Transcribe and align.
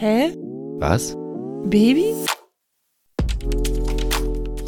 Hä? 0.00 0.32
Was? 0.78 1.16
Baby? 1.64 2.14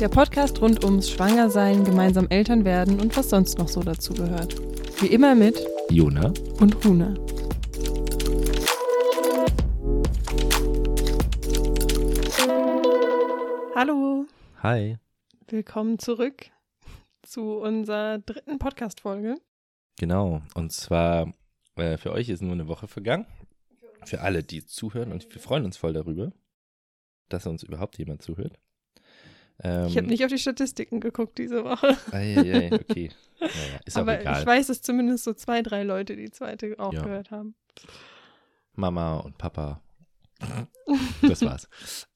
Der 0.01 0.09
Podcast 0.09 0.61
rund 0.61 0.83
ums 0.83 1.09
Schwangersein, 1.09 1.85
gemeinsam 1.85 2.27
Eltern 2.31 2.65
werden 2.65 2.99
und 2.99 3.17
was 3.17 3.31
sonst 3.31 3.57
noch 3.57 3.69
so 3.69 3.81
dazu 3.81 4.13
gehört. 4.13 4.57
Wie 5.01 5.07
immer 5.07 5.37
mit 5.37 5.65
Jona? 5.89 6.33
und 6.61 6.85
Huna. 6.85 7.15
Hallo, 13.77 14.27
Hi. 14.65 14.97
willkommen 15.47 16.01
zurück 16.01 16.51
zu 17.23 17.59
unserer 17.59 18.19
dritten 18.19 18.59
Podcast-Folge. 18.59 19.37
Genau. 19.97 20.43
Und 20.55 20.73
zwar, 20.73 21.33
äh, 21.77 21.99
für 21.99 22.11
euch 22.11 22.29
ist 22.29 22.43
nur 22.43 22.51
eine 22.51 22.67
Woche 22.67 22.89
vergangen. 22.89 23.27
Für 24.05 24.21
alle, 24.21 24.43
die 24.43 24.65
zuhören. 24.65 25.13
Und 25.13 25.33
wir 25.33 25.41
freuen 25.41 25.65
uns 25.65 25.77
voll 25.77 25.93
darüber, 25.93 26.33
dass 27.29 27.47
uns 27.47 27.63
überhaupt 27.63 27.99
jemand 27.99 28.23
zuhört. 28.23 28.59
Ähm, 29.63 29.87
Ich 29.89 29.97
habe 29.97 30.07
nicht 30.07 30.25
auf 30.25 30.31
die 30.31 30.39
Statistiken 30.39 31.01
geguckt 31.01 31.39
diese 31.39 31.65
Woche. 31.65 31.97
Ei, 32.13 32.37
ei, 32.37 32.71
okay. 32.75 33.11
Naja, 33.41 33.81
ist 33.87 33.97
auch 33.97 34.03
Aber 34.03 34.21
egal. 34.21 34.41
ich 34.41 34.47
weiß, 34.47 34.67
dass 34.67 34.83
zumindest 34.83 35.25
so 35.25 35.33
zwei, 35.33 35.63
drei 35.63 35.83
Leute 35.83 36.15
die 36.17 36.31
zweite 36.31 36.75
auch 36.79 36.93
Ja. 36.93 37.03
gehört 37.03 37.31
haben. 37.31 37.55
Mama 38.75 39.17
und 39.19 39.39
Papa. 39.39 39.81
Das 41.23 41.43
war's. 41.43 41.69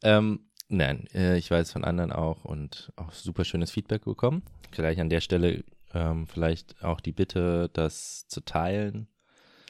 ähm, 0.02 0.50
nein, 0.68 1.06
äh, 1.14 1.36
ich 1.38 1.50
weiß 1.50 1.72
von 1.72 1.84
anderen 1.84 2.10
auch 2.12 2.44
und 2.44 2.92
auch 2.96 3.12
super 3.12 3.44
schönes 3.44 3.70
Feedback 3.70 4.04
bekommen. 4.04 4.42
Gleich 4.72 4.98
an 5.00 5.08
der 5.10 5.20
Stelle 5.20 5.62
ähm, 5.92 6.26
vielleicht 6.26 6.82
auch 6.82 7.00
die 7.00 7.12
Bitte, 7.12 7.70
das 7.72 8.26
zu 8.28 8.40
teilen, 8.40 9.06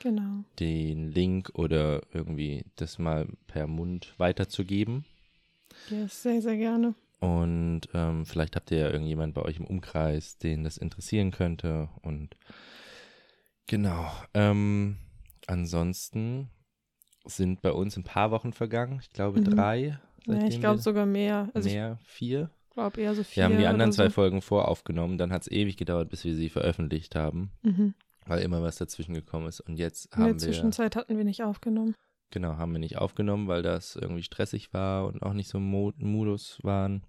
Genau. 0.05 0.45
den 0.61 1.11
Link 1.11 1.51
oder 1.55 2.03
irgendwie 2.13 2.65
das 2.77 2.99
mal 2.99 3.27
per 3.49 3.67
Mund 3.67 4.15
weiterzugeben. 4.19 5.05
Yes, 5.91 6.23
sehr, 6.23 6.41
sehr 6.43 6.57
gerne. 6.57 6.95
Und 7.21 7.89
ähm, 7.95 8.27
vielleicht 8.27 8.55
habt 8.55 8.71
ihr 8.71 8.79
ja 8.79 8.91
irgendjemand 8.91 9.33
bei 9.35 9.41
euch 9.43 9.57
im 9.57 9.65
Umkreis, 9.67 10.37
den 10.39 10.63
das 10.63 10.77
interessieren 10.77 11.31
könnte. 11.31 11.89
Und 12.03 12.37
genau. 13.67 14.11
Ähm, 14.35 14.99
ansonsten 15.47 16.51
sind 17.25 17.63
bei 17.63 17.73
uns 17.73 17.97
ein 17.97 18.05
paar 18.05 18.31
Wochen 18.31 18.53
vergangen. 18.53 18.99
Ich 19.03 19.11
glaube 19.11 19.41
Mhm. 19.41 19.45
drei. 19.45 19.99
Ja, 20.27 20.47
ich 20.47 20.61
glaube 20.61 20.81
sogar 20.81 21.07
mehr. 21.07 21.49
Also 21.55 21.69
mehr, 21.69 21.99
vier. 22.05 22.51
ich 22.69 22.75
glaube 22.75 23.01
eher 23.01 23.15
so 23.15 23.23
vier. 23.23 23.37
Wir 23.43 23.45
haben 23.45 23.59
die 23.59 23.67
anderen 23.67 23.91
oder 23.91 23.97
zwei 23.97 24.05
so. 24.09 24.11
Folgen 24.15 24.43
voraufgenommen. 24.43 25.17
Dann 25.19 25.33
hat 25.33 25.43
es 25.43 25.51
ewig 25.51 25.77
gedauert, 25.77 26.11
bis 26.11 26.25
wir 26.25 26.35
sie 26.35 26.49
veröffentlicht 26.51 27.15
haben, 27.15 27.51
Mhm. 27.63 27.95
Weil 28.27 28.43
immer 28.43 28.63
was 28.63 28.77
dazwischen 28.77 29.15
gekommen 29.15 29.47
ist. 29.47 29.61
Und 29.61 29.77
jetzt 29.77 30.07
In 30.07 30.11
der 30.11 30.19
haben 30.19 30.33
wir 30.33 30.39
Zwischenzeit 30.39 30.97
hatten 30.97 31.17
wir 31.17 31.25
nicht 31.25 31.43
aufgenommen. 31.43 31.95
Genau, 32.31 32.57
haben 32.57 32.73
wir 32.73 32.81
nicht 32.81 32.99
aufgenommen, 32.99 33.47
weil 33.49 33.63
das 33.63 33.97
irgendwie 33.97 34.23
stressig 34.23 34.73
war 34.73 35.07
und 35.07 35.23
auch 35.23 35.35
nicht 35.35 35.49
so 35.49 35.59
im 35.59 35.71
Mo 35.71 35.93
Modus 35.99 36.59
waren. 36.63 37.05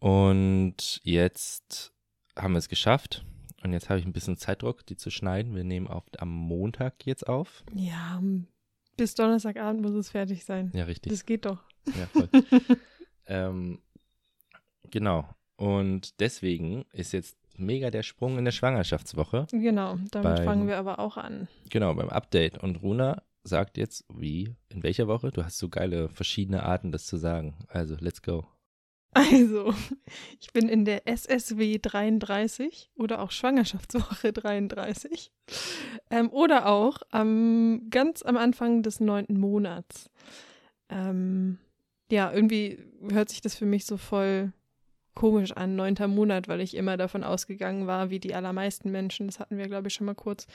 Und 0.00 1.00
jetzt 1.02 1.92
haben 2.36 2.52
wir 2.52 2.58
es 2.58 2.68
geschafft. 2.68 3.24
Und 3.62 3.72
jetzt 3.72 3.88
habe 3.88 3.98
ich 3.98 4.06
ein 4.06 4.12
bisschen 4.12 4.36
Zeitdruck, 4.36 4.86
die 4.86 4.96
zu 4.96 5.10
schneiden. 5.10 5.54
Wir 5.54 5.64
nehmen 5.64 5.88
auf, 5.88 6.04
am 6.18 6.28
Montag 6.28 7.06
jetzt 7.06 7.26
auf. 7.26 7.64
Ja, 7.74 8.22
bis 8.98 9.14
Donnerstagabend 9.14 9.80
muss 9.80 9.94
es 9.94 10.10
fertig 10.10 10.44
sein. 10.44 10.70
Ja, 10.74 10.84
richtig. 10.84 11.10
Das 11.10 11.24
geht 11.24 11.46
doch. 11.46 11.64
Ja, 11.86 12.06
voll. 12.06 12.28
ähm, 13.26 13.80
genau. 14.90 15.28
Und 15.56 16.20
deswegen 16.20 16.84
ist 16.92 17.12
jetzt 17.12 17.37
mega 17.58 17.90
der 17.90 18.02
Sprung 18.02 18.38
in 18.38 18.44
der 18.44 18.52
Schwangerschaftswoche. 18.52 19.46
Genau, 19.50 19.96
damit 20.10 20.36
Beim- 20.36 20.44
fangen 20.44 20.66
wir 20.68 20.78
aber 20.78 20.98
auch 20.98 21.16
an. 21.16 21.48
Genau, 21.70 21.94
beim 21.94 22.08
Update. 22.08 22.58
Und 22.58 22.82
Runa 22.82 23.22
sagt 23.44 23.76
jetzt, 23.78 24.04
wie, 24.12 24.54
in 24.68 24.82
welcher 24.82 25.08
Woche? 25.08 25.30
Du 25.30 25.44
hast 25.44 25.58
so 25.58 25.68
geile 25.68 26.08
verschiedene 26.08 26.62
Arten, 26.62 26.92
das 26.92 27.06
zu 27.06 27.16
sagen. 27.16 27.56
Also, 27.68 27.96
let's 28.00 28.22
go. 28.22 28.46
Also, 29.14 29.72
ich 30.40 30.52
bin 30.52 30.68
in 30.68 30.84
der 30.84 31.08
SSW 31.08 31.78
33 31.80 32.90
oder 32.96 33.20
auch 33.22 33.30
Schwangerschaftswoche 33.30 34.32
33. 34.32 35.30
Ähm, 36.10 36.30
oder 36.30 36.66
auch 36.66 36.98
am, 37.10 37.86
ganz 37.90 38.22
am 38.22 38.36
Anfang 38.36 38.82
des 38.82 39.00
neunten 39.00 39.38
Monats. 39.40 40.10
Ähm, 40.90 41.58
ja, 42.10 42.32
irgendwie 42.32 42.78
hört 43.10 43.28
sich 43.30 43.40
das 43.40 43.54
für 43.56 43.66
mich 43.66 43.84
so 43.86 43.96
voll 43.96 44.52
komisch 45.18 45.50
an, 45.50 45.74
neunter 45.74 46.06
Monat, 46.06 46.46
weil 46.46 46.60
ich 46.60 46.76
immer 46.76 46.96
davon 46.96 47.24
ausgegangen 47.24 47.88
war, 47.88 48.08
wie 48.08 48.20
die 48.20 48.36
allermeisten 48.36 48.92
Menschen, 48.92 49.26
das 49.26 49.40
hatten 49.40 49.58
wir, 49.58 49.66
glaube 49.66 49.88
ich, 49.88 49.94
schon 49.94 50.06
mal 50.06 50.14
kurz, 50.14 50.46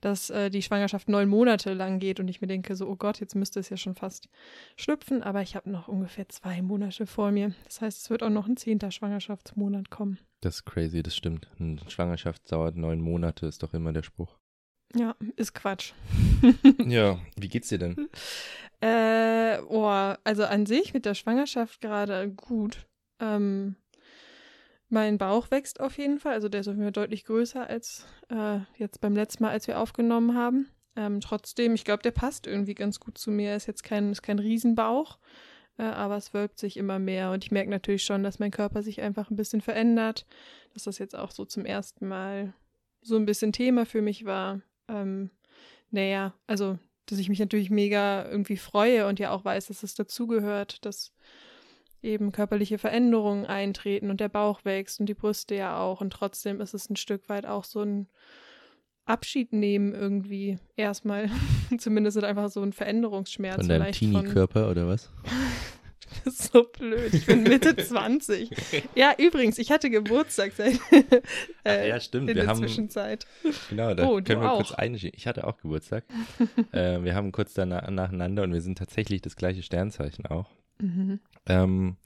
dass 0.00 0.30
äh, 0.30 0.48
die 0.48 0.62
Schwangerschaft 0.62 1.10
neun 1.10 1.28
Monate 1.28 1.74
lang 1.74 1.98
geht 1.98 2.18
und 2.18 2.26
ich 2.28 2.40
mir 2.40 2.46
denke, 2.46 2.76
so, 2.76 2.88
oh 2.88 2.96
Gott, 2.96 3.20
jetzt 3.20 3.34
müsste 3.34 3.60
es 3.60 3.68
ja 3.68 3.76
schon 3.76 3.94
fast 3.94 4.30
schlüpfen, 4.78 5.22
aber 5.22 5.42
ich 5.42 5.54
habe 5.54 5.68
noch 5.68 5.86
ungefähr 5.86 6.26
zwei 6.30 6.62
Monate 6.62 7.06
vor 7.06 7.30
mir. 7.30 7.52
Das 7.66 7.82
heißt, 7.82 8.04
es 8.04 8.08
wird 8.08 8.22
auch 8.22 8.30
noch 8.30 8.48
ein 8.48 8.56
zehnter 8.56 8.90
Schwangerschaftsmonat 8.90 9.90
kommen. 9.90 10.18
Das 10.40 10.56
ist 10.56 10.64
crazy, 10.64 11.02
das 11.02 11.14
stimmt. 11.14 11.50
Eine 11.60 11.78
Schwangerschaft 11.88 12.50
dauert 12.50 12.74
neun 12.74 13.02
Monate, 13.02 13.44
ist 13.44 13.62
doch 13.62 13.74
immer 13.74 13.92
der 13.92 14.02
Spruch. 14.02 14.38
Ja, 14.94 15.14
ist 15.36 15.54
Quatsch. 15.54 15.92
Ja, 16.86 17.18
wie 17.36 17.48
geht's 17.48 17.68
dir 17.68 17.78
denn? 17.78 18.08
Äh, 18.80 19.58
oh, 19.68 20.14
also 20.24 20.44
an 20.44 20.64
sich 20.64 20.94
mit 20.94 21.04
der 21.04 21.14
Schwangerschaft 21.14 21.82
gerade 21.82 22.30
gut. 22.30 22.86
Ähm, 23.20 23.76
mein 24.88 25.18
Bauch 25.18 25.50
wächst 25.50 25.80
auf 25.80 25.98
jeden 25.98 26.18
Fall, 26.18 26.34
also 26.34 26.48
der 26.48 26.60
ist 26.60 26.68
auf 26.68 26.74
jeden 26.74 26.84
Fall 26.84 26.92
deutlich 26.92 27.24
größer 27.24 27.68
als 27.68 28.06
äh, 28.28 28.60
jetzt 28.76 29.00
beim 29.00 29.14
letzten 29.14 29.42
Mal, 29.42 29.50
als 29.50 29.66
wir 29.66 29.80
aufgenommen 29.80 30.34
haben. 30.34 30.68
Ähm, 30.94 31.20
trotzdem, 31.20 31.74
ich 31.74 31.84
glaube, 31.84 32.02
der 32.02 32.12
passt 32.12 32.46
irgendwie 32.46 32.74
ganz 32.74 33.00
gut 33.00 33.18
zu 33.18 33.30
mir. 33.30 33.54
Ist 33.54 33.66
jetzt 33.66 33.82
kein, 33.82 34.12
ist 34.12 34.22
kein 34.22 34.38
Riesenbauch, 34.38 35.18
äh, 35.76 35.82
aber 35.82 36.16
es 36.16 36.32
wölbt 36.32 36.58
sich 36.58 36.76
immer 36.76 36.98
mehr 36.98 37.32
und 37.32 37.44
ich 37.44 37.50
merke 37.50 37.70
natürlich 37.70 38.04
schon, 38.04 38.22
dass 38.22 38.38
mein 38.38 38.50
Körper 38.50 38.82
sich 38.82 39.00
einfach 39.00 39.30
ein 39.30 39.36
bisschen 39.36 39.60
verändert, 39.60 40.26
dass 40.72 40.84
das 40.84 40.98
jetzt 40.98 41.16
auch 41.16 41.30
so 41.30 41.44
zum 41.44 41.64
ersten 41.64 42.08
Mal 42.08 42.54
so 43.02 43.16
ein 43.16 43.26
bisschen 43.26 43.52
Thema 43.52 43.86
für 43.86 44.02
mich 44.02 44.24
war. 44.24 44.62
Ähm, 44.88 45.30
naja, 45.90 46.34
also 46.46 46.78
dass 47.06 47.18
ich 47.18 47.28
mich 47.28 47.38
natürlich 47.38 47.70
mega 47.70 48.28
irgendwie 48.28 48.56
freue 48.56 49.06
und 49.06 49.18
ja 49.18 49.30
auch 49.30 49.44
weiß, 49.44 49.66
dass 49.68 49.82
es 49.82 49.94
dazugehört, 49.94 50.84
dass 50.84 51.12
eben 52.02 52.32
körperliche 52.32 52.78
Veränderungen 52.78 53.46
eintreten 53.46 54.10
und 54.10 54.20
der 54.20 54.28
Bauch 54.28 54.64
wächst 54.64 55.00
und 55.00 55.06
die 55.06 55.14
Brüste 55.14 55.54
ja 55.54 55.78
auch. 55.78 56.00
Und 56.00 56.12
trotzdem 56.12 56.60
ist 56.60 56.74
es 56.74 56.88
ein 56.90 56.96
Stück 56.96 57.28
weit 57.28 57.46
auch 57.46 57.64
so 57.64 57.80
ein 57.82 58.06
Abschied 59.04 59.52
nehmen 59.52 59.94
irgendwie 59.94 60.58
erstmal. 60.76 61.30
Zumindest 61.78 62.22
einfach 62.22 62.48
so 62.50 62.62
ein 62.62 62.72
Veränderungsschmerz. 62.72 63.56
Von 63.56 63.68
deinem 63.68 63.92
Teenie-Körper 63.92 64.70
oder 64.70 64.86
was? 64.88 65.10
Das 66.24 66.34
ist 66.34 66.52
so 66.52 66.62
blöd. 66.62 67.12
Ich 67.12 67.26
bin 67.26 67.42
Mitte 67.42 67.76
20. 67.76 68.50
Ja, 68.94 69.12
übrigens, 69.18 69.58
ich 69.58 69.72
hatte 69.72 69.90
Geburtstag 69.90 70.52
seit 70.52 70.78
äh, 71.64 71.88
ja, 71.88 71.98
stimmt. 71.98 72.22
in 72.30 72.36
Wir 72.36 72.42
der 72.42 72.46
haben, 72.46 72.60
Zwischenzeit. 72.60 73.26
genau, 73.68 73.92
da 73.92 74.06
Oh, 74.08 74.20
können 74.22 74.40
wir 74.40 74.52
auch. 74.52 74.56
kurz 74.58 74.72
einschieben. 74.72 75.14
Ich 75.16 75.26
hatte 75.26 75.44
auch 75.46 75.58
Geburtstag. 75.58 76.04
äh, 76.72 77.02
wir 77.02 77.14
haben 77.16 77.32
kurz 77.32 77.54
danach, 77.54 77.90
nacheinander 77.90 78.44
und 78.44 78.52
wir 78.52 78.60
sind 78.62 78.78
tatsächlich 78.78 79.20
das 79.20 79.34
gleiche 79.34 79.62
Sternzeichen 79.64 80.26
auch. 80.26 80.48
Mhm. 80.78 81.18
Ähm, 81.46 81.96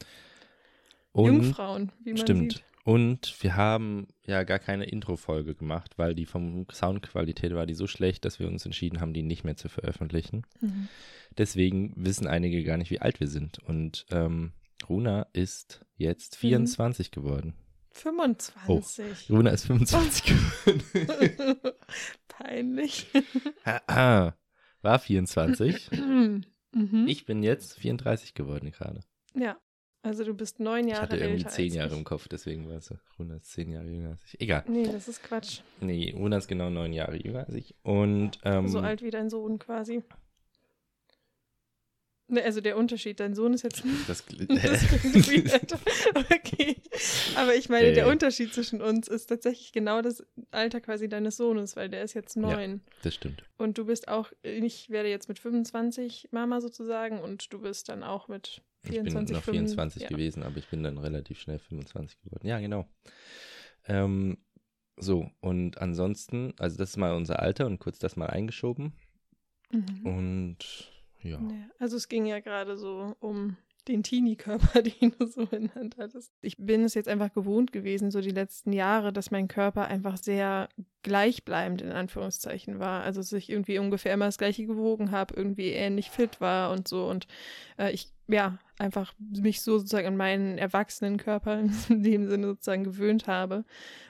und, 1.12 1.42
Jungfrauen, 1.42 1.92
wie 2.04 2.10
man 2.12 2.18
Stimmt. 2.18 2.52
sieht. 2.52 2.64
Und 2.84 3.36
wir 3.42 3.56
haben 3.56 4.06
ja 4.24 4.42
gar 4.42 4.58
keine 4.58 4.84
Intro-Folge 4.84 5.54
gemacht, 5.54 5.98
weil 5.98 6.14
die 6.14 6.24
vom 6.24 6.66
Soundqualität 6.72 7.54
war 7.54 7.66
die 7.66 7.74
so 7.74 7.86
schlecht, 7.86 8.24
dass 8.24 8.38
wir 8.38 8.48
uns 8.48 8.64
entschieden 8.64 9.00
haben, 9.00 9.12
die 9.12 9.22
nicht 9.22 9.44
mehr 9.44 9.56
zu 9.56 9.68
veröffentlichen. 9.68 10.44
Mhm. 10.60 10.88
Deswegen 11.36 11.92
wissen 11.96 12.26
einige 12.26 12.64
gar 12.64 12.78
nicht, 12.78 12.90
wie 12.90 13.00
alt 13.00 13.20
wir 13.20 13.28
sind. 13.28 13.58
Und 13.58 14.06
ähm, 14.10 14.52
Runa 14.88 15.26
ist 15.32 15.84
jetzt 15.96 16.36
Mhm. 16.36 16.48
24 16.48 17.10
geworden. 17.10 17.54
25. 17.92 19.30
Runa 19.30 19.50
ist 19.50 19.66
25 19.66 20.24
geworden. 20.64 21.60
Peinlich. 22.28 23.08
War 24.82 24.98
24. 24.98 25.90
mhm. 25.92 26.44
Ich 27.06 27.26
bin 27.26 27.42
jetzt 27.42 27.78
34 27.78 28.34
geworden 28.34 28.70
gerade. 28.70 29.00
Ja, 29.34 29.58
also 30.02 30.24
du 30.24 30.34
bist 30.34 30.60
neun 30.60 30.86
Ich 30.86 30.92
Jahre 30.92 31.02
hatte 31.02 31.16
irgendwie 31.16 31.38
älter 31.44 31.50
10 31.50 31.64
als 31.66 31.74
Jahre 31.74 31.92
ich. 31.92 31.98
im 31.98 32.04
Kopf, 32.04 32.28
deswegen 32.28 32.68
war 32.68 32.76
es 32.76 32.94
Runa 33.18 33.36
ist 33.36 33.50
10 33.52 33.70
Jahre 33.70 33.86
jünger 33.86 34.10
als 34.10 34.24
ich. 34.24 34.40
Egal. 34.40 34.64
Nee, 34.66 34.84
das 34.90 35.08
ist 35.08 35.22
Quatsch. 35.22 35.60
Nee, 35.80 36.14
Runa 36.16 36.38
ist 36.38 36.48
genau 36.48 36.70
9 36.70 36.92
Jahre 36.92 37.16
jünger 37.16 37.40
als 37.46 37.54
ich. 37.54 37.74
Und 37.82 38.38
ähm, 38.44 38.68
so 38.68 38.80
alt 38.80 39.02
wie 39.02 39.10
dein 39.10 39.28
Sohn 39.28 39.58
quasi. 39.58 40.02
Ne, 42.30 42.42
also 42.44 42.60
der 42.60 42.76
Unterschied, 42.76 43.18
dein 43.18 43.34
Sohn 43.34 43.52
ist 43.54 43.62
jetzt 43.62 43.82
das, 44.06 44.24
Das 44.26 44.26
klingt 44.26 44.50
weird. 44.50 45.72
okay. 46.30 46.76
Aber 47.36 47.54
ich 47.56 47.68
meine, 47.68 47.92
der 47.92 48.06
Äh. 48.06 48.10
Unterschied 48.10 48.54
zwischen 48.54 48.80
uns 48.80 49.08
ist 49.08 49.26
tatsächlich 49.26 49.72
genau 49.72 50.00
das 50.00 50.24
Alter 50.52 50.80
quasi 50.80 51.08
deines 51.08 51.36
Sohnes, 51.36 51.74
weil 51.76 51.88
der 51.88 52.02
ist 52.02 52.14
jetzt 52.14 52.36
neun. 52.36 52.82
das 53.02 53.14
stimmt. 53.16 53.42
Und 53.58 53.78
du 53.78 53.84
bist 53.86 54.08
auch, 54.08 54.30
ich 54.42 54.90
werde 54.90 55.08
jetzt 55.08 55.28
mit 55.28 55.38
25 55.38 56.28
Mama 56.30 56.60
sozusagen 56.60 57.18
und 57.20 57.52
du 57.52 57.60
bist 57.60 57.88
dann 57.88 58.02
auch 58.04 58.28
mit 58.28 58.62
Ich 58.84 58.90
bin 58.90 59.02
24, 59.06 59.36
noch 59.36 59.42
25, 59.42 59.74
24 59.74 60.02
ja. 60.02 60.08
gewesen, 60.08 60.42
aber 60.44 60.56
ich 60.58 60.68
bin 60.68 60.82
dann 60.82 60.98
relativ 60.98 61.40
schnell 61.40 61.58
25 61.58 62.20
geworden. 62.22 62.46
Ja, 62.46 62.60
genau. 62.60 62.88
Ähm, 63.86 64.38
so, 64.96 65.30
und 65.40 65.78
ansonsten, 65.78 66.54
also 66.58 66.76
das 66.76 66.90
ist 66.90 66.96
mal 66.96 67.14
unser 67.14 67.40
Alter 67.40 67.66
und 67.66 67.78
kurz 67.80 67.98
das 67.98 68.16
mal 68.16 68.26
eingeschoben. 68.26 68.92
Mhm. 69.72 70.06
Und 70.06 70.58
Ja. 71.22 71.38
Ja, 71.40 71.70
also 71.78 71.96
es 71.96 72.08
ging 72.08 72.26
ja 72.26 72.40
gerade 72.40 72.76
so 72.76 73.16
um 73.20 73.56
den 73.90 74.02
Teenie-Körper, 74.02 74.82
den 74.82 75.14
du 75.18 75.26
so 75.26 75.46
genannt 75.46 75.96
hattest. 75.98 76.32
Ich 76.40 76.56
bin 76.56 76.82
es 76.84 76.94
jetzt 76.94 77.08
einfach 77.08 77.32
gewohnt 77.32 77.72
gewesen, 77.72 78.10
so 78.10 78.20
die 78.20 78.30
letzten 78.30 78.72
Jahre, 78.72 79.12
dass 79.12 79.30
mein 79.30 79.48
Körper 79.48 79.86
einfach 79.86 80.16
sehr 80.16 80.68
gleichbleibend 81.02 81.82
in 81.82 81.92
Anführungszeichen 81.92 82.78
war. 82.78 83.02
Also 83.02 83.20
dass 83.20 83.32
ich 83.32 83.50
irgendwie 83.50 83.78
ungefähr 83.78 84.14
immer 84.14 84.26
das 84.26 84.38
gleiche 84.38 84.66
gewogen 84.66 85.10
habe, 85.10 85.34
irgendwie 85.34 85.70
ähnlich 85.70 86.10
fit 86.10 86.40
war 86.40 86.70
und 86.70 86.88
so. 86.88 87.06
Und 87.08 87.26
äh, 87.78 87.90
ich, 87.92 88.12
ja, 88.28 88.58
einfach 88.78 89.12
mich 89.18 89.60
so 89.60 89.78
sozusagen 89.78 90.08
an 90.08 90.16
meinen 90.16 90.58
erwachsenen 90.58 91.16
Körper 91.16 91.58
in 91.88 92.02
dem 92.02 92.28
Sinne 92.28 92.46
sozusagen 92.46 92.84
gewöhnt 92.84 93.26
habe. 93.26 93.64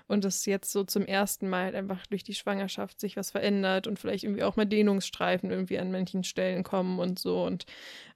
Und 0.07 0.25
dass 0.25 0.45
jetzt 0.47 0.73
so 0.73 0.85
zum 0.85 1.07
ersten 1.07 1.49
Mal 1.49 1.67
halt 1.67 1.75
einfach 1.77 2.07
durch 2.09 2.25
die 2.25 2.35
Schwangerschaft 2.35 2.99
sich 3.01 3.17
was 3.17 3.31
verändert 3.31 3.87
und 3.87 3.99
vielleicht 3.99 4.25
irgendwie 4.25 4.43
auch 4.43 4.57
mal 4.57 4.67
Dehnungsstreifen 4.67 5.51
irgendwie 5.51 5.79
an 5.79 5.93
manchen 5.93 6.25
Stellen 6.25 6.65
kommen 6.65 6.99
und 6.99 7.19
so. 7.19 7.45
Und 7.45 7.65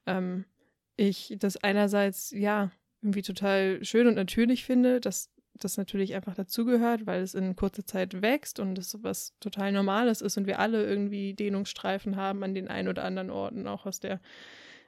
ähm, 0.05 0.45
ich 0.95 1.35
das 1.39 1.57
einerseits, 1.57 2.31
ja, 2.31 2.71
irgendwie 3.01 3.21
total 3.21 3.83
schön 3.83 4.07
und 4.07 4.15
natürlich 4.15 4.65
finde, 4.65 4.99
dass 4.99 5.31
das 5.53 5.77
natürlich 5.77 6.15
einfach 6.15 6.35
dazugehört, 6.35 7.05
weil 7.05 7.21
es 7.21 7.33
in 7.33 7.55
kurzer 7.55 7.85
Zeit 7.85 8.21
wächst 8.21 8.59
und 8.59 8.77
es 8.77 8.97
was 9.03 9.33
total 9.39 9.71
Normales 9.71 10.21
ist 10.21 10.37
und 10.37 10.47
wir 10.47 10.59
alle 10.59 10.85
irgendwie 10.85 11.33
Dehnungsstreifen 11.33 12.15
haben 12.15 12.43
an 12.43 12.53
den 12.53 12.67
ein 12.67 12.87
oder 12.87 13.03
anderen 13.03 13.29
Orten, 13.29 13.67
auch 13.67 13.85
aus 13.85 13.99
der, 13.99 14.19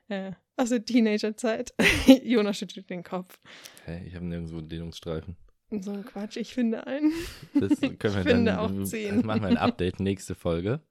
äh, 0.09 0.31
aus 0.57 0.69
der 0.69 0.83
Teenagerzeit. 0.83 1.74
Jonas 2.24 2.57
schüttelt 2.57 2.89
den 2.89 3.04
Kopf. 3.04 3.39
Hey, 3.86 4.06
ich 4.07 4.15
habe 4.15 4.25
nirgendwo 4.25 4.57
einen 4.57 4.69
Dehnungsstreifen. 4.69 5.38
So 5.69 5.92
ein 5.92 6.06
Quatsch, 6.06 6.38
ich 6.38 6.54
finde 6.54 6.88
einen. 6.88 7.12
Das 7.54 7.80
können 7.81 8.00
wir 8.01 8.06
Ich 8.06 8.27
finde 8.27 8.51
dann, 8.51 8.59
auch 8.59 8.83
zehn. 8.83 9.25
Machen 9.25 9.42
wir 9.42 9.50
ein 9.50 9.57
Update 9.57 10.00
nächste 10.00 10.36
Folge. 10.36 10.81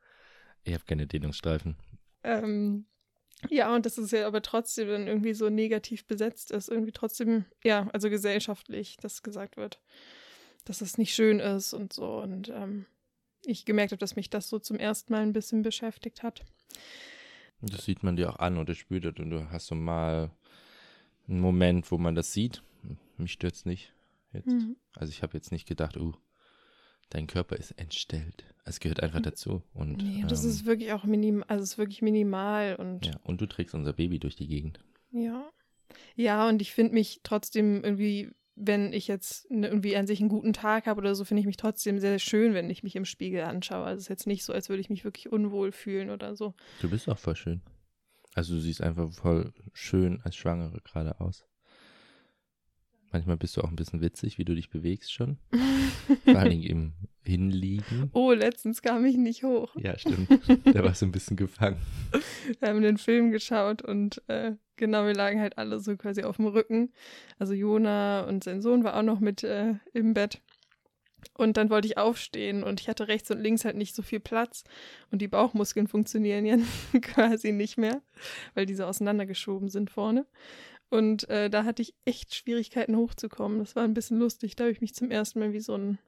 Ich 0.65 0.75
habe 0.75 0.85
keine 0.85 1.07
Dehnungsstreifen. 1.07 1.77
Ähm, 2.23 2.87
ja, 3.51 3.75
und 3.75 3.87
dass 3.87 3.99
es 3.99 4.11
ja 4.11 4.27
aber 4.27 4.43
trotzdem 4.43 4.89
dann 4.89 5.07
irgendwie 5.07 5.35
so 5.35 5.51
negativ 5.51 6.07
besetzt 6.07 6.51
ist. 6.51 6.69
Irgendwie 6.69 6.93
trotzdem, 6.93 7.45
ja, 7.63 7.89
also 7.93 8.11
gesellschaftlich, 8.11 8.97
dass 8.97 9.23
gesagt 9.23 9.57
wird, 9.57 9.81
dass 10.65 10.81
es 10.81 10.99
nicht 10.99 11.15
schön 11.15 11.41
ist 11.41 11.75
und 11.75 11.93
so. 11.93 12.19
Und 12.19 12.49
ähm, 12.49 12.87
ich 13.45 13.65
gemerkt 13.65 13.93
habe, 13.93 13.99
dass 13.99 14.17
mich 14.17 14.31
das 14.31 14.49
so 14.49 14.59
zum 14.59 14.79
ersten 14.79 15.13
Mal 15.13 15.23
ein 15.23 15.33
bisschen 15.33 15.63
beschäftigt 15.63 16.23
hat. 16.23 16.45
Das 17.61 17.85
sieht 17.85 18.03
man 18.03 18.17
dir 18.17 18.31
auch 18.31 18.39
an 18.39 18.59
oder 18.59 18.75
spürt 18.75 19.05
es 19.05 19.19
und 19.19 19.31
du 19.31 19.51
hast 19.51 19.67
so 19.67 19.75
mal 19.75 20.31
einen 21.29 21.41
Moment, 21.41 21.91
wo 21.91 21.99
man 21.99 22.15
das 22.15 22.33
sieht. 22.33 22.63
Mich 23.17 23.33
stört's 23.33 23.65
nicht 23.65 23.93
jetzt. 24.33 24.49
Mhm. 24.49 24.77
Also 24.95 25.11
ich 25.11 25.23
habe 25.23 25.35
jetzt 25.35 25.53
nicht 25.53 25.67
gedacht, 25.67 25.97
uh, 25.97 26.13
dein 27.11 27.27
Körper 27.27 27.57
ist 27.57 27.73
entstellt. 27.73 28.45
Es 28.65 28.81
gehört 28.81 29.03
einfach 29.03 29.21
dazu. 29.21 29.63
Und, 29.75 30.03
Nee, 30.03 30.25
das 30.29 30.45
ähm, 30.45 30.51
ist 30.51 30.67
wirklich 30.67 30.93
auch 30.93 31.05
minim, 31.05 31.45
also 31.47 31.63
es 31.63 31.73
ist 31.73 31.79
wirklich 31.79 32.03
minimal 32.03 32.77
und 32.77 33.07
ja, 33.07 33.15
und 33.23 33.41
du 33.41 33.47
trägst 33.47 33.75
unser 33.75 33.93
Baby 33.93 34.19
durch 34.19 34.37
die 34.37 34.49
Gegend. 34.49 34.81
Ja. 35.13 35.49
Ja, 36.17 36.49
und 36.49 36.61
ich 36.61 36.73
finde 36.73 36.95
mich 36.95 37.21
trotzdem 37.23 37.85
irgendwie, 37.85 38.31
wenn 38.57 38.93
ich 38.93 39.07
jetzt 39.07 39.49
ne, 39.51 39.69
irgendwie 39.69 39.97
an 39.97 40.07
sich 40.07 40.21
einen 40.21 40.29
guten 40.29 40.53
Tag 40.53 40.87
habe 40.87 41.01
oder 41.01 41.15
so, 41.15 41.25
finde 41.25 41.41
ich 41.41 41.47
mich 41.47 41.57
trotzdem 41.57 42.01
sehr 42.01 42.19
schön, 42.19 42.55
wenn 42.55 42.71
ich 42.71 42.83
mich 42.83 42.97
im 42.97 43.05
Spiegel 43.05 43.43
anschaue. 43.43 43.85
Also 43.85 43.99
es 43.99 44.05
ist 44.05 44.09
jetzt 44.09 44.27
nicht 44.27 44.45
so, 44.45 44.53
als 44.53 44.69
würde 44.69 44.81
ich 44.81 44.91
mich 44.91 45.05
wirklich 45.05 45.31
unwohl 45.31 45.73
fühlen 45.73 46.11
oder 46.11 46.35
so. 46.35 46.55
Du 46.81 46.91
bist 46.91 47.09
auch 47.09 47.19
voll 47.19 47.37
schön. 47.37 47.63
Also 48.35 48.55
du 48.55 48.61
siehst 48.61 48.83
einfach 48.83 49.11
voll 49.13 49.53
schön 49.73 50.21
als 50.23 50.37
Schwangere 50.37 50.81
gerade 50.83 51.21
aus. 51.21 51.47
Manchmal 53.13 53.37
bist 53.37 53.57
du 53.57 53.63
auch 53.63 53.69
ein 53.69 53.77
bisschen 53.77 54.01
witzig, 54.01 54.39
wie 54.39 54.45
du 54.45 54.55
dich 54.55 54.71
bewegst 54.71 55.13
schon. 55.13 55.39
Vor 56.25 56.37
allen 56.37 56.51
Dingen 56.51 56.63
im 56.63 56.93
Hinliegen. 57.23 58.11
oh, 58.13 58.33
letztens 58.33 58.83
kam 58.83 59.05
ich 59.05 59.17
nicht 59.17 59.43
hoch. 59.43 59.75
Ja, 59.77 59.99
stimmt. 59.99 60.29
Da 60.65 60.85
warst 60.85 61.03
du 61.03 61.07
ein 61.07 61.13
bisschen 61.13 61.37
gefangen. 61.37 61.79
Wir 62.61 62.69
haben 62.69 62.83
den 62.83 62.99
Film 62.99 63.33
geschaut 63.33 63.83
und 63.83 64.23
äh, 64.29 64.53
genau, 64.77 65.07
wir 65.07 65.15
lagen 65.15 65.41
halt 65.41 65.59
alle 65.59 65.81
so 65.81 65.97
quasi 65.97 66.23
auf 66.23 66.37
dem 66.37 66.47
Rücken. 66.47 66.93
Also 67.39 67.55
Jona 67.55 68.23
und 68.23 68.45
sein 68.45 68.63
Sohn 68.63 68.85
war 68.85 68.97
auch 68.97 69.03
noch 69.03 69.21
mit 69.21 69.43
äh, 69.43 69.75
im 69.93 70.15
Bett. 70.15 70.41
Und 71.35 71.57
dann 71.57 71.71
wollte 71.71 71.89
ich 71.89 71.99
aufstehen 71.99 72.63
und 72.63 72.81
ich 72.81 72.89
hatte 72.89 73.09
rechts 73.09 73.31
und 73.31 73.41
links 73.41 73.65
halt 73.65 73.77
nicht 73.77 73.95
so 73.95 74.03
viel 74.03 74.21
Platz 74.21 74.65
und 75.11 75.21
die 75.21 75.29
Bauchmuskeln 75.29 75.87
funktionieren 75.87 76.47
ja 76.47 76.57
quasi 77.01 77.53
nicht 77.53 77.77
mehr, 77.77 78.01
weil 78.55 78.67
diese 78.67 78.87
auseinandergeschoben 78.87 79.69
sind 79.69 79.91
vorne. 79.91 80.27
Und 80.89 81.29
äh, 81.29 81.51
da 81.51 81.65
hatte 81.65 81.83
ich 81.83 81.95
echt 82.05 82.35
Schwierigkeiten 82.35 82.97
hochzukommen. 82.97 83.59
Das 83.59 83.75
war 83.77 83.85
ein 83.85 83.95
bisschen 83.95 84.19
lustig. 84.19 84.57
Da 84.57 84.65
habe 84.65 84.73
ich 84.73 84.81
mich 84.81 84.95
zum 84.95 85.11
ersten 85.11 85.41
Mal 85.41 85.53
wie 85.53 85.61
so 85.61 85.75
ein, 85.75 85.99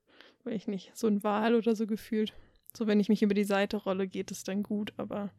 weiß 0.45 0.55
ich 0.55 0.69
nicht, 0.69 0.97
so 0.97 1.07
ein 1.07 1.23
Wal 1.25 1.55
oder 1.55 1.75
so 1.75 1.87
gefühlt. 1.87 2.33
So, 2.77 2.87
wenn 2.87 3.01
ich 3.01 3.09
mich 3.09 3.23
über 3.23 3.35
die 3.35 3.45
Seite 3.45 3.77
rolle, 3.77 4.07
geht 4.07 4.31
es 4.31 4.45
dann 4.45 4.63
gut, 4.63 4.93
aber 4.97 5.33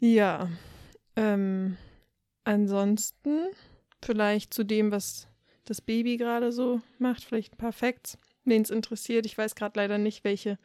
ja. 0.00 0.48
Ähm, 1.14 1.76
ansonsten 2.44 3.48
vielleicht 4.02 4.54
zu 4.54 4.64
dem, 4.64 4.90
was 4.90 5.28
das 5.64 5.80
Baby 5.80 6.16
gerade 6.16 6.52
so 6.52 6.80
macht, 6.98 7.24
vielleicht 7.24 7.54
ein 7.54 7.58
paar 7.58 7.72
Facts, 7.72 8.18
wen 8.44 8.62
es 8.62 8.70
interessiert. 8.70 9.26
Ich 9.26 9.36
weiß 9.36 9.54
gerade 9.54 9.78
leider 9.78 9.98
nicht, 9.98 10.24
welche 10.24 10.58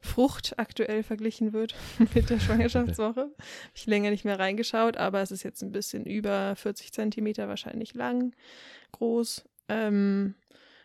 Frucht 0.00 0.54
aktuell 0.58 1.02
verglichen 1.02 1.52
wird 1.52 1.74
mit 2.14 2.30
der 2.30 2.40
Schwangerschaftswoche. 2.40 3.20
Habe 3.20 3.34
ich 3.74 3.86
länger 3.86 4.10
nicht 4.10 4.24
mehr 4.24 4.38
reingeschaut, 4.38 4.96
aber 4.96 5.20
es 5.20 5.30
ist 5.30 5.42
jetzt 5.42 5.62
ein 5.62 5.72
bisschen 5.72 6.06
über 6.06 6.54
40 6.56 6.92
Zentimeter 6.92 7.48
wahrscheinlich 7.48 7.94
lang, 7.94 8.34
groß. 8.92 9.44
Ähm, 9.68 10.34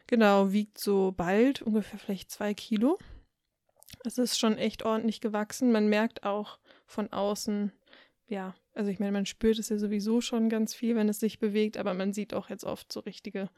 genau, 0.07 0.51
wiegt 0.51 0.79
so 0.79 1.13
bald 1.15 1.61
ungefähr 1.61 1.99
vielleicht 1.99 2.31
zwei 2.31 2.53
Kilo. 2.53 2.97
Es 4.05 4.17
ist 4.17 4.39
schon 4.39 4.57
echt 4.57 4.83
ordentlich 4.83 5.21
gewachsen. 5.21 5.71
Man 5.71 5.89
merkt 5.89 6.23
auch 6.23 6.59
von 6.85 7.11
außen, 7.11 7.71
ja, 8.27 8.55
also 8.73 8.91
ich 8.91 8.99
meine, 8.99 9.11
man 9.11 9.25
spürt 9.25 9.59
es 9.59 9.69
ja 9.69 9.77
sowieso 9.77 10.21
schon 10.21 10.49
ganz 10.49 10.73
viel, 10.73 10.95
wenn 10.95 11.09
es 11.09 11.19
sich 11.19 11.39
bewegt, 11.39 11.77
aber 11.77 11.93
man 11.93 12.13
sieht 12.13 12.33
auch 12.33 12.49
jetzt 12.49 12.63
oft 12.63 12.91
so 12.93 13.01
richtige 13.01 13.49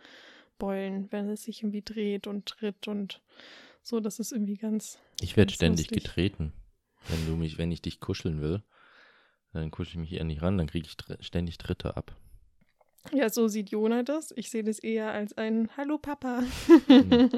Beulen, 0.61 1.11
wenn 1.11 1.27
es 1.29 1.43
sich 1.43 1.61
irgendwie 1.63 1.81
dreht 1.81 2.27
und 2.27 2.45
tritt 2.45 2.87
und 2.87 3.19
so, 3.81 3.99
das 3.99 4.19
ist 4.19 4.31
irgendwie 4.31 4.57
ganz. 4.57 4.99
Ich 5.21 5.35
werde 5.37 5.51
ständig 5.53 5.87
lustig. 5.89 6.03
getreten. 6.03 6.53
Wenn 7.07 7.25
du 7.25 7.35
mich, 7.35 7.57
wenn 7.57 7.71
ich 7.71 7.81
dich 7.81 7.99
kuscheln 7.99 8.41
will, 8.41 8.61
dann 9.53 9.71
kuschel 9.71 9.93
ich 9.93 9.97
mich 10.09 10.13
eher 10.13 10.23
nicht 10.23 10.41
ran, 10.43 10.57
dann 10.57 10.67
kriege 10.67 10.85
ich 10.87 10.95
dr 10.97 11.17
ständig 11.21 11.57
Tritte 11.57 11.97
ab. 11.97 12.15
Ja, 13.11 13.29
so 13.29 13.47
sieht 13.47 13.71
Jona 13.71 14.03
das. 14.03 14.31
Ich 14.37 14.51
sehe 14.51 14.63
das 14.63 14.77
eher 14.77 15.11
als 15.11 15.35
ein 15.35 15.69
Hallo 15.75 15.97
Papa. 15.97 16.43
Hm, 16.87 17.29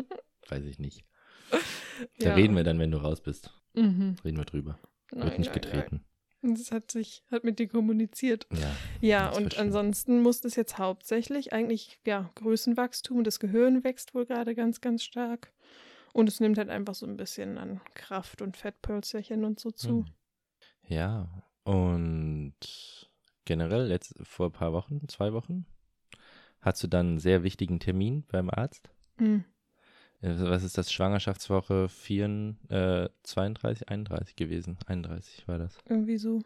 Weiß 0.50 0.66
ich 0.66 0.80
nicht. 0.80 1.04
Da 2.20 2.30
Ja. 2.30 2.36
reden 2.36 2.56
wir 2.56 2.64
dann, 2.64 2.80
wenn 2.80 2.92
du 2.92 2.98
raus 2.98 3.22
bist. 3.22 3.52
Mhm. 3.76 4.16
Reden 4.26 4.38
wir 4.38 4.46
drüber. 4.46 4.80
Nein, 5.12 5.24
Wird 5.26 5.40
nicht 5.40 5.52
nein, 5.52 5.62
getreten. 5.62 5.96
Nein. 5.98 6.06
Das 6.44 6.72
hat 6.72 6.92
sich, 6.92 7.24
hat 7.32 7.44
mit 7.44 7.58
dir 7.58 7.68
kommuniziert. 7.68 8.48
Ja. 8.52 8.76
Ja, 9.02 9.30
und 9.30 9.58
ansonsten 9.58 10.22
muss 10.22 10.42
das 10.42 10.56
jetzt 10.56 10.78
hauptsächlich 10.78 11.54
eigentlich, 11.54 12.00
ja, 12.06 12.30
Größenwachstum. 12.36 13.24
Das 13.24 13.40
Gehirn 13.40 13.84
wächst 13.84 14.14
wohl 14.14 14.26
gerade 14.26 14.54
ganz, 14.54 14.82
ganz 14.82 15.04
stark. 15.04 15.52
Und 16.12 16.30
es 16.30 16.40
nimmt 16.40 16.58
halt 16.58 16.70
einfach 16.70 16.96
so 16.96 17.06
ein 17.06 17.18
bisschen 17.18 17.58
an 17.58 17.82
Kraft 17.96 18.42
und 18.42 18.58
Fettpölzerchen 18.58 19.46
und 19.46 19.60
so 19.60 19.72
zu. 19.72 20.06
Hm. 20.06 20.14
Ja, 20.88 21.44
und 21.64 22.56
generell, 23.46 23.88
letzt, 23.88 24.16
vor 24.22 24.48
ein 24.48 24.52
paar 24.52 24.74
Wochen, 24.74 25.08
zwei 25.08 25.34
Wochen, 25.34 25.66
hast 26.62 26.84
du 26.84 26.88
dann 26.88 27.08
einen 27.08 27.20
sehr 27.20 27.44
wichtigen 27.44 27.80
Termin 27.80 28.26
beim 28.28 28.50
Arzt. 28.50 28.90
Hm. 29.18 29.46
Was 30.26 30.64
ist 30.64 30.78
das? 30.78 30.92
Schwangerschaftswoche 30.92 31.90
4, 31.90 32.56
äh, 32.70 33.10
32, 33.24 33.90
31 33.90 34.36
gewesen. 34.38 34.78
31 34.88 35.48
war 35.48 35.58
das. 35.58 35.78
Irgendwie 35.88 36.18
so. 36.18 36.42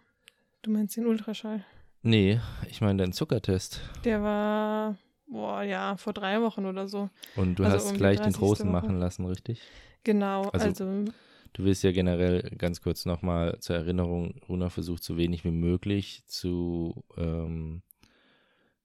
Du 0.64 0.72
meinst 0.72 0.98
den 0.98 1.06
Ultraschall? 1.06 1.64
Nee, 2.02 2.40
ich 2.70 2.82
meine 2.82 2.98
deinen 3.04 3.14
Zuckertest. 3.14 3.82
Der 4.04 4.24
war, 4.24 4.98
boah, 5.28 5.62
ja, 5.62 5.96
vor 5.98 6.14
drei 6.14 6.42
Wochen 6.42 6.66
oder 6.66 6.88
so. 6.88 7.10
Und 7.36 7.60
du 7.60 7.64
Also 7.66 7.76
hast 7.90 7.96
gleich 7.96 8.18
den 8.18 8.32
30. 8.34 8.40
großen 8.40 8.66
Woche. 8.66 8.72
machen 8.74 9.00
lassen, 9.00 9.26
richtig? 9.26 9.62
Genau, 10.04 10.44
Also- 10.50 10.68
also, 10.68 11.06
Du 11.54 11.64
willst 11.64 11.82
ja 11.84 11.92
generell 11.92 12.42
ganz 12.58 12.82
kurz 12.82 13.06
nochmal 13.06 13.58
zur 13.62 13.78
Erinnerung, 13.78 14.36
Runa 14.48 14.70
versucht 14.70 15.04
so 15.04 15.18
wenig 15.18 15.44
wie 15.44 15.50
möglich 15.52 16.24
zu 16.28 17.04
ähm, 17.16 17.82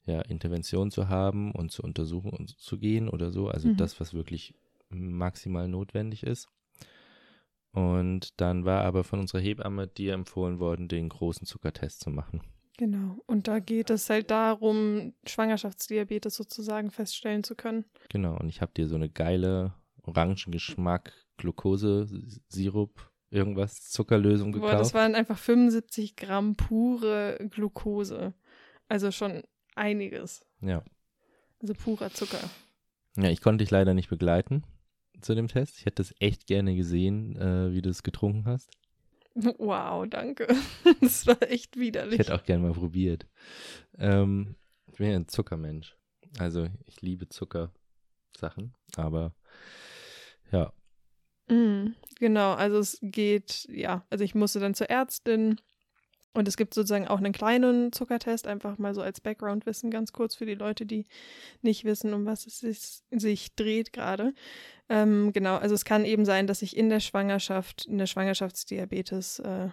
ja, 0.07 0.21
Intervention 0.23 0.91
zu 0.91 1.09
haben 1.09 1.53
und 1.53 1.71
zur 1.71 1.85
Untersuchung 1.85 2.47
zu 2.49 2.79
gehen 2.79 3.09
oder 3.09 3.31
so. 3.31 3.49
Also 3.49 3.69
Mhm. 3.69 3.77
das, 3.77 4.01
was 4.01 4.15
wirklich 4.15 4.55
maximal 4.93 5.69
notwendig 5.69 6.23
ist. 6.25 6.49
Und 7.73 8.41
dann 8.41 8.65
war 8.65 8.85
aber 8.85 9.03
von 9.03 9.21
unserer 9.21 9.41
Hebamme 9.41 9.87
dir 9.89 10.13
empfohlen 10.13 10.59
worden, 10.59 10.89
den 10.89 11.09
großen 11.09 11.47
Zuckertest 11.47 12.01
zu 12.01 12.11
machen. 12.11 12.43
genau. 12.77 13.17
Und 13.27 13.49
da 13.49 13.61
geht 13.61 13.89
es 13.91 14.11
halt 14.11 14.31
darum, 14.31 15.15
Schwangerschaftsdiabetes 15.27 16.35
sozusagen 16.35 16.91
feststellen 16.91 17.45
zu 17.45 17.55
können. 17.55 17.87
Genau, 18.11 18.37
und 18.37 18.49
ich 18.49 18.61
habe 18.61 18.73
dir 18.77 18.87
so 18.87 18.97
eine 18.97 19.09
geile 19.09 19.75
Orangengeschmack 20.03 21.13
Glukose-Sirup, 21.39 23.11
irgendwas, 23.31 23.89
Zuckerlösung 23.89 24.53
Boah, 24.53 24.61
das 24.61 24.71
gekauft. 24.71 24.95
waren 24.95 25.15
einfach 25.15 25.39
75 25.39 26.17
Gramm 26.17 26.55
pure 26.57 27.39
Glucose. 27.51 28.35
Also 28.89 29.11
schon 29.11 29.43
einiges. 29.75 30.45
ja. 30.61 30.83
Also 31.61 31.75
purer 31.75 32.11
Zucker. 32.11 32.41
Ja, 33.17 33.31
ich 33.31 33.41
konnte 33.41 33.63
dich 33.63 33.71
leider 33.71 33.95
nicht 33.95 34.11
begleiten 34.11 34.65
zu 35.23 35.35
dem 35.35 35.49
Test. 35.49 35.79
Ich 35.79 35.87
hätte 35.87 36.03
es 36.03 36.15
echt 36.21 36.47
gerne 36.47 36.75
gesehen, 36.77 37.37
äh, 37.37 37.73
wie 37.73 37.83
du 37.83 37.91
es 37.91 38.03
getrunken 38.03 38.45
hast. 38.45 38.71
Wow, 39.35 40.07
danke. 40.09 40.47
Das 41.01 41.27
war 41.27 41.41
echt 41.43 41.79
widerlich. 41.79 42.15
Ich 42.15 42.19
hätte 42.21 42.35
auch 42.35 42.45
gerne 42.45 42.65
mal 42.65 42.73
probiert. 42.73 43.27
Ähm, 43.99 44.57
ich 44.91 44.99
bin 44.99 45.11
ja 45.11 45.17
ein 45.17 45.29
Zuckermensch. 45.29 45.97
Also 46.39 46.69
ich 46.87 47.01
liebe 47.03 47.29
Zuckersachen, 47.29 48.75
aber 48.97 49.35
ja. 50.51 50.73
Mm, 51.49 51.95
genau, 52.19 52.55
also 52.55 52.79
es 52.79 52.99
geht, 53.03 53.67
ja, 53.71 54.07
also 54.11 54.25
ich 54.25 54.35
musste 54.35 54.61
dann 54.61 54.75
zur 54.75 54.89
Ärztin 54.89 55.61
und 56.35 56.49
es 56.49 56.57
gibt 56.57 56.73
sozusagen 56.73 57.09
auch 57.09 57.19
einen 57.19 57.33
kleinen 57.33 57.93
Zuckertest, 57.93 58.47
einfach 58.47 58.79
mal 58.79 58.95
so 58.95 59.03
als 59.03 59.21
Background-Wissen 59.21 59.91
ganz 59.91 60.13
kurz 60.13 60.35
für 60.35 60.47
die 60.47 60.55
Leute, 60.55 60.87
die 60.87 61.05
nicht 61.61 61.85
wissen, 61.85 62.15
um 62.15 62.25
was 62.25 62.47
es 62.47 62.61
sich, 62.61 63.03
sich 63.11 63.55
dreht 63.55 63.93
gerade. 63.93 64.33
Ähm, 64.89 65.33
genau, 65.33 65.57
also 65.57 65.75
es 65.75 65.85
kann 65.85 66.05
eben 66.05 66.25
sein, 66.25 66.47
dass 66.47 66.61
sich 66.61 66.77
in 66.77 66.89
der 66.89 67.01
Schwangerschaft 67.01 67.87
eine 67.91 68.07
Schwangerschaftsdiabetes 68.07 69.41
äh, 69.41 69.69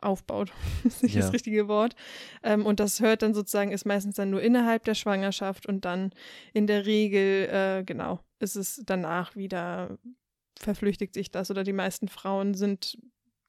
aufbaut. 0.00 0.52
das 0.84 0.94
ist 0.96 1.02
nicht 1.02 1.14
ja. 1.16 1.22
das 1.22 1.32
richtige 1.32 1.66
Wort. 1.66 1.96
Ähm, 2.44 2.64
und 2.66 2.78
das 2.78 3.00
hört 3.00 3.22
dann 3.22 3.34
sozusagen, 3.34 3.72
ist 3.72 3.86
meistens 3.86 4.14
dann 4.14 4.30
nur 4.30 4.42
innerhalb 4.42 4.84
der 4.84 4.94
Schwangerschaft 4.94 5.66
und 5.66 5.84
dann 5.84 6.12
in 6.52 6.68
der 6.68 6.86
Regel, 6.86 7.48
äh, 7.50 7.84
genau, 7.84 8.20
ist 8.38 8.54
es 8.54 8.80
danach 8.86 9.34
wieder, 9.34 9.98
verflüchtigt 10.56 11.14
sich 11.14 11.32
das 11.32 11.50
oder 11.50 11.64
die 11.64 11.72
meisten 11.72 12.06
Frauen 12.06 12.54
sind 12.54 12.96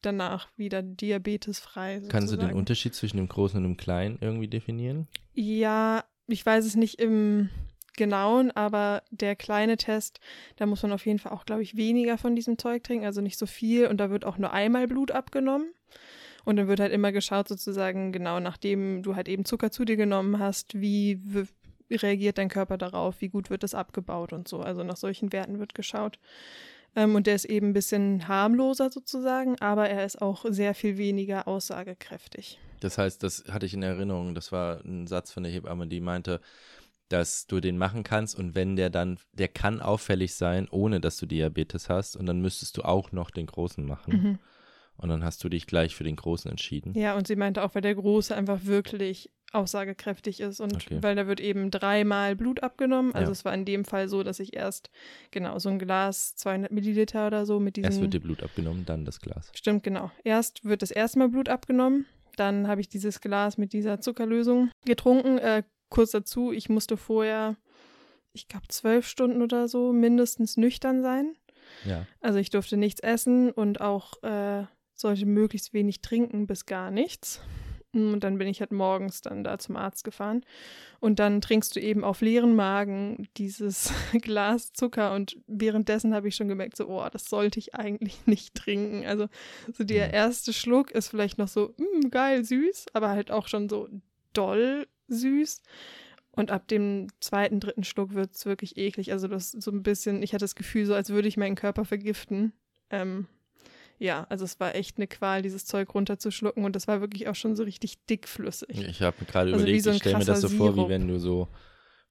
danach 0.05 0.47
wieder 0.57 0.81
diabetesfrei. 0.81 1.95
Sozusagen. 1.95 2.11
Kannst 2.11 2.33
du 2.33 2.37
den 2.37 2.53
Unterschied 2.53 2.93
zwischen 2.93 3.17
dem 3.17 3.27
Großen 3.27 3.57
und 3.57 3.63
dem 3.63 3.77
Kleinen 3.77 4.17
irgendwie 4.21 4.47
definieren? 4.47 5.07
Ja, 5.33 6.03
ich 6.27 6.45
weiß 6.45 6.65
es 6.65 6.75
nicht 6.75 6.99
im 6.99 7.49
Genauen, 7.97 8.51
aber 8.51 9.03
der 9.11 9.35
kleine 9.35 9.77
Test, 9.77 10.19
da 10.57 10.65
muss 10.65 10.83
man 10.83 10.91
auf 10.91 11.05
jeden 11.05 11.19
Fall 11.19 11.31
auch, 11.31 11.45
glaube 11.45 11.63
ich, 11.63 11.77
weniger 11.77 12.17
von 12.17 12.35
diesem 12.35 12.57
Zeug 12.57 12.83
trinken, 12.83 13.05
also 13.05 13.21
nicht 13.21 13.37
so 13.37 13.45
viel 13.45 13.87
und 13.87 13.97
da 13.97 14.09
wird 14.09 14.25
auch 14.25 14.37
nur 14.37 14.51
einmal 14.51 14.87
Blut 14.87 15.11
abgenommen. 15.11 15.67
Und 16.43 16.57
dann 16.57 16.67
wird 16.67 16.79
halt 16.79 16.91
immer 16.91 17.11
geschaut, 17.11 17.47
sozusagen, 17.47 18.11
genau 18.11 18.39
nachdem 18.39 19.01
du 19.01 19.15
halt 19.15 19.27
eben 19.27 19.45
Zucker 19.45 19.71
zu 19.71 19.83
dir 19.83 19.95
genommen 19.95 20.37
hast, 20.37 20.79
wie 20.79 21.19
reagiert 21.89 22.37
dein 22.37 22.49
Körper 22.49 22.77
darauf, 22.77 23.21
wie 23.21 23.29
gut 23.29 23.49
wird 23.49 23.63
das 23.63 23.73
abgebaut 23.73 24.33
und 24.33 24.47
so. 24.47 24.59
Also 24.59 24.83
nach 24.83 24.97
solchen 24.97 25.31
Werten 25.31 25.59
wird 25.59 25.73
geschaut. 25.73 26.19
Ähm, 26.95 27.15
und 27.15 27.27
der 27.27 27.35
ist 27.35 27.45
eben 27.45 27.69
ein 27.69 27.73
bisschen 27.73 28.27
harmloser 28.27 28.89
sozusagen, 28.89 29.59
aber 29.59 29.89
er 29.89 30.05
ist 30.05 30.21
auch 30.21 30.45
sehr 30.49 30.73
viel 30.73 30.97
weniger 30.97 31.47
aussagekräftig. 31.47 32.59
Das 32.79 32.97
heißt, 32.97 33.21
das 33.23 33.45
hatte 33.49 33.65
ich 33.65 33.73
in 33.73 33.83
Erinnerung, 33.83 34.35
das 34.35 34.51
war 34.51 34.83
ein 34.85 35.07
Satz 35.07 35.31
von 35.31 35.43
der 35.43 35.51
Hebamme, 35.51 35.87
die 35.87 36.01
meinte, 36.01 36.41
dass 37.09 37.47
du 37.47 37.59
den 37.59 37.77
machen 37.77 38.03
kannst 38.03 38.37
und 38.37 38.55
wenn 38.55 38.75
der 38.75 38.89
dann, 38.89 39.19
der 39.33 39.47
kann 39.47 39.81
auffällig 39.81 40.35
sein, 40.35 40.67
ohne 40.69 40.99
dass 40.99 41.17
du 41.17 41.25
Diabetes 41.25 41.89
hast 41.89 42.15
und 42.15 42.25
dann 42.25 42.41
müsstest 42.41 42.77
du 42.77 42.81
auch 42.81 43.11
noch 43.11 43.29
den 43.29 43.45
großen 43.45 43.85
machen. 43.85 44.13
Mhm. 44.13 44.39
Und 44.97 45.09
dann 45.09 45.23
hast 45.23 45.43
du 45.43 45.49
dich 45.49 45.67
gleich 45.67 45.95
für 45.95 46.03
den 46.03 46.15
großen 46.15 46.49
entschieden. 46.49 46.93
Ja, 46.93 47.15
und 47.15 47.27
sie 47.27 47.35
meinte 47.35 47.63
auch, 47.63 47.75
weil 47.75 47.81
der 47.81 47.95
große 47.95 48.35
einfach 48.35 48.65
wirklich 48.65 49.29
aussagekräftig 49.51 50.41
ist 50.41 50.59
und 50.59 50.75
okay. 50.75 50.97
weil 51.01 51.15
da 51.15 51.27
wird 51.27 51.39
eben 51.39 51.71
dreimal 51.71 52.35
Blut 52.35 52.61
abgenommen. 52.61 53.13
Also 53.13 53.27
ja. 53.27 53.31
es 53.31 53.45
war 53.45 53.53
in 53.53 53.65
dem 53.65 53.85
Fall 53.85 54.09
so, 54.09 54.21
dass 54.21 54.39
ich 54.39 54.55
erst 54.55 54.89
genau 55.31 55.57
so 55.59 55.69
ein 55.69 55.79
Glas 55.79 56.35
200 56.35 56.71
Milliliter 56.71 57.27
oder 57.27 57.45
so 57.45 57.59
mit 57.59 57.77
diesem. 57.77 57.91
Erst 57.91 58.01
wird 58.01 58.13
dir 58.13 58.19
Blut 58.19 58.43
abgenommen, 58.43 58.85
dann 58.85 59.05
das 59.05 59.19
Glas. 59.19 59.51
Stimmt 59.55 59.83
genau. 59.83 60.11
Erst 60.23 60.65
wird 60.65 60.81
das 60.81 60.91
erste 60.91 61.19
Mal 61.19 61.29
Blut 61.29 61.49
abgenommen, 61.49 62.05
dann 62.35 62.67
habe 62.67 62.81
ich 62.81 62.89
dieses 62.89 63.21
Glas 63.21 63.57
mit 63.57 63.73
dieser 63.73 64.01
Zuckerlösung 64.01 64.69
getrunken. 64.85 65.37
Äh, 65.37 65.63
kurz 65.89 66.11
dazu, 66.11 66.51
ich 66.51 66.69
musste 66.69 66.97
vorher, 66.97 67.55
ich 68.33 68.47
glaube 68.47 68.67
zwölf 68.67 69.07
Stunden 69.07 69.41
oder 69.41 69.67
so 69.67 69.93
mindestens 69.93 70.57
nüchtern 70.57 71.01
sein. 71.01 71.35
Ja. 71.85 72.05
Also 72.21 72.39
ich 72.39 72.49
durfte 72.49 72.77
nichts 72.77 72.99
essen 72.99 73.51
und 73.51 73.81
auch 73.81 74.21
äh, 74.23 74.65
sollte 74.95 75.25
möglichst 75.25 75.73
wenig 75.73 76.01
trinken 76.01 76.47
bis 76.47 76.65
gar 76.65 76.91
nichts. 76.91 77.41
Und 77.95 78.25
dann 78.25 78.37
bin 78.37 78.49
ich 78.49 78.59
halt 78.59 78.73
morgens 78.73 79.21
dann 79.21 79.45
da 79.45 79.57
zum 79.57 79.77
Arzt 79.77 80.03
gefahren. 80.03 80.45
Und 80.99 81.19
dann 81.19 81.39
trinkst 81.39 81.75
du 81.75 81.79
eben 81.79 82.03
auf 82.03 82.19
leeren 82.19 82.53
Magen 82.53 83.29
dieses 83.37 83.93
Glas 84.21 84.73
Zucker. 84.73 85.13
Und 85.13 85.37
währenddessen 85.47 86.13
habe 86.13 86.27
ich 86.27 86.35
schon 86.35 86.49
gemerkt, 86.49 86.75
so, 86.75 86.87
oh, 86.89 87.07
das 87.09 87.25
sollte 87.25 87.57
ich 87.57 87.73
eigentlich 87.73 88.17
nicht 88.27 88.53
trinken. 88.53 89.05
Also 89.05 89.27
so 89.71 89.85
der 89.85 90.13
erste 90.13 90.51
Schluck 90.51 90.91
ist 90.91 91.07
vielleicht 91.07 91.37
noch 91.37 91.47
so, 91.47 91.73
mm, 91.77 92.09
geil, 92.09 92.43
süß, 92.43 92.87
aber 92.93 93.09
halt 93.09 93.31
auch 93.31 93.47
schon 93.47 93.69
so 93.69 93.87
doll 94.33 94.87
süß. 95.07 95.61
Und 96.31 96.51
ab 96.51 96.67
dem 96.67 97.07
zweiten, 97.21 97.61
dritten 97.61 97.85
Schluck 97.85 98.13
wird 98.13 98.35
es 98.35 98.45
wirklich 98.45 98.75
eklig. 98.75 99.13
Also 99.13 99.29
das 99.29 99.51
so 99.51 99.71
ein 99.71 99.83
bisschen, 99.83 100.21
ich 100.21 100.33
hatte 100.33 100.43
das 100.43 100.55
Gefühl, 100.55 100.85
so 100.85 100.93
als 100.93 101.11
würde 101.11 101.29
ich 101.29 101.37
meinen 101.37 101.55
Körper 101.55 101.85
vergiften. 101.85 102.51
Ähm, 102.89 103.27
ja, 103.99 104.25
also 104.29 104.45
es 104.45 104.59
war 104.59 104.75
echt 104.75 104.97
eine 104.97 105.07
Qual, 105.07 105.41
dieses 105.41 105.65
Zeug 105.65 105.93
runterzuschlucken 105.93 106.65
und 106.65 106.75
das 106.75 106.87
war 106.87 107.01
wirklich 107.01 107.27
auch 107.27 107.35
schon 107.35 107.55
so 107.55 107.63
richtig 107.63 108.05
dickflüssig. 108.05 108.87
Ich 108.87 109.01
habe 109.01 109.17
mir 109.19 109.25
gerade 109.25 109.51
also 109.51 109.63
überlegt, 109.63 109.83
so 109.83 109.91
ich 109.91 109.97
stelle 109.97 110.17
mir 110.17 110.25
das 110.25 110.41
so 110.41 110.49
vor, 110.49 110.75
wie 110.75 110.89
wenn 110.89 111.07
du 111.07 111.19
so 111.19 111.47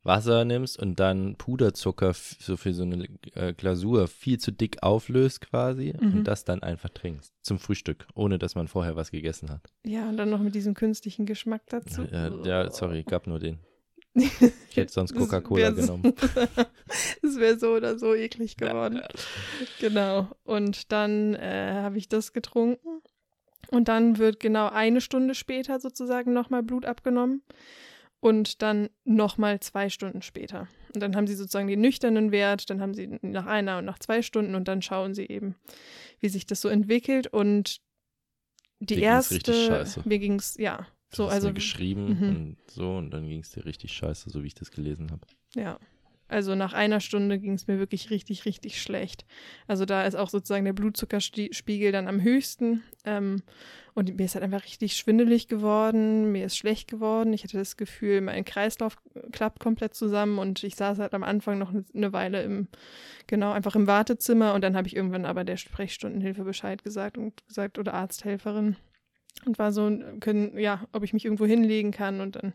Wasser 0.04 0.44
nimmst 0.44 0.78
und 0.78 1.00
dann 1.00 1.36
Puderzucker 1.36 2.12
so 2.14 2.56
für 2.56 2.74
so 2.74 2.82
eine 2.82 3.08
äh, 3.34 3.54
Glasur 3.54 4.06
viel 4.06 4.38
zu 4.38 4.52
dick 4.52 4.82
auflöst 4.82 5.40
quasi 5.40 5.94
mhm. 5.98 6.18
und 6.18 6.24
das 6.24 6.44
dann 6.44 6.62
einfach 6.62 6.90
trinkst 6.90 7.32
zum 7.42 7.58
Frühstück, 7.58 8.06
ohne 8.14 8.38
dass 8.38 8.54
man 8.54 8.68
vorher 8.68 8.96
was 8.96 9.10
gegessen 9.10 9.50
hat. 9.50 9.72
Ja, 9.84 10.08
und 10.08 10.18
dann 10.18 10.30
noch 10.30 10.40
mit 10.40 10.54
diesem 10.54 10.74
künstlichen 10.74 11.26
Geschmack 11.26 11.62
dazu. 11.68 12.02
Ja, 12.12 12.28
ja 12.44 12.70
sorry, 12.70 13.02
gab 13.02 13.26
nur 13.26 13.38
den. 13.38 13.58
Ich 14.70 14.76
hätte 14.76 14.92
sonst 14.92 15.14
Coca-Cola 15.14 15.70
genommen. 15.70 16.14
Es 17.22 17.38
wäre 17.38 17.58
so 17.58 17.74
oder 17.74 17.98
so 17.98 18.14
eklig 18.14 18.56
geworden. 18.56 18.96
Ja. 18.96 19.08
Genau. 19.80 20.28
Und 20.42 20.90
dann 20.92 21.34
äh, 21.34 21.72
habe 21.74 21.96
ich 21.98 22.08
das 22.08 22.32
getrunken. 22.32 23.00
Und 23.70 23.88
dann 23.88 24.18
wird 24.18 24.40
genau 24.40 24.68
eine 24.68 25.00
Stunde 25.00 25.34
später 25.34 25.78
sozusagen 25.80 26.32
nochmal 26.32 26.62
Blut 26.62 26.84
abgenommen. 26.84 27.42
Und 28.20 28.62
dann 28.62 28.88
nochmal 29.04 29.60
zwei 29.60 29.90
Stunden 29.90 30.22
später. 30.22 30.68
Und 30.94 31.02
dann 31.02 31.14
haben 31.14 31.26
sie 31.26 31.34
sozusagen 31.34 31.68
den 31.68 31.80
nüchternen 31.80 32.32
Wert, 32.32 32.70
dann 32.70 32.80
haben 32.80 32.94
sie 32.94 33.18
nach 33.22 33.46
einer 33.46 33.78
und 33.78 33.84
nach 33.84 33.98
zwei 33.98 34.22
Stunden 34.22 34.54
und 34.54 34.66
dann 34.66 34.82
schauen 34.82 35.14
sie 35.14 35.26
eben, 35.26 35.56
wie 36.20 36.28
sich 36.28 36.46
das 36.46 36.60
so 36.60 36.68
entwickelt. 36.68 37.26
Und 37.26 37.80
die 38.80 38.96
Mir 38.96 39.02
erste. 39.02 39.86
Mir 40.04 40.18
ging 40.18 40.34
es, 40.34 40.56
ja, 40.56 40.86
so, 41.14 41.26
also 41.26 41.52
geschrieben 41.52 42.18
mhm. 42.18 42.28
und 42.28 42.56
so 42.68 42.96
und 42.96 43.10
dann 43.10 43.28
ging 43.28 43.40
es 43.40 43.50
dir 43.50 43.64
richtig 43.64 43.92
scheiße, 43.92 44.30
so 44.30 44.42
wie 44.42 44.48
ich 44.48 44.54
das 44.54 44.70
gelesen 44.70 45.10
habe. 45.10 45.26
Ja. 45.54 45.78
Also 46.26 46.54
nach 46.54 46.72
einer 46.72 47.00
Stunde 47.00 47.38
ging 47.38 47.52
es 47.52 47.66
mir 47.66 47.78
wirklich 47.78 48.10
richtig, 48.10 48.46
richtig 48.46 48.80
schlecht. 48.80 49.26
Also 49.66 49.84
da 49.84 50.04
ist 50.04 50.14
auch 50.14 50.30
sozusagen 50.30 50.64
der 50.64 50.72
Blutzuckerspiegel 50.72 51.92
dann 51.92 52.08
am 52.08 52.22
höchsten. 52.22 52.82
Ähm, 53.04 53.42
und 53.92 54.16
mir 54.16 54.24
ist 54.24 54.34
halt 54.34 54.42
einfach 54.42 54.64
richtig 54.64 54.96
schwindelig 54.96 55.46
geworden, 55.46 56.32
mir 56.32 56.46
ist 56.46 56.56
schlecht 56.56 56.88
geworden. 56.88 57.32
Ich 57.32 57.44
hatte 57.44 57.58
das 57.58 57.76
Gefühl, 57.76 58.20
mein 58.22 58.44
Kreislauf 58.44 58.96
klappt 59.30 59.60
komplett 59.60 59.94
zusammen 59.94 60.38
und 60.38 60.64
ich 60.64 60.74
saß 60.74 60.98
halt 60.98 61.14
am 61.14 61.22
Anfang 61.22 61.58
noch 61.58 61.72
eine 61.72 62.12
Weile 62.12 62.42
im, 62.42 62.68
genau, 63.28 63.52
einfach 63.52 63.76
im 63.76 63.86
Wartezimmer 63.86 64.54
und 64.54 64.64
dann 64.64 64.76
habe 64.76 64.88
ich 64.88 64.96
irgendwann 64.96 65.26
aber 65.26 65.44
der 65.44 65.56
Sprechstundenhilfe 65.58 66.42
Bescheid 66.42 66.82
gesagt 66.82 67.18
und 67.18 67.46
gesagt, 67.46 67.78
oder 67.78 67.94
Arzthelferin 67.94 68.76
und 69.46 69.58
war 69.58 69.72
so, 69.72 69.90
können, 70.20 70.58
ja, 70.58 70.86
ob 70.92 71.02
ich 71.02 71.12
mich 71.12 71.24
irgendwo 71.24 71.46
hinlegen 71.46 71.90
kann 71.90 72.20
und 72.20 72.36
dann, 72.36 72.52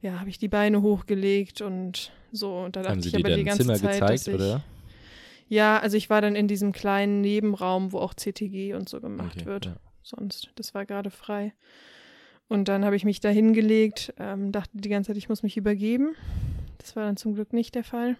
ja, 0.00 0.20
habe 0.20 0.30
ich 0.30 0.38
die 0.38 0.48
Beine 0.48 0.82
hochgelegt 0.82 1.60
und 1.60 2.12
so. 2.32 2.58
Und 2.58 2.76
da 2.76 2.82
dachte 2.82 3.02
Sie 3.02 3.08
ich 3.08 3.16
aber 3.16 3.34
die 3.34 3.44
ganze 3.44 3.62
Zimmer 3.62 3.74
Zeit, 3.76 4.00
gezeigt, 4.00 4.28
ich, 4.28 4.34
oder? 4.34 4.62
Ja, 5.48 5.78
also 5.78 5.96
ich 5.96 6.08
war 6.08 6.20
dann 6.20 6.34
in 6.34 6.48
diesem 6.48 6.72
kleinen 6.72 7.20
Nebenraum, 7.20 7.92
wo 7.92 7.98
auch 7.98 8.14
CTG 8.14 8.74
und 8.74 8.88
so 8.88 9.00
gemacht 9.00 9.36
Okay, 9.38 9.46
wird. 9.46 9.66
ja. 9.66 9.76
Sonst, 10.02 10.50
das 10.56 10.74
war 10.74 10.86
gerade 10.86 11.10
frei. 11.10 11.52
Und 12.48 12.68
dann 12.68 12.84
habe 12.84 12.96
ich 12.96 13.04
mich 13.04 13.20
da 13.20 13.28
hingelegt, 13.28 14.12
ähm, 14.18 14.52
dachte 14.52 14.70
die 14.74 14.88
ganze 14.88 15.08
Zeit, 15.08 15.16
ich 15.16 15.28
muss 15.28 15.42
mich 15.42 15.56
übergeben. 15.56 16.14
Das 16.78 16.96
war 16.96 17.04
dann 17.04 17.16
zum 17.16 17.34
Glück 17.34 17.52
nicht 17.52 17.74
der 17.74 17.84
Fall. 17.84 18.16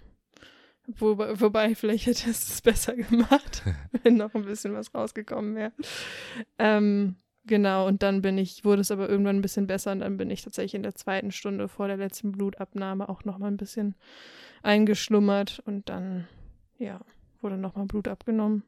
Wo, 0.86 1.16
wobei, 1.16 1.74
vielleicht 1.74 2.06
hätte 2.06 2.30
es 2.30 2.48
es 2.48 2.60
besser 2.60 2.94
gemacht, 2.96 3.62
wenn 4.02 4.16
noch 4.16 4.34
ein 4.34 4.44
bisschen 4.44 4.74
was 4.74 4.94
rausgekommen 4.94 5.54
wäre. 5.54 5.72
Ähm, 6.58 7.16
Genau, 7.44 7.88
und 7.88 8.02
dann 8.02 8.22
bin 8.22 8.38
ich, 8.38 8.64
wurde 8.64 8.82
es 8.82 8.92
aber 8.92 9.08
irgendwann 9.08 9.36
ein 9.36 9.42
bisschen 9.42 9.66
besser 9.66 9.90
und 9.92 10.00
dann 10.00 10.16
bin 10.16 10.30
ich 10.30 10.42
tatsächlich 10.42 10.74
in 10.74 10.84
der 10.84 10.94
zweiten 10.94 11.32
Stunde 11.32 11.66
vor 11.66 11.88
der 11.88 11.96
letzten 11.96 12.30
Blutabnahme 12.30 13.08
auch 13.08 13.24
nochmal 13.24 13.50
ein 13.50 13.56
bisschen 13.56 13.96
eingeschlummert 14.62 15.60
und 15.64 15.88
dann, 15.88 16.28
ja, 16.78 17.00
wurde 17.40 17.56
nochmal 17.56 17.86
Blut 17.86 18.06
abgenommen, 18.06 18.62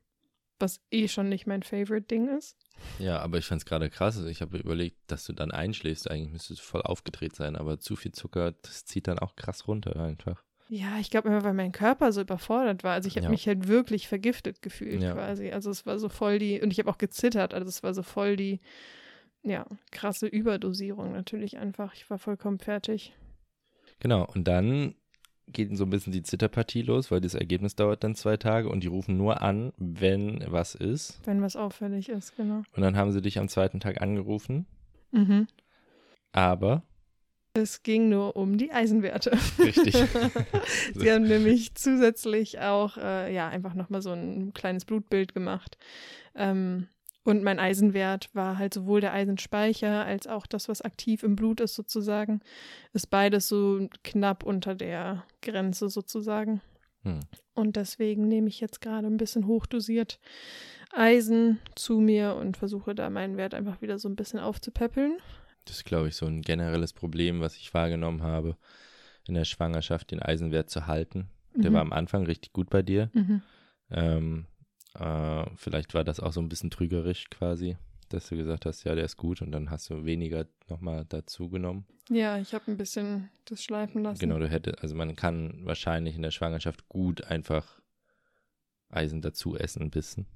was 0.59 0.81
eh 0.91 1.07
schon 1.07 1.29
nicht 1.29 1.47
mein 1.47 1.63
Favorite-Ding 1.63 2.37
ist. 2.37 2.57
Ja, 2.99 3.21
aber 3.21 3.39
ich 3.39 3.47
fand 3.47 3.63
es 3.63 3.67
gerade 3.67 3.91
krass. 3.91 4.23
Ich 4.25 4.43
habe 4.43 4.59
überlegt, 4.59 4.99
dass 5.07 5.25
du 5.25 5.33
dann 5.33 5.53
einschläfst. 5.53 6.11
Eigentlich 6.11 6.33
müsstest 6.33 6.61
du 6.61 6.65
voll 6.65 6.83
aufgedreht 6.83 7.37
sein, 7.37 7.55
aber 7.55 7.79
zu 7.79 7.95
viel 7.95 8.11
Zucker, 8.11 8.53
das 8.63 8.85
zieht 8.85 9.07
dann 9.07 9.21
auch 9.21 9.37
krass 9.37 9.69
runter 9.69 9.95
einfach. 9.97 10.43
Ja, 10.69 10.99
ich 10.99 11.11
glaube 11.11 11.29
immer, 11.29 11.45
weil 11.45 11.53
mein 11.55 11.73
Körper 11.73 12.11
so 12.13 12.21
überfordert 12.23 12.85
war. 12.85 12.93
Also 12.95 13.07
ich 13.07 13.17
habe 13.17 13.25
Ja. 13.25 13.31
mich 13.31 13.47
halt 13.47 13.69
wirklich 13.69 14.09
vergiftet 14.09 14.63
gefühlt 14.63 15.03
Ja. 15.03 15.13
quasi. 15.13 15.51
Also 15.51 15.71
es 15.71 15.85
war 15.87 15.99
so 15.99 16.09
voll 16.09 16.39
die, 16.39 16.61
und 16.61 16.71
ich 16.73 16.79
habe 16.79 16.91
auch 16.91 16.99
gezittert, 16.99 17.53
also 17.55 17.69
es 17.69 17.83
war 17.83 17.93
so 17.95 18.03
voll 18.03 18.37
die, 18.37 18.61
ja, 19.43 19.67
krasse 19.91 20.27
Überdosierung 20.27 21.13
natürlich 21.13 21.59
einfach. 21.59 21.93
Ich 21.95 22.09
war 22.09 22.19
vollkommen 22.19 22.59
fertig. 22.59 23.15
Genau, 24.01 24.25
und 24.35 24.49
dann 24.49 24.95
geht 25.49 25.77
so 25.77 25.85
ein 25.85 25.91
bisschen 25.91 26.15
die 26.15 26.23
Zitterpartie 26.23 26.81
los, 26.81 27.11
weil 27.11 27.21
das 27.21 27.35
Ergebnis 27.35 27.77
dauert 27.77 28.03
dann 28.03 28.15
zwei 28.15 28.39
Tage 28.39 28.71
und 28.71 28.83
die 28.83 28.89
rufen 28.89 29.19
nur 29.19 29.43
an, 29.43 29.75
wenn 29.77 30.43
was 30.51 30.75
ist. 30.75 31.21
Wenn 31.27 31.43
was 31.43 31.57
auffällig 31.57 32.09
ist, 32.09 32.35
genau. 32.37 32.63
Und 32.75 32.81
dann 32.83 32.97
haben 32.97 33.13
sie 33.13 33.21
dich 33.21 33.39
am 33.39 33.49
zweiten 33.49 33.81
Tag 33.81 34.01
angerufen. 34.01 34.65
Mhm. 35.13 35.47
Aber. 36.33 36.83
Es 37.57 37.85
ging 37.85 38.09
nur 38.09 38.35
um 38.35 38.59
die 38.59 38.73
Eisenwerte. 38.73 39.31
Richtig. 39.61 39.95
Sie 40.95 41.13
haben 41.13 41.23
nämlich 41.23 41.77
zusätzlich 41.77 42.59
auch, 42.59 42.97
äh, 42.97 43.33
ja, 43.33 43.49
einfach 43.49 43.75
nochmal 43.75 44.03
so 44.03 44.11
ein 44.11 44.53
kleines 44.55 44.85
Blutbild 44.85 45.35
gemacht. 45.35 45.79
Ähm, 46.35 46.89
und 47.23 47.45
mein 47.45 47.61
Eisenwert 47.61 48.29
war 48.35 48.59
halt 48.59 48.75
sowohl 48.75 49.01
der 49.01 49.13
Eisenspeicher 49.13 50.05
als 50.05 50.27
auch 50.27 50.47
das, 50.49 50.69
was 50.69 50.83
aktiv 50.83 51.23
im 51.23 51.37
Blut 51.37 51.61
ist, 51.61 51.77
sozusagen. 51.77 52.41
Ist 52.93 53.09
beides 53.09 53.47
so 53.47 53.89
knapp 54.03 54.43
unter 54.43 54.75
der 54.75 55.25
Grenze, 55.41 55.89
sozusagen. 55.89 56.61
Hm. 57.03 57.21
Und 57.55 57.77
deswegen 57.77 58.27
nehme 58.27 58.49
ich 58.49 58.61
jetzt 58.61 58.81
gerade 58.81 59.07
ein 59.07 59.17
bisschen 59.17 59.47
hochdosiert 59.47 60.19
Eisen 60.93 61.61
zu 61.77 62.01
mir 62.01 62.35
und 62.35 62.57
versuche 62.57 62.97
da 62.97 63.11
meinen 63.11 63.37
Wert 63.37 63.55
einfach 63.55 63.81
wieder 63.81 63.99
so 63.99 64.09
ein 64.09 64.17
bisschen 64.17 64.41
aufzupäppeln. 64.41 65.19
Das 65.65 65.77
ist, 65.77 65.85
glaube 65.85 66.09
ich, 66.09 66.17
so 66.17 66.27
ein 66.27 66.43
generelles 66.43 66.93
Problem, 66.93 67.41
was 67.41 67.57
ich 67.57 67.73
wahrgenommen 67.75 68.23
habe 68.23 68.57
in 69.27 69.35
der 69.35 69.45
Schwangerschaft, 69.45 70.11
den 70.11 70.21
Eisenwert 70.21 70.69
zu 70.71 70.87
halten. 70.87 71.29
Der 71.55 71.71
Mhm. 71.71 71.75
war 71.75 71.81
am 71.83 71.93
Anfang 71.93 72.27
richtig 72.27 72.53
gut 72.53 72.69
bei 72.69 72.83
dir. 72.83 73.11
Mhm. 73.15 73.43
Ähm, 73.91 74.47
äh, 74.99 75.45
vielleicht 75.57 75.95
war 75.95 76.05
das 76.05 76.21
auch 76.21 76.33
so 76.33 76.41
ein 76.41 76.49
bisschen 76.49 76.71
trügerisch 76.71 77.31
quasi, 77.31 77.77
dass 78.11 78.29
du 78.29 78.37
gesagt 78.37 78.67
hast, 78.67 78.85
ja, 78.85 78.95
der 78.95 79.05
ist 79.05 79.17
gut 79.17 79.41
und 79.41 79.53
dann 79.53 79.71
hast 79.71 79.89
du 79.89 80.05
weniger 80.05 80.47
nochmal 80.69 81.05
dazu 81.09 81.49
genommen. 81.49 81.87
Ja, 82.11 82.39
ich 82.39 82.53
habe 82.55 82.71
ein 82.71 82.77
bisschen 82.77 83.31
das 83.47 83.63
schleifen 83.63 84.03
lassen. 84.03 84.21
Genau, 84.21 84.39
du 84.39 84.49
hättest, 84.49 84.83
also 84.83 84.95
man 84.95 85.17
kann 85.17 85.65
wahrscheinlich 85.65 86.17
in 86.17 86.23
der 86.23 86.31
Schwangerschaft 86.31 86.89
gut 86.89 87.25
einfach 87.25 87.81
Eisen 88.91 89.23
dazu 89.23 89.57
essen, 89.57 89.83
ein 89.83 89.91
bisschen. 89.91 90.27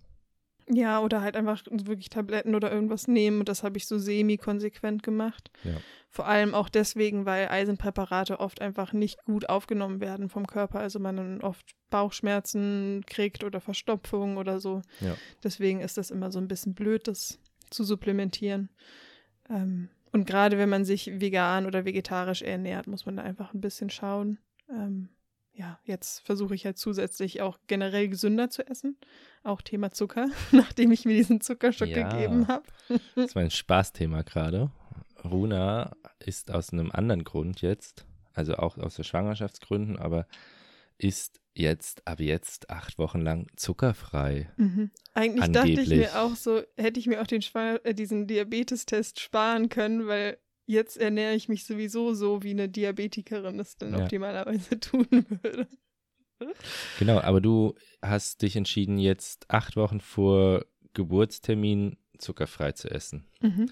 Ja, 0.71 1.01
oder 1.01 1.23
halt 1.23 1.37
einfach 1.37 1.63
wirklich 1.71 2.11
Tabletten 2.11 2.55
oder 2.55 2.71
irgendwas 2.71 3.09
nehmen. 3.09 3.41
Und 3.41 3.49
das 3.49 3.63
habe 3.63 3.79
ich 3.79 3.87
so 3.87 3.99
semi-konsequent 3.99 5.03
gemacht. 5.03 5.51
Ja. 5.65 5.73
Vor 6.11 6.27
allem 6.27 6.55
auch 6.55 6.69
deswegen, 6.69 7.25
weil 7.25 7.49
Eisenpräparate 7.49 8.41
oft 8.41 8.61
einfach 8.61 8.93
nicht 8.93 9.25
gut 9.25 9.49
aufgenommen 9.49 10.01
werden 10.01 10.29
vom 10.29 10.47
Körper. 10.47 10.81
Also 10.81 10.99
man 10.99 11.17
dann 11.17 11.41
oft 11.41 11.75
Bauchschmerzen 11.91 13.03
kriegt 13.07 13.45
oder 13.45 13.61
Verstopfung 13.61 14.37
oder 14.37 14.61
so. 14.61 14.83
Ja. 15.01 15.17
Deswegen 15.43 15.81
ist 15.81 15.97
das 15.97 16.11
immer 16.11 16.31
so 16.31 16.39
ein 16.39 16.49
bisschen 16.49 16.75
blöd, 16.75 17.09
das 17.09 17.39
zu 17.71 17.85
supplementieren. 17.85 18.69
Ähm, 19.49 19.89
und 20.13 20.27
gerade 20.27 20.59
wenn 20.59 20.69
man 20.69 20.85
sich 20.85 21.21
vegan 21.21 21.67
oder 21.67 21.85
vegetarisch 21.85 22.43
ernährt, 22.43 22.87
muss 22.87 23.07
man 23.07 23.17
da 23.17 23.23
einfach 23.23 23.55
ein 23.55 23.61
bisschen 23.61 23.91
schauen. 23.91 24.39
Ähm, 24.71 25.09
ja, 25.59 25.79
jetzt 25.85 26.21
versuche 26.21 26.55
ich 26.55 26.65
halt 26.65 26.79
zusätzlich 26.79 27.43
auch 27.43 27.59
generell 27.67 28.09
gesünder 28.09 28.49
zu 28.49 28.67
essen. 28.67 28.97
Auch 29.43 29.61
Thema 29.61 29.91
Zucker, 29.91 30.29
nachdem 30.53 30.93
ich 30.93 31.05
mir 31.05 31.17
diesen 31.17 31.41
Zuckerschock 31.41 31.89
Ja. 31.89 32.09
gegeben 32.09 32.47
habe. 32.47 32.65
Das 33.17 33.35
war 33.35 33.43
ein 33.43 33.51
Spaßthema 33.51 34.23
gerade. 34.23 34.71
Runa 35.25 35.97
ist 36.21 36.53
aus 36.53 36.73
einem 36.73 36.93
anderen 36.93 37.25
Grund 37.25 37.61
jetzt, 37.61 38.07
also 38.35 38.55
auch 38.55 38.79
aus 38.79 38.95
der 38.95 39.03
Schwangerschaftsgründen, 39.03 39.99
aber 39.99 40.27
ist 40.97 41.41
jetzt, 41.55 42.07
ab 42.07 42.21
jetzt 42.21 42.71
acht 42.71 42.99
Wochen 42.99 43.21
lang 43.21 43.49
zuckerfrei. 43.57 44.49
Mhm. 44.57 44.93
Eigentlich 45.15 45.51
dachte 45.53 45.71
ich 45.71 45.79
Angeblich. 45.81 45.99
mir 45.99 46.21
auch 46.23 46.37
so, 46.37 46.63
hätte 46.77 47.01
ich 47.01 47.09
mir 47.09 47.21
auch 47.21 47.27
den 47.27 47.43
Schwa 47.43 47.77
äh, 47.83 47.95
diesen 47.95 48.29
Diabetestest 48.29 49.19
sparen 49.19 49.69
können, 49.69 50.07
weil 50.07 50.39
jetzt 50.69 50.97
ernähre 50.99 51.35
ich 51.35 51.49
mich 51.49 51.65
sowieso 51.65 52.15
so, 52.15 52.43
wie 52.43 52.51
eine 52.51 52.69
Diabetikerin 52.69 53.59
es 53.59 53.77
dann 53.79 53.95
Ja. 53.95 54.03
optimalerweise 54.05 54.79
tun 54.81 55.07
würde. 55.11 55.67
Genau, 57.01 57.19
aber 57.21 57.41
du 57.41 57.75
hast 58.01 58.43
dich 58.43 58.55
entschieden, 58.55 58.99
jetzt 58.99 59.51
acht 59.51 59.75
Wochen 59.77 60.01
vor 60.01 60.65
Geburtstermin 60.95 61.97
zuckerfrei 62.19 62.73
zu 62.73 62.91
essen. 62.91 63.27
Mhm. 63.41 63.71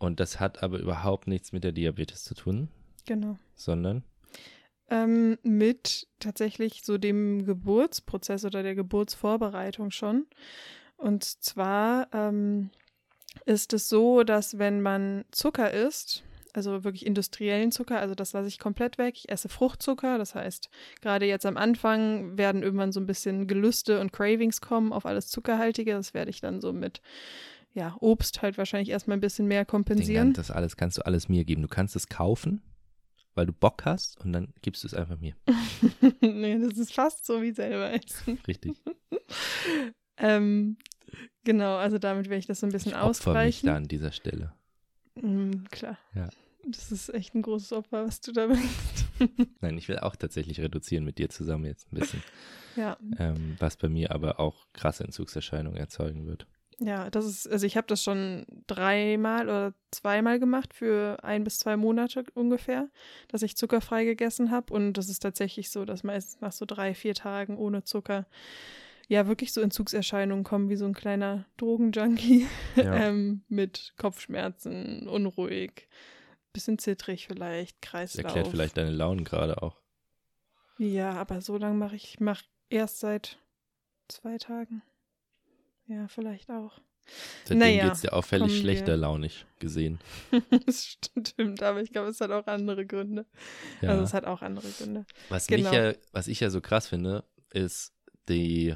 Und 0.00 0.18
das 0.18 0.40
hat 0.40 0.62
aber 0.62 0.78
überhaupt 0.78 1.28
nichts 1.28 1.52
mit 1.52 1.62
der 1.64 1.72
Diabetes 1.72 2.24
zu 2.24 2.34
tun, 2.34 2.68
Genau. 3.06 3.36
sondern 3.54 4.02
Ähm, 4.90 5.36
mit 5.42 6.08
tatsächlich 6.18 6.82
so 6.84 6.96
dem 6.98 7.44
Geburtsprozess 7.44 8.44
oder 8.46 8.62
der 8.62 8.74
Geburtsvorbereitung 8.74 9.90
schon. 9.90 10.26
Und 10.96 11.24
zwar 11.24 12.08
ähm, 12.14 12.70
ist 13.46 13.72
es 13.72 13.88
so, 13.88 14.22
dass 14.22 14.58
wenn 14.58 14.80
man 14.80 15.24
Zucker 15.30 15.72
isst, 15.72 16.24
also 16.54 16.84
wirklich 16.84 17.06
industriellen 17.06 17.72
Zucker, 17.72 18.00
also 18.00 18.14
das 18.14 18.32
lasse 18.32 18.48
ich 18.48 18.58
komplett 18.58 18.98
weg. 18.98 19.14
Ich 19.16 19.30
esse 19.30 19.48
Fruchtzucker, 19.48 20.18
das 20.18 20.34
heißt, 20.34 20.70
gerade 21.00 21.26
jetzt 21.26 21.46
am 21.46 21.56
Anfang 21.56 22.36
werden 22.36 22.62
irgendwann 22.62 22.92
so 22.92 23.00
ein 23.00 23.06
bisschen 23.06 23.46
Gelüste 23.46 24.00
und 24.00 24.12
Cravings 24.12 24.60
kommen 24.60 24.92
auf 24.92 25.06
alles 25.06 25.28
Zuckerhaltige. 25.28 25.92
Das 25.92 26.14
werde 26.14 26.30
ich 26.30 26.40
dann 26.40 26.60
so 26.60 26.72
mit 26.72 27.00
ja, 27.74 27.96
Obst 28.00 28.42
halt 28.42 28.58
wahrscheinlich 28.58 28.90
erstmal 28.90 29.16
ein 29.16 29.20
bisschen 29.20 29.46
mehr 29.46 29.64
kompensieren. 29.64 30.32
Das 30.32 30.50
alles 30.50 30.76
kannst 30.76 30.98
du 30.98 31.06
alles 31.06 31.28
mir 31.28 31.44
geben. 31.44 31.62
Du 31.62 31.68
kannst 31.68 31.94
es 31.96 32.08
kaufen, 32.08 32.62
weil 33.34 33.46
du 33.46 33.52
Bock 33.52 33.84
hast 33.84 34.18
und 34.24 34.32
dann 34.32 34.52
gibst 34.62 34.82
du 34.82 34.88
es 34.88 34.94
einfach 34.94 35.18
mir. 35.18 35.34
nee, 36.20 36.58
das 36.58 36.78
ist 36.78 36.92
fast 36.92 37.24
so 37.24 37.42
wie 37.42 37.52
selber 37.52 37.92
essen. 37.92 38.38
Richtig. 38.46 38.72
Ähm, 40.20 40.76
genau, 41.44 41.76
also 41.76 41.98
damit 41.98 42.26
werde 42.26 42.38
ich 42.38 42.46
das 42.46 42.60
so 42.60 42.66
ein 42.66 42.72
bisschen 42.72 42.92
Ich 42.92 42.98
opfer 42.98 43.34
mich 43.44 43.62
da 43.62 43.76
an 43.76 43.88
dieser 43.88 44.12
Stelle. 44.12 44.52
Mm, 45.16 45.64
klar. 45.70 45.98
Ja. 46.14 46.28
Das 46.66 46.92
ist 46.92 47.12
echt 47.14 47.34
ein 47.34 47.42
großes 47.42 47.72
Opfer, 47.72 48.06
was 48.06 48.20
du 48.20 48.32
da 48.32 48.46
bringst. 48.46 49.06
Nein, 49.60 49.78
ich 49.78 49.88
will 49.88 49.98
auch 49.98 50.16
tatsächlich 50.16 50.60
reduzieren 50.60 51.04
mit 51.04 51.18
dir 51.18 51.28
zusammen 51.30 51.64
jetzt 51.64 51.90
ein 51.92 51.98
bisschen, 51.98 52.22
ja, 52.76 52.98
ähm, 53.18 53.56
was 53.58 53.76
bei 53.76 53.88
mir 53.88 54.12
aber 54.12 54.38
auch 54.38 54.66
krasse 54.72 55.04
Entzugserscheinungen 55.04 55.78
erzeugen 55.78 56.26
wird. 56.26 56.46
ja, 56.78 57.08
das 57.10 57.24
ist, 57.24 57.50
also 57.50 57.64
ich 57.64 57.76
habe 57.76 57.86
das 57.86 58.02
schon 58.02 58.44
dreimal 58.66 59.44
oder 59.48 59.74
zweimal 59.90 60.38
gemacht 60.38 60.74
für 60.74 61.18
ein 61.22 61.42
bis 61.42 61.58
zwei 61.58 61.76
Monate 61.76 62.24
ungefähr, 62.34 62.90
dass 63.28 63.42
ich 63.42 63.56
zuckerfrei 63.56 64.04
gegessen 64.04 64.50
habe. 64.50 64.72
Und 64.74 64.94
das 64.94 65.08
ist 65.08 65.20
tatsächlich 65.20 65.70
so, 65.70 65.84
dass 65.84 66.04
meistens 66.04 66.40
nach 66.40 66.52
so 66.52 66.66
drei, 66.66 66.94
vier 66.94 67.14
Tagen 67.14 67.56
ohne 67.56 67.84
Zucker 67.84 68.26
ja 69.08 69.26
wirklich 69.26 69.52
so 69.52 69.60
Entzugserscheinungen 69.60 70.44
kommen, 70.44 70.68
wie 70.68 70.76
so 70.76 70.84
ein 70.84 70.94
kleiner 70.94 71.46
Drogenjunkie. 71.56 72.46
Ja. 72.76 72.94
ähm, 73.08 73.42
mit 73.48 73.94
Kopfschmerzen, 73.96 75.08
unruhig, 75.08 75.88
bisschen 76.52 76.78
zittrig 76.78 77.26
vielleicht, 77.26 77.76
Das 77.82 77.90
Kreislauf. 77.90 78.24
erklärt 78.26 78.48
vielleicht 78.48 78.76
deine 78.76 78.90
Launen 78.90 79.24
gerade 79.24 79.62
auch. 79.62 79.76
Ja, 80.78 81.12
aber 81.12 81.40
so 81.40 81.56
lange 81.56 81.74
mache 81.76 81.96
ich, 81.96 82.20
mach 82.20 82.42
erst 82.68 83.00
seit 83.00 83.38
zwei 84.08 84.38
Tagen. 84.38 84.82
Ja, 85.86 86.06
vielleicht 86.08 86.50
auch. 86.50 86.78
Seitdem 87.44 87.58
Naja, 87.60 87.86
geht's 87.86 88.02
dir 88.02 88.12
auffällig 88.12 88.58
schlechter 88.58 88.88
wir- 88.88 88.96
launig 88.98 89.46
gesehen. 89.58 89.98
das 90.66 90.84
stimmt, 90.86 91.62
aber 91.62 91.80
ich 91.80 91.90
glaube, 91.90 92.10
es 92.10 92.20
hat 92.20 92.30
auch 92.30 92.46
andere 92.46 92.84
Gründe. 92.86 93.24
Ja. 93.80 93.90
Also 93.90 94.04
es 94.04 94.12
hat 94.12 94.26
auch 94.26 94.42
andere 94.42 94.68
Gründe. 94.68 95.06
was, 95.30 95.46
genau. 95.46 95.70
mich 95.70 95.78
ja, 95.78 95.94
was 96.12 96.28
ich 96.28 96.40
ja 96.40 96.50
so 96.50 96.60
krass 96.60 96.86
finde, 96.86 97.24
ist 97.50 97.94
die 98.28 98.74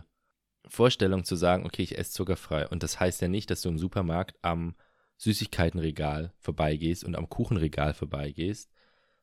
Vorstellung 0.69 1.25
zu 1.25 1.37
sagen, 1.37 1.65
okay, 1.67 1.83
ich 1.83 1.99
esse 1.99 2.13
zuckerfrei. 2.13 2.69
Und 2.69 2.83
das 2.83 3.01
heißt 3.01 3.21
ja 3.21 3.29
nicht, 3.29 3.51
dass 3.51 3.63
du 3.63 3.69
im 3.69 3.79
Supermarkt 3.79 4.37
am 4.43 4.75
Süßigkeitenregal 5.19 6.33
vorbeigehst 6.39 7.05
und 7.05 7.17
am 7.17 7.29
Kuchenregal 7.29 7.95
vorbeigehst, 7.95 8.71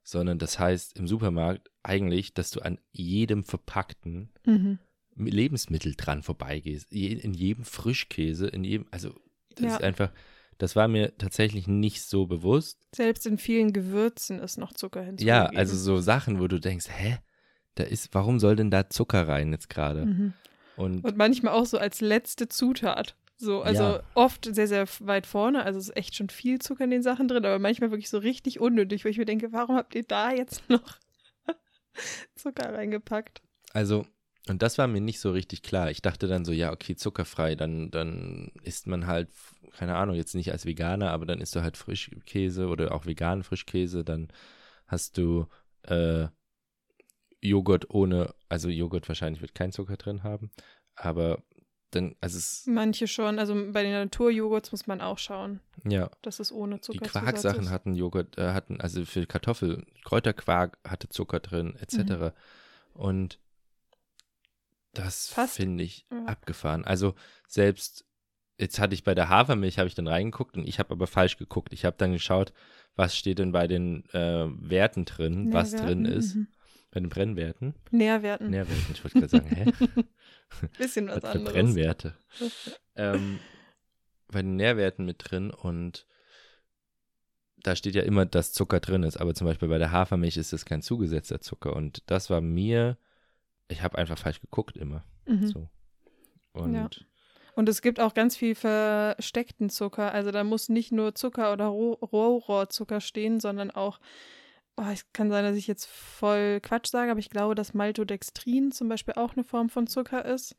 sondern 0.04 0.40
das 0.40 0.60
heißt 0.60 0.98
im 0.98 1.08
Supermarkt 1.08 1.70
eigentlich, 1.84 2.34
dass 2.34 2.52
du 2.52 2.62
an 2.62 2.80
jedem 2.92 3.44
verpackten 3.44 4.32
Mhm. 4.46 4.80
Lebensmittel 5.16 5.96
dran 5.96 6.24
vorbeigehst. 6.24 6.92
In 6.94 7.34
jedem 7.34 7.66
Frischkäse, 7.66 8.48
in 8.48 8.64
jedem, 8.64 8.88
also 8.92 9.14
das 9.56 9.66
Ja. 9.66 9.76
ist 9.76 9.84
einfach, 9.84 10.12
das 10.58 10.76
war 10.76 10.88
mir 10.88 11.18
tatsächlich 11.18 11.68
nicht 11.68 12.02
so 12.04 12.26
bewusst. 12.26 12.88
Selbst 12.96 13.26
in 13.26 13.38
vielen 13.38 13.74
Gewürzen 13.74 14.40
ist 14.40 14.58
noch 14.58 14.74
Zucker 14.74 15.02
hinzugegeben. 15.02 15.28
Ja, 15.28 15.46
also 15.48 15.76
so 15.76 16.00
Sachen, 16.00 16.40
wo 16.40 16.48
du 16.48 16.60
denkst, 16.60 16.88
hä, 16.90 17.18
da 17.76 17.84
ist, 17.84 18.14
warum 18.14 18.40
soll 18.40 18.56
denn 18.56 18.72
da 18.72 18.90
Zucker 18.90 19.28
rein 19.28 19.52
jetzt 19.52 19.70
gerade? 19.70 20.06
Mhm. 20.06 20.34
Und 20.80 21.04
Und 21.04 21.18
manchmal 21.18 21.54
auch 21.54 21.66
so 21.66 21.78
als 21.78 22.02
letzte 22.02 22.48
Zutat. 22.48 23.16
So, 23.38 23.62
also 23.62 23.84
Ja. 23.84 24.04
oft 24.16 24.54
sehr, 24.54 24.68
sehr 24.68 24.88
weit 25.00 25.26
vorne. 25.26 25.64
Also 25.64 25.80
es 25.80 25.90
ist 25.90 25.98
echt 25.98 26.16
schon 26.16 26.30
viel 26.30 26.60
Zucker 26.60 26.84
in 26.84 26.90
den 26.92 27.04
Sachen 27.04 27.28
drin, 27.28 27.46
aber 27.46 27.60
manchmal 27.60 27.92
wirklich 27.92 28.10
so 28.10 28.18
richtig 28.18 28.60
unnötig, 28.60 29.06
wo 29.06 29.10
ich 29.10 29.18
mir 29.18 29.26
denke, 29.26 29.52
warum 29.52 29.76
habt 29.76 29.96
ihr 29.96 30.04
da 30.04 30.32
jetzt 30.32 30.70
noch 30.70 30.98
Zucker 32.36 32.74
reingepackt? 32.74 33.42
also, 33.74 34.06
und 34.48 34.62
das 34.62 34.78
war 34.78 34.88
mir 34.88 35.02
nicht 35.02 35.20
so 35.20 35.32
richtig 35.32 35.62
klar. 35.62 35.92
Ich 35.92 36.02
dachte 36.02 36.28
dann 36.28 36.44
so, 36.44 36.52
ja, 36.52 36.72
okay, 36.72 36.96
zuckerfrei, 36.96 37.56
dann, 37.56 37.92
dann 37.92 38.52
isst 38.64 38.88
man 38.88 39.06
halt, 39.06 39.30
keine 39.78 39.96
Ahnung, 39.96 40.16
jetzt 40.16 40.34
nicht 40.34 40.52
als 40.52 40.66
Veganer, 40.66 41.12
aber 41.12 41.26
dann 41.26 41.40
isst 41.42 41.56
du 41.56 41.62
halt 41.62 41.78
Frischkäse 41.78 42.68
oder 42.68 42.94
auch 42.94 43.06
veganen 43.06 43.44
Frischkäse, 43.44 44.04
dann 44.04 44.30
hast 44.88 45.18
du 45.18 45.46
äh, 45.84 46.28
Joghurt 47.42 47.90
ohne, 47.90 48.34
also 48.50 48.70
Joghurt 48.70 49.08
wahrscheinlich 49.08 49.42
wird 49.42 49.56
kein 49.56 49.72
Zucker 49.72 49.98
drin 49.98 50.24
haben, 50.24 50.52
aber 50.96 51.42
dann, 51.92 52.16
also 52.22 52.38
es, 52.38 52.66
Manche 52.68 53.08
schon. 53.08 53.40
Also 53.40 53.56
bei 53.72 53.82
den 53.84 53.94
Naturjoghurts 53.94 54.72
muss 54.72 54.86
man 54.86 55.02
auch 55.02 55.18
schauen, 55.18 55.60
ja, 55.84 56.10
dass 56.22 56.40
es 56.40 56.52
ohne 56.52 56.76
die 56.76 56.82
Zucker 56.82 57.06
Quarksachen 57.08 57.70
hatten 57.72 57.96
Joghurt, 57.96 58.38
äh, 58.38 58.54
hatten, 58.54 58.80
also 58.80 59.06
für 59.06 59.26
Kartoffel, 59.26 59.86
Kräuterquark 60.04 60.78
hatte 60.88 61.10
Zucker 61.10 61.40
drin, 61.40 61.76
etc. 61.80 62.34
Und 62.94 63.40
das 64.94 65.34
finde 65.48 65.84
ich 65.84 66.06
Ja. 66.12 66.26
abgefahren. 66.26 66.84
Also 66.86 67.16
selbst, 67.48 68.06
jetzt 68.58 68.80
hatte 68.80 68.94
ich 68.94 69.04
bei 69.04 69.16
der 69.16 69.30
Hafermilch, 69.30 69.80
habe 69.80 69.88
ich 69.88 69.96
dann 69.96 70.08
reingeguckt 70.08 70.58
und 70.58 70.68
ich 70.68 70.80
habe 70.80 70.92
aber 70.92 71.08
falsch 71.08 71.38
geguckt. 71.38 71.74
Ich 71.74 71.86
habe 71.86 71.96
dann 71.98 72.12
geschaut, 72.12 72.54
was 72.96 73.16
steht 73.16 73.40
denn 73.40 73.52
bei 73.52 73.68
den 73.68 74.06
äh, 74.10 74.48
Werten 74.48 75.06
drin, 75.06 75.50
was 75.54 75.76
drin 75.76 76.06
ist, 76.06 76.36
Mhm. 76.36 76.48
Bei 76.92 77.00
den 77.00 77.10
Brennwerten. 77.10 77.76
Nährwerten. 77.92 78.50
Nährwerten, 78.50 78.86
ich 78.94 79.04
wollte 79.04 79.20
gerade 79.20 79.30
sagen, 79.30 79.56
hä? 79.56 79.72
Bisschen 80.78 81.08
was, 81.08 81.22
Was 81.22 81.32
für 81.32 81.38
anderes. 81.38 81.54
Brennwerte? 81.54 82.16
ähm, 82.96 83.40
bei 84.32 84.42
den 84.42 84.56
Nährwerten 84.56 85.06
mit 85.06 85.18
drin 85.20 85.52
und 85.52 86.06
da 87.62 87.76
steht 87.76 87.96
ja 87.96 88.04
immer, 88.04 88.26
dass 88.26 88.54
Zucker 88.54 88.80
drin 88.80 89.04
ist, 89.04 89.18
aber 89.18 89.34
zum 89.34 89.46
Beispiel 89.46 89.68
bei 89.68 89.78
der 89.78 89.92
Hafermilch 89.92 90.38
ist 90.38 90.54
es 90.54 90.66
kein 90.66 90.82
zugesetzter 90.82 91.42
Zucker 91.42 91.76
und 91.76 92.04
das 92.08 92.30
war 92.30 92.42
mir, 92.42 92.98
ich 93.68 93.82
habe 93.82 93.98
einfach 93.98 94.18
falsch 94.18 94.42
geguckt 94.42 94.78
immer. 94.78 95.04
Mhm. 95.26 95.48
So. 95.48 95.70
Und 96.54 96.74
Ja. 96.74 96.90
Und 97.56 97.68
es 97.68 97.82
gibt 97.82 98.00
auch 98.00 98.14
ganz 98.14 98.38
viel 98.38 98.56
versteckten 98.56 99.70
Zucker. 99.70 100.14
Also 100.14 100.32
da 100.32 100.46
muss 100.46 100.70
nicht 100.70 100.94
nur 100.94 101.14
Zucker 101.14 101.52
oder 101.52 101.66
Roh 101.66 101.92
Rohrohrzucker 101.96 103.02
stehen, 103.02 103.42
sondern 103.42 103.70
auch, 103.70 104.00
oh, 104.80 104.92
es 104.92 105.12
kann 105.14 105.30
sein, 105.30 105.44
dass 105.44 105.56
ich 105.56 105.68
jetzt 105.68 105.86
voll 105.86 106.60
Quatsch 106.62 106.88
sage, 106.88 107.12
aber 107.12 107.20
ich 107.20 107.30
glaube, 107.30 107.56
dass 107.56 107.74
Maltodextrin 107.74 108.72
zum 108.72 108.90
Beispiel 108.90 109.16
auch 109.16 109.34
eine 109.34 109.44
Form 109.44 109.70
von 109.70 109.88
Zucker 109.88 110.26
ist. 110.26 110.56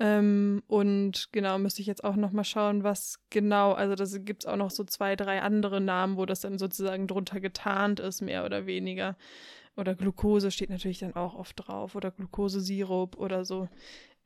Ähm, 0.00 0.62
und 0.66 1.28
genau, 1.30 1.56
müsste 1.58 1.80
ich 1.80 1.86
jetzt 1.86 2.02
auch 2.02 2.16
noch 2.16 2.32
mal 2.32 2.44
schauen, 2.44 2.82
was 2.82 3.20
genau, 3.30 3.72
also 3.72 3.94
da 3.94 4.04
gibt 4.18 4.42
es 4.42 4.46
auch 4.46 4.56
noch 4.56 4.70
so 4.70 4.82
zwei, 4.82 5.14
drei 5.14 5.40
andere 5.40 5.80
Namen, 5.80 6.16
wo 6.16 6.26
das 6.26 6.40
dann 6.40 6.58
sozusagen 6.58 7.06
drunter 7.06 7.38
getarnt 7.38 8.00
ist, 8.00 8.20
mehr 8.20 8.44
oder 8.44 8.66
weniger. 8.66 9.16
Oder 9.76 9.94
Glucose 9.94 10.50
steht 10.50 10.70
natürlich 10.70 10.98
dann 10.98 11.14
auch 11.14 11.34
oft 11.34 11.54
drauf 11.56 11.94
oder 11.94 12.10
Glukosesirup 12.10 13.16
oder 13.16 13.44
so. 13.44 13.68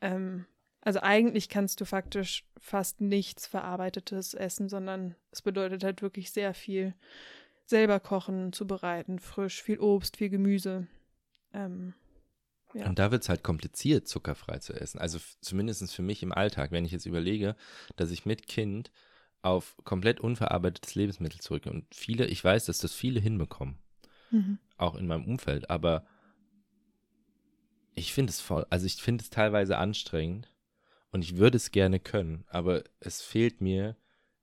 Ähm, 0.00 0.46
also 0.80 1.00
eigentlich 1.00 1.50
kannst 1.50 1.80
du 1.80 1.84
faktisch 1.84 2.46
fast 2.58 3.00
nichts 3.02 3.46
Verarbeitetes 3.46 4.32
essen, 4.32 4.68
sondern 4.70 5.16
es 5.32 5.42
bedeutet 5.42 5.84
halt 5.84 6.00
wirklich 6.00 6.30
sehr 6.30 6.54
viel 6.54 6.94
selber 7.68 8.00
kochen, 8.00 8.52
zubereiten, 8.52 9.18
frisch, 9.18 9.62
viel 9.62 9.78
Obst, 9.78 10.16
viel 10.16 10.30
Gemüse. 10.30 10.86
Ähm, 11.52 11.94
ja. 12.74 12.86
Und 12.86 12.98
da 12.98 13.10
wird 13.10 13.22
es 13.22 13.28
halt 13.28 13.42
kompliziert, 13.42 14.08
zuckerfrei 14.08 14.58
zu 14.58 14.74
essen. 14.74 14.98
Also 14.98 15.18
zumindest 15.40 15.94
für 15.94 16.02
mich 16.02 16.22
im 16.22 16.32
Alltag, 16.32 16.70
wenn 16.70 16.84
ich 16.84 16.92
jetzt 16.92 17.06
überlege, 17.06 17.56
dass 17.96 18.10
ich 18.10 18.26
mit 18.26 18.46
Kind 18.46 18.90
auf 19.42 19.76
komplett 19.84 20.20
unverarbeitetes 20.20 20.94
Lebensmittel 20.94 21.40
zurückgehe. 21.40 21.72
Und 21.72 21.94
viele, 21.94 22.26
ich 22.26 22.42
weiß, 22.42 22.66
dass 22.66 22.78
das 22.78 22.92
viele 22.92 23.20
hinbekommen, 23.20 23.78
Mhm. 24.30 24.58
auch 24.76 24.94
in 24.94 25.06
meinem 25.06 25.26
Umfeld, 25.26 25.70
aber 25.70 26.06
ich 27.94 28.12
finde 28.12 28.30
es 28.30 28.40
voll, 28.40 28.66
also 28.70 28.86
ich 28.86 28.96
finde 28.96 29.22
es 29.22 29.30
teilweise 29.30 29.78
anstrengend 29.78 30.52
und 31.10 31.22
ich 31.22 31.36
würde 31.36 31.56
es 31.56 31.70
gerne 31.70 31.98
können, 31.98 32.44
aber 32.48 32.84
es 33.00 33.22
fehlt 33.22 33.60
mir 33.60 33.96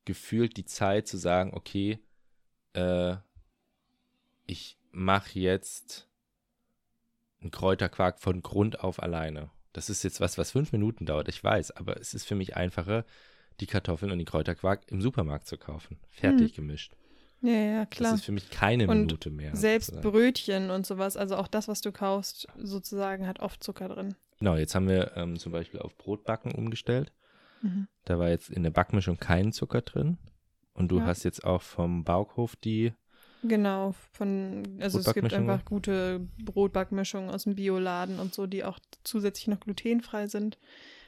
gefühlt 0.05 0.57
die 0.57 0.65
Zeit 0.65 1.07
zu 1.07 1.17
sagen, 1.17 1.53
okay, 1.53 1.99
äh, 2.75 3.17
ich 4.45 4.77
mache 4.91 5.39
jetzt 5.39 6.07
einen 7.41 7.51
Kräuterquark 7.51 8.19
von 8.19 8.41
Grund 8.41 8.79
auf 8.79 9.01
alleine. 9.01 9.49
Das 9.73 9.89
ist 9.89 10.03
jetzt 10.03 10.21
was, 10.21 10.37
was 10.37 10.51
fünf 10.51 10.71
Minuten 10.71 11.05
dauert, 11.05 11.27
ich 11.27 11.43
weiß, 11.43 11.71
aber 11.71 11.99
es 11.99 12.13
ist 12.13 12.25
für 12.25 12.35
mich 12.35 12.55
einfacher, 12.55 13.05
die 13.59 13.67
Kartoffeln 13.67 14.11
und 14.11 14.17
den 14.19 14.25
Kräuterquark 14.25 14.83
im 14.87 15.01
Supermarkt 15.01 15.47
zu 15.47 15.57
kaufen. 15.57 15.99
Fertig 16.09 16.53
gemischt. 16.53 16.93
Ja, 17.41 17.53
ja, 17.53 17.85
klar. 17.85 18.11
Das 18.11 18.21
ist 18.21 18.25
für 18.25 18.31
mich 18.31 18.49
keine 18.49 18.87
Und 18.87 19.01
Minute 19.01 19.29
mehr. 19.29 19.55
Selbst 19.55 19.87
sozusagen. 19.87 20.11
Brötchen 20.11 20.69
und 20.71 20.85
sowas, 20.85 21.17
also 21.17 21.35
auch 21.35 21.47
das, 21.47 21.67
was 21.67 21.81
du 21.81 21.91
kaufst, 21.91 22.47
sozusagen 22.57 23.27
hat 23.27 23.39
oft 23.39 23.63
Zucker 23.63 23.89
drin. 23.89 24.15
Genau, 24.39 24.55
jetzt 24.55 24.75
haben 24.75 24.87
wir 24.87 25.15
ähm, 25.15 25.37
zum 25.37 25.51
Beispiel 25.51 25.79
auf 25.79 25.97
Brotbacken 25.97 26.53
umgestellt. 26.53 27.11
Mhm. 27.61 27.87
Da 28.03 28.19
war 28.19 28.29
jetzt 28.29 28.49
in 28.49 28.63
der 28.63 28.71
Backmischung 28.71 29.17
kein 29.17 29.51
Zucker 29.51 29.81
drin. 29.81 30.17
Und 30.75 30.89
du 30.91 30.99
Ja. 30.99 31.05
hast 31.07 31.23
jetzt 31.23 31.43
auch 31.43 31.61
vom 31.63 32.03
Baukhof 32.03 32.55
die, 32.55 32.93
Genau, 33.43 33.93
von, 34.13 34.79
also 34.81 34.97
es 34.99 35.13
gibt 35.13 35.31
einfach 35.33 35.65
gute 35.65 36.27
Brotbackmischungen 36.43 37.29
aus 37.29 37.43
dem 37.43 37.55
Bioladen 37.55 38.19
und 38.19 38.33
so, 38.33 38.47
die 38.47 38.63
auch 38.63 38.79
zusätzlich 39.03 39.47
noch 39.47 39.59
glutenfrei 39.59 40.27
sind. 40.27 40.57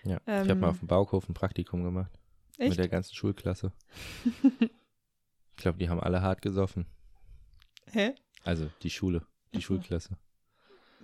ja, 0.04 0.18
ich 0.18 0.22
Ähm, 0.28 0.50
habe 0.50 0.56
mal 0.56 0.70
auf 0.70 0.80
dem 0.80 0.88
Baukhof 0.88 1.28
ein 1.28 1.34
Praktikum 1.34 1.84
gemacht. 1.84 2.12
Mit 2.60 2.70
Echt? 2.70 2.80
der 2.80 2.90
ganzen 2.90 3.16
Schulklasse. 3.16 3.72
ich 4.62 4.70
glaube, 5.58 5.80
die 5.80 5.90
haben 5.90 6.00
alle 6.00 6.22
hart 6.22 6.42
gesoffen. 6.42 6.86
Hä? 7.92 8.14
Also 8.44 8.70
die 8.84 8.90
Schule, 8.92 9.26
die 9.54 9.58
so. 9.58 9.62
Schulklasse. 9.62 10.18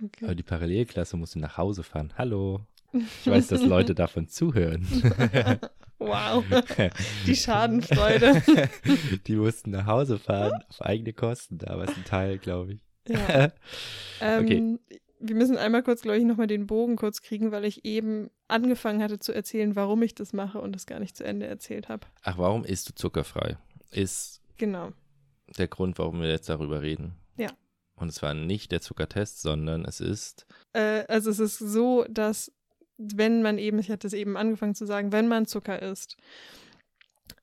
Okay. 0.04 0.24
Aber 0.26 0.34
die 0.36 0.42
Parallelklasse 0.42 1.16
musste 1.16 1.38
nach 1.40 1.56
Hause 1.58 1.82
fahren. 1.82 2.12
Hallo. 2.16 2.60
Ich 2.92 3.26
weiß, 3.26 3.48
dass 3.48 3.64
Leute 3.64 3.96
davon 3.96 4.28
zuhören. 4.28 4.86
Wow, 6.06 6.44
die 7.26 7.36
Schadenfreude. 7.36 8.42
die 9.26 9.36
mussten 9.36 9.70
nach 9.70 9.86
Hause 9.86 10.18
fahren, 10.18 10.62
auf 10.68 10.82
eigene 10.82 11.12
Kosten. 11.12 11.58
Da 11.58 11.76
war 11.78 11.88
es 11.88 11.96
ein 11.96 12.04
Teil, 12.04 12.38
glaube 12.38 12.74
ich. 12.74 12.80
ja. 13.08 13.52
Ähm, 14.20 14.44
Okay. 14.44 14.78
Wir 15.26 15.36
müssen 15.36 15.56
einmal 15.56 15.82
kurz, 15.82 16.02
glaube 16.02 16.18
ich, 16.18 16.24
nochmal 16.24 16.46
den 16.48 16.66
Bogen 16.66 16.96
kurz 16.96 17.22
kriegen, 17.22 17.50
weil 17.50 17.64
ich 17.64 17.86
eben 17.86 18.30
angefangen 18.46 19.02
hatte 19.02 19.18
zu 19.18 19.32
erzählen, 19.32 19.74
warum 19.74 20.02
ich 20.02 20.14
das 20.14 20.34
mache 20.34 20.60
und 20.60 20.72
das 20.76 20.84
gar 20.84 21.00
nicht 21.00 21.16
zu 21.16 21.24
Ende 21.24 21.46
erzählt 21.46 21.88
habe. 21.88 22.06
Ach, 22.22 22.36
warum 22.36 22.62
isst 22.64 22.90
du 22.90 22.94
zuckerfrei? 22.94 23.56
Ist 23.90 24.42
Genau. 24.58 24.92
der 25.56 25.68
Grund, 25.68 25.98
warum 25.98 26.20
wir 26.20 26.28
jetzt 26.28 26.50
darüber 26.50 26.82
reden. 26.82 27.14
Ja. 27.38 27.48
Und 27.96 28.08
es 28.08 28.20
war 28.22 28.34
nicht 28.34 28.70
der 28.70 28.82
Zuckertest, 28.82 29.40
sondern 29.40 29.86
es 29.86 30.00
ist, 30.00 30.46
Äh, 30.74 31.04
also 31.08 31.30
es 31.30 31.38
ist 31.40 31.58
so, 31.58 32.04
dass 32.10 32.52
wenn 32.98 33.42
man 33.42 33.58
eben, 33.58 33.78
ich 33.78 33.90
hatte 33.90 34.06
es 34.06 34.12
eben 34.12 34.36
angefangen 34.36 34.74
zu 34.74 34.86
sagen, 34.86 35.12
wenn 35.12 35.28
man 35.28 35.46
Zucker 35.46 35.80
isst 35.82 36.16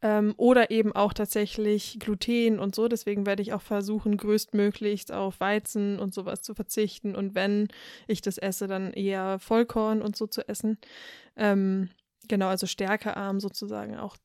ähm, 0.02 0.34
oder 0.38 0.72
eben 0.72 0.94
auch 0.94 1.14
tatsächlich 1.14 1.98
Gluten 2.00 2.60
und 2.60 2.76
so, 2.76 2.88
deswegen 2.88 3.26
werde 3.26 3.42
ich 3.42 3.54
auch 3.54 3.62
versuchen, 3.62 4.18
größtmöglichst 4.18 5.12
auf 5.12 5.40
Weizen 5.40 6.00
und 6.00 6.14
sowas 6.14 6.42
zu 6.42 6.54
verzichten 6.54 7.16
und 7.16 7.36
wenn 7.36 7.68
ich 8.08 8.22
das 8.22 8.38
esse, 8.38 8.68
dann 8.68 8.94
eher 8.94 9.40
Vollkorn 9.40 10.02
und 10.02 10.16
so 10.16 10.28
zu 10.28 10.48
essen. 10.48 10.78
Ähm, 11.36 11.90
genau, 12.28 12.48
also 12.48 12.68
stärkearm 12.68 13.40
sozusagen 13.40 13.98
auch. 13.98 14.18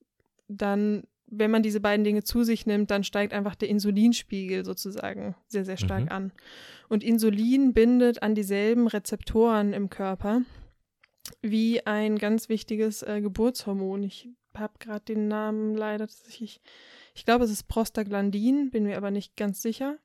Dann, 0.49 1.05
wenn 1.27 1.51
man 1.51 1.62
diese 1.62 1.81
beiden 1.81 2.05
Dinge 2.05 2.23
zu 2.23 2.45
sich 2.45 2.67
nimmt, 2.67 2.91
dann 2.91 3.03
steigt 3.03 3.33
einfach 3.33 3.57
der 3.57 3.69
Insulinspiegel 3.69 4.65
sozusagen 4.65 5.35
sehr, 5.49 5.65
sehr 5.65 5.77
stark 5.77 6.05
Mhm. 6.05 6.12
an. 6.12 6.33
Und 6.89 7.03
Insulin 7.03 7.73
bindet 7.73 8.23
an 8.23 8.35
dieselben 8.35 8.87
Rezeptoren 8.87 9.73
im 9.73 9.91
Körper 9.91 10.43
wie 11.43 11.85
ein 11.87 12.19
ganz 12.19 12.49
wichtiges 12.49 13.03
äh, 13.03 13.21
Geburtshormon. 13.21 14.03
Ich 14.03 14.29
habe 14.57 14.75
gerade 14.79 15.05
den 15.05 15.29
Namen 15.29 15.75
leider 15.75 16.07
tatsächlich. 16.07 16.61
Ich 17.15 17.25
glaube, 17.25 17.45
es 17.45 17.51
ist 17.51 17.69
Prostaglandin, 17.69 18.71
bin 18.71 18.85
mir 18.85 18.97
aber 18.97 19.11
nicht 19.11 19.37
ganz 19.37 19.62
sicher. 19.62 19.99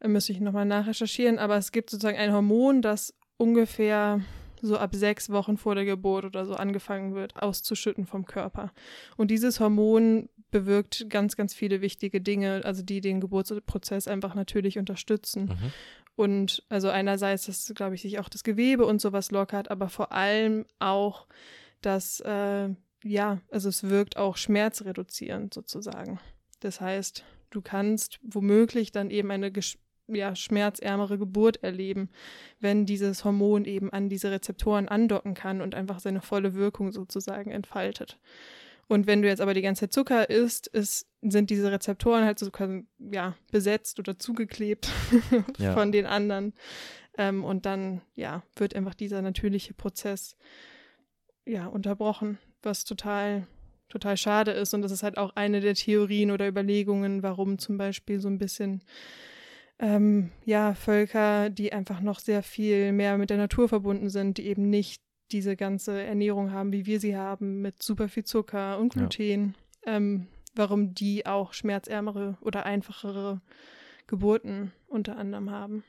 Äh, 0.00 0.08
müsste 0.08 0.32
ich 0.32 0.40
nochmal 0.40 0.66
nachrecherchieren. 0.66 1.38
Aber 1.38 1.56
es 1.56 1.72
gibt 1.72 1.90
sozusagen 1.90 2.18
ein 2.18 2.32
Hormon, 2.32 2.82
das 2.82 3.14
ungefähr 3.36 4.20
so 4.62 4.78
ab 4.78 4.94
sechs 4.94 5.30
Wochen 5.30 5.56
vor 5.56 5.74
der 5.74 5.84
Geburt 5.84 6.24
oder 6.24 6.46
so 6.46 6.54
angefangen 6.54 7.14
wird, 7.14 7.36
auszuschütten 7.42 8.06
vom 8.06 8.24
Körper. 8.24 8.72
Und 9.16 9.30
dieses 9.30 9.60
Hormon 9.60 10.28
bewirkt 10.50 11.10
ganz, 11.10 11.36
ganz 11.36 11.52
viele 11.52 11.80
wichtige 11.80 12.20
Dinge, 12.20 12.62
also 12.64 12.82
die 12.82 13.00
den 13.00 13.20
Geburtsprozess 13.20 14.08
einfach 14.08 14.34
natürlich 14.34 14.78
unterstützen. 14.78 15.46
mhm. 15.46 15.72
Und 16.16 16.64
also 16.68 16.90
einerseits, 16.90 17.46
dass, 17.46 17.72
glaube 17.74 17.96
ich, 17.96 18.02
sich 18.02 18.18
auch 18.18 18.28
das 18.28 18.44
Gewebe 18.44 18.86
und 18.86 19.00
sowas 19.00 19.30
lockert, 19.30 19.70
aber 19.70 19.88
vor 19.88 20.12
allem 20.12 20.64
auch, 20.78 21.26
dass, 21.80 22.20
äh, 22.20 22.68
ja, 23.02 23.40
also 23.50 23.68
es 23.68 23.84
wirkt 23.84 24.16
auch 24.16 24.36
schmerzreduzierend 24.36 25.52
sozusagen. 25.52 26.20
Das 26.60 26.80
heißt, 26.80 27.24
du 27.50 27.60
kannst 27.60 28.20
womöglich 28.22 28.92
dann 28.92 29.10
eben 29.10 29.30
eine 29.30 29.52
ja, 30.08 30.36
schmerzärmere 30.36 31.18
Geburt 31.18 31.62
erleben, 31.62 32.10
wenn 32.60 32.86
dieses 32.86 33.24
Hormon 33.24 33.64
eben 33.64 33.92
an 33.92 34.08
diese 34.08 34.30
Rezeptoren 34.30 34.88
andocken 34.88 35.34
kann 35.34 35.60
und 35.60 35.74
einfach 35.74 35.98
seine 35.98 36.20
volle 36.20 36.54
Wirkung 36.54 36.92
sozusagen 36.92 37.50
entfaltet. 37.50 38.18
Und 38.88 39.06
wenn 39.06 39.22
du 39.22 39.28
jetzt 39.28 39.40
aber 39.40 39.54
die 39.54 39.62
ganze 39.62 39.80
Zeit 39.80 39.92
Zucker 39.92 40.28
isst, 40.30 40.66
ist, 40.68 41.06
sind 41.22 41.50
diese 41.50 41.70
Rezeptoren 41.72 42.24
halt 42.24 42.38
so 42.38 42.50
ja, 42.98 43.36
besetzt 43.50 43.98
oder 43.98 44.18
zugeklebt 44.18 44.88
Ja. 45.58 45.72
von 45.74 45.92
den 45.92 46.06
anderen. 46.06 46.54
Ähm, 47.16 47.44
und 47.44 47.64
dann, 47.66 48.02
ja, 48.14 48.42
wird 48.56 48.74
einfach 48.74 48.94
dieser 48.94 49.22
natürliche 49.22 49.74
Prozess, 49.74 50.36
ja, 51.46 51.66
unterbrochen, 51.66 52.38
was 52.62 52.84
total, 52.84 53.46
total 53.88 54.16
schade 54.16 54.50
ist. 54.50 54.74
Und 54.74 54.82
das 54.82 54.92
ist 54.92 55.02
halt 55.02 55.16
auch 55.18 55.36
eine 55.36 55.60
der 55.60 55.74
Theorien 55.74 56.30
oder 56.30 56.48
Überlegungen, 56.48 57.22
warum 57.22 57.58
zum 57.58 57.76
Beispiel 57.78 58.18
so 58.18 58.28
ein 58.28 58.38
bisschen, 58.38 58.82
ähm, 59.78 60.30
ja, 60.44 60.74
Völker, 60.74 61.50
die 61.50 61.72
einfach 61.72 62.00
noch 62.00 62.18
sehr 62.18 62.42
viel 62.42 62.92
mehr 62.92 63.18
mit 63.18 63.30
der 63.30 63.36
Natur 63.36 63.68
verbunden 63.68 64.08
sind, 64.08 64.38
die 64.38 64.46
eben 64.46 64.70
nicht 64.70 65.03
diese 65.32 65.56
ganze 65.56 66.02
Ernährung 66.02 66.52
haben, 66.52 66.72
wie 66.72 66.86
wir 66.86 67.00
sie 67.00 67.16
haben, 67.16 67.62
mit 67.62 67.82
super 67.82 68.08
viel 68.08 68.24
Zucker 68.24 68.78
und 68.78 68.92
Gluten, 68.92 69.54
ja. 69.84 69.96
ähm, 69.96 70.26
warum 70.54 70.94
die 70.94 71.26
auch 71.26 71.52
schmerzärmere 71.52 72.38
oder 72.40 72.66
einfachere 72.66 73.40
Geburten 74.06 74.72
unter 74.86 75.16
anderem 75.16 75.50
haben. 75.50 75.84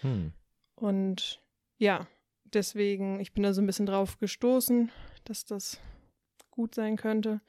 Hm. 0.00 0.32
Und 0.74 1.40
ja, 1.78 2.06
deswegen, 2.44 3.20
ich 3.20 3.32
bin 3.32 3.42
da 3.42 3.52
so 3.52 3.62
ein 3.62 3.66
bisschen 3.66 3.86
drauf 3.86 4.18
gestoßen, 4.18 4.90
dass 5.24 5.44
das 5.44 5.80
gut 6.50 6.74
sein 6.74 6.96
könnte. 6.96 7.40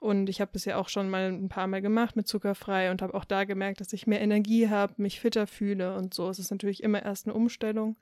Und 0.00 0.28
ich 0.28 0.40
habe 0.40 0.52
es 0.54 0.64
ja 0.64 0.76
auch 0.76 0.88
schon 0.88 1.08
mal 1.08 1.32
ein 1.32 1.48
paar 1.48 1.66
Mal 1.66 1.80
gemacht 1.80 2.16
mit 2.16 2.26
zuckerfrei 2.26 2.90
und 2.90 3.02
habe 3.02 3.14
auch 3.14 3.24
da 3.24 3.44
gemerkt, 3.44 3.80
dass 3.80 3.92
ich 3.92 4.06
mehr 4.06 4.20
Energie 4.20 4.68
habe, 4.68 4.94
mich 4.96 5.20
fitter 5.20 5.46
fühle 5.46 5.96
und 5.96 6.14
so. 6.14 6.28
Es 6.28 6.38
ist 6.38 6.50
natürlich 6.50 6.82
immer 6.82 7.02
erst 7.02 7.26
eine 7.26 7.34
Umstellung. 7.34 7.96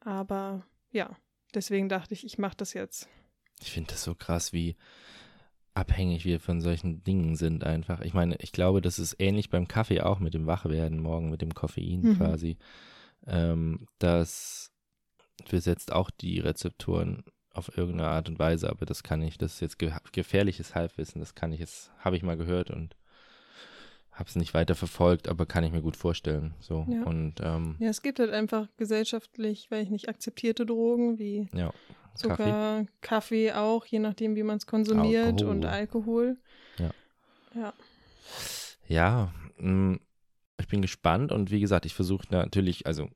Aber 0.00 0.66
ja, 0.90 1.16
deswegen 1.54 1.88
dachte 1.88 2.14
ich, 2.14 2.24
ich 2.24 2.38
mache 2.38 2.56
das 2.56 2.74
jetzt. 2.74 3.08
Ich 3.60 3.70
finde 3.72 3.92
das 3.92 4.02
so 4.02 4.14
krass, 4.14 4.52
wie 4.52 4.76
abhängig 5.74 6.24
wir 6.24 6.40
von 6.40 6.60
solchen 6.60 7.02
Dingen 7.02 7.36
sind 7.36 7.64
einfach. 7.64 8.00
Ich 8.00 8.14
meine, 8.14 8.36
ich 8.40 8.52
glaube, 8.52 8.82
das 8.82 8.98
ist 8.98 9.16
ähnlich 9.18 9.50
beim 9.50 9.68
Kaffee 9.68 10.00
auch 10.00 10.18
mit 10.18 10.34
dem 10.34 10.46
Wachwerden 10.46 11.00
morgen, 11.00 11.30
mit 11.30 11.40
dem 11.40 11.54
Koffein 11.54 12.02
mhm. 12.02 12.16
quasi. 12.16 12.58
Ähm, 13.26 13.86
das 13.98 14.70
besetzt 15.48 15.92
auch 15.92 16.10
die 16.10 16.40
Rezepturen 16.40 17.24
auf 17.54 17.76
irgendeine 17.76 18.10
Art 18.10 18.28
und 18.28 18.38
Weise, 18.38 18.70
aber 18.70 18.86
das 18.86 19.02
kann 19.02 19.22
ich, 19.22 19.38
das 19.38 19.54
ist 19.54 19.60
jetzt 19.60 19.78
ge 19.78 19.92
gefährliches 20.12 20.74
Halbwissen, 20.74 21.20
das 21.20 21.34
kann 21.34 21.52
ich 21.52 21.60
jetzt, 21.60 21.90
habe 21.98 22.16
ich 22.16 22.22
mal 22.22 22.36
gehört 22.36 22.70
und 22.70 22.96
habe 24.22 24.28
es 24.28 24.36
nicht 24.36 24.54
weiter 24.54 24.76
verfolgt, 24.76 25.28
aber 25.28 25.46
kann 25.46 25.64
ich 25.64 25.72
mir 25.72 25.82
gut 25.82 25.96
vorstellen. 25.96 26.54
So 26.60 26.86
ja. 26.88 27.02
und 27.02 27.40
ähm, 27.42 27.74
ja, 27.80 27.88
es 27.88 28.02
gibt 28.02 28.20
halt 28.20 28.30
einfach 28.30 28.68
gesellschaftlich, 28.76 29.68
weil 29.70 29.82
ich 29.82 29.90
nicht 29.90 30.08
akzeptierte 30.08 30.64
Drogen 30.64 31.18
wie 31.18 31.48
ja, 31.52 31.72
Zucker, 32.14 32.36
Kaffee. 32.36 32.86
Kaffee. 33.00 33.52
auch, 33.52 33.84
je 33.84 33.98
nachdem, 33.98 34.36
wie 34.36 34.44
man 34.44 34.58
es 34.58 34.66
konsumiert 34.66 35.26
Alkohol. 35.26 35.50
und 35.50 35.64
Alkohol. 35.64 36.36
Ja. 36.78 36.90
Ja. 37.56 37.72
Ja, 38.86 39.32
mm, 39.58 39.96
ich 40.60 40.68
bin 40.68 40.82
gespannt 40.82 41.32
und 41.32 41.50
wie 41.50 41.60
gesagt, 41.60 41.84
ich 41.84 41.94
versuche 41.94 42.28
natürlich, 42.30 42.86
also 42.86 43.08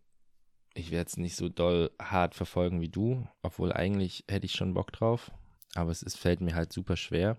ich 0.75 0.91
werde 0.91 1.07
es 1.07 1.19
nicht 1.19 1.37
so 1.37 1.49
doll 1.49 1.93
hart 2.03 2.35
verfolgen 2.35 2.81
wie 2.81 2.89
du, 2.89 3.29
obwohl 3.43 3.73
eigentlich 3.73 4.25
hätte 4.29 4.47
ich 4.47 4.53
schon 4.55 4.75
Bock 4.75 4.91
drauf. 4.91 5.31
Aber 5.77 5.93
es 5.93 6.03
ist, 6.03 6.19
fällt 6.19 6.41
mir 6.41 6.57
halt 6.57 6.73
super 6.73 6.97
schwer, 6.97 7.39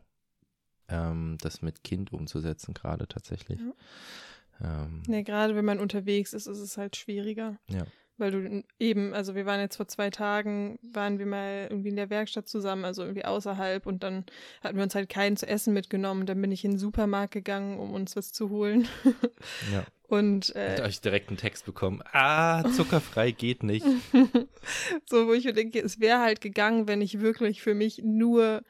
ähm, 0.89 1.37
das 1.41 1.61
mit 1.61 1.83
Kind 1.83 2.13
umzusetzen, 2.13 2.73
gerade 2.73 3.07
tatsächlich. 3.07 3.59
Ja, 3.59 4.83
ähm, 4.83 5.03
ja 5.07 5.21
gerade 5.21 5.55
wenn 5.55 5.65
man 5.65 5.79
unterwegs 5.79 6.33
ist, 6.33 6.47
ist 6.47 6.59
es 6.59 6.77
halt 6.77 6.95
schwieriger. 6.95 7.57
Ja. 7.67 7.85
Weil 8.19 8.31
du 8.31 8.63
eben, 8.79 9.13
also 9.13 9.35
wir 9.35 9.45
waren 9.45 9.59
jetzt 9.59 9.77
vor 9.77 9.87
zwei 9.87 10.09
Tagen, 10.09 10.79
waren 10.81 11.19
wir 11.19 11.27
mal 11.27 11.67
irgendwie 11.69 11.89
in 11.89 11.95
der 11.95 12.09
Werkstatt 12.09 12.47
zusammen, 12.47 12.83
also 12.83 13.03
irgendwie 13.03 13.25
außerhalb 13.25 13.85
und 13.85 14.01
dann 14.01 14.25
hatten 14.63 14.75
wir 14.75 14.83
uns 14.83 14.95
halt 14.95 15.07
keinen 15.07 15.37
zu 15.37 15.47
essen 15.47 15.71
mitgenommen. 15.71 16.25
Dann 16.25 16.41
bin 16.41 16.51
ich 16.51 16.65
in 16.65 16.71
den 16.71 16.79
Supermarkt 16.79 17.33
gegangen, 17.33 17.77
um 17.77 17.93
uns 17.93 18.15
was 18.15 18.33
zu 18.33 18.49
holen. 18.49 18.87
Ja. 19.71 19.85
Und 20.07 20.55
äh, 20.55 20.71
Hat 20.71 20.81
euch 20.81 21.01
direkt 21.01 21.27
einen 21.27 21.37
Text 21.37 21.65
bekommen. 21.65 22.01
Ah, 22.13 22.63
zuckerfrei 22.71 23.31
geht 23.31 23.63
nicht. 23.63 23.85
so, 25.05 25.27
wo 25.27 25.33
ich 25.33 25.43
mir 25.43 25.53
denke, 25.53 25.79
es 25.79 25.99
wäre 25.99 26.21
halt 26.21 26.39
gegangen, 26.39 26.87
wenn 26.87 27.01
ich 27.01 27.19
wirklich 27.19 27.61
für 27.61 27.73
mich 27.73 28.01
nur 28.03 28.63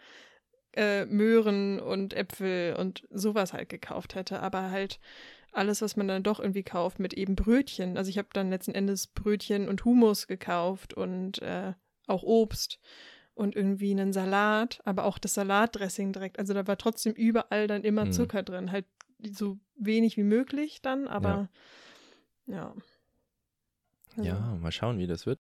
äh, 0.78 1.06
Möhren 1.06 1.80
und 1.80 2.14
Äpfel 2.14 2.76
und 2.76 3.08
sowas 3.10 3.54
halt 3.54 3.70
gekauft 3.70 4.16
hätte. 4.16 4.42
Aber 4.42 4.72
halt 4.72 5.00
alles, 5.52 5.82
was 5.82 5.96
man 5.96 6.08
dann 6.08 6.24
doch 6.24 6.40
irgendwie 6.40 6.64
kauft, 6.64 7.00
mit 7.00 7.14
eben 7.14 7.36
Brötchen. 7.36 7.98
Also 7.98 8.10
ich 8.10 8.18
habe 8.18 8.30
dann 8.34 8.50
letzten 8.50 8.76
Endes 8.76 9.08
Brötchen 9.08 9.68
und 9.68 9.84
Hummus 9.86 10.28
gekauft 10.28 10.94
und 10.94 11.42
äh, 11.42 11.74
auch 12.06 12.24
Obst 12.24 12.80
und 13.34 13.56
irgendwie 13.56 13.92
einen 13.92 14.14
Salat, 14.14 14.82
aber 14.86 15.06
auch 15.06 15.18
das 15.18 15.34
Salatdressing 15.34 16.14
direkt. 16.14 16.40
Also 16.40 16.54
da 16.54 16.68
war 16.68 16.78
trotzdem 16.78 17.14
überall 17.14 17.68
dann 17.68 17.84
immer 17.84 18.06
mhm. 18.06 18.12
Zucker 18.12 18.44
drin. 18.44 18.72
Halt 18.72 18.86
so 19.32 19.58
wenig 19.76 20.16
wie 20.16 20.24
möglich 20.24 20.82
dann, 20.82 21.08
aber 21.08 21.50
ja. 22.46 22.56
Ja, 22.56 22.76
also. 24.16 24.30
ja 24.30 24.58
mal 24.62 24.72
schauen, 24.72 25.00
wie 25.00 25.08
das 25.08 25.26
wird. 25.26 25.40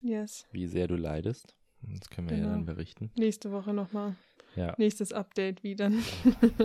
Yes. 0.00 0.46
Wie 0.50 0.66
sehr 0.66 0.88
du 0.88 0.96
leidest. 0.96 1.54
Das 1.82 2.10
können 2.10 2.28
wir 2.28 2.36
genau. 2.36 2.48
ja 2.48 2.54
dann 2.54 2.64
berichten. 2.64 3.10
Nächste 3.16 3.52
Woche 3.52 3.72
nochmal. 3.72 4.16
Ja. 4.56 4.74
Nächstes 4.78 5.12
Update, 5.12 5.62
wie 5.62 5.76
dann. 5.76 6.02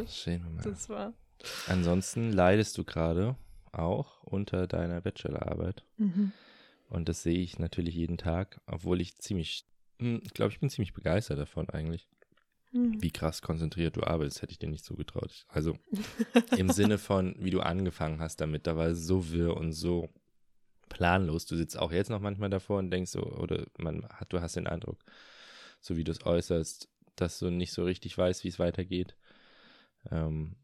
Sehen 0.08 0.44
wir 0.44 0.52
mal. 0.52 0.64
Das 0.64 0.90
war. 0.90 1.14
Ansonsten 1.68 2.32
leidest 2.32 2.78
du 2.78 2.84
gerade 2.84 3.36
auch 3.72 4.24
unter 4.24 4.68
deiner 4.68 5.02
Bachelorarbeit. 5.02 5.84
Mhm. 5.98 6.32
Und 6.90 7.10
das 7.10 7.24
sehe 7.24 7.40
ich 7.40 7.60
natürlich 7.60 7.96
jeden 7.96 8.18
Tag, 8.18 8.62
obwohl 8.68 9.02
ich 9.02 9.18
ziemlich, 9.18 9.66
hm, 10.00 10.22
ich 10.24 10.34
glaube, 10.34 10.52
ich 10.52 10.60
bin 10.60 10.70
ziemlich 10.70 10.94
begeistert 10.94 11.40
davon 11.40 11.70
eigentlich. 11.70 12.08
Mhm. 12.72 13.02
Wie 13.02 13.12
krass 13.12 13.42
konzentriert 13.42 13.96
du 13.98 14.04
arbeitest, 14.04 14.42
hätte 14.42 14.52
ich 14.52 14.60
dir 14.60 14.70
nicht 14.70 14.86
so 14.86 14.96
getraut. 14.96 15.46
Also 15.48 15.78
im 16.58 16.70
Sinne 16.70 16.98
von, 16.98 17.36
wie 17.40 17.50
du 17.50 17.62
angefangen 17.62 18.20
hast 18.20 18.42
damit, 18.42 18.68
da 18.68 18.76
war 18.76 18.88
es 18.88 19.06
so 19.06 19.32
wirr 19.32 19.58
und 19.58 19.74
so 19.74 20.10
planlos. 20.90 21.46
Du 21.46 21.56
sitzt 21.56 21.78
auch 21.78 21.92
jetzt 21.92 22.10
noch 22.10 22.20
manchmal 22.20 22.50
davor 22.50 22.80
und 22.80 22.92
denkst 22.92 23.12
so, 23.12 23.24
oder 23.24 23.66
man 23.78 24.08
hat, 24.10 24.32
du 24.34 24.42
hast 24.42 24.56
den 24.56 24.68
Eindruck, 24.68 25.04
so 25.80 25.98
wie 25.98 26.04
du 26.04 26.12
es 26.12 26.26
äußerst, 26.26 26.90
dass 27.16 27.40
du 27.40 27.50
nicht 27.50 27.74
so 27.74 27.84
richtig 27.84 28.18
weißt, 28.18 28.44
wie 28.44 28.50
es 28.50 28.60
weitergeht. 28.60 29.16
Ähm, 30.12 30.56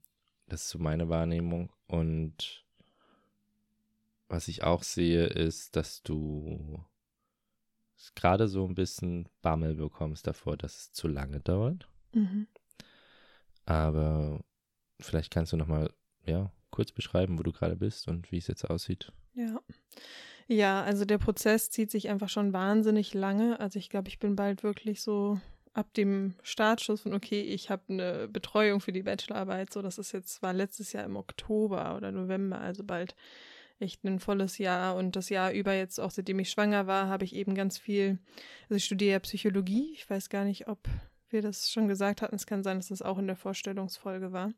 das 0.48 0.64
ist 0.64 0.70
so 0.70 0.80
meine 0.80 1.10
Wahrnehmung. 1.10 1.72
Und 1.88 2.66
was 4.28 4.48
ich 4.48 4.64
auch 4.64 4.84
sehe, 4.84 5.26
ist, 5.28 5.76
dass 5.76 6.04
du 6.04 6.84
gerade 8.16 8.48
so 8.48 8.66
ein 8.66 8.76
bisschen 8.76 9.30
Bammel 9.42 9.76
bekommst 9.76 10.28
davor, 10.28 10.58
dass 10.58 10.78
es 10.78 10.92
zu 10.92 11.08
lange 11.08 11.40
dauert. 11.40 11.88
Mhm. 12.14 12.48
Aber 13.66 14.44
vielleicht 15.00 15.32
kannst 15.32 15.54
du 15.54 15.58
noch 15.58 15.68
mal 15.68 15.94
ja, 16.26 16.52
kurz 16.72 16.92
beschreiben, 16.92 17.38
wo 17.38 17.44
du 17.44 17.52
gerade 17.52 17.76
bist 17.76 18.08
und 18.08 18.32
wie 18.32 18.38
es 18.38 18.48
jetzt 18.48 18.70
aussieht. 18.70 19.12
Ja. 19.34 19.62
Ja, 20.48 20.84
also 20.84 21.06
der 21.06 21.18
Prozess 21.18 21.70
zieht 21.70 21.92
sich 21.92 22.10
einfach 22.10 22.28
schon 22.28 22.52
wahnsinnig 22.52 23.14
lange. 23.14 23.60
Also 23.60 23.80
ich 23.80 23.90
glaube, 23.90 24.10
ich 24.10 24.20
bin 24.20 24.36
bald 24.36 24.64
wirklich 24.64 25.02
so 25.02 25.40
ab 25.74 25.94
dem 25.94 26.36
Startschuss 26.44 27.02
von, 27.02 27.14
okay, 27.14 27.42
ich 27.42 27.70
habe 27.70 27.84
eine 27.88 28.28
Betreuung 28.28 28.82
für 28.82 28.92
die 28.92 29.04
Bachelorarbeit. 29.04 29.72
So, 29.72 29.82
das 29.82 29.98
ist 29.98 30.12
jetzt, 30.12 30.42
war 30.42 30.52
letztes 30.52 30.92
Jahr 30.92 31.06
im 31.06 31.16
Oktober 31.16 31.96
oder 31.96 32.12
November, 32.12 32.60
also 32.60 32.84
bald 32.84 33.16
echt 33.80 34.04
ein 34.04 34.20
volles 34.20 34.58
Jahr. 34.58 34.96
Und 34.96 35.16
das 35.16 35.30
Jahr 35.30 35.52
über 35.52 35.74
jetzt, 35.74 36.00
auch 36.00 36.12
seitdem 36.12 36.40
ich 36.40 36.50
schwanger 36.50 36.88
war, 36.88 37.08
habe 37.08 37.24
ich 37.24 37.34
eben 37.34 37.56
ganz 37.56 37.78
viel, 37.78 38.20
also 38.64 38.76
ich 38.76 38.86
studiere 38.86 39.14
ja 39.14 39.20
Psychologie. 39.20 39.92
Ich 39.94 40.10
weiß 40.10 40.30
gar 40.30 40.44
nicht, 40.44 40.68
ob 40.68 40.80
wir 41.30 41.42
das 41.42 41.72
schon 41.72 41.88
gesagt 41.88 42.22
hatten. 42.22 42.36
Es 42.36 42.46
kann 42.46 42.64
sein, 42.64 42.78
dass 42.78 42.90
das 42.90 43.02
auch 43.02 43.18
in 43.18 43.28
der 43.28 43.38
Vorstellungsfolge 43.38 44.32
war. 44.32 44.52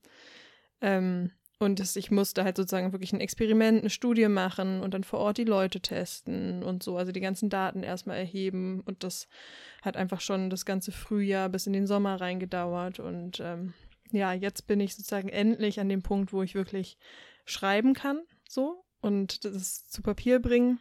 Ähm, 0.81 1.31
und 1.63 1.80
das, 1.80 1.95
ich 1.95 2.12
musste 2.12 2.43
halt 2.43 2.58
sozusagen 2.58 2.91
wirklich 2.91 3.13
ein 3.13 3.19
Experiment, 3.19 3.82
eine 3.82 3.89
Studie 3.89 4.28
machen 4.28 4.82
und 4.82 4.93
dann 4.93 5.04
vor 5.04 5.19
Ort 5.19 5.38
die 5.38 5.43
Leute 5.43 5.80
testen 5.80 6.63
und 6.63 6.84
so, 6.84 6.97
also 6.97 7.12
die 7.12 7.19
ganzen 7.19 7.49
Daten 7.49 7.84
erstmal 7.84 8.17
erheben. 8.17 8.82
Und 8.86 9.04
das 9.04 9.28
hat 9.82 9.97
einfach 9.97 10.21
schon 10.21 10.49
das 10.49 10.65
ganze 10.65 10.91
Frühjahr 10.91 11.49
bis 11.49 11.67
in 11.67 11.73
den 11.73 11.88
Sommer 11.88 12.21
reingedauert. 12.21 12.99
Und 12.99 13.39
ähm, 13.39 13.73
ja, 14.12 14.34
jetzt 14.34 14.67
bin 14.67 14.80
ich 14.80 14.95
sozusagen 14.95 15.30
endlich 15.30 15.80
an 15.80 15.89
dem 15.89 16.04
Punkt, 16.04 16.34
wo 16.34 16.43
ich 16.43 16.56
wirklich 16.56 16.97
schreiben 17.45 17.93
kann, 17.93 18.21
so, 18.47 18.84
und 19.02 19.43
das 19.43 19.86
zu 19.88 20.02
Papier 20.02 20.39
bringen. 20.39 20.80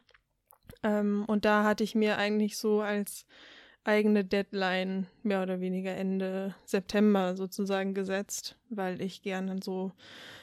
Ähm, 0.83 1.25
und 1.27 1.45
da 1.45 1.65
hatte 1.65 1.85
ich 1.85 1.95
mir 1.95 2.19
eigentlich 2.19 2.57
so 2.57 2.81
als 2.81 3.27
eigene 3.85 4.25
Deadline 4.25 5.07
mehr 5.23 5.43
oder 5.43 5.61
weniger 5.61 5.95
Ende 5.95 6.55
September 6.65 7.37
sozusagen 7.37 7.95
gesetzt, 7.95 8.57
weil 8.69 9.01
ich 9.01 9.23
gerne 9.23 9.59
so 9.63 9.93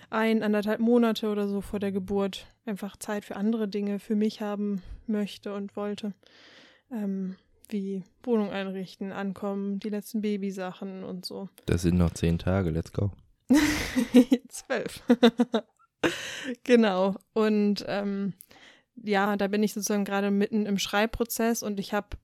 ein, 0.10 0.44
anderthalb 0.44 0.80
Monate 0.80 1.30
oder 1.30 1.48
so 1.48 1.62
vor 1.62 1.80
der 1.80 1.92
Geburt 1.92 2.48
einfach 2.66 2.98
Zeit 2.98 3.26
für 3.26 3.36
andere 3.36 3.68
Dinge 3.68 4.00
für 4.00 4.16
mich 4.16 4.42
haben 4.42 4.82
möchte 5.08 5.54
und 5.54 5.76
wollte. 5.76 6.14
Ähm, 6.92 7.36
wie 7.70 8.04
Wohnung 8.24 8.50
einrichten, 8.50 9.12
ankommen, 9.12 9.80
die 9.80 9.90
letzten 9.90 10.22
Babysachen 10.22 11.04
und 11.04 11.26
so. 11.26 11.50
Das 11.68 11.84
sind 11.84 11.98
noch 11.98 12.12
zehn 12.12 12.40
Tage, 12.40 12.72
let's 12.72 12.92
go. 12.92 13.12
Zwölf. 14.50 15.04
genau. 16.64 17.16
Und 17.34 17.86
ähm, 17.88 18.34
ja, 18.96 19.38
da 19.38 19.48
bin 19.48 19.64
ich 19.64 19.74
sozusagen 19.74 20.06
gerade 20.06 20.32
mitten 20.32 20.66
im 20.66 20.80
Schreibprozess 20.80 21.64
und 21.64 21.80
ich 21.80 21.94
habe 21.94 22.18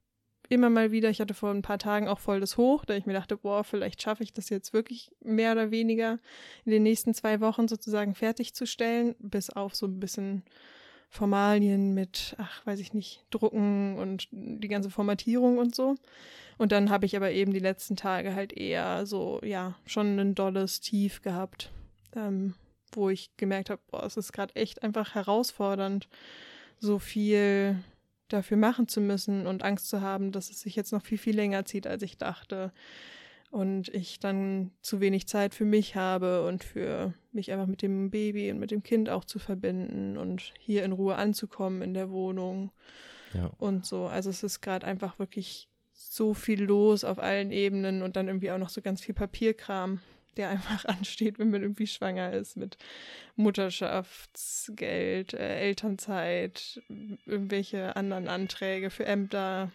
immer 0.50 0.70
mal 0.70 0.92
wieder, 0.92 1.10
ich 1.10 1.22
hatte 1.22 1.34
vor 1.34 1.52
ein 1.52 1.62
paar 1.62 1.80
Tagen 1.80 2.08
auch 2.08 2.20
voll 2.20 2.40
das 2.40 2.58
Hoch, 2.58 2.86
da 2.86 2.96
ich 2.96 3.06
mir 3.06 3.14
dachte, 3.14 3.38
boah, 3.38 3.64
vielleicht 3.64 4.02
schaffe 4.02 4.24
ich 4.24 4.34
das 4.34 4.50
jetzt 4.50 4.74
wirklich 4.74 5.12
mehr 5.24 5.52
oder 5.52 5.72
weniger 5.72 6.20
in 6.66 6.72
den 6.72 6.84
nächsten 6.84 7.14
zwei 7.14 7.40
Wochen 7.42 7.68
sozusagen 7.68 8.16
fertigzustellen, 8.16 9.16
bis 9.20 9.50
auf 9.50 9.76
so 9.76 9.86
ein 9.86 10.00
bisschen 10.00 10.44
Formalien 11.10 11.94
mit, 11.94 12.36
ach, 12.38 12.66
weiß 12.66 12.80
ich 12.80 12.94
nicht, 12.94 13.24
Drucken 13.30 13.98
und 13.98 14.28
die 14.32 14.68
ganze 14.68 14.90
Formatierung 14.90 15.58
und 15.58 15.74
so. 15.74 15.96
Und 16.58 16.72
dann 16.72 16.90
habe 16.90 17.06
ich 17.06 17.16
aber 17.16 17.32
eben 17.32 17.54
die 17.54 17.60
letzten 17.60 17.96
Tage 17.96 18.36
halt 18.36 18.54
eher 18.54 19.06
so, 19.06 19.40
ja, 19.44 19.76
schon 19.86 20.20
ein 20.20 20.36
dolles 20.36 20.82
Tief 20.82 21.22
gehabt, 21.22 21.72
ähm, 22.16 22.54
wo 22.92 23.10
ich 23.10 23.36
gemerkt 23.38 23.70
habe, 23.70 23.82
boah, 23.92 24.04
es 24.04 24.18
ist 24.18 24.32
gerade 24.34 24.56
echt 24.56 24.84
einfach 24.84 25.16
herausfordernd, 25.16 26.08
so 26.80 27.00
viel 27.00 27.78
dafür 28.28 28.58
machen 28.58 28.88
zu 28.88 29.02
müssen 29.02 29.48
und 29.48 29.64
Angst 29.64 29.90
zu 29.90 30.02
haben, 30.02 30.32
dass 30.32 30.50
es 30.50 30.62
sich 30.62 30.76
jetzt 30.76 30.92
noch 30.92 31.04
viel, 31.04 31.18
viel 31.18 31.36
länger 31.36 31.66
zieht, 31.66 31.88
als 31.88 32.04
ich 32.04 32.18
dachte. 32.18 32.72
Und 33.52 33.88
ich 33.90 34.20
dann 34.20 34.72
zu 34.82 35.00
wenig 35.00 35.28
Zeit 35.28 35.56
für 35.56 35.64
mich 35.64 35.96
habe 35.96 36.46
und 36.46 36.64
für 36.64 37.14
mich 37.32 37.52
einfach 37.54 37.68
mit 37.68 37.82
dem 37.82 38.10
Baby 38.10 38.52
und 38.52 38.60
mit 38.60 38.72
dem 38.72 38.84
Kind 38.84 39.10
auch 39.10 39.24
zu 39.24 39.40
verbinden 39.40 40.18
und 40.18 40.54
hier 40.60 40.84
in 40.84 40.92
Ruhe 40.92 41.16
anzukommen 41.16 41.82
in 41.82 41.94
der 41.94 42.10
Wohnung. 42.10 42.72
Ja. 43.34 43.52
Und 43.58 43.86
so. 43.86 44.08
Also 44.08 44.30
es 44.30 44.44
ist 44.44 44.62
gerade 44.62 44.86
einfach 44.86 45.20
wirklich 45.20 45.70
so 45.94 46.34
viel 46.34 46.64
los 46.64 47.04
auf 47.04 47.20
allen 47.20 47.52
Ebenen 47.52 48.02
und 48.02 48.16
dann 48.16 48.28
irgendwie 48.28 48.52
auch 48.52 48.58
noch 48.58 48.70
so 48.70 48.82
ganz 48.82 49.02
viel 49.02 49.16
Papierkram, 49.16 50.02
der 50.36 50.50
einfach 50.50 50.86
ansteht, 50.86 51.40
wenn 51.40 51.52
man 51.52 51.62
irgendwie 51.62 51.88
schwanger 51.88 52.34
ist 52.34 52.58
mit 52.58 52.78
Mutterschaftsgeld, 53.36 55.34
äh, 55.34 55.60
Elternzeit, 55.60 56.82
irgendwelche 57.26 57.96
anderen 57.96 58.28
Anträge 58.28 58.90
für 58.90 59.06
Ämter, 59.06 59.72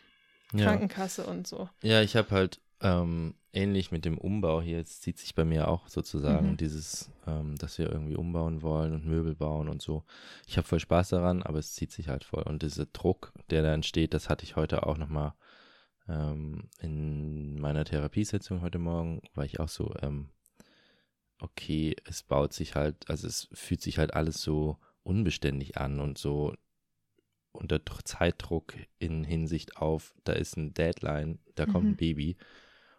Ja. 0.53 0.65
Krankenkasse 0.65 1.27
und 1.27 1.47
so. 1.47 1.69
Ja, 1.83 2.03
ich 2.03 2.17
habe 2.17 2.31
halt 2.31 2.61
ähm, 2.83 3.35
ähnlich 3.53 3.91
mit 3.93 4.05
dem 4.05 4.17
Umbau 4.19 4.63
hier, 4.63 4.79
jetzt 4.79 5.03
zieht 5.03 5.19
sich 5.19 5.35
bei 5.35 5.45
mir 5.45 5.69
auch 5.69 5.89
sozusagen 5.89 6.53
Mhm. 6.53 6.57
dieses, 6.57 7.11
ähm, 7.27 7.57
dass 7.57 7.79
wir 7.79 7.91
irgendwie 7.91 8.17
umbauen 8.17 8.63
wollen 8.63 8.95
und 8.95 9.05
Möbel 9.07 9.35
bauen 9.35 9.69
und 9.69 9.83
so. 9.83 10.05
Ich 10.47 10.57
habe 10.57 10.67
voll 10.67 10.81
Spaß 10.81 11.11
daran, 11.11 11.43
aber 11.43 11.59
es 11.59 11.75
zieht 11.75 11.93
sich 11.93 12.09
halt 12.09 12.25
voll. 12.25 12.43
Und 12.43 12.63
dieser 12.63 12.87
Druck, 12.87 13.33
der 13.51 13.63
da 13.63 13.73
entsteht, 13.75 14.15
das 14.15 14.29
hatte 14.29 14.45
ich 14.45 14.57
heute 14.57 14.87
auch 14.87 14.97
nochmal 14.97 15.35
ähm, 16.09 16.69
in 16.81 17.61
meiner 17.61 17.85
Therapiesitzung 17.85 18.63
heute 18.63 18.79
Morgen, 18.79 19.23
war 19.35 19.45
ich 19.45 19.61
auch 19.61 19.69
so, 19.69 19.95
ähm, 20.01 20.31
okay, 21.41 21.97
es 22.05 22.23
baut 22.23 22.53
sich 22.53 22.75
halt, 22.75 23.09
also 23.09 23.27
es 23.27 23.49
fühlt 23.53 23.83
sich 23.83 23.99
halt 23.99 24.15
alles 24.15 24.41
so 24.43 24.79
unbeständig 25.03 25.79
an 25.79 26.01
und 26.01 26.19
so 26.19 26.55
unter 27.53 27.79
Dr- 27.79 28.05
Zeitdruck 28.05 28.75
in 28.99 29.25
Hinsicht 29.25 29.77
auf, 29.77 30.15
da 30.25 30.33
ist 30.33 30.57
ein 30.57 30.73
Deadline, 30.75 31.39
da 31.57 31.67
kommt 31.67 31.85
Mhm. 31.85 31.91
ein 31.93 31.97
Baby 31.97 32.37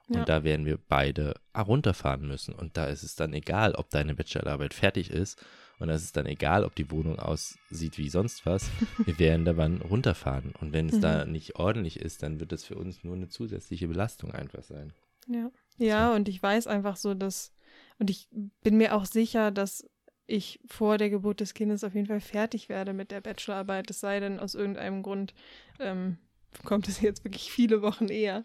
und 0.07 0.17
Ja. 0.17 0.25
da 0.25 0.43
werden 0.43 0.65
wir 0.65 0.77
beide 0.77 1.35
runterfahren 1.57 2.27
müssen. 2.27 2.53
Und 2.53 2.75
da 2.75 2.85
ist 2.87 3.03
es 3.03 3.15
dann 3.15 3.33
egal, 3.33 3.75
ob 3.75 3.89
deine 3.91 4.13
Bachelorarbeit 4.13 4.73
fertig 4.73 5.09
ist 5.09 5.41
und 5.79 5.87
da 5.87 5.93
ist 5.95 6.03
es 6.03 6.11
dann 6.11 6.25
egal, 6.25 6.65
ob 6.65 6.75
die 6.75 6.91
Wohnung 6.91 7.17
aussieht 7.17 7.97
wie 7.97 8.09
sonst 8.09 8.45
was. 8.45 8.69
Wir 9.05 9.17
werden 9.19 9.45
da 9.45 9.55
wann 9.55 9.81
runterfahren. 9.81 10.51
Und 10.59 10.73
wenn 10.73 10.89
es 10.89 10.99
da 10.99 11.25
nicht 11.25 11.55
ordentlich 11.55 11.97
ist, 11.99 12.21
dann 12.21 12.39
wird 12.41 12.51
das 12.51 12.65
für 12.65 12.75
uns 12.75 13.03
nur 13.05 13.15
eine 13.15 13.29
zusätzliche 13.29 13.87
Belastung 13.87 14.31
einfach 14.33 14.63
sein. 14.63 14.91
Ja. 15.27 15.49
Ja, 15.77 16.13
und 16.13 16.27
ich 16.27 16.43
weiß 16.43 16.67
einfach 16.67 16.97
so, 16.97 17.13
dass, 17.13 17.53
und 18.01 18.09
ich 18.09 18.27
bin 18.63 18.77
mir 18.77 18.95
auch 18.95 19.05
sicher, 19.05 19.51
dass 19.51 19.87
ich 20.25 20.59
vor 20.65 20.97
der 20.97 21.11
Geburt 21.11 21.39
des 21.39 21.53
Kindes 21.53 21.83
auf 21.83 21.93
jeden 21.93 22.07
Fall 22.07 22.19
fertig 22.19 22.67
werde 22.67 22.93
mit 22.93 23.11
der 23.11 23.21
Bachelorarbeit, 23.21 23.91
es 23.91 23.99
sei 23.99 24.19
denn, 24.19 24.39
aus 24.39 24.55
irgendeinem 24.55 25.03
Grund 25.03 25.35
ähm, 25.79 26.17
kommt 26.65 26.87
es 26.87 26.99
jetzt 26.99 27.23
wirklich 27.23 27.51
viele 27.51 27.83
Wochen 27.83 28.07
eher, 28.07 28.43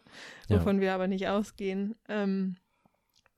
Ja. 0.50 0.60
wovon 0.60 0.80
wir 0.82 0.92
aber 0.92 1.08
nicht 1.08 1.26
ausgehen. 1.28 1.94
Ähm, 2.06 2.56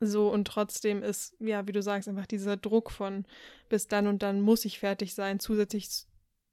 so 0.01 0.29
und 0.33 0.47
trotzdem 0.47 1.05
ist, 1.05 1.37
ja, 1.39 1.69
wie 1.69 1.73
du 1.73 1.83
sagst, 1.83 2.09
einfach 2.09 2.27
dieser 2.27 2.57
Druck 2.57 2.91
von 2.91 3.25
bis 3.69 3.87
dann 3.87 4.09
und 4.09 4.25
dann 4.25 4.41
muss 4.41 4.65
ich 4.65 4.81
fertig 4.81 5.15
sein, 5.15 5.39
zusätzlich 5.39 5.89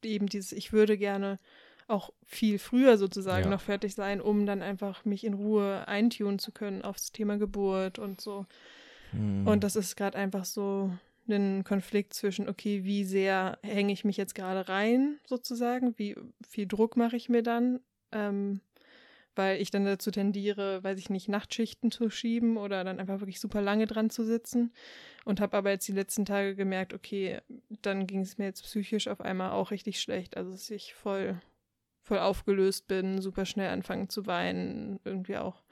eben 0.04 0.28
dieses, 0.28 0.52
ich 0.52 0.74
würde 0.74 0.96
gerne 0.96 1.40
auch 1.88 2.12
viel 2.24 2.60
früher 2.60 2.98
sozusagen 3.00 3.46
Ja. 3.46 3.50
noch 3.50 3.62
fertig 3.62 3.96
sein, 3.96 4.22
um 4.22 4.46
dann 4.46 4.62
einfach 4.62 5.06
mich 5.06 5.24
in 5.24 5.34
Ruhe 5.34 5.88
eintunen 5.88 6.38
zu 6.38 6.52
können 6.52 6.84
aufs 6.84 7.12
Thema 7.12 7.38
Geburt 7.40 7.98
und 7.98 8.22
so. 8.22 8.46
Mhm. 9.16 9.48
Und 9.48 9.64
das 9.64 9.76
ist 9.76 9.96
gerade 9.96 10.18
einfach 10.18 10.46
so 10.46 10.92
ein 11.28 11.64
Konflikt 11.64 12.14
zwischen, 12.14 12.48
okay, 12.48 12.84
wie 12.84 13.04
sehr 13.04 13.58
hänge 13.64 13.94
ich 13.94 14.06
mich 14.06 14.18
jetzt 14.18 14.36
gerade 14.36 14.70
rein, 14.70 15.20
sozusagen, 15.26 15.98
wie 15.98 16.16
viel 16.48 16.68
Druck 16.68 16.98
mache 16.98 17.16
ich 17.16 17.30
mir 17.30 17.44
dann, 17.44 17.80
ähm, 18.12 18.62
weil 19.36 19.62
ich 19.62 19.70
dann 19.70 19.86
dazu 19.86 20.12
tendiere, 20.12 20.84
weiß 20.84 20.98
ich 20.98 21.10
nicht, 21.10 21.28
Nachtschichten 21.28 21.92
zu 21.92 22.10
schieben 22.10 22.58
oder 22.58 22.84
dann 22.84 23.00
einfach 23.00 23.20
wirklich 23.20 23.40
super 23.40 23.62
lange 23.62 23.86
dran 23.86 24.10
zu 24.10 24.24
sitzen. 24.24 24.72
Und 25.26 25.42
habe 25.42 25.58
aber 25.58 25.72
jetzt 25.72 25.88
die 25.88 25.94
letzten 25.94 26.26
Tage 26.26 26.56
gemerkt, 26.56 26.94
okay, 26.94 27.42
dann 27.82 28.08
ging 28.08 28.22
es 28.22 28.38
mir 28.38 28.46
jetzt 28.46 28.64
psychisch 28.64 29.08
auf 29.08 29.20
einmal 29.20 29.52
auch 29.52 29.72
richtig 29.72 30.00
schlecht. 30.00 30.38
Also 30.38 30.52
dass 30.52 30.70
ich 30.70 30.94
voll, 30.94 31.42
voll 32.02 32.20
aufgelöst 32.20 32.88
bin, 32.88 33.22
super 33.22 33.46
schnell 33.46 33.72
anfangen 33.72 34.10
zu 34.10 34.26
weinen, 34.26 35.00
irgendwie 35.04 35.38
auch, 35.38 35.64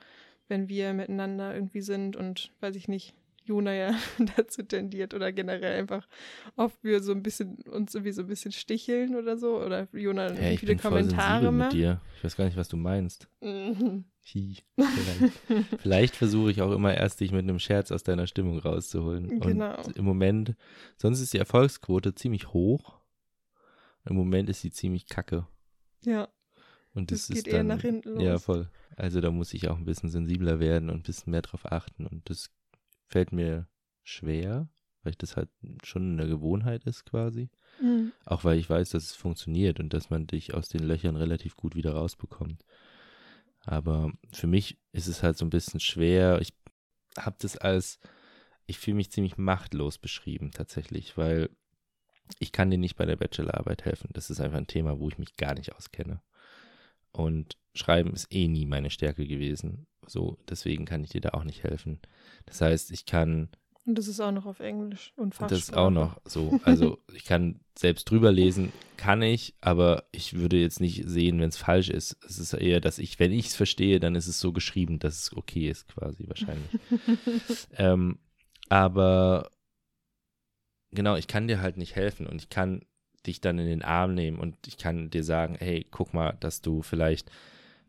wenn 0.50 0.68
wir 0.68 0.94
miteinander 0.94 1.56
irgendwie 1.56 1.82
sind 1.82 2.18
und 2.18 2.52
weiß 2.60 2.76
ich 2.76 2.90
nicht, 2.90 3.16
Jona 3.46 3.74
ja 3.74 3.96
dazu 4.38 4.64
tendiert 4.64 5.14
oder 5.14 5.32
generell 5.32 5.80
einfach 5.80 6.08
oft 6.56 6.84
wir 6.84 7.02
so 7.04 7.12
ein 7.12 7.24
bisschen 7.24 7.58
uns 7.70 7.94
irgendwie 7.94 8.12
so 8.14 8.22
ein 8.22 8.28
bisschen 8.28 8.52
sticheln 8.52 9.16
oder 9.16 9.38
so 9.38 9.62
oder 9.62 9.88
Jona 9.94 10.32
Hey, 10.32 10.58
viele 10.58 10.76
Kommentare 10.78 11.52
macht. 11.52 11.74
dir. 11.74 12.02
Ich 12.18 12.24
weiß 12.24 12.36
gar 12.36 12.46
nicht, 12.46 12.58
was 12.58 12.70
du 12.70 12.78
meinst. 12.78 13.28
Mhm. 13.42 14.06
Hi. 14.34 14.56
Vielleicht, 14.78 15.34
vielleicht 15.82 16.16
versuche 16.16 16.50
ich 16.50 16.62
auch 16.62 16.72
immer 16.72 16.96
erst, 16.96 17.20
dich 17.20 17.34
mit 17.34 17.42
einem 17.42 17.60
Scherz 17.60 17.92
aus 17.92 18.04
deiner 18.04 18.26
Stimmung 18.26 18.58
rauszuholen. 18.60 19.42
Genau. 19.42 19.76
Und 19.84 19.98
im 19.98 20.06
Moment, 20.06 20.56
sonst 20.96 21.20
ist 21.20 21.34
die 21.34 21.40
Erfolgsquote 21.40 22.16
ziemlich 22.16 22.54
hoch. 22.54 23.02
Im 24.06 24.16
Moment 24.16 24.50
ist 24.50 24.62
sie 24.62 24.72
ziemlich 24.72 25.08
kacke. 25.08 25.46
Ja, 26.06 26.30
Und 26.94 27.12
das 27.12 27.28
das, 27.28 27.36
geht 27.36 27.38
ist 27.40 27.48
eher 27.48 27.58
dann, 27.60 27.68
nach 27.68 27.82
hinten 27.82 28.14
los. 28.14 28.24
Ja, 28.24 28.38
voll. 28.40 28.70
Also 28.96 29.20
da 29.20 29.30
muss 29.30 29.54
ich 29.54 29.68
auch 29.70 29.78
ein 29.78 29.86
bisschen 29.86 30.10
sensibler 30.10 30.60
werden 30.62 30.90
und 30.90 30.98
ein 31.00 31.04
bisschen 31.04 31.32
mehr 31.32 31.42
drauf 31.42 31.70
achten. 31.70 32.06
Und 32.06 32.30
das 32.30 32.50
fällt 33.14 33.32
mir 33.32 33.68
schwer, 34.02 34.68
weil 35.04 35.14
das 35.14 35.38
halt 35.38 35.50
schon 35.84 36.20
eine 36.20 36.28
Gewohnheit 36.28 36.84
ist 36.86 37.06
quasi. 37.06 37.52
Mhm. 37.80 38.12
Auch 38.26 38.44
weil 38.44 38.58
ich 38.58 38.68
weiß, 38.68 38.90
dass 38.90 39.04
es 39.04 39.16
funktioniert 39.16 39.80
und 39.80 39.94
dass 39.94 40.10
man 40.10 40.26
dich 40.26 40.56
aus 40.56 40.68
den 40.68 40.82
Löchern 40.82 41.16
relativ 41.16 41.56
gut 41.56 41.76
wieder 41.76 41.94
rausbekommt. 41.94 42.66
Aber 43.66 44.12
für 44.32 44.48
mich 44.48 44.80
ist 44.94 45.08
es 45.08 45.22
halt 45.22 45.38
so 45.38 45.46
ein 45.46 45.52
bisschen 45.52 45.80
schwer. 45.80 46.42
Ich 46.42 46.54
habe 47.16 47.36
das 47.40 47.56
als, 47.56 48.00
ich 48.66 48.80
fühle 48.80 48.98
mich 48.98 49.12
ziemlich 49.12 49.38
machtlos 49.38 50.00
beschrieben 50.00 50.50
tatsächlich, 50.50 51.16
weil 51.16 51.52
ich 52.40 52.52
kann 52.52 52.72
dir 52.72 52.80
nicht 52.80 52.96
bei 52.96 53.06
der 53.06 53.18
Bachelorarbeit 53.18 53.86
helfen. 53.86 54.10
Das 54.14 54.32
ist 54.32 54.40
einfach 54.40 54.58
ein 54.58 54.68
Thema, 54.68 55.00
wo 55.00 55.08
ich 55.08 55.20
mich 55.20 55.36
gar 55.38 55.54
nicht 55.54 55.76
auskenne. 55.76 56.24
Und 57.12 57.58
Schreiben 57.76 58.14
ist 58.14 58.34
eh 58.34 58.48
nie 58.48 58.66
meine 58.66 58.90
Stärke 58.90 59.28
gewesen. 59.28 59.86
So, 60.08 60.38
deswegen 60.50 60.86
kann 60.86 61.04
ich 61.04 61.12
dir 61.12 61.22
da 61.22 61.30
auch 61.30 61.44
nicht 61.44 61.64
helfen. 61.64 62.00
Das 62.46 62.62
heißt, 62.62 62.92
ich 62.92 63.06
kann 63.06 63.50
Und 63.86 63.98
das 63.98 64.08
ist 64.08 64.20
auch 64.20 64.32
noch 64.32 64.46
auf 64.46 64.60
Englisch 64.60 65.14
und 65.16 65.36
Fachsprache. 65.36 65.50
das 65.50 65.70
ist 65.70 65.78
auch 65.78 65.90
noch 65.90 66.22
so. 66.26 66.60
Also 66.64 67.00
ich 67.14 67.26
kann 67.26 67.60
selbst 67.78 68.06
drüber 68.10 68.32
lesen, 68.32 68.72
kann 68.98 69.22
ich, 69.22 69.56
aber 69.62 70.06
ich 70.12 70.34
würde 70.34 70.58
jetzt 70.58 70.80
nicht 70.80 71.04
sehen, 71.08 71.40
wenn 71.40 71.50
es 71.50 71.58
falsch 71.58 71.90
ist. 71.90 72.18
Es 72.26 72.40
ist 72.40 72.54
eher, 72.54 72.80
dass 72.80 73.00
ich, 73.00 73.20
wenn 73.20 73.32
ich 73.32 73.48
es 73.48 73.56
verstehe, 73.56 74.00
dann 74.00 74.16
ist 74.16 74.28
es 74.28 74.40
so 74.40 74.54
geschrieben, 74.54 75.00
dass 75.00 75.20
es 75.20 75.36
okay 75.36 75.70
ist, 75.70 75.88
quasi 75.88 76.28
wahrscheinlich. 76.28 76.72
ähm, 77.78 78.20
aber 78.70 79.50
genau, 80.92 81.16
ich 81.16 81.28
kann 81.28 81.48
dir 81.48 81.62
halt 81.62 81.78
nicht 81.78 81.96
helfen 81.96 82.28
und 82.28 82.42
ich 82.42 82.50
kann 82.50 82.86
dich 83.26 83.42
dann 83.42 83.60
in 83.60 83.68
den 83.68 83.82
Arm 83.84 84.14
nehmen 84.14 84.40
und 84.40 84.56
ich 84.68 84.78
kann 84.78 85.10
dir 85.10 85.24
sagen, 85.24 85.56
hey, 85.58 85.86
guck 85.90 86.14
mal, 86.14 86.38
dass 86.40 86.62
du 86.62 86.82
vielleicht 86.82 87.32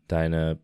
deine 0.07 0.59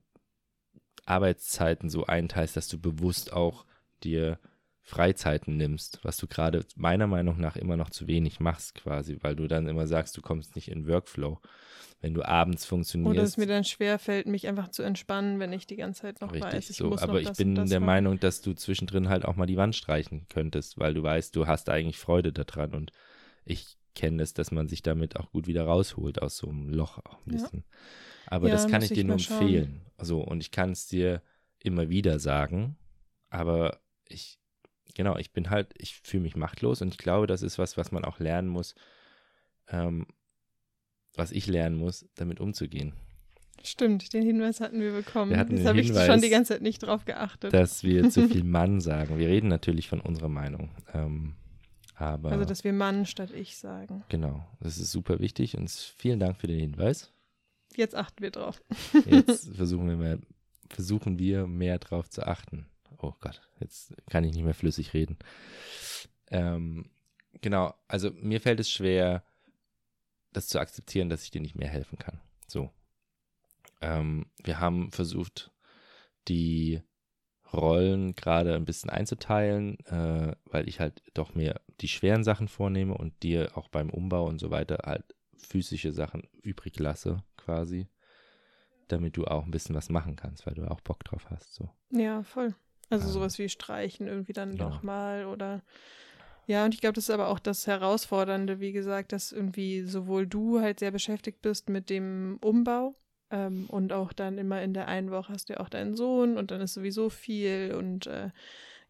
Arbeitszeiten 1.12 1.90
so 1.90 2.06
einteilst, 2.06 2.56
dass 2.56 2.68
du 2.70 2.80
bewusst 2.80 3.34
auch 3.34 3.66
dir 4.04 4.40
Freizeiten 4.82 5.58
nimmst, 5.58 6.00
was 6.04 6.18
du 6.18 6.28
gerade 6.28 6.66
meiner 6.76 7.08
Meinung 7.08 7.40
nach 7.40 7.56
immer 7.56 7.78
noch 7.78 7.92
zu 7.92 8.08
wenig 8.08 8.40
machst 8.40 8.76
quasi, 8.76 9.18
weil 9.22 9.36
du 9.36 9.48
dann 9.48 9.68
immer 9.68 9.88
sagst, 9.88 10.18
du 10.18 10.22
kommst 10.22 10.56
nicht 10.56 10.70
in 10.70 10.88
Workflow. 10.88 11.40
Wenn 12.02 12.16
du 12.16 12.24
abends 12.24 12.66
funktionierst. 12.66 13.16
Oder 13.16 13.24
es 13.24 13.38
mir 13.38 13.46
dann 13.46 13.64
schwer 13.64 14.00
fällt, 14.00 14.26
mich 14.26 14.48
einfach 14.48 14.70
zu 14.70 14.82
entspannen, 14.82 15.40
wenn 15.40 15.54
ich 15.54 15.68
die 15.68 15.76
ganze 15.76 16.02
Zeit 16.02 16.20
noch 16.20 16.34
Richtig, 16.34 16.52
weiß, 16.52 16.70
ich 16.72 16.78
so. 16.78 16.90
muss 16.90 17.04
Aber 17.04 17.14
noch 17.14 17.20
ich 17.20 17.28
das 17.28 17.38
bin 17.38 17.54
das 17.54 17.70
der 17.70 17.80
machen. 17.80 17.86
Meinung, 17.86 18.20
dass 18.20 18.42
du 18.42 18.54
zwischendrin 18.54 19.08
halt 19.08 19.24
auch 19.24 19.36
mal 19.36 19.46
die 19.46 19.58
Wand 19.58 19.76
streichen 19.76 20.26
könntest, 20.28 20.80
weil 20.80 20.96
du 20.96 21.04
weißt, 21.04 21.36
du 21.36 21.46
hast 21.46 21.70
eigentlich 21.70 22.00
Freude 22.00 22.34
daran 22.34 22.74
und 22.74 22.92
ich 23.46 23.78
kenne 23.94 24.24
es, 24.24 24.34
dass 24.34 24.52
man 24.52 24.68
sich 24.68 24.82
damit 24.82 25.16
auch 25.16 25.32
gut 25.32 25.46
wieder 25.46 25.66
rausholt 25.66 26.22
aus 26.24 26.38
so 26.38 26.50
einem 26.50 26.70
Loch 26.70 26.98
auch 27.00 27.20
ein 27.28 27.38
Ja. 27.38 27.64
Aber 28.32 28.48
Ja, 28.48 28.54
das 28.54 28.68
kann 28.68 28.82
ich 28.82 28.92
ich 28.92 28.98
dir 28.98 29.04
nur 29.04 29.18
mal 29.18 29.20
schauen. 29.20 29.42
empfehlen. 29.42 29.82
So, 30.00 30.22
und 30.22 30.40
ich 30.42 30.52
kann 30.52 30.72
es 30.72 30.88
dir 30.88 31.22
immer 31.60 31.90
wieder 31.90 32.18
sagen, 32.18 32.78
aber 33.30 33.80
ich, 34.08 34.40
genau, 34.96 35.18
ich 35.18 35.32
bin 35.34 35.50
halt, 35.50 35.74
ich 35.78 35.96
fühle 36.02 36.24
mich 36.24 36.36
machtlos 36.36 36.82
und 36.82 36.88
ich 36.88 36.98
glaube, 36.98 37.28
das 37.28 37.42
ist 37.44 37.60
was, 37.60 37.78
was 37.78 37.92
man 37.92 38.06
auch 38.06 38.20
lernen 38.20 38.48
muss, 38.48 38.74
ähm, 39.68 40.08
was 41.14 41.32
ich 41.32 41.46
lernen 41.46 41.76
muss, 41.76 42.08
damit 42.16 42.40
umzugehen. 42.40 42.94
Stimmt, 43.64 44.14
den 44.14 44.24
Hinweis 44.24 44.62
hatten 44.62 44.80
wir 44.80 44.94
bekommen. 44.94 45.32
Wir 45.32 45.38
hatten 45.38 45.58
den 45.58 45.68
habe 45.68 45.82
ich 45.82 45.90
schon 45.94 46.22
die 46.22 46.30
ganze 46.30 46.54
Zeit 46.54 46.62
nicht 46.62 46.80
drauf 46.80 47.04
geachtet. 47.06 47.54
dass 47.54 47.84
wir 47.84 48.10
zu 48.10 48.28
viel 48.30 48.46
Mann 48.46 48.80
sagen. 48.80 49.20
Wir 49.20 49.28
reden 49.28 49.50
natürlich 49.50 49.88
von 49.90 50.00
unserer 50.00 50.30
Meinung. 50.30 50.72
Ähm, 50.94 51.36
aber 51.96 52.32
also, 52.32 52.46
dass 52.46 52.64
wir 52.64 52.74
Mann 52.74 53.06
statt 53.06 53.30
ich 53.32 53.58
sagen. 53.58 54.04
genau, 54.10 54.44
das 54.62 54.78
ist 54.78 54.92
super 54.92 55.20
wichtig 55.20 55.58
und 55.58 55.70
vielen 55.70 56.20
Dank 56.20 56.38
für 56.38 56.48
den 56.48 56.60
Hinweis. 56.60 57.12
Jetzt 57.76 57.96
achten 57.96 58.22
wir 58.22 58.32
drauf. 58.32 58.62
Jetzt 59.06 59.54
versuchen 59.56 59.88
wir 59.88 59.98
mehr, 59.98 60.20
versuchen 60.70 61.20
wir 61.20 61.48
mehr 61.48 61.80
drauf 61.80 62.10
zu 62.10 62.26
achten. 62.26 62.68
Oh 62.98 63.14
Gott, 63.20 63.42
jetzt 63.60 63.94
kann 64.10 64.24
ich 64.24 64.34
nicht 64.34 64.44
mehr 64.44 64.54
flüssig 64.54 64.94
reden. 64.94 65.18
Ähm, 66.28 66.90
genau, 67.42 67.74
also 67.88 68.12
mir 68.12 68.42
fällt 68.42 68.60
es 68.60 68.70
schwer, 68.70 69.24
das 70.34 70.48
zu 70.48 70.60
akzeptieren, 70.60 71.10
dass 71.10 71.24
ich 71.24 71.32
dir 71.32 71.42
nicht 71.42 71.56
mehr 71.56 71.70
helfen 71.70 71.98
kann. 71.98 72.22
So, 72.48 72.72
ähm, 73.82 74.28
wir 74.44 74.60
haben 74.60 74.92
versucht, 74.92 75.52
die 76.28 76.82
Rollen 77.52 78.16
gerade 78.16 78.56
ein 78.56 78.66
bisschen 78.66 78.90
einzuteilen, 78.90 79.80
äh, 79.88 80.36
weil 80.46 80.70
ich 80.70 80.80
halt 80.80 81.02
doch 81.14 81.36
mir 81.36 81.60
die 81.82 81.90
schweren 81.90 82.24
Sachen 82.24 82.48
vornehme 82.48 82.94
und 82.94 83.24
dir 83.24 83.58
auch 83.58 83.68
beim 83.68 83.90
Umbau 83.90 84.26
und 84.26 84.40
so 84.40 84.52
weiter 84.52 84.80
halt 84.86 85.04
physische 85.36 85.92
Sachen 85.92 86.24
übrig 86.42 86.80
lasse, 86.80 87.24
quasi, 87.52 87.88
damit 88.88 89.18
du 89.18 89.26
auch 89.26 89.44
ein 89.46 89.52
bisschen 89.52 89.76
was 89.76 89.90
machen 89.90 90.16
kannst, 90.16 90.46
weil 90.46 90.54
du 90.54 90.70
auch 90.70 90.82
Bock 90.82 91.04
drauf 91.04 91.30
hast. 91.30 91.54
So. 91.54 91.70
Ja, 91.92 92.24
voll. 92.24 92.56
Also 92.90 93.08
Ähm, 93.08 93.14
sowas 93.14 93.38
wie 93.40 93.50
Streichen 93.50 94.08
irgendwie 94.08 94.34
dann 94.34 94.56
ja. 94.56 94.70
doch 94.70 94.84
mal 94.84 95.26
oder 95.26 95.62
ja, 96.48 96.66
und 96.66 96.74
ich 96.74 96.82
glaube, 96.82 96.94
das 96.94 97.06
ist 97.06 97.12
aber 97.12 97.28
auch 97.28 97.40
das 97.40 97.68
Herausfordernde, 97.68 98.60
wie 98.60 98.72
gesagt, 98.72 99.12
dass 99.12 99.32
irgendwie 99.32 99.84
sowohl 99.84 100.28
du 100.28 100.60
halt 100.60 100.80
sehr 100.80 100.92
beschäftigt 100.92 101.42
bist 101.42 101.70
mit 101.70 101.90
dem 101.90 102.40
Umbau 102.42 102.96
ähm, 103.30 103.68
und 103.70 103.94
auch 103.94 104.12
dann 104.12 104.38
immer 104.38 104.62
in 104.62 104.74
der 104.74 104.88
einen 104.88 105.12
Woche 105.12 105.32
hast 105.32 105.50
du 105.50 105.54
ja 105.54 105.60
auch 105.60 105.70
deinen 105.70 105.96
Sohn 105.96 106.38
und 106.38 106.52
dann 106.52 106.60
ist 106.60 106.74
sowieso 106.74 107.10
viel 107.10 107.76
und 107.78 108.08
äh, 108.08 108.32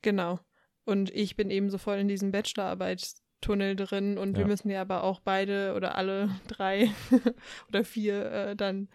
genau. 0.01 0.39
Und 0.86 1.12
ich 1.12 1.36
bin 1.36 1.51
eben 1.51 1.70
so 1.70 1.78
voll 1.78 1.97
in 1.97 2.07
diesem 2.07 2.32
Bachelorarbeitstunnel 3.42 3.76
drin 3.76 4.18
und 4.18 4.36
wir 4.36 4.42
Ja. 4.42 4.48
müssen 4.48 4.70
ja 4.70 4.82
aber 4.82 5.04
auch 5.04 5.20
beide 5.20 5.74
oder 5.76 5.96
alle 5.96 6.30
drei 6.48 6.89
oder 7.70 7.84
vier 7.84 8.32
äh, 8.32 8.56
dann 8.56 8.88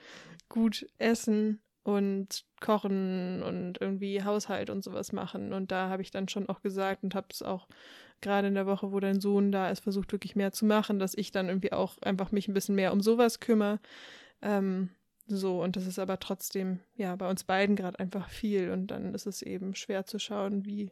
gut 0.49 0.87
essen 0.99 1.61
und 1.83 2.45
kochen 2.61 3.43
und 3.43 3.81
irgendwie 3.81 4.23
Haushalt 4.25 4.71
und 4.71 4.83
sowas 4.83 5.13
machen. 5.13 5.53
Und 5.53 5.71
da 5.71 5.89
habe 5.89 6.03
ich 6.03 6.11
dann 6.11 6.29
schon 6.29 6.49
auch 6.49 6.63
gesagt 6.63 7.05
und 7.05 7.15
habe 7.15 7.29
es 7.31 7.43
auch 7.43 7.69
gerade 8.21 8.49
in 8.49 8.55
der 8.55 8.67
Woche, 8.67 8.91
wo 8.93 8.99
dein 8.99 9.21
Sohn 9.21 9.53
da 9.53 9.71
ist, 9.71 9.81
versucht 9.81 10.11
wirklich 10.13 10.35
mehr 10.35 10.53
zu 10.53 10.65
machen, 10.65 10.99
dass 10.99 11.15
ich 11.15 11.31
dann 11.31 11.49
irgendwie 11.49 11.73
auch 11.73 11.97
einfach 12.03 12.33
mich 12.33 12.49
ein 12.49 12.55
bisschen 12.55 12.75
mehr 12.75 12.93
um 12.93 13.01
sowas 13.01 13.41
kümmere. 13.41 13.79
Ähm, 14.43 14.91
so, 15.29 15.63
und 15.63 15.77
das 15.77 15.87
ist 15.87 15.99
aber 15.99 16.19
trotzdem, 16.19 16.81
ja, 16.95 17.15
bei 17.17 17.29
uns 17.29 17.45
beiden 17.45 17.77
gerade 17.77 17.99
einfach 18.01 18.31
viel. 18.31 18.71
Und 18.71 18.89
dann 18.89 19.15
ist 19.15 19.27
es 19.27 19.43
eben 19.43 19.75
schwer 19.75 20.07
zu 20.07 20.19
schauen, 20.19 20.65
wie, 20.65 20.91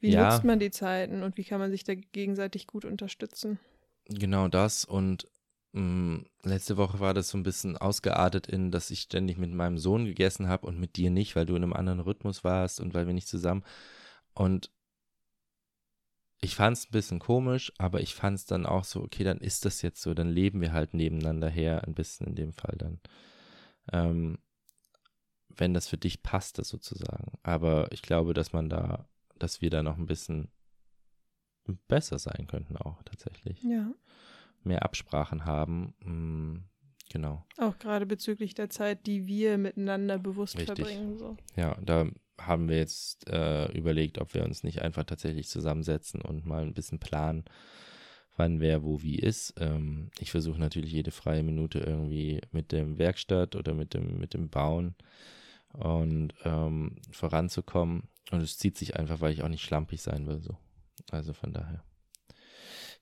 wie 0.00 0.10
Ja. 0.12 0.24
nutzt 0.24 0.44
man 0.44 0.58
die 0.58 0.70
Zeiten 0.70 1.22
und 1.22 1.36
wie 1.36 1.44
kann 1.44 1.60
man 1.60 1.70
sich 1.70 1.84
da 1.84 1.94
gegenseitig 1.94 2.66
gut 2.66 2.84
unterstützen. 2.84 3.58
Genau 4.08 4.48
das 4.48 4.84
und 4.84 5.28
mh, 5.72 6.24
letzte 6.42 6.76
Woche 6.76 6.98
war 7.00 7.14
das 7.14 7.28
so 7.28 7.38
ein 7.38 7.42
bisschen 7.42 7.76
ausgeartet 7.76 8.46
in, 8.46 8.70
dass 8.70 8.90
ich 8.90 9.00
ständig 9.00 9.36
mit 9.38 9.52
meinem 9.52 9.78
Sohn 9.78 10.04
gegessen 10.06 10.48
habe 10.48 10.66
und 10.66 10.78
mit 10.80 10.96
dir 10.96 11.10
nicht, 11.10 11.36
weil 11.36 11.46
du 11.46 11.56
in 11.56 11.62
einem 11.62 11.74
anderen 11.74 12.00
Rhythmus 12.00 12.42
warst 12.44 12.80
und 12.80 12.94
weil 12.94 13.06
wir 13.06 13.14
nicht 13.14 13.28
zusammen. 13.28 13.64
Und 14.34 14.70
ich 16.40 16.54
fand 16.54 16.76
es 16.76 16.86
ein 16.86 16.92
bisschen 16.92 17.18
komisch, 17.18 17.72
aber 17.78 18.00
ich 18.00 18.14
fand 18.14 18.38
es 18.38 18.46
dann 18.46 18.64
auch 18.64 18.84
so, 18.84 19.02
okay, 19.02 19.24
dann 19.24 19.38
ist 19.38 19.64
das 19.64 19.82
jetzt 19.82 20.00
so, 20.00 20.14
dann 20.14 20.28
leben 20.28 20.60
wir 20.60 20.72
halt 20.72 20.94
nebeneinander 20.94 21.48
her, 21.48 21.82
ein 21.84 21.94
bisschen 21.94 22.28
in 22.28 22.34
dem 22.36 22.52
Fall 22.52 22.76
dann. 22.78 23.00
Ähm, 23.92 24.38
wenn 25.48 25.74
das 25.74 25.88
für 25.88 25.98
dich 25.98 26.22
passt, 26.22 26.58
das 26.58 26.68
sozusagen. 26.68 27.32
Aber 27.42 27.90
ich 27.92 28.02
glaube, 28.02 28.34
dass 28.34 28.52
man 28.52 28.68
da, 28.68 29.08
dass 29.38 29.60
wir 29.60 29.70
da 29.70 29.82
noch 29.82 29.96
ein 29.98 30.06
bisschen 30.06 30.48
besser 31.86 32.18
sein 32.18 32.46
könnten 32.46 32.76
auch 32.76 33.02
tatsächlich 33.02 33.62
Ja. 33.62 33.92
mehr 34.62 34.84
Absprachen 34.84 35.44
haben. 35.44 35.94
Mm, 36.00 36.64
genau. 37.10 37.44
Auch 37.58 37.78
gerade 37.78 38.06
bezüglich 38.06 38.54
der 38.54 38.70
Zeit, 38.70 39.06
die 39.06 39.26
wir 39.26 39.58
miteinander 39.58 40.18
bewusst 40.18 40.56
Richtig. 40.56 40.76
verbringen. 40.76 41.18
So. 41.18 41.36
Ja, 41.56 41.76
da 41.82 42.06
haben 42.40 42.68
wir 42.68 42.76
jetzt 42.76 43.28
äh, 43.28 43.70
überlegt, 43.72 44.18
ob 44.18 44.32
wir 44.34 44.44
uns 44.44 44.62
nicht 44.62 44.80
einfach 44.82 45.04
tatsächlich 45.04 45.48
zusammensetzen 45.48 46.22
und 46.22 46.46
mal 46.46 46.62
ein 46.62 46.74
bisschen 46.74 47.00
planen, 47.00 47.44
wann 48.36 48.60
wer 48.60 48.82
wo 48.84 49.02
wie 49.02 49.18
ist. 49.18 49.54
Ähm, 49.58 50.10
ich 50.20 50.30
versuche 50.30 50.60
natürlich 50.60 50.92
jede 50.92 51.10
freie 51.10 51.42
Minute 51.42 51.80
irgendwie 51.80 52.40
mit 52.52 52.72
dem 52.72 52.96
Werkstatt 52.98 53.56
oder 53.56 53.74
mit 53.74 53.92
dem, 53.94 54.18
mit 54.18 54.34
dem 54.34 54.48
Bauen 54.48 54.94
und 55.72 56.32
ähm, 56.44 56.96
voranzukommen. 57.10 58.08
Und 58.30 58.42
es 58.42 58.58
zieht 58.58 58.76
sich 58.76 58.96
einfach, 58.98 59.20
weil 59.20 59.32
ich 59.32 59.42
auch 59.42 59.48
nicht 59.48 59.62
schlampig 59.62 60.02
sein 60.02 60.26
will. 60.26 60.40
So. 60.40 60.56
Also 61.10 61.32
von 61.32 61.52
daher. 61.52 61.82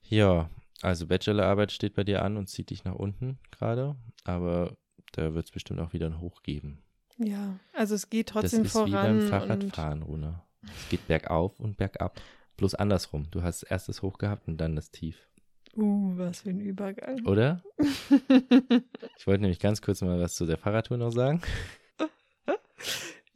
Ja, 0.03 0.49
also 0.81 1.07
Bachelorarbeit 1.07 1.71
steht 1.71 1.95
bei 1.95 2.03
dir 2.03 2.23
an 2.23 2.37
und 2.37 2.47
zieht 2.47 2.69
dich 2.69 2.83
nach 2.83 2.95
unten 2.95 3.39
gerade, 3.51 3.95
aber 4.23 4.77
da 5.11 5.33
wird 5.33 5.45
es 5.45 5.51
bestimmt 5.51 5.79
auch 5.79 5.93
wieder 5.93 6.05
ein 6.05 6.19
Hoch 6.21 6.43
geben. 6.43 6.83
Ja, 7.17 7.59
also 7.73 7.95
es 7.95 8.09
geht 8.09 8.29
trotzdem 8.29 8.59
das 8.59 8.67
ist 8.67 8.73
voran. 8.73 8.87
wie 8.89 8.93
beim 8.93 9.21
Fahrradfahren, 9.27 10.03
Runa. 10.03 10.45
Es 10.63 10.89
geht 10.89 11.07
bergauf 11.07 11.59
und 11.59 11.77
bergab. 11.77 12.21
Bloß 12.57 12.75
andersrum. 12.75 13.29
Du 13.31 13.41
hast 13.43 13.63
erst 13.63 13.89
das 13.89 14.01
Hoch 14.01 14.17
gehabt 14.17 14.47
und 14.47 14.57
dann 14.57 14.75
das 14.75 14.91
Tief. 14.91 15.27
uh, 15.75 16.17
was 16.17 16.41
für 16.41 16.49
ein 16.49 16.59
Übergang. 16.59 17.25
Oder? 17.25 17.63
Ich 19.19 19.25
wollte 19.25 19.41
nämlich 19.41 19.59
ganz 19.59 19.81
kurz 19.81 20.01
mal 20.01 20.19
was 20.19 20.35
zu 20.35 20.45
der 20.45 20.57
Fahrradtour 20.57 20.97
noch 20.97 21.11
sagen. 21.11 21.41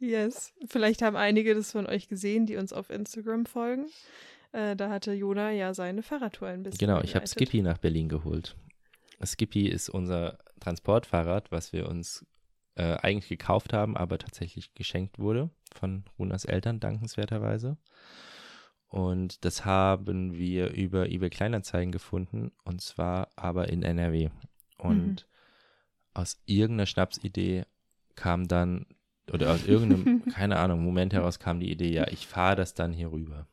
Yes. 0.02 0.52
Vielleicht 0.66 1.00
haben 1.00 1.14
einige 1.14 1.54
das 1.54 1.70
von 1.70 1.86
euch 1.86 2.08
gesehen, 2.08 2.44
die 2.44 2.56
uns 2.56 2.72
auf 2.72 2.90
Instagram 2.90 3.46
folgen. 3.46 3.86
Äh, 4.50 4.74
da 4.74 4.90
hatte 4.90 5.12
Jona 5.12 5.52
ja 5.52 5.74
seine 5.74 6.02
Fahrradtour 6.02 6.48
ein 6.48 6.64
bisschen. 6.64 6.78
Genau, 6.78 7.00
ich 7.02 7.14
habe. 7.14 7.24
Skippy 7.26 7.62
nach 7.62 7.78
Berlin 7.78 8.08
geholt. 8.08 8.56
Skippy 9.24 9.68
ist 9.68 9.88
unser 9.88 10.38
Transportfahrrad, 10.58 11.52
was 11.52 11.72
wir 11.72 11.88
uns 11.88 12.26
äh, 12.74 12.94
eigentlich 12.96 13.28
gekauft 13.28 13.72
haben, 13.72 13.96
aber 13.96 14.18
tatsächlich 14.18 14.74
geschenkt 14.74 15.20
wurde 15.20 15.50
von 15.72 16.04
Runas 16.18 16.44
Eltern, 16.44 16.80
dankenswerterweise. 16.80 17.76
Und 18.88 19.44
das 19.44 19.64
haben 19.64 20.34
wir 20.34 20.72
über 20.72 21.08
eBay 21.08 21.30
Kleinanzeigen 21.30 21.92
gefunden, 21.92 22.50
und 22.64 22.80
zwar 22.80 23.30
aber 23.36 23.68
in 23.68 23.84
NRW. 23.84 24.30
Und 24.78 25.28
aus 26.12 26.42
irgendeiner 26.44 26.86
Schnapsidee 26.86 27.64
kam 28.16 28.48
dann, 28.48 28.86
oder 29.32 29.52
aus 29.52 29.66
irgendeinem, 29.66 30.24
keine 30.32 30.58
Ahnung, 30.58 30.84
Moment 30.84 31.12
heraus 31.12 31.38
kam 31.38 31.60
die 31.60 31.70
Idee, 31.70 31.92
ja, 31.92 32.08
ich 32.08 32.26
fahre 32.26 32.56
das 32.56 32.74
dann 32.74 32.92
hier 32.92 33.10
rüber. 33.10 33.46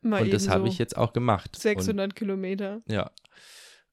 Mal 0.00 0.22
und 0.22 0.32
das 0.32 0.44
eben 0.44 0.52
habe 0.52 0.62
so 0.64 0.68
ich 0.68 0.78
jetzt 0.78 0.96
auch 0.96 1.12
gemacht. 1.12 1.50
Und 1.54 1.60
600 1.62 2.14
Kilometer. 2.14 2.82
ja. 2.86 3.10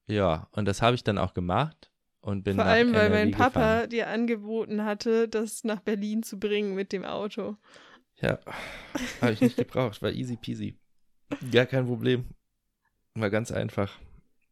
Ja, 0.07 0.47
und 0.51 0.65
das 0.65 0.83
habe 0.83 0.93
ich 0.95 1.03
dann 1.03 1.17
auch 1.17 1.33
gemacht 1.33 1.89
und 2.21 2.43
bin 2.43 2.57
Vor 2.57 2.65
allem, 2.65 2.93
weil 2.93 3.09
mein 3.09 3.31
Papa 3.31 3.47
gefahren. 3.47 3.89
dir 3.89 4.07
angeboten 4.07 4.85
hatte, 4.85 5.27
das 5.27 5.63
nach 5.63 5.79
Berlin 5.81 6.21
zu 6.21 6.37
bringen 6.39 6.75
mit 6.75 6.91
dem 6.91 7.03
Auto. 7.03 7.57
Ja, 8.21 8.37
habe 9.21 9.33
ich 9.33 9.41
nicht 9.41 9.57
gebraucht, 9.57 10.03
war 10.03 10.11
easy 10.11 10.37
peasy. 10.37 10.77
Gar 11.51 11.65
kein 11.65 11.87
Problem. 11.87 12.25
War 13.15 13.31
ganz 13.31 13.51
einfach. 13.51 13.97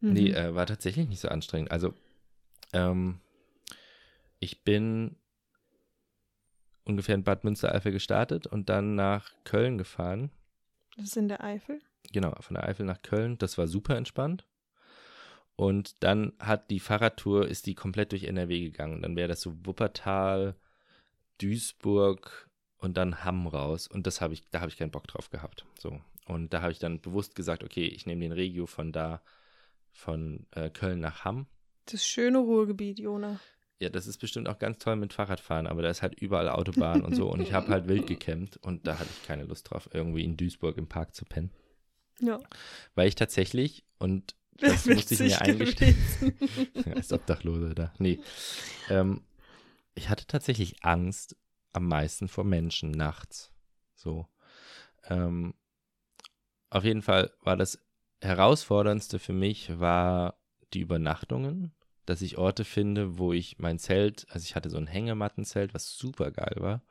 Mhm. 0.01 0.13
Nee, 0.13 0.31
äh, 0.31 0.55
war 0.55 0.65
tatsächlich 0.65 1.07
nicht 1.07 1.19
so 1.19 1.27
anstrengend. 1.27 1.69
Also, 1.71 1.93
ähm, 2.73 3.19
ich 4.39 4.63
bin 4.63 5.15
ungefähr 6.85 7.15
in 7.15 7.23
Bad 7.23 7.43
Münstereifel 7.43 7.91
gestartet 7.91 8.47
und 8.47 8.69
dann 8.69 8.95
nach 8.95 9.31
Köln 9.43 9.77
gefahren. 9.77 10.31
Das 10.95 11.05
ist 11.05 11.17
in 11.17 11.27
der 11.27 11.43
Eifel. 11.43 11.81
Genau, 12.11 12.35
von 12.41 12.55
der 12.55 12.67
Eifel 12.67 12.85
nach 12.85 13.01
Köln. 13.01 13.37
Das 13.37 13.57
war 13.57 13.67
super 13.67 13.95
entspannt. 13.95 14.45
Und 15.55 16.03
dann 16.03 16.33
hat 16.39 16.71
die 16.71 16.79
Fahrradtour, 16.79 17.47
ist 17.47 17.67
die 17.67 17.75
komplett 17.75 18.11
durch 18.11 18.23
NRW 18.23 18.59
gegangen. 18.59 19.01
Dann 19.01 19.15
wäre 19.15 19.27
das 19.27 19.41
so 19.41 19.53
Wuppertal, 19.65 20.55
Duisburg 21.39 22.49
und 22.77 22.97
dann 22.97 23.23
Hamm 23.23 23.47
raus. 23.47 23.87
Und 23.87 24.07
das 24.07 24.19
habe 24.19 24.33
ich, 24.33 24.49
da 24.49 24.61
habe 24.61 24.69
ich 24.69 24.77
keinen 24.77 24.91
Bock 24.91 25.07
drauf 25.07 25.29
gehabt. 25.29 25.65
So. 25.79 26.01
Und 26.25 26.53
da 26.53 26.61
habe 26.61 26.71
ich 26.71 26.79
dann 26.79 27.01
bewusst 27.01 27.35
gesagt, 27.35 27.63
okay, 27.63 27.85
ich 27.85 28.05
nehme 28.05 28.21
den 28.21 28.31
Regio 28.31 28.65
von 28.65 28.91
da, 28.91 29.21
von 29.91 30.47
äh, 30.51 30.69
Köln 30.69 30.99
nach 30.99 31.23
Hamm. 31.23 31.47
Das 31.85 32.05
schöne 32.05 32.39
Ruhrgebiet, 32.39 32.99
Jona. 32.99 33.39
Ja, 33.79 33.89
das 33.89 34.07
ist 34.07 34.19
bestimmt 34.19 34.47
auch 34.47 34.59
ganz 34.59 34.77
toll 34.77 34.95
mit 34.95 35.13
Fahrradfahren, 35.13 35.67
aber 35.67 35.81
da 35.81 35.89
ist 35.89 36.01
halt 36.01 36.15
überall 36.15 36.47
Autobahn 36.49 37.01
und 37.01 37.15
so. 37.15 37.29
Und 37.29 37.41
ich 37.41 37.53
habe 37.53 37.69
halt 37.69 37.87
wild 37.87 38.07
gecampt 38.07 38.57
und 38.57 38.87
da 38.87 38.99
hatte 38.99 39.09
ich 39.11 39.27
keine 39.27 39.43
Lust 39.43 39.69
drauf, 39.69 39.89
irgendwie 39.93 40.23
in 40.23 40.37
Duisburg 40.37 40.77
im 40.77 40.87
Park 40.87 41.15
zu 41.15 41.25
pennen. 41.25 41.51
Ja. 42.19 42.39
Weil 42.95 43.07
ich 43.07 43.15
tatsächlich, 43.15 43.83
und 43.97 44.35
das 44.57 44.85
Wär 44.85 44.95
musste 44.95 45.15
ich 45.15 45.19
witzig 45.19 45.39
mir 45.39 45.41
eingestehen. 45.41 45.97
als 46.95 47.11
Obdachlose 47.11 47.75
da. 47.75 47.93
Nee. 47.97 48.19
Ähm, 48.89 49.21
ich 49.95 50.09
hatte 50.09 50.25
tatsächlich 50.27 50.83
Angst 50.83 51.35
am 51.73 51.87
meisten 51.87 52.27
vor 52.27 52.43
Menschen 52.43 52.91
nachts. 52.91 53.51
So. 53.95 54.27
Ähm, 55.05 55.55
auf 56.69 56.83
jeden 56.83 57.01
Fall 57.01 57.31
war 57.41 57.57
das 57.57 57.79
herausforderndste 58.21 59.19
für 59.19 59.33
mich 59.33 59.79
war 59.79 60.39
die 60.73 60.79
Übernachtungen, 60.79 61.73
dass 62.05 62.21
ich 62.21 62.37
Orte 62.37 62.65
finde, 62.65 63.17
wo 63.17 63.33
ich 63.33 63.59
mein 63.59 63.79
Zelt, 63.79 64.25
also 64.29 64.43
ich 64.43 64.55
hatte 64.55 64.69
so 64.69 64.77
ein 64.77 64.87
Hängemattenzelt, 64.87 65.73
was 65.73 65.97
super 65.97 66.31
geil 66.31 66.55
war, 66.57 66.81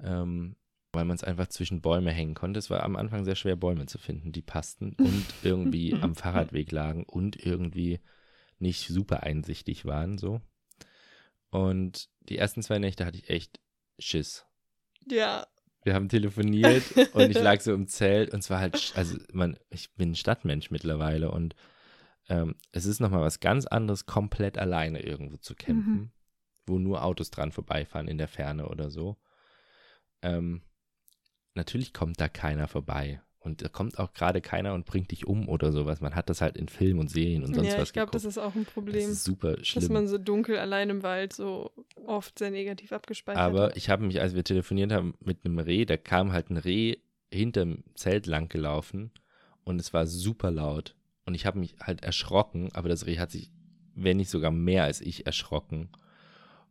ähm, 0.00 0.56
weil 0.92 1.04
man 1.04 1.16
es 1.16 1.24
einfach 1.24 1.48
zwischen 1.48 1.80
Bäume 1.80 2.10
hängen 2.10 2.34
konnte. 2.34 2.58
Es 2.58 2.70
war 2.70 2.82
am 2.82 2.96
Anfang 2.96 3.24
sehr 3.24 3.36
schwer, 3.36 3.56
Bäume 3.56 3.86
zu 3.86 3.98
finden, 3.98 4.32
die 4.32 4.42
passten 4.42 4.94
und 4.94 5.24
irgendwie 5.42 5.94
am 5.94 6.14
Fahrradweg 6.14 6.72
lagen 6.72 7.04
und 7.04 7.36
irgendwie 7.44 8.00
nicht 8.58 8.88
super 8.88 9.22
einsichtig 9.22 9.84
waren, 9.84 10.18
so. 10.18 10.40
Und 11.50 12.08
die 12.28 12.38
ersten 12.38 12.62
zwei 12.62 12.78
Nächte 12.78 13.06
hatte 13.06 13.18
ich 13.18 13.30
echt 13.30 13.60
Schiss. 13.98 14.44
Ja. 15.06 15.46
Wir 15.84 15.94
haben 15.94 16.08
telefoniert 16.08 16.84
und 17.14 17.30
ich 17.30 17.38
lag 17.40 17.60
so 17.60 17.72
im 17.72 17.86
Zelt 17.86 18.32
und 18.32 18.40
es 18.40 18.50
war 18.50 18.58
halt, 18.58 18.92
also 18.96 19.16
man, 19.32 19.58
ich 19.70 19.92
bin 19.94 20.10
ein 20.10 20.16
Stadtmensch 20.16 20.70
mittlerweile 20.70 21.30
und 21.30 21.54
ähm, 22.28 22.54
es 22.72 22.84
ist 22.86 23.00
nochmal 23.00 23.22
was 23.22 23.40
ganz 23.40 23.66
anderes, 23.66 24.06
komplett 24.06 24.58
alleine 24.58 25.00
irgendwo 25.02 25.36
zu 25.38 25.54
campen, 25.54 25.92
Mhm. 25.94 26.10
wo 26.66 26.78
nur 26.78 27.02
Autos 27.04 27.30
dran 27.30 27.52
vorbeifahren 27.52 28.08
in 28.08 28.18
der 28.18 28.28
Ferne 28.28 28.68
oder 28.68 28.90
so. 28.90 29.16
Ähm, 30.22 30.62
natürlich 31.54 31.92
kommt 31.92 32.20
da 32.20 32.28
keiner 32.28 32.68
vorbei. 32.68 33.20
Und 33.40 33.62
da 33.62 33.68
kommt 33.68 33.98
auch 33.98 34.12
gerade 34.12 34.40
keiner 34.40 34.74
und 34.74 34.84
bringt 34.84 35.10
dich 35.12 35.26
um 35.26 35.48
oder 35.48 35.72
sowas. 35.72 36.00
Man 36.00 36.14
hat 36.14 36.28
das 36.28 36.40
halt 36.40 36.56
in 36.56 36.68
Filmen 36.68 36.98
und 37.00 37.08
Serien 37.08 37.44
und 37.44 37.54
sonst 37.54 37.68
ja, 37.72 37.78
was 37.78 37.88
ich 37.90 37.92
glaube, 37.94 38.10
das 38.10 38.24
ist 38.24 38.36
auch 38.36 38.54
ein 38.54 38.64
Problem. 38.66 38.94
Das 38.96 39.06
ist 39.06 39.24
super 39.24 39.56
schlimm. 39.64 39.80
Dass 39.80 39.88
man 39.90 40.08
so 40.08 40.18
dunkel 40.18 40.58
allein 40.58 40.90
im 40.90 41.02
Wald 41.02 41.32
so 41.32 41.70
oft 42.04 42.38
sehr 42.38 42.50
negativ 42.50 42.92
abgespeichert 42.92 43.40
Aber 43.40 43.66
hat. 43.66 43.76
ich 43.76 43.88
habe 43.88 44.04
mich, 44.04 44.20
als 44.20 44.34
wir 44.34 44.42
telefoniert 44.44 44.92
haben, 44.92 45.14
mit 45.20 45.44
einem 45.44 45.60
Reh, 45.60 45.84
da 45.86 45.96
kam 45.96 46.32
halt 46.32 46.50
ein 46.50 46.56
Reh 46.58 46.96
hinterm 47.32 47.84
Zelt 47.94 48.26
lang 48.26 48.48
gelaufen 48.48 49.12
und 49.64 49.80
es 49.80 49.94
war 49.94 50.06
super 50.06 50.50
laut. 50.50 50.94
Und 51.28 51.34
ich 51.34 51.44
habe 51.44 51.58
mich 51.58 51.76
halt 51.78 52.02
erschrocken, 52.02 52.70
aber 52.72 52.88
das 52.88 53.04
Reh 53.04 53.18
hat 53.18 53.30
sich, 53.30 53.50
wenn 53.94 54.16
nicht 54.16 54.30
sogar 54.30 54.50
mehr 54.50 54.84
als 54.84 55.02
ich, 55.02 55.26
erschrocken 55.26 55.90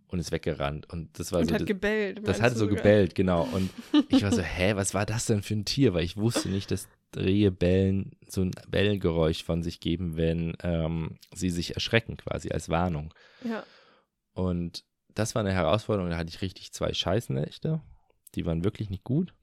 und 0.07 0.17
ist 0.17 0.31
weggerannt. 0.31 0.91
Und 0.91 1.19
das 1.19 1.31
war 1.31 1.41
und 1.41 1.49
so. 1.49 1.53
hat 1.53 1.61
das, 1.61 1.67
gebellt. 1.67 2.27
das 2.27 2.41
hat 2.41 2.57
so 2.57 2.67
gebellt, 2.67 3.13
genau. 3.13 3.43
Und 3.43 3.69
ich 4.09 4.23
war 4.23 4.31
so, 4.31 4.41
hä, 4.41 4.73
was 4.73 4.95
war 4.95 5.05
das 5.05 5.27
denn 5.27 5.43
für 5.43 5.53
ein 5.53 5.65
Tier? 5.65 5.93
Weil 5.93 6.05
ich 6.05 6.17
wusste 6.17 6.49
nicht, 6.49 6.71
dass 6.71 6.87
Rehe 7.15 7.51
bellen, 7.51 8.13
so 8.27 8.41
ein 8.41 8.51
Bellgeräusch 8.67 9.43
von 9.43 9.61
sich 9.61 9.79
geben, 9.79 10.17
wenn 10.17 10.57
ähm, 10.63 11.19
sie 11.35 11.51
sich 11.51 11.75
erschrecken, 11.75 12.17
quasi 12.17 12.49
als 12.49 12.67
Warnung. 12.67 13.13
Ja. 13.43 13.63
Und 14.33 14.85
das 15.13 15.35
war 15.35 15.41
eine 15.41 15.53
Herausforderung. 15.53 16.09
Da 16.09 16.17
hatte 16.17 16.31
ich 16.31 16.41
richtig 16.41 16.73
zwei 16.73 16.91
Scheißnächte. 16.93 17.79
Die 18.33 18.47
waren 18.47 18.63
wirklich 18.63 18.89
nicht 18.89 19.03
gut. 19.03 19.35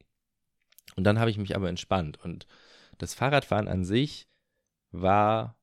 Und 0.97 1.05
dann 1.05 1.21
habe 1.21 1.31
ich 1.31 1.39
mich 1.39 1.55
aber 1.55 1.69
entspannt. 1.69 2.19
Und 2.25 2.49
das 2.99 3.15
Fahrradfahren 3.15 3.69
an 3.69 3.85
sich 3.85 4.27
war 5.03 5.57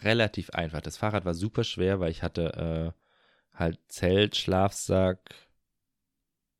relativ 0.00 0.50
einfach. 0.50 0.80
Das 0.80 0.96
Fahrrad 0.96 1.24
war 1.24 1.34
super 1.34 1.64
schwer, 1.64 2.00
weil 2.00 2.10
ich 2.10 2.22
hatte 2.22 2.94
äh, 3.54 3.58
halt 3.58 3.78
Zelt, 3.88 4.36
Schlafsack, 4.36 5.20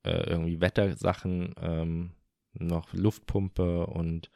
äh, 0.04 0.30
irgendwie 0.30 0.60
Wettersachen, 0.60 1.54
ähm, 1.60 2.12
noch 2.54 2.92
Luftpumpe 2.92 3.86
und 3.86 4.30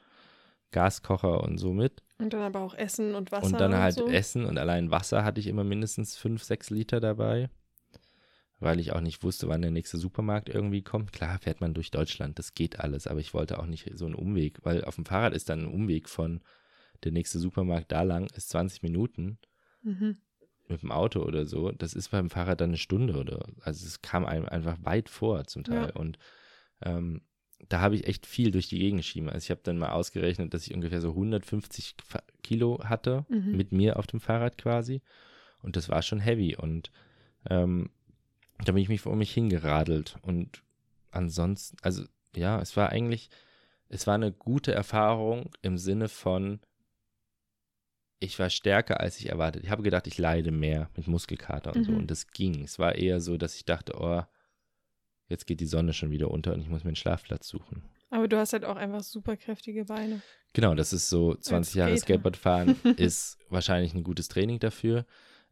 Gaskocher 0.71 1.43
und 1.43 1.59
so 1.59 1.73
mit. 1.73 2.03
Und 2.19 2.33
dann 2.33 2.43
aber 2.43 2.61
auch 2.61 2.75
Essen 2.75 3.15
und 3.15 3.33
Wasser. 3.33 3.47
Und 3.47 3.61
dann 3.61 3.75
halt 3.75 3.99
und 3.99 4.09
so. 4.09 4.13
Essen 4.13 4.45
und 4.45 4.59
allein 4.59 4.91
Wasser 4.91 5.25
hatte 5.25 5.41
ich 5.41 5.47
immer 5.47 5.65
mindestens 5.65 6.17
fünf, 6.17 6.45
sechs 6.45 6.71
Liter 6.71 7.01
dabei, 7.01 7.49
weil 8.59 8.79
ich 8.79 8.93
auch 8.93 9.01
nicht 9.01 9.23
wusste, 9.23 9.49
wann 9.49 9.63
der 9.63 9.71
nächste 9.71 9.97
Supermarkt 9.97 10.51
irgendwie 10.51 10.83
kommt. 10.83 11.13
Klar 11.13 11.39
fährt 11.39 11.63
man 11.63 11.73
durch 11.73 11.91
Deutschland, 11.91 12.39
das 12.39 12.55
geht 12.55 12.79
alles, 12.79 13.07
aber 13.07 13.21
ich 13.21 13.33
wollte 13.33 13.59
auch 13.59 13.67
nicht 13.67 13.91
so 13.95 14.05
einen 14.05 14.15
Umweg, 14.15 14.59
weil 14.65 14.85
auf 14.85 14.97
dem 14.97 15.07
Fahrrad 15.07 15.33
ist 15.33 15.49
dann 15.49 15.61
ein 15.61 15.73
Umweg 15.73 16.09
von 16.09 16.43
der 17.05 17.13
nächste 17.13 17.39
Supermarkt 17.39 17.93
da 17.93 18.03
lang, 18.03 18.27
ist 18.35 18.51
20 18.51 18.83
Minuten. 18.83 19.39
Mhm. 19.83 20.19
Mit 20.69 20.83
dem 20.83 20.93
Auto 20.93 21.23
oder 21.23 21.47
so, 21.47 21.73
das 21.73 21.95
ist 21.95 22.11
beim 22.11 22.31
Fahrrad 22.31 22.61
dann 22.61 22.71
eine 22.71 22.77
Stunde 22.77 23.19
oder, 23.19 23.45
also 23.63 23.85
es 23.85 24.03
kam 24.03 24.25
einem 24.25 24.45
einfach 24.47 24.77
weit 24.83 25.09
vor 25.09 25.45
zum 25.47 25.65
Teil. 25.65 25.89
Ja. 25.89 25.97
Und 25.97 26.17
ähm, 26.83 27.23
da 27.69 27.81
habe 27.81 27.97
ich 27.97 28.07
echt 28.07 28.25
viel 28.25 28.53
durch 28.53 28.69
die 28.69 28.79
Gegend 28.79 29.01
geschieben. 29.01 29.29
Also 29.29 29.45
ich 29.45 29.51
habe 29.51 29.61
dann 29.65 29.79
mal 29.79 29.91
ausgerechnet, 29.91 30.55
dass 30.55 30.67
ich 30.67 30.75
ungefähr 30.75 31.01
so 31.01 31.11
150 31.11 31.97
Kilo 32.43 32.81
hatte 32.85 33.27
Mhm. 33.29 33.57
mit 33.57 33.73
mir 33.73 33.99
auf 33.99 34.07
dem 34.07 34.21
Fahrrad 34.21 34.59
quasi. 34.59 35.03
Und 35.61 35.77
das 35.77 35.89
war 35.89 36.03
schon 36.03 36.21
heavy. 36.21 36.57
Und 36.57 36.91
ähm, 37.49 37.91
da 38.65 38.73
bin 38.73 38.83
ich 38.83 38.89
mich 38.89 39.01
vor 39.01 39.17
mich 39.17 39.33
hingeradelt. 39.33 40.17
Und 40.23 40.63
ansonsten, 41.11 41.77
also 41.83 42.05
ja, 42.35 42.61
es 42.61 42.77
war 42.77 42.91
eigentlich, 42.91 43.29
es 43.89 44.07
war 44.07 44.15
eine 44.15 44.33
gute 44.33 44.73
Erfahrung 44.73 45.51
im 45.63 45.77
Sinne 45.79 46.09
von, 46.09 46.61
ich 48.21 48.39
war 48.39 48.51
stärker, 48.51 49.01
als 49.01 49.19
ich 49.19 49.31
erwartet. 49.31 49.65
Ich 49.65 49.71
habe 49.71 49.83
gedacht, 49.83 50.07
ich 50.07 50.19
leide 50.19 50.53
mehr 50.53 50.91
mit 50.95 51.09
Muskelkater 51.09 51.75
und 51.75 51.85
so. 51.85 51.93
Mhm. 51.93 51.99
Und 51.99 52.11
das 52.11 52.29
ging. 52.29 52.63
Es 52.63 52.79
war 52.79 52.95
eher 52.95 53.21
so, 53.21 53.39
dass 53.39 53.57
ich 53.57 53.65
dachte, 53.65 53.95
oh, 53.99 54.23
jetzt 55.29 55.47
geht 55.47 55.61
die 55.61 55.67
Sonne 55.67 55.95
schon 55.95 56.11
wieder 56.11 56.31
unter 56.31 56.53
und 56.53 56.61
ich 56.61 56.69
muss 56.69 56.85
mir 56.85 56.91
einen 56.91 56.97
Schlafplatz 56.97 57.49
suchen. 57.49 57.83
Aber 58.11 58.29
du 58.29 58.37
hast 58.37 58.53
halt 58.53 58.65
auch 58.65 58.77
einfach 58.77 59.03
super 59.03 59.37
kräftige 59.37 59.87
Beine. 59.87 60.21
Genau, 60.53 60.75
das 60.75 60.93
ist 60.93 61.09
so 61.09 61.35
20 61.35 61.75
Jahre. 61.77 61.97
Skateboardfahren 61.97 62.77
ist 62.97 63.39
wahrscheinlich 63.49 63.95
ein 63.95 64.03
gutes 64.03 64.29
Training 64.29 64.59
dafür. 64.59 65.07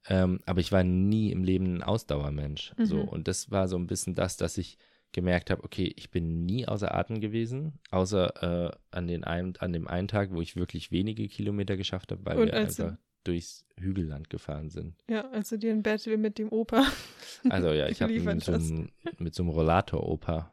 Ähm, 0.08 0.40
aber 0.44 0.60
ich 0.60 0.70
war 0.70 0.84
nie 0.84 1.32
im 1.32 1.44
Leben 1.44 1.76
ein 1.76 1.82
Ausdauermensch. 1.82 2.74
So. 2.82 2.96
Mhm. 2.96 3.08
Und 3.08 3.28
das 3.28 3.50
war 3.50 3.68
so 3.68 3.78
ein 3.78 3.86
bisschen 3.86 4.14
das, 4.14 4.36
dass 4.36 4.58
ich 4.58 4.76
gemerkt 5.12 5.50
habe, 5.50 5.64
okay, 5.64 5.92
ich 5.96 6.10
bin 6.10 6.44
nie 6.44 6.66
außer 6.68 6.94
Atem 6.94 7.20
gewesen, 7.20 7.78
außer 7.90 8.66
äh, 8.68 8.76
an, 8.90 9.06
den 9.06 9.24
einen, 9.24 9.56
an 9.56 9.72
dem 9.72 9.88
einen 9.88 10.08
Tag, 10.08 10.30
wo 10.32 10.40
ich 10.42 10.56
wirklich 10.56 10.90
wenige 10.90 11.28
Kilometer 11.28 11.76
geschafft 11.76 12.12
habe, 12.12 12.24
weil 12.26 12.38
Und 12.38 12.46
wir 12.46 12.54
einfach 12.54 12.96
durchs 13.24 13.66
Hügelland 13.76 14.30
gefahren 14.30 14.70
sind. 14.70 14.94
Ja, 15.08 15.28
als 15.30 15.48
du 15.50 15.58
dir 15.58 15.70
ein 15.72 15.82
Battle 15.82 16.16
mit 16.16 16.38
dem 16.38 16.50
Opa. 16.52 16.86
Also 17.50 17.68
ja, 17.72 17.88
ich 17.88 18.02
habe 18.02 18.18
mit, 18.18 18.42
so 18.42 18.52
einem- 18.52 18.90
mit 19.18 19.34
so 19.34 19.42
einem 19.44 19.50
Rollator-Opa 19.50 20.52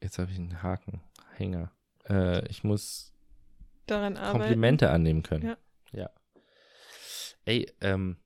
jetzt 0.00 0.18
habe 0.18 0.30
ich 0.32 0.38
einen 0.38 0.62
Haken, 0.62 1.02
Hänger. 1.36 1.70
Äh, 2.08 2.46
ich 2.48 2.64
muss 2.64 3.12
Daran 3.86 4.16
arbeiten. 4.16 4.38
Komplimente 4.38 4.90
annehmen 4.90 5.22
können. 5.22 5.44
Ja. 5.44 5.56
ja. 5.92 6.10
Ey, 7.44 7.72
ähm, 7.80 8.18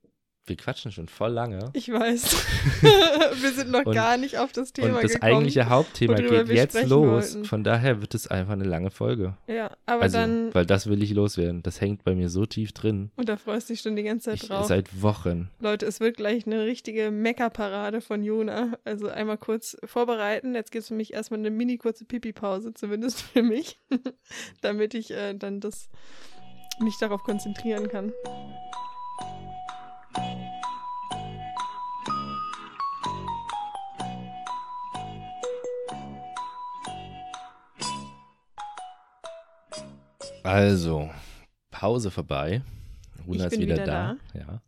wir 0.44 0.56
quatschen 0.56 0.90
schon 0.90 1.06
voll 1.08 1.30
lange. 1.30 1.70
Ich 1.72 1.88
weiß. 1.90 2.36
wir 3.42 3.52
sind 3.52 3.70
noch 3.70 3.84
Und- 3.86 3.94
gar 3.94 4.16
nicht 4.16 4.38
auf 4.38 4.50
das 4.52 4.72
Thema 4.72 4.96
Und 4.96 5.04
das 5.04 5.12
gekommen. 5.12 5.32
eigentliche 5.32 5.68
Hauptthema 5.68 6.14
geht 6.16 6.48
jetzt 6.48 6.82
los. 6.88 7.34
wollten. 7.34 7.44
Von 7.44 7.62
daher 7.62 8.00
wird 8.00 8.14
es 8.14 8.26
einfach 8.26 8.54
eine 8.54 8.64
lange 8.64 8.90
Folge. 8.90 9.36
Ja, 9.46 9.70
aber 9.86 10.02
also, 10.02 10.18
dann. 10.18 10.52
weil 10.52 10.66
das 10.66 10.88
will 10.88 11.00
ich 11.02 11.12
loswerden. 11.12 11.62
Das 11.62 11.80
hängt 11.80 12.02
bei 12.02 12.14
mir 12.16 12.28
so 12.28 12.44
tief 12.44 12.72
drin. 12.72 13.12
Und 13.16 13.28
da 13.28 13.36
freust 13.36 13.68
du 13.68 13.74
dich 13.74 13.82
schon 13.82 13.94
die 13.94 14.02
ganze 14.02 14.30
Zeit 14.30 14.42
Ich, 14.42 14.48
drauf. 14.48 14.66
seit 14.66 15.00
Wochen. 15.00 15.48
Leute, 15.60 15.86
es 15.86 16.00
wird 16.00 16.16
gleich 16.16 16.44
eine 16.46 16.64
richtige 16.66 17.12
Meckerparade 17.12 18.00
von 18.00 18.24
Jona. 18.24 18.72
Also 18.84 19.08
einmal 19.08 19.38
kurz 19.38 19.76
vorbereiten. 19.84 20.54
Jetzt 20.56 20.72
gibt 20.72 20.82
es 20.82 20.88
für 20.88 20.94
mich 20.94 21.12
erstmal 21.12 21.38
eine 21.38 21.50
mini 21.50 21.78
kurze 21.78 22.04
Pipi-Pause, 22.04 22.74
zumindest 22.74 23.20
für 23.22 23.42
mich, 23.44 23.78
damit 24.60 24.94
ich 24.94 25.12
äh, 25.12 25.34
dann 25.34 25.60
das 25.60 25.88
mich 26.80 26.98
darauf 26.98 27.22
konzentrieren 27.22 27.88
kann. 27.88 28.12
Also, 40.42 41.10
Pause 41.70 42.10
vorbei. 42.10 42.62
Runa 43.26 43.46
ist 43.46 43.58
wieder, 43.58 43.74
wieder 43.74 43.84
da. 43.86 44.16
Ja. 44.34 44.62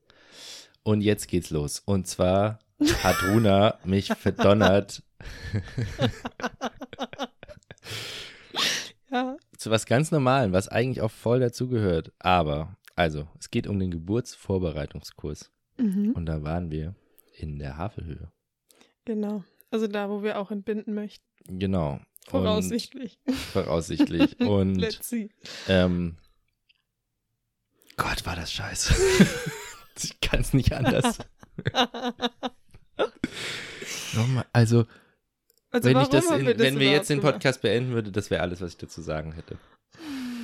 Und 0.83 1.01
jetzt 1.01 1.29
geht's 1.29 1.51
los. 1.51 1.81
Und 1.81 2.07
zwar 2.07 2.59
hat 3.03 3.17
Runa 3.29 3.79
mich 3.85 4.09
verdonnert 4.09 5.03
Ja. 9.11 9.37
zu 9.57 9.71
was 9.71 9.87
ganz 9.87 10.11
Normalem, 10.11 10.53
was 10.53 10.69
eigentlich 10.69 11.01
auch 11.01 11.11
voll 11.11 11.41
dazugehört. 11.41 12.13
Aber, 12.19 12.77
also, 12.97 13.29
es 13.39 13.51
geht 13.51 13.67
um 13.67 13.79
den 13.79 13.91
Geburtsvorbereitungskurs. 13.91 15.51
Mhm. 15.79 16.13
Und 16.13 16.27
da 16.27 16.43
waren 16.43 16.71
wir 16.71 16.95
in 17.37 17.59
der 17.59 17.77
Havelhöhe. 17.77 18.31
Genau. 19.05 19.45
Also 19.71 19.87
da, 19.89 20.09
wo 20.09 20.23
wir 20.23 20.39
auch 20.39 20.51
entbinden 20.51 20.95
möchten. 20.95 21.25
Genau. 21.47 22.01
Voraussichtlich. 22.29 23.19
Und, 23.25 23.37
voraussichtlich. 23.37 24.41
Und 24.47 24.77
Let's 24.77 25.09
see. 25.09 25.31
ähm, 25.69 26.17
Gott, 27.97 28.27
war 28.27 28.37
das 28.37 28.53
scheiße. 28.53 28.95
ich 30.03 30.21
kann 30.21 30.41
es 30.41 30.53
nicht 30.53 30.73
anders. 30.73 31.19
Nochmal, 34.15 34.47
also, 34.53 34.87
Also 35.71 35.89
wenn 35.89 36.01
ich 36.01 36.09
das, 36.09 36.31
in, 36.31 36.47
wir 36.47 36.55
das 36.55 36.63
wenn 36.67 36.79
wir 36.79 36.91
jetzt 36.91 37.11
den 37.11 37.21
Podcast 37.21 37.63
beenden 37.63 37.93
würde, 37.93 38.11
das 38.11 38.31
wäre 38.31 38.43
alles, 38.43 38.61
was 38.61 38.73
ich 38.73 38.79
dazu 38.79 39.01
sagen 39.03 39.33
hätte. 39.33 39.59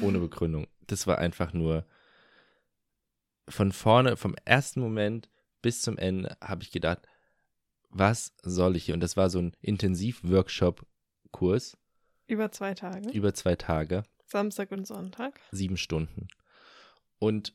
Ohne 0.00 0.18
Begründung. 0.18 0.66
Das 0.86 1.06
war 1.06 1.18
einfach 1.18 1.52
nur 1.52 1.84
von 3.48 3.72
vorne, 3.72 4.16
vom 4.16 4.36
ersten 4.44 4.80
Moment 4.80 5.28
bis 5.62 5.82
zum 5.82 5.98
Ende 5.98 6.36
habe 6.40 6.62
ich 6.62 6.70
gedacht, 6.70 7.00
was 7.90 8.32
soll 8.42 8.76
ich 8.76 8.84
hier? 8.84 8.94
Und 8.94 9.00
das 9.00 9.16
war 9.16 9.30
so 9.30 9.40
ein 9.40 9.56
Intensiv-Workshop-Kurs 9.60 10.89
gemacht? 11.32 11.76
Über 12.26 12.52
zwei 12.52 12.74
Tage. 12.74 13.10
über 13.10 13.34
zwei 13.34 13.56
Tage, 13.56 14.04
Samstag 14.26 14.70
und 14.70 14.86
Sonntag. 14.86 15.40
sieben 15.50 15.76
Stunden. 15.76 16.28
Und 17.18 17.54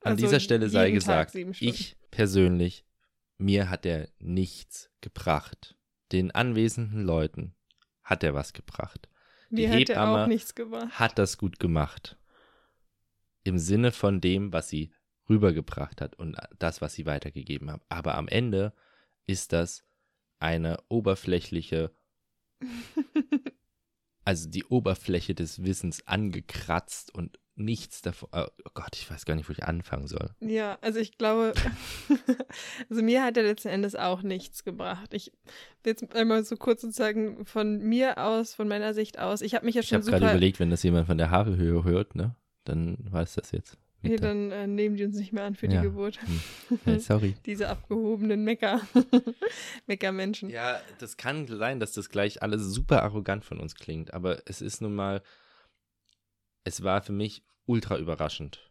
an 0.00 0.12
Also 0.12 0.24
dieser 0.26 0.40
Stelle 0.40 0.68
sei 0.68 0.90
gesagt, 0.90 1.34
ich 1.34 1.96
persönlich, 2.10 2.84
mir 3.38 3.70
hat 3.70 3.86
er 3.86 4.08
nichts 4.18 4.90
gebracht. 5.00 5.76
Den 6.10 6.30
anwesenden 6.32 7.02
Leuten 7.02 7.54
hat 8.02 8.24
er 8.24 8.34
was 8.34 8.52
gebracht. 8.52 9.08
Die 9.50 9.56
die 9.56 9.68
Hebamme 9.68 10.24
auch 10.24 10.26
nichts 10.26 10.54
gemacht. 10.54 10.98
Hat 10.98 11.18
das 11.18 11.38
gut 11.38 11.60
gemacht. 11.60 12.18
Im 13.44 13.58
Sinne 13.58 13.92
von 13.92 14.20
dem, 14.20 14.52
was 14.52 14.68
sie 14.68 14.92
rübergebracht 15.28 16.00
hat 16.00 16.16
und 16.16 16.36
das, 16.58 16.80
was 16.80 16.94
sie 16.94 17.06
weitergegeben 17.06 17.70
hat. 17.70 17.82
Aber 17.88 18.16
am 18.16 18.28
Ende 18.28 18.72
ist 19.26 19.52
das 19.52 19.84
eine 20.38 20.82
oberflächliche, 20.88 21.94
also 24.24 24.48
die 24.48 24.64
Oberfläche 24.64 25.34
des 25.34 25.64
Wissens 25.64 26.06
angekratzt 26.06 27.14
und 27.14 27.38
nichts 27.54 28.02
davon. 28.02 28.28
Oh 28.32 28.46
Gott, 28.74 28.96
ich 28.96 29.10
weiß 29.10 29.24
gar 29.24 29.34
nicht, 29.34 29.48
wo 29.48 29.52
ich 29.52 29.64
anfangen 29.64 30.06
soll. 30.06 30.30
Ja, 30.40 30.78
also 30.80 30.98
ich 30.98 31.18
glaube, 31.18 31.52
also 32.90 33.02
mir 33.02 33.22
hat 33.24 33.36
er 33.36 33.42
letzten 33.42 33.68
Endes 33.68 33.94
auch 33.94 34.22
nichts 34.22 34.64
gebracht. 34.64 35.12
Ich 35.12 35.32
will 35.82 35.92
jetzt 35.92 36.14
einmal 36.14 36.44
so 36.44 36.56
kurz 36.56 36.82
sozusagen 36.82 37.44
von 37.44 37.78
mir 37.78 38.18
aus, 38.18 38.54
von 38.54 38.68
meiner 38.68 38.94
Sicht 38.94 39.18
aus. 39.18 39.42
Ich 39.42 39.54
habe 39.54 39.66
mich 39.66 39.74
ja 39.74 39.82
Ich 39.82 39.88
schon 39.88 39.98
habe 39.98 40.10
gerade 40.10 40.30
überlegt, 40.30 40.60
wenn 40.60 40.70
das 40.70 40.82
jemand 40.82 41.06
von 41.06 41.18
der 41.18 41.30
Havelhöhe 41.30 41.84
hört, 41.84 42.14
ne, 42.14 42.34
dann 42.64 42.96
weiß 43.10 43.34
das 43.34 43.52
jetzt. 43.52 43.76
Nee, 44.02 44.16
dann 44.16 44.50
äh, 44.50 44.66
nehmen 44.66 44.96
die 44.96 45.04
uns 45.04 45.16
nicht 45.16 45.32
mehr 45.32 45.44
an 45.44 45.54
für 45.54 45.66
Ja. 45.66 45.80
die 45.80 45.86
Geburt. 45.88 46.18
Hey, 46.84 46.98
sorry. 46.98 47.34
Diese 47.46 47.68
abgehobenen 47.68 48.42
Mecker. 48.44 48.80
Meckermenschen. 49.86 50.50
Ja, 50.50 50.80
das 50.98 51.16
kann 51.16 51.46
sein, 51.46 51.80
dass 51.80 51.92
das 51.92 52.08
gleich 52.08 52.42
alles 52.42 52.62
super 52.62 53.02
arrogant 53.02 53.44
von 53.44 53.60
uns 53.60 53.74
klingt, 53.74 54.12
aber 54.14 54.42
es 54.46 54.60
ist 54.60 54.80
nun 54.80 54.94
mal, 54.94 55.22
es 56.64 56.82
war 56.82 57.02
für 57.02 57.12
mich 57.12 57.42
ultra 57.66 57.98
überraschend, 57.98 58.70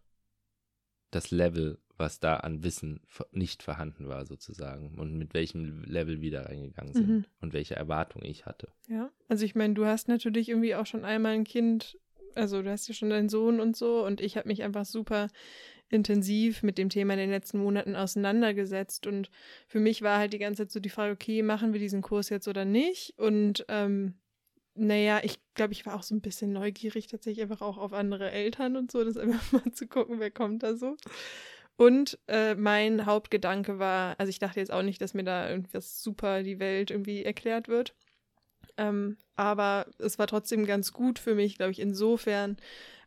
das 1.12 1.32
Level, 1.32 1.78
was 1.98 2.20
da 2.20 2.38
an 2.38 2.64
Wissen 2.64 3.02
nicht 3.32 3.64
vorhanden 3.64 4.08
war, 4.08 4.26
sozusagen, 4.26 4.98
und 4.98 5.18
mit 5.18 5.34
welchem 5.34 5.84
Level 5.84 6.22
wir 6.22 6.32
da 6.32 6.44
reingegangen 6.44 6.94
sind 6.94 7.08
Mhm. 7.10 7.26
und 7.42 7.54
welche 7.54 7.76
Erwartungen 7.76 8.26
ich 8.26 8.46
hatte. 8.46 8.70
Ja, 8.88 9.12
also 9.28 9.46
ich 9.46 9.56
meine, 9.56 9.74
du 9.74 9.86
hast 9.86 10.08
natürlich 10.08 10.50
irgendwie 10.50 10.76
auch 10.76 10.86
schon 10.86 11.06
einmal 11.06 11.34
ein 11.34 11.44
Kind, 11.44 11.98
also 12.36 12.62
du 12.62 12.70
hast 12.70 12.88
ja 12.88 12.94
schon 12.94 13.10
deinen 13.10 13.30
Sohn 13.30 13.60
und 13.60 13.76
so 13.76 14.06
und 14.06 14.22
ich 14.22 14.38
habe 14.38 14.48
mich 14.48 14.64
einfach 14.64 14.86
super 14.86 15.28
intensiv 15.90 16.64
mit 16.64 16.78
dem 16.78 16.90
Thema 16.90 17.14
in 17.14 17.20
den 17.20 17.30
letzten 17.30 17.60
Monaten 17.60 17.96
auseinandergesetzt 17.96 19.08
und 19.08 19.30
für 19.68 19.80
mich 19.80 20.02
war 20.02 20.18
halt 20.18 20.34
die 20.34 20.40
ganze 20.40 20.64
Zeit 20.64 20.72
so 20.72 20.80
die 20.80 20.90
Frage, 20.90 21.14
okay, 21.14 21.44
machen 21.44 21.74
wir 21.74 21.80
diesen 21.80 22.02
Kurs 22.02 22.30
jetzt 22.30 22.48
oder 22.48 22.66
nicht? 22.66 23.14
Und 23.18 23.66
ähm, 23.68 24.16
naja, 24.74 25.20
ich 25.24 25.40
glaube, 25.54 25.74
ich 25.74 25.86
war 25.86 25.96
auch 25.96 26.04
so 26.04 26.16
ein 26.16 26.22
bisschen 26.22 26.54
neugierig 26.54 27.08
tatsächlich 27.08 27.44
einfach 27.44 27.62
auch 27.62 27.78
auf 27.78 27.94
andere 27.94 28.32
Eltern 28.32 28.78
und 28.78 28.92
so, 28.92 29.04
das 29.04 29.18
einfach 29.18 29.52
mal 29.52 29.72
zu 29.74 29.88
gucken, 29.88 30.20
wer 30.20 30.32
kommt 30.32 30.64
da 30.64 30.76
so. 30.76 30.96
Und 31.76 32.20
äh, 32.28 32.56
mein 32.56 33.06
Hauptgedanke 33.06 33.80
war, 33.80 34.16
also 34.20 34.30
ich 34.30 34.40
dachte 34.40 34.60
jetzt 34.60 34.72
auch 34.72 34.84
nicht, 34.84 35.02
dass 35.02 35.14
mir 35.14 35.24
da 35.24 35.50
irgendwas 35.50 36.04
super 36.04 36.44
die 36.44 36.60
Welt 36.60 36.92
irgendwie 36.92 37.24
erklärt 37.24 37.68
wird. 37.68 37.96
Ähm, 38.78 39.18
aber 39.36 39.88
es 39.98 40.20
war 40.20 40.28
trotzdem 40.28 40.66
ganz 40.66 40.94
gut 40.94 41.20
für 41.20 41.36
mich, 41.36 41.58
glaube 41.58 41.72
ich, 41.72 41.80
insofern 41.80 42.58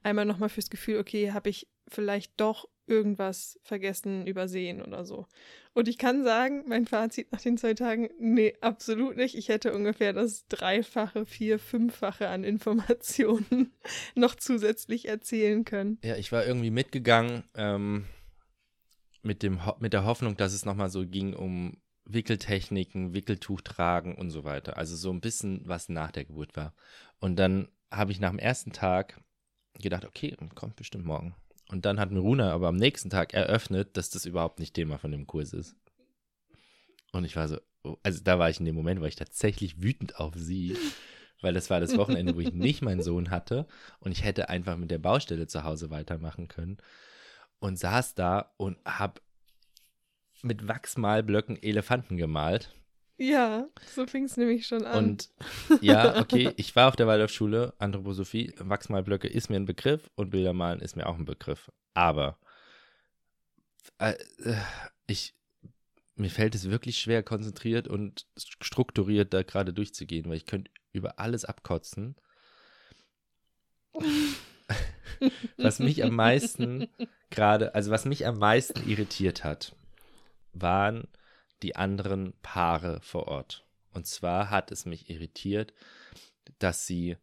einmal 0.03 0.25
nochmal 0.25 0.49
fürs 0.49 0.71
Gefühl, 0.71 0.99
okay, 0.99 1.33
habe 1.33 1.51
ich 1.51 1.69
vielleicht 1.89 2.33
doch 2.41 2.69
irgendwas 2.87 3.59
vergessen, 3.63 4.27
übersehen 4.27 4.83
oder 4.83 5.05
so. 5.05 5.27
Und 5.73 5.89
ich 5.89 5.99
kann 5.99 6.23
sagen, 6.23 6.65
mein 6.67 6.87
Fazit 6.87 7.33
nach 7.33 7.41
den 7.41 7.57
zwei 7.57 7.75
Tagen, 7.75 8.11
nee, 8.19 8.55
absolut 8.61 9.17
nicht. 9.17 9.35
Ich 9.35 9.49
hätte 9.49 9.75
ungefähr 9.75 10.13
das 10.13 10.47
Dreifache, 10.49 11.25
Vier-, 11.27 11.59
Fünffache 11.59 12.29
an 12.29 12.45
Informationen 12.45 13.73
noch 14.15 14.35
zusätzlich 14.35 15.09
erzählen 15.09 15.65
können. 15.65 15.99
Ja, 16.05 16.17
ich 16.17 16.31
war 16.31 16.47
irgendwie 16.47 16.71
mitgegangen 16.71 17.45
ähm, 17.55 18.05
mit, 19.23 19.43
dem 19.43 19.61
mit 19.81 19.93
der 19.93 20.05
Hoffnung, 20.05 20.37
dass 20.37 20.53
es 20.53 20.65
nochmal 20.65 20.91
so 20.91 21.07
ging 21.07 21.35
um 21.35 21.79
Wickeltechniken, 22.07 23.15
Wickeltuch 23.15 23.61
tragen 23.63 24.15
und 24.15 24.31
so 24.31 24.45
weiter. 24.45 24.77
Also 24.77 24.97
so 24.97 25.11
ein 25.11 25.21
bisschen, 25.21 25.63
was 25.65 25.89
nach 25.89 26.11
der 26.11 26.25
Geburt 26.25 26.57
war. 26.57 26.75
Und 27.19 27.37
dann 27.37 27.69
habe 27.91 28.13
ich 28.13 28.21
nach 28.21 28.31
dem 28.31 28.39
ersten 28.39 28.73
Tag 28.73 29.21
gedacht, 29.81 30.05
okay, 30.05 30.37
kommt 30.55 30.77
bestimmt 30.77 31.07
morgen. 31.07 31.35
Und 31.69 31.87
dann 31.87 31.99
hat 31.99 32.11
Miruna 32.11 32.53
aber 32.53 32.69
am 32.69 32.77
nächsten 32.77 33.11
Tag 33.11 33.33
eröffnet, 33.33 33.97
dass 33.97 34.11
das 34.11 34.27
überhaupt 34.27 34.59
nicht 34.59 34.75
Thema 34.75 34.99
von 34.99 35.11
dem 35.11 35.27
Kurs 35.27 35.53
ist. 35.53 35.77
Und 37.13 37.25
ich 37.25 37.37
war 37.37 37.49
so, 37.49 37.59
oh, 37.85 37.97
also 38.03 38.21
da 38.23 38.39
war 38.39 38.51
ich 38.51 38.59
in 38.59 38.67
dem 38.67 38.75
Moment, 38.75 39.01
war 39.01 39.09
ich 39.09 39.17
tatsächlich 39.17 39.83
wütend 39.83 40.17
auf 40.21 40.35
sie, 40.37 40.77
weil 41.41 41.55
das 41.55 41.71
war 41.71 41.81
das 41.81 41.97
Wochenende, 41.97 42.35
wo 42.35 42.41
ich 42.41 42.53
nicht 42.53 42.83
meinen 42.83 43.03
Sohn 43.03 43.31
hatte 43.31 43.67
und 44.01 44.13
ich 44.13 44.25
hätte 44.25 44.49
einfach 44.49 44.77
mit 44.77 44.91
der 44.91 44.99
Baustelle 44.99 45.47
zu 45.47 45.65
Hause 45.65 45.91
weitermachen 45.91 46.49
können 46.49 46.79
und 47.61 47.79
saß 47.79 48.15
da 48.15 48.53
und 48.57 48.79
hab 48.85 49.21
mit 50.45 50.69
Wachsmalblöcken 50.69 51.61
Elefanten 51.63 52.17
gemalt. 52.17 52.75
Ja, 53.17 53.69
so 53.95 54.07
fing 54.07 54.25
es 54.25 54.37
nämlich 54.37 54.67
schon 54.67 54.85
an. 54.85 55.05
Und 55.05 55.31
ja, 55.81 56.21
okay, 56.21 56.53
ich 56.57 56.75
war 56.75 56.89
auf 56.89 56.97
der 56.97 57.07
Waldorfschule, 57.07 57.75
Anthroposophie, 57.79 58.53
Wachsmalblöcke 58.59 59.29
ist 59.29 59.51
mir 59.51 59.57
ein 59.57 59.67
Begriff 59.67 60.11
und 60.17 60.31
Bildermalen 60.31 60.81
ist 60.81 60.97
mir 60.97 61.07
auch 61.07 61.17
ein 61.17 61.25
Begriff. 61.25 61.71
Aber 61.95 62.39
äh, 63.99 64.15
äh, 64.43 64.57
ich, 65.07 65.35
mir 66.17 66.31
fällt 66.31 66.57
es 66.57 66.71
wirklich 66.71 66.99
schwer, 66.99 67.23
konzentriert 67.23 67.87
und 67.87 68.27
strukturiert 68.37 69.33
da 69.33 69.43
gerade 69.43 69.73
durchzugehen, 69.73 70.29
weil 70.29 70.37
ich 70.37 70.47
könnte 70.47 70.71
über 70.93 71.19
alles 71.21 71.45
abkotzen. 71.45 72.17
was 75.57 75.79
mich 75.79 76.03
am 76.03 76.17
meisten 76.17 76.89
gerade, 77.31 77.77
also 77.77 77.93
was 77.93 78.05
mich 78.07 78.27
am 78.27 78.39
meisten 78.39 78.89
irritiert 78.89 79.45
hat, 79.45 79.77
waren 80.55 81.09
die 81.63 81.77
anderen 81.77 82.33
Paare 82.41 83.01
vor 83.01 83.29
Ort. 83.29 83.67
Und 83.91 84.07
zwar 84.07 84.51
hat 84.51 84.73
es 84.73 84.87
mich 84.87 85.11
irritiert, 85.11 85.73
dass 86.59 86.87
sie 86.87 87.17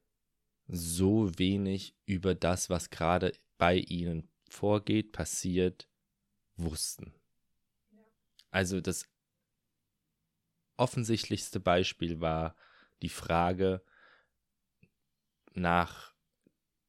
so 0.67 1.37
wenig 1.37 1.95
über 2.05 2.33
das, 2.33 2.69
was 2.69 2.89
gerade 2.89 3.33
bei 3.57 3.75
ihnen 3.75 4.29
vorgeht, 4.49 5.11
passiert, 5.11 5.87
wussten. 6.55 7.13
Also 8.51 8.81
das 8.81 9.07
offensichtlichste 10.77 11.59
Beispiel 11.59 12.21
war 12.21 12.55
die 13.01 13.09
Frage 13.09 13.83
nach 15.53 16.13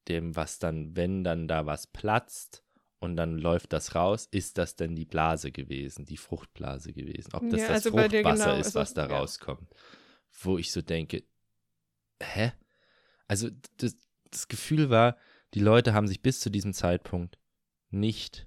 dem, 0.09 0.35
was 0.37 0.59
dann, 0.59 0.97
wenn 0.97 1.25
dann 1.25 1.49
da 1.49 1.67
was 1.67 1.87
platzt 1.87 2.62
und 3.03 3.17
dann 3.17 3.37
läuft 3.37 3.73
das 3.73 3.95
raus, 3.95 4.29
ist 4.31 4.59
das 4.59 4.77
denn 4.77 4.95
die 4.95 5.05
Blase 5.05 5.51
gewesen, 5.53 6.05
die 6.07 6.17
Fruchtblase 6.17 6.93
gewesen? 6.93 7.31
Ob 7.35 7.43
das 7.51 7.61
Ja, 7.63 7.69
das 7.69 7.85
also 7.85 7.93
bei 7.93 8.09
dir 8.09 8.23
Fruchtwasser 8.23 8.45
genau 8.47 8.61
ist, 8.61 8.67
ist 8.69 8.75
was 8.77 8.89
es- 8.91 8.95
da 8.95 9.07
ja. 9.09 9.19
rauskommt? 9.19 9.69
Wo 10.41 10.57
ich 10.59 10.71
so 10.73 10.81
denke, 10.83 11.25
hä? 12.23 12.53
Also 13.29 13.51
das, 13.79 13.97
das 14.31 14.49
Gefühl 14.49 14.89
war, 14.89 15.17
die 15.55 15.61
Leute 15.61 15.95
haben 15.95 16.07
sich 16.09 16.23
bis 16.23 16.41
zu 16.41 16.49
diesem 16.51 16.73
Zeitpunkt 16.73 17.39
nicht 17.91 18.47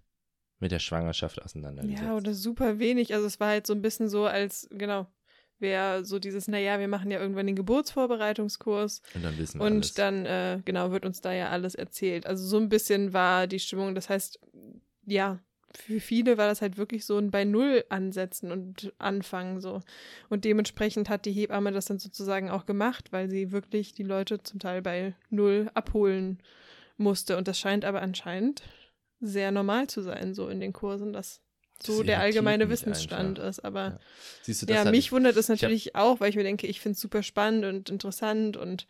mit 0.59 0.71
der 0.71 0.79
Schwangerschaft 0.79 1.41
auseinandergesetzt. 1.41 2.01
Ja, 2.01 2.15
oder 2.15 2.33
super 2.33 2.79
wenig. 2.79 3.13
Also 3.13 3.27
es 3.27 3.39
war 3.39 3.49
halt 3.49 3.67
so 3.67 3.73
ein 3.73 3.81
bisschen 3.81 4.07
so, 4.09 4.25
als, 4.25 4.67
genau, 4.71 5.07
wäre 5.59 6.05
so 6.05 6.19
dieses, 6.19 6.47
naja, 6.47 6.79
wir 6.79 6.87
machen 6.87 7.11
ja 7.11 7.19
irgendwann 7.19 7.47
den 7.47 7.55
Geburtsvorbereitungskurs 7.55 9.01
und 9.13 9.23
dann 9.23 9.37
wissen 9.37 9.59
wir 9.59 9.65
und 9.65 9.75
alles. 9.75 9.93
dann, 9.93 10.25
äh, 10.25 10.61
genau, 10.65 10.91
wird 10.91 11.05
uns 11.05 11.21
da 11.21 11.33
ja 11.33 11.49
alles 11.49 11.75
erzählt. 11.75 12.25
Also 12.25 12.45
so 12.45 12.57
ein 12.57 12.69
bisschen 12.69 13.13
war 13.13 13.47
die 13.47 13.59
Stimmung. 13.59 13.95
Das 13.95 14.09
heißt, 14.09 14.39
ja, 15.05 15.39
für 15.75 15.99
viele 15.99 16.37
war 16.37 16.47
das 16.47 16.61
halt 16.61 16.77
wirklich 16.77 17.05
so 17.05 17.17
ein 17.17 17.31
bei 17.31 17.43
Null 17.43 17.83
ansetzen 17.89 18.51
und 18.51 18.93
anfangen 18.97 19.59
so. 19.59 19.81
Und 20.29 20.45
dementsprechend 20.45 21.09
hat 21.09 21.25
die 21.25 21.33
Hebamme 21.33 21.71
das 21.71 21.85
dann 21.85 21.99
sozusagen 21.99 22.49
auch 22.49 22.65
gemacht, 22.65 23.11
weil 23.11 23.29
sie 23.29 23.51
wirklich 23.51 23.93
die 23.93 24.03
Leute 24.03 24.41
zum 24.41 24.59
Teil 24.59 24.81
bei 24.81 25.15
Null 25.29 25.69
abholen 25.73 26.39
musste. 26.97 27.37
Und 27.37 27.47
das 27.47 27.59
scheint 27.59 27.85
aber 27.85 28.01
anscheinend 28.01 28.63
sehr 29.19 29.51
normal 29.51 29.87
zu 29.87 30.01
sein, 30.01 30.33
so 30.33 30.49
in 30.49 30.59
den 30.59 30.73
Kursen, 30.73 31.13
dass 31.13 31.41
so 31.81 32.03
der 32.03 32.19
allgemeine 32.19 32.69
Wissensstand 32.69 33.39
einfach. 33.39 33.49
ist. 33.49 33.59
Aber 33.65 33.81
ja, 33.81 33.99
Siehst 34.43 34.69
du, 34.69 34.73
ja 34.73 34.85
mich 34.85 35.07
ich, 35.07 35.11
wundert 35.11 35.35
es 35.35 35.49
natürlich 35.49 35.91
hab, 35.93 36.01
auch, 36.01 36.19
weil 36.19 36.29
ich 36.29 36.35
mir 36.35 36.43
denke, 36.43 36.67
ich 36.67 36.79
finde 36.79 36.95
es 36.95 37.01
super 37.01 37.23
spannend 37.23 37.65
und 37.65 37.89
interessant 37.89 38.57
und 38.57 38.87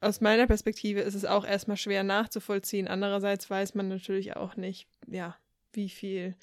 aus 0.00 0.20
meiner 0.20 0.46
Perspektive 0.46 1.00
ist 1.00 1.14
es 1.14 1.24
auch 1.24 1.46
erstmal 1.46 1.76
schwer 1.76 2.02
nachzuvollziehen. 2.02 2.88
Andererseits 2.88 3.48
weiß 3.48 3.74
man 3.74 3.88
natürlich 3.88 4.36
auch 4.36 4.56
nicht, 4.56 4.88
ja, 5.06 5.36
wie 5.72 5.88
viel, 5.88 6.34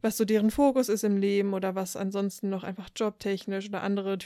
was 0.00 0.16
so 0.16 0.24
deren 0.24 0.50
Fokus 0.50 0.88
ist 0.88 1.04
im 1.04 1.18
Leben 1.18 1.52
oder 1.52 1.74
was 1.74 1.96
ansonsten 1.96 2.48
noch 2.48 2.64
einfach 2.64 2.88
jobtechnisch 2.96 3.68
oder 3.68 3.82
andere 3.82 4.16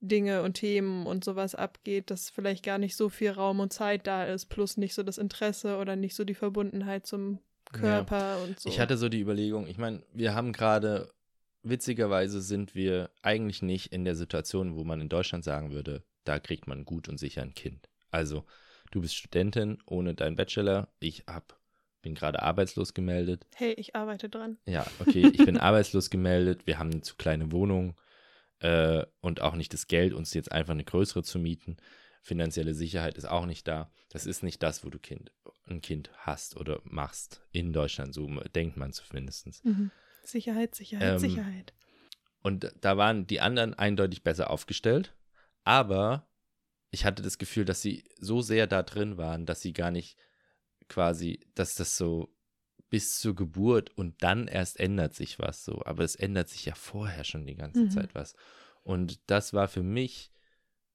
Dinge 0.00 0.42
und 0.42 0.54
Themen 0.54 1.06
und 1.06 1.24
sowas 1.24 1.54
abgeht, 1.54 2.10
dass 2.10 2.28
vielleicht 2.28 2.62
gar 2.62 2.76
nicht 2.76 2.94
so 2.94 3.08
viel 3.08 3.30
Raum 3.30 3.60
und 3.60 3.72
Zeit 3.72 4.06
da 4.06 4.24
ist, 4.24 4.46
plus 4.46 4.76
nicht 4.76 4.94
so 4.94 5.02
das 5.02 5.16
Interesse 5.16 5.78
oder 5.78 5.96
nicht 5.96 6.14
so 6.14 6.24
die 6.24 6.34
Verbundenheit 6.34 7.06
zum 7.06 7.38
Körper 7.80 8.18
ja. 8.18 8.36
und 8.44 8.60
so. 8.60 8.68
Ich 8.68 8.80
hatte 8.80 8.96
so 8.96 9.08
die 9.08 9.20
Überlegung, 9.20 9.66
ich 9.66 9.78
meine, 9.78 10.02
wir 10.12 10.34
haben 10.34 10.52
gerade, 10.52 11.10
witzigerweise 11.62 12.40
sind 12.40 12.74
wir 12.74 13.10
eigentlich 13.22 13.62
nicht 13.62 13.92
in 13.92 14.04
der 14.04 14.16
Situation, 14.16 14.76
wo 14.76 14.84
man 14.84 15.00
in 15.00 15.08
Deutschland 15.08 15.44
sagen 15.44 15.72
würde, 15.72 16.02
da 16.24 16.38
kriegt 16.38 16.66
man 16.66 16.84
gut 16.84 17.08
und 17.08 17.18
sicher 17.18 17.42
ein 17.42 17.54
Kind. 17.54 17.88
Also, 18.10 18.44
du 18.90 19.00
bist 19.00 19.16
Studentin 19.16 19.78
ohne 19.86 20.14
deinen 20.14 20.36
Bachelor, 20.36 20.88
ich 21.00 21.24
hab, 21.26 21.58
bin 22.02 22.14
gerade 22.14 22.42
arbeitslos 22.42 22.94
gemeldet. 22.94 23.46
Hey, 23.54 23.72
ich 23.74 23.96
arbeite 23.96 24.28
dran. 24.28 24.58
Ja, 24.66 24.86
okay, 25.00 25.30
ich 25.32 25.44
bin 25.44 25.56
arbeitslos 25.58 26.10
gemeldet, 26.10 26.66
wir 26.66 26.78
haben 26.78 26.90
eine 26.90 27.02
zu 27.02 27.16
kleine 27.16 27.52
Wohnung 27.52 27.96
äh, 28.60 29.04
und 29.20 29.40
auch 29.40 29.54
nicht 29.54 29.72
das 29.72 29.86
Geld, 29.86 30.14
uns 30.14 30.32
jetzt 30.34 30.52
einfach 30.52 30.72
eine 30.72 30.84
größere 30.84 31.22
zu 31.22 31.38
mieten. 31.38 31.76
Finanzielle 32.22 32.74
Sicherheit 32.74 33.18
ist 33.18 33.28
auch 33.28 33.44
nicht 33.44 33.68
da. 33.68 33.90
Das 34.08 34.24
ist 34.24 34.42
nicht 34.42 34.62
das, 34.62 34.84
wo 34.84 34.88
du 34.88 34.98
kind, 34.98 35.30
ein 35.66 35.80
Kind 35.80 36.10
hast 36.18 36.56
oder 36.56 36.80
machst 36.84 37.42
in 37.50 37.72
Deutschland. 37.72 38.14
So 38.14 38.26
denkt 38.54 38.76
man 38.76 38.92
zumindest. 38.92 39.64
Mhm. 39.64 39.90
Sicherheit, 40.22 40.74
Sicherheit, 40.74 41.14
ähm, 41.14 41.18
Sicherheit. 41.18 41.72
Und 42.42 42.70
da 42.80 42.96
waren 42.96 43.26
die 43.26 43.40
anderen 43.40 43.74
eindeutig 43.74 44.22
besser 44.22 44.50
aufgestellt. 44.50 45.14
Aber 45.64 46.28
ich 46.90 47.04
hatte 47.04 47.22
das 47.22 47.38
Gefühl, 47.38 47.64
dass 47.64 47.82
sie 47.82 48.04
so 48.18 48.42
sehr 48.42 48.66
da 48.66 48.82
drin 48.82 49.16
waren, 49.16 49.46
dass 49.46 49.62
sie 49.62 49.72
gar 49.72 49.90
nicht 49.90 50.18
quasi, 50.88 51.40
dass 51.54 51.74
das 51.74 51.96
so 51.96 52.34
bis 52.90 53.18
zur 53.18 53.34
Geburt 53.34 53.90
und 53.96 54.22
dann 54.22 54.46
erst 54.46 54.78
ändert 54.78 55.14
sich 55.14 55.38
was 55.38 55.64
so. 55.64 55.82
Aber 55.84 56.04
es 56.04 56.14
ändert 56.14 56.48
sich 56.48 56.66
ja 56.66 56.74
vorher 56.74 57.24
schon 57.24 57.46
die 57.46 57.56
ganze 57.56 57.84
mhm. 57.84 57.90
Zeit 57.90 58.14
was. 58.14 58.34
Und 58.82 59.18
das 59.26 59.52
war 59.54 59.66
für 59.66 59.82
mich 59.82 60.30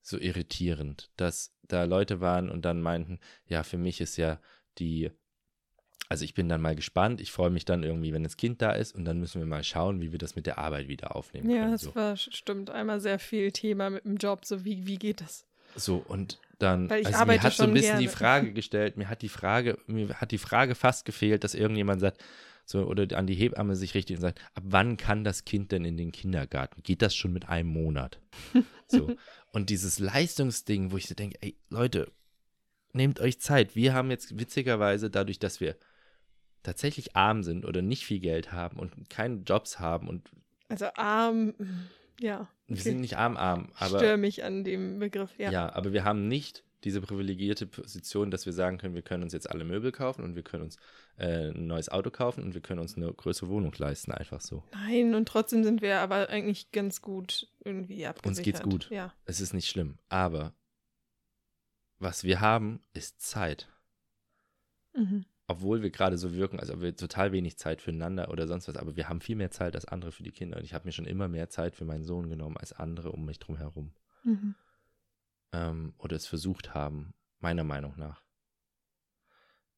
so 0.00 0.18
irritierend, 0.18 1.10
dass 1.16 1.54
da 1.62 1.84
Leute 1.84 2.20
waren 2.20 2.48
und 2.48 2.64
dann 2.64 2.80
meinten, 2.80 3.18
ja, 3.46 3.62
für 3.62 3.76
mich 3.76 4.00
ist 4.00 4.16
ja 4.16 4.40
die, 4.78 5.10
also 6.08 6.24
ich 6.24 6.34
bin 6.34 6.48
dann 6.48 6.60
mal 6.60 6.76
gespannt, 6.76 7.20
ich 7.20 7.32
freue 7.32 7.50
mich 7.50 7.64
dann 7.64 7.82
irgendwie, 7.82 8.12
wenn 8.12 8.24
das 8.24 8.36
Kind 8.36 8.62
da 8.62 8.72
ist 8.72 8.94
und 8.94 9.04
dann 9.04 9.18
müssen 9.18 9.40
wir 9.40 9.46
mal 9.46 9.64
schauen, 9.64 10.00
wie 10.00 10.12
wir 10.12 10.18
das 10.18 10.36
mit 10.36 10.46
der 10.46 10.58
Arbeit 10.58 10.88
wieder 10.88 11.14
aufnehmen 11.14 11.50
ja, 11.50 11.56
können. 11.56 11.66
Ja, 11.66 11.72
das 11.72 11.82
so. 11.82 11.94
war 11.94 12.16
stimmt 12.16 12.70
einmal 12.70 13.00
sehr 13.00 13.18
viel 13.18 13.52
Thema 13.52 13.90
mit 13.90 14.04
dem 14.04 14.16
Job, 14.16 14.44
so 14.44 14.64
wie, 14.64 14.86
wie 14.86 14.96
geht 14.96 15.20
das? 15.20 15.46
So, 15.76 16.04
und 16.08 16.40
dann, 16.58 16.90
Weil 16.90 17.02
ich 17.02 17.06
also 17.06 17.24
mir 17.24 17.42
hat 17.42 17.52
so 17.52 17.62
ein 17.62 17.72
bisschen 17.72 17.98
gerne. 17.98 18.02
die 18.02 18.08
Frage 18.08 18.52
gestellt, 18.52 18.96
mir 18.96 19.08
hat 19.08 19.22
die 19.22 19.28
Frage, 19.28 19.78
mir 19.86 20.20
hat 20.20 20.30
die 20.30 20.38
Frage 20.38 20.74
fast 20.74 21.04
gefehlt, 21.04 21.44
dass 21.44 21.54
irgendjemand 21.54 22.00
sagt, 22.00 22.22
so, 22.64 22.84
oder 22.84 23.16
an 23.16 23.26
die 23.26 23.34
Hebamme 23.34 23.74
sich 23.74 23.94
richtig 23.94 24.16
und 24.16 24.22
sagt, 24.22 24.40
ab 24.54 24.62
wann 24.66 24.96
kann 24.96 25.24
das 25.24 25.44
Kind 25.44 25.72
denn 25.72 25.84
in 25.84 25.96
den 25.96 26.12
Kindergarten? 26.12 26.82
Geht 26.82 27.02
das 27.02 27.16
schon 27.16 27.32
mit 27.32 27.48
einem 27.48 27.68
Monat? 27.68 28.20
So. 28.86 29.16
und 29.52 29.70
dieses 29.70 29.98
Leistungsding, 29.98 30.92
wo 30.92 30.96
ich 30.96 31.08
so 31.08 31.14
denke, 31.14 31.38
ey, 31.40 31.56
Leute, 31.68 32.12
nehmt 32.92 33.20
euch 33.20 33.40
Zeit. 33.40 33.76
Wir 33.76 33.94
haben 33.94 34.10
jetzt 34.10 34.38
witzigerweise 34.38 35.10
dadurch, 35.10 35.38
dass 35.38 35.60
wir 35.60 35.76
tatsächlich 36.62 37.16
arm 37.16 37.42
sind 37.42 37.64
oder 37.64 37.82
nicht 37.82 38.04
viel 38.04 38.20
Geld 38.20 38.52
haben 38.52 38.78
und 38.78 39.08
keine 39.08 39.36
Jobs 39.42 39.80
haben 39.80 40.08
und 40.08 40.30
also 40.68 40.86
arm, 40.94 41.54
ja. 42.20 42.42
Okay. 42.42 42.48
Wir 42.68 42.76
sind 42.76 43.00
nicht 43.00 43.16
arm, 43.16 43.36
arm, 43.36 43.72
aber. 43.74 43.98
Störe 43.98 44.16
mich 44.16 44.44
an 44.44 44.62
dem 44.62 45.00
Begriff, 45.00 45.36
ja. 45.36 45.50
Ja, 45.50 45.74
aber 45.74 45.92
wir 45.92 46.04
haben 46.04 46.28
nicht 46.28 46.64
diese 46.84 47.00
privilegierte 47.00 47.66
Position, 47.66 48.30
dass 48.30 48.46
wir 48.46 48.52
sagen 48.52 48.78
können, 48.78 48.94
wir 48.94 49.02
können 49.02 49.22
uns 49.22 49.32
jetzt 49.32 49.50
alle 49.50 49.64
Möbel 49.64 49.92
kaufen 49.92 50.22
und 50.22 50.36
wir 50.36 50.42
können 50.42 50.62
uns 50.62 50.78
äh, 51.18 51.50
ein 51.50 51.66
neues 51.66 51.88
Auto 51.90 52.10
kaufen 52.10 52.42
und 52.42 52.54
wir 52.54 52.60
können 52.60 52.80
uns 52.80 52.96
eine 52.96 53.12
größere 53.12 53.48
Wohnung 53.48 53.74
leisten, 53.76 54.12
einfach 54.12 54.40
so. 54.40 54.62
Nein, 54.72 55.14
und 55.14 55.28
trotzdem 55.28 55.64
sind 55.64 55.82
wir 55.82 55.98
aber 55.98 56.30
eigentlich 56.30 56.70
ganz 56.70 57.02
gut 57.02 57.48
irgendwie 57.64 58.06
abgesichert. 58.06 58.26
Uns 58.26 58.42
geht's 58.42 58.62
gut. 58.62 58.90
Ja. 58.90 59.12
Es 59.26 59.40
ist 59.40 59.52
nicht 59.52 59.68
schlimm. 59.68 59.98
Aber 60.08 60.54
was 62.00 62.24
wir 62.24 62.40
haben, 62.40 62.80
ist 62.92 63.20
Zeit. 63.20 63.68
Mhm. 64.94 65.24
Obwohl 65.46 65.82
wir 65.82 65.90
gerade 65.90 66.16
so 66.16 66.34
wirken, 66.34 66.60
als 66.60 66.70
ob 66.70 66.80
wir 66.80 66.94
total 66.96 67.32
wenig 67.32 67.58
Zeit 67.58 67.82
füreinander 67.82 68.30
oder 68.30 68.46
sonst 68.46 68.68
was, 68.68 68.76
aber 68.76 68.96
wir 68.96 69.08
haben 69.08 69.20
viel 69.20 69.36
mehr 69.36 69.50
Zeit 69.50 69.74
als 69.74 69.84
andere 69.84 70.12
für 70.12 70.22
die 70.22 70.30
Kinder. 70.30 70.58
Und 70.58 70.64
ich 70.64 70.74
habe 70.74 70.86
mir 70.86 70.92
schon 70.92 71.06
immer 71.06 71.28
mehr 71.28 71.48
Zeit 71.48 71.74
für 71.74 71.84
meinen 71.84 72.04
Sohn 72.04 72.28
genommen 72.28 72.56
als 72.56 72.72
andere 72.72 73.10
um 73.12 73.24
mich 73.24 73.38
drum 73.38 73.56
herum. 73.56 73.92
Mhm 74.22 74.54
ähm, 75.52 75.94
oder 75.98 76.16
es 76.16 76.26
versucht 76.26 76.74
haben, 76.74 77.14
meiner 77.38 77.64
Meinung 77.64 77.94
nach. 77.96 78.22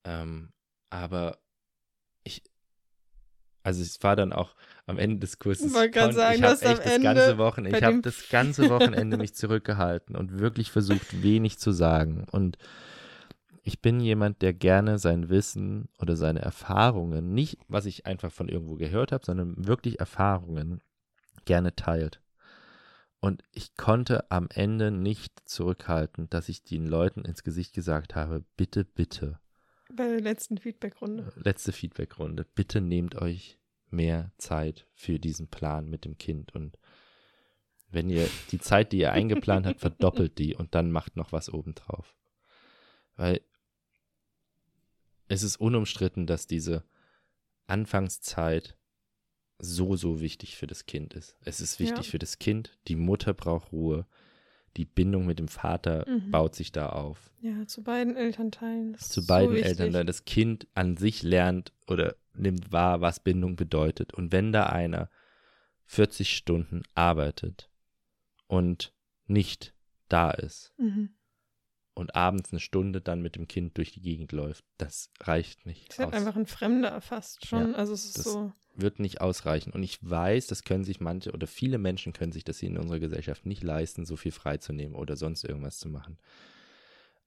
Ähm, 0.04 0.52
aber 0.90 1.38
ich, 2.24 2.42
also 3.62 3.82
es 3.82 4.02
war 4.02 4.16
dann 4.16 4.32
auch 4.32 4.54
am 4.86 4.98
Ende 4.98 5.18
des 5.18 5.38
Kurses. 5.38 5.68
Ich 5.68 5.74
wollte 5.74 5.90
gerade 5.90 6.14
sagen, 6.14 6.36
ich 6.36 6.42
habe 6.42 6.60
echt 6.62 6.86
das 6.86 7.02
ganze 7.02 7.38
Wochenende, 7.38 7.78
ich 7.78 7.84
habe 7.84 8.00
das 8.02 8.28
ganze 8.28 8.70
Wochenende 8.70 9.16
mich 9.16 9.34
zurückgehalten 9.34 10.16
und 10.16 10.38
wirklich 10.38 10.70
versucht, 10.70 11.22
wenig 11.22 11.58
zu 11.58 11.72
sagen. 11.72 12.26
Und 12.30 12.58
ich 13.62 13.80
bin 13.80 14.00
jemand, 14.00 14.42
der 14.42 14.52
gerne 14.52 14.98
sein 14.98 15.28
Wissen 15.28 15.88
oder 15.98 16.16
seine 16.16 16.40
Erfahrungen, 16.40 17.32
nicht 17.32 17.58
was 17.68 17.86
ich 17.86 18.06
einfach 18.06 18.32
von 18.32 18.48
irgendwo 18.48 18.74
gehört 18.74 19.12
habe, 19.12 19.24
sondern 19.24 19.66
wirklich 19.66 20.00
Erfahrungen 20.00 20.82
gerne 21.44 21.74
teilt. 21.76 22.20
Und 23.20 23.44
ich 23.52 23.76
konnte 23.76 24.28
am 24.32 24.48
Ende 24.52 24.90
nicht 24.90 25.48
zurückhalten, 25.48 26.28
dass 26.28 26.48
ich 26.48 26.64
den 26.64 26.86
Leuten 26.86 27.24
ins 27.24 27.44
Gesicht 27.44 27.72
gesagt 27.72 28.16
habe, 28.16 28.44
bitte, 28.56 28.84
bitte. 28.84 29.38
Bei 29.94 30.08
der 30.08 30.20
letzten 30.20 30.58
Feedbackrunde. 30.58 31.32
Letzte 31.36 31.72
Feedbackrunde. 31.72 32.46
Bitte 32.54 32.80
nehmt 32.80 33.14
euch 33.16 33.58
mehr 33.90 34.32
Zeit 34.38 34.86
für 34.94 35.18
diesen 35.18 35.48
Plan 35.48 35.88
mit 35.88 36.04
dem 36.04 36.16
Kind. 36.16 36.54
Und 36.54 36.78
wenn 37.90 38.08
ihr 38.08 38.28
die 38.50 38.58
Zeit, 38.58 38.92
die 38.92 38.98
ihr 38.98 39.12
eingeplant 39.12 39.66
habt, 39.66 39.80
verdoppelt 39.80 40.38
die 40.38 40.54
und 40.54 40.74
dann 40.74 40.90
macht 40.90 41.16
noch 41.16 41.32
was 41.32 41.52
obendrauf. 41.52 42.14
Weil 43.16 43.42
es 45.28 45.42
ist 45.42 45.56
unumstritten, 45.56 46.26
dass 46.26 46.46
diese 46.46 46.84
Anfangszeit 47.66 48.76
so, 49.58 49.96
so 49.96 50.20
wichtig 50.20 50.56
für 50.56 50.66
das 50.66 50.86
Kind 50.86 51.14
ist. 51.14 51.36
Es 51.40 51.60
ist 51.60 51.78
wichtig 51.78 52.06
ja. 52.06 52.10
für 52.10 52.18
das 52.18 52.38
Kind, 52.38 52.76
die 52.88 52.96
Mutter 52.96 53.32
braucht 53.32 53.72
Ruhe, 53.72 54.06
die 54.76 54.84
Bindung 54.84 55.26
mit 55.26 55.38
dem 55.38 55.48
Vater 55.48 56.04
mhm. 56.08 56.30
baut 56.30 56.54
sich 56.54 56.72
da 56.72 56.90
auf. 56.90 57.30
Ja, 57.40 57.66
zu 57.66 57.82
beiden 57.82 58.16
Elternteilen. 58.16 58.96
Zu 58.98 59.26
beiden 59.26 59.56
so 59.56 59.62
Elternteilen. 59.62 60.06
Das 60.06 60.24
Kind 60.24 60.66
an 60.74 60.96
sich 60.96 61.22
lernt 61.22 61.72
oder 61.86 62.16
nimmt 62.34 62.72
wahr, 62.72 63.00
was 63.00 63.20
Bindung 63.20 63.56
bedeutet. 63.56 64.14
Und 64.14 64.32
wenn 64.32 64.52
da 64.52 64.66
einer 64.66 65.10
40 65.86 66.36
Stunden 66.36 66.82
arbeitet 66.94 67.68
und 68.46 68.94
nicht 69.26 69.74
da 70.08 70.30
ist 70.30 70.72
mhm. 70.78 71.10
und 71.94 72.14
abends 72.14 72.52
eine 72.52 72.60
Stunde 72.60 73.00
dann 73.00 73.22
mit 73.22 73.36
dem 73.36 73.48
Kind 73.48 73.76
durch 73.76 73.92
die 73.92 74.00
Gegend 74.00 74.32
läuft, 74.32 74.64
das 74.78 75.10
reicht 75.20 75.66
nicht. 75.66 75.90
Das 75.90 75.98
ist 75.98 76.04
halt 76.04 76.14
einfach 76.14 76.36
ein 76.36 76.46
Fremder 76.46 77.00
fast 77.00 77.46
schon. 77.46 77.72
Ja, 77.72 77.76
also 77.76 77.92
es 77.92 78.04
ist 78.04 78.22
so 78.22 78.52
wird 78.74 78.98
nicht 78.98 79.20
ausreichen. 79.20 79.72
Und 79.72 79.82
ich 79.82 79.98
weiß, 80.02 80.46
das 80.46 80.64
können 80.64 80.84
sich 80.84 81.00
manche 81.00 81.32
oder 81.32 81.46
viele 81.46 81.78
Menschen 81.78 82.12
können 82.12 82.32
sich 82.32 82.44
das 82.44 82.58
hier 82.58 82.70
in 82.70 82.78
unserer 82.78 83.00
Gesellschaft 83.00 83.46
nicht 83.46 83.62
leisten, 83.62 84.04
so 84.04 84.16
viel 84.16 84.32
freizunehmen 84.32 84.96
oder 84.96 85.16
sonst 85.16 85.44
irgendwas 85.44 85.78
zu 85.78 85.88
machen. 85.88 86.18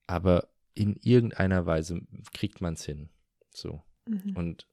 Aber 0.07 0.47
in 0.73 0.95
irgendeiner 1.01 1.65
Weise 1.65 2.01
kriegt 2.33 2.61
man 2.61 2.73
es 2.73 2.85
hin. 2.85 3.09
So. 3.53 3.81
Mhm. 4.07 4.35
Und 4.35 4.67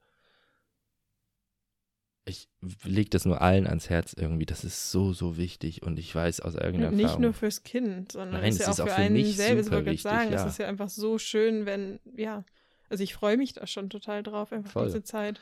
ich 2.25 2.47
lege 2.83 3.09
das 3.09 3.25
nur 3.25 3.41
allen 3.41 3.67
ans 3.67 3.89
Herz 3.89 4.13
irgendwie. 4.13 4.45
Das 4.45 4.63
ist 4.63 4.91
so, 4.91 5.13
so 5.13 5.37
wichtig. 5.37 5.83
Und 5.83 5.99
ich 5.99 6.13
weiß 6.13 6.39
aus 6.39 6.55
irgendeiner 6.55 6.91
Nicht 6.91 7.01
Erfahrung. 7.03 7.21
Nicht 7.21 7.27
nur 7.27 7.33
fürs 7.33 7.63
Kind, 7.63 8.13
sondern 8.13 8.41
Nein, 8.41 8.51
ist 8.51 8.59
ja 8.59 8.69
auch, 8.69 8.75
für, 8.75 8.87
für 8.87 8.95
einen 8.95 9.25
selbst. 9.25 9.71
Ich 9.71 9.85
wichtig, 9.85 10.01
sagen, 10.03 10.31
ja. 10.31 10.45
es 10.45 10.53
ist 10.53 10.57
ja 10.57 10.67
einfach 10.67 10.89
so 10.89 11.17
schön, 11.17 11.65
wenn, 11.65 11.99
ja, 12.15 12.45
also 12.89 13.03
ich 13.03 13.13
freue 13.13 13.37
mich 13.37 13.53
da 13.53 13.65
schon 13.67 13.89
total 13.89 14.23
drauf, 14.23 14.51
einfach 14.51 14.71
Voll. 14.71 14.85
diese 14.85 15.03
Zeit 15.03 15.39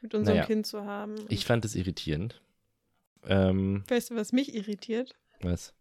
mit 0.00 0.14
unserem 0.14 0.36
naja, 0.38 0.46
Kind 0.46 0.66
zu 0.66 0.84
haben. 0.84 1.14
Ich 1.28 1.44
fand 1.46 1.64
es 1.64 1.74
irritierend. 1.74 2.40
Ähm, 3.26 3.84
weißt 3.88 4.10
du, 4.10 4.16
was 4.16 4.32
mich 4.32 4.54
irritiert? 4.54 5.14
Was? 5.40 5.72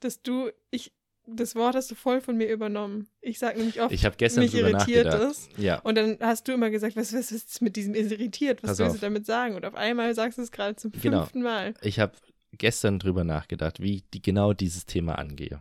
Dass 0.00 0.22
du, 0.22 0.50
ich 0.70 0.92
das 1.30 1.54
Wort 1.54 1.74
hast 1.74 1.90
du 1.90 1.94
voll 1.94 2.20
von 2.22 2.36
mir 2.38 2.48
übernommen. 2.50 3.06
Ich 3.20 3.38
sage 3.38 3.58
nämlich 3.58 3.80
oft, 3.82 3.92
Ich 3.92 4.06
habe 4.06 4.16
gestern 4.16 4.44
mich 4.44 4.54
irritiert 4.54 5.12
es. 5.12 5.48
Ja, 5.58 5.78
Und 5.80 5.96
dann 5.96 6.16
hast 6.20 6.48
du 6.48 6.52
immer 6.52 6.70
gesagt, 6.70 6.96
was, 6.96 7.12
was 7.12 7.30
ist 7.30 7.60
mit 7.60 7.76
diesem 7.76 7.94
irritiert? 7.94 8.62
Was 8.62 8.70
Pass 8.70 8.78
willst 8.78 8.90
auf. 8.92 9.00
du 9.00 9.06
damit 9.06 9.26
sagen? 9.26 9.54
Und 9.54 9.66
auf 9.66 9.74
einmal 9.74 10.14
sagst 10.14 10.38
du 10.38 10.42
es 10.42 10.50
gerade 10.50 10.76
zum 10.76 10.90
Genau. 10.92 11.20
fünften 11.20 11.42
Mal. 11.42 11.74
ich 11.82 12.00
habe 12.00 12.12
gestern 12.52 12.98
drüber 12.98 13.24
nachgedacht, 13.24 13.80
wie 13.80 13.96
ich 13.96 14.08
die, 14.10 14.22
genau 14.22 14.54
dieses 14.54 14.86
Thema 14.86 15.18
angehe. 15.18 15.60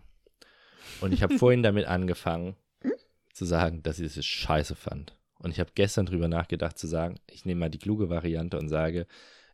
Und 1.01 1.11
ich 1.11 1.21
habe 1.21 1.37
vorhin 1.37 1.63
damit 1.63 1.85
angefangen 1.85 2.55
zu 3.38 3.45
sagen, 3.45 3.83
dass 3.83 3.99
ich 3.99 4.17
es 4.17 4.25
scheiße 4.25 4.75
fand. 4.75 5.15
Und 5.39 5.51
ich 5.51 5.59
habe 5.59 5.71
gestern 5.75 6.07
drüber 6.07 6.27
nachgedacht 6.27 6.77
zu 6.77 6.88
sagen, 6.88 7.19
ich 7.27 7.45
nehme 7.45 7.59
mal 7.59 7.69
die 7.69 7.77
kluge 7.77 8.09
Variante 8.09 8.57
und 8.57 8.69
sage, 8.69 9.07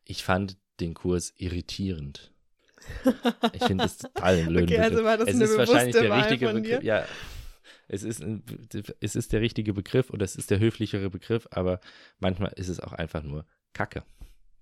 ich 0.05 0.23
fand 0.23 0.57
den 0.79 0.93
Kurs 0.93 1.33
irritierend. 1.37 2.31
Ich 3.53 3.63
finde 3.63 3.83
das 3.83 3.97
total 3.99 4.35
einen 4.35 4.47
blöden 4.47 4.69
Okay, 4.69 4.79
also 4.79 5.03
war 5.03 5.17
das 5.17 5.29
es 5.29 5.35
eine 5.35 5.43
ist 5.45 5.57
wahrscheinlich 5.57 5.95
der 5.95 6.09
Wahl 6.09 6.21
richtige 6.21 6.51
Begriff. 6.53 6.83
Ja, 6.83 7.05
es 7.87 8.03
ist, 8.03 8.21
ein, 8.21 8.43
es 9.01 9.15
ist 9.15 9.33
der 9.33 9.41
richtige 9.41 9.73
Begriff 9.73 10.09
oder 10.09 10.23
es 10.23 10.35
ist 10.35 10.49
der 10.51 10.59
höflichere 10.59 11.09
Begriff, 11.09 11.47
aber 11.51 11.79
manchmal 12.19 12.53
ist 12.55 12.69
es 12.69 12.79
auch 12.79 12.93
einfach 12.93 13.23
nur 13.23 13.45
Kacke. 13.73 14.03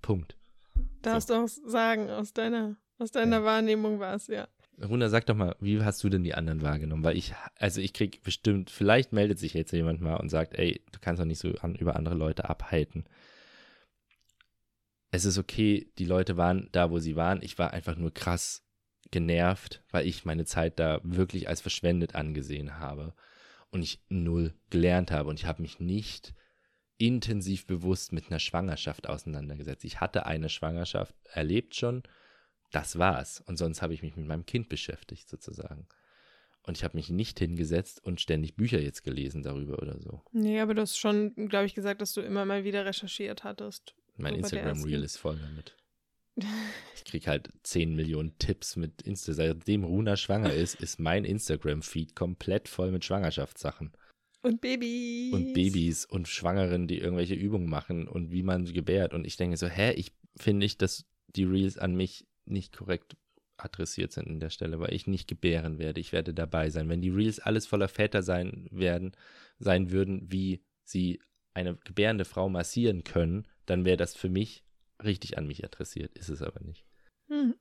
Punkt. 0.02 0.36
Darfst 1.02 1.30
du 1.30 1.36
auch 1.36 1.48
sagen, 1.48 2.10
aus 2.10 2.34
deiner, 2.34 2.78
aus 2.98 3.12
deiner 3.12 3.38
Ja. 3.38 3.44
Wahrnehmung 3.44 4.00
war 4.00 4.16
es, 4.16 4.28
ja. 4.28 4.48
Runa, 4.84 5.10
sag 5.10 5.26
doch 5.28 5.36
mal, 5.36 5.56
wie 5.60 5.82
hast 5.84 6.04
du 6.04 6.10
denn 6.10 6.24
die 6.24 6.34
anderen 6.34 6.62
wahrgenommen? 6.62 7.04
Weil 7.04 7.18
ich, 7.18 7.34
also 7.58 7.82
ich 7.82 7.94
krieg 7.94 8.24
bestimmt, 8.24 8.70
vielleicht 8.70 9.14
meldet 9.14 9.38
sich 9.38 9.54
jetzt 9.54 9.72
jemand 9.72 10.02
mal 10.02 10.16
und 10.16 10.30
sagt, 10.30 10.58
ey, 10.58 10.82
du 10.92 11.00
kannst 11.00 11.20
doch 11.20 11.26
nicht 11.26 11.40
so 11.40 11.54
an, 11.62 11.76
über 11.76 11.96
andere 11.96 12.16
Leute 12.16 12.50
abhalten. 12.50 13.06
Es 15.12 15.26
ist 15.26 15.38
okay, 15.38 15.92
die 15.98 16.06
Leute 16.06 16.38
waren 16.38 16.70
da, 16.72 16.90
wo 16.90 17.00
sie 17.00 17.16
waren. 17.16 17.42
Ich 17.44 17.60
war 17.60 17.72
einfach 17.74 17.96
nur 17.96 18.14
krass 18.14 18.64
genervt, 19.12 19.84
weil 19.92 20.08
ich 20.08 20.26
meine 20.26 20.46
Zeit 20.46 20.80
da 20.80 21.00
wirklich 21.04 21.50
als 21.50 21.62
verschwendet 21.62 22.16
angesehen 22.16 22.80
habe 22.80 23.14
und 23.70 23.84
ich 23.84 24.00
null 24.10 24.54
gelernt 24.70 25.12
habe 25.12 25.30
und 25.30 25.40
ich 25.40 25.46
habe 25.46 25.62
mich 25.62 25.80
nicht 25.80 26.34
intensiv 26.98 27.66
bewusst 27.66 28.14
mit 28.14 28.28
einer 28.28 28.40
Schwangerschaft 28.40 29.08
auseinandergesetzt. 29.08 29.84
Ich 29.84 30.00
hatte 30.00 30.26
eine 30.26 30.50
Schwangerschaft 30.50 31.16
erlebt 31.26 31.76
schon, 31.76 32.04
das 32.72 32.98
war's. 32.98 33.42
Und 33.46 33.58
sonst 33.58 33.82
habe 33.82 33.94
ich 33.94 34.02
mich 34.02 34.16
mit 34.16 34.28
meinem 34.28 34.46
Kind 34.46 34.70
beschäftigt, 34.70 35.30
sozusagen. 35.30 35.88
Und 36.64 36.78
ich 36.78 36.84
habe 36.84 36.98
mich 36.98 37.10
nicht 37.10 37.40
hingesetzt 37.40 38.04
und 38.04 38.22
ständig 38.22 38.56
Bücher 38.56 38.80
jetzt 38.80 39.04
gelesen 39.04 39.42
darüber 39.42 39.82
oder 39.82 40.00
so. 40.00 40.22
Nee, 40.32 40.60
aber 40.60 40.74
du 40.76 40.82
hast 40.82 40.98
schon, 40.98 41.34
glaube 41.50 41.66
ich, 41.66 41.74
gesagt, 41.74 42.02
dass 42.02 42.14
du 42.14 42.22
immer 42.22 42.46
mal 42.46 42.64
wieder 42.64 42.86
recherchiert 42.86 43.44
hattest. 43.44 43.96
Mein 44.18 44.36
So 44.36 44.42
bei 44.42 44.50
der 44.50 44.60
Instagram 44.60 44.84
Reel 44.84 44.94
ersten. 44.94 45.06
ist 45.06 45.18
voll 45.18 45.40
damit. 45.40 45.76
Ich 46.96 47.06
kriege 47.06 47.28
halt 47.28 47.50
10 47.64 47.96
Millionen 47.96 48.38
Tipps 48.38 48.76
mit 48.76 49.02
Insta. 49.02 49.34
Seitdem 49.34 49.84
Runa 49.84 50.16
schwanger 50.16 50.54
ist, 50.54 50.80
ist 50.80 51.00
mein 51.00 51.26
Instagram-Feed 51.26 52.16
komplett 52.16 52.70
voll 52.70 52.92
mit 52.92 53.04
Schwangerschaftssachen. 53.04 53.92
Und 54.44 54.62
Babys. 54.62 55.34
Und 55.34 55.54
Babys 55.54 56.06
und 56.06 56.28
Schwangeren, 56.28 56.88
die 56.88 57.00
irgendwelche 57.00 57.34
Übungen 57.34 57.68
machen 57.68 58.08
und 58.08 58.32
wie 58.32 58.44
man 58.44 58.66
gebärt. 58.66 59.16
Und 59.16 59.26
ich 59.26 59.36
denke 59.36 59.58
so, 59.58 59.68
hä, 59.68 59.94
ich 59.94 60.14
finde 60.38 60.60
nicht, 60.60 60.82
dass 60.84 61.06
die 61.36 61.44
Reels 61.44 61.78
an 61.80 61.96
mich 61.96 62.28
nicht 62.52 62.76
korrekt 62.76 63.16
adressiert 63.58 64.12
sind 64.12 64.28
an 64.28 64.40
der 64.40 64.50
Stelle, 64.50 64.80
weil 64.80 64.94
ich 64.94 65.08
nicht 65.08 65.28
gebären 65.28 65.78
werde. 65.78 66.00
Ich 66.00 66.12
werde 66.12 66.34
dabei 66.34 66.70
sein. 66.70 66.90
Wenn 66.90 67.02
die 67.02 67.10
Reels 67.10 67.40
alles 67.40 67.68
voller 67.68 67.88
Väter 67.88 68.24
sein 68.24 68.68
werden, 68.72 69.12
sein 69.60 69.92
würden, 69.92 70.32
wie 70.32 70.64
sie 70.84 71.22
eine 71.54 71.76
gebärende 71.76 72.26
Frau 72.26 72.50
massieren 72.50 73.04
können, 73.04 73.48
dann 73.66 73.86
wäre 73.86 73.98
das 73.98 74.16
für 74.16 74.30
mich 74.30 74.64
richtig 75.04 75.38
an 75.38 75.48
mich 75.48 75.64
adressiert. 75.64 76.18
Ist 76.18 76.30
es 76.30 76.42
aber 76.42 76.62
nicht. 76.62 76.86
Hm. 77.28 77.56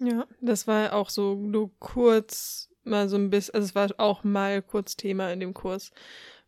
Ja, 0.00 0.26
das 0.40 0.66
war 0.66 0.94
auch 0.94 1.10
so 1.10 1.34
nur 1.34 1.70
kurz 1.78 2.70
mal 2.84 3.08
so 3.08 3.16
ein 3.16 3.30
bisschen, 3.30 3.54
also 3.54 3.66
es 3.66 3.74
war 3.74 3.88
auch 3.98 4.24
mal 4.24 4.62
kurz 4.62 4.96
Thema 4.96 5.30
in 5.32 5.40
dem 5.40 5.52
Kurs, 5.52 5.90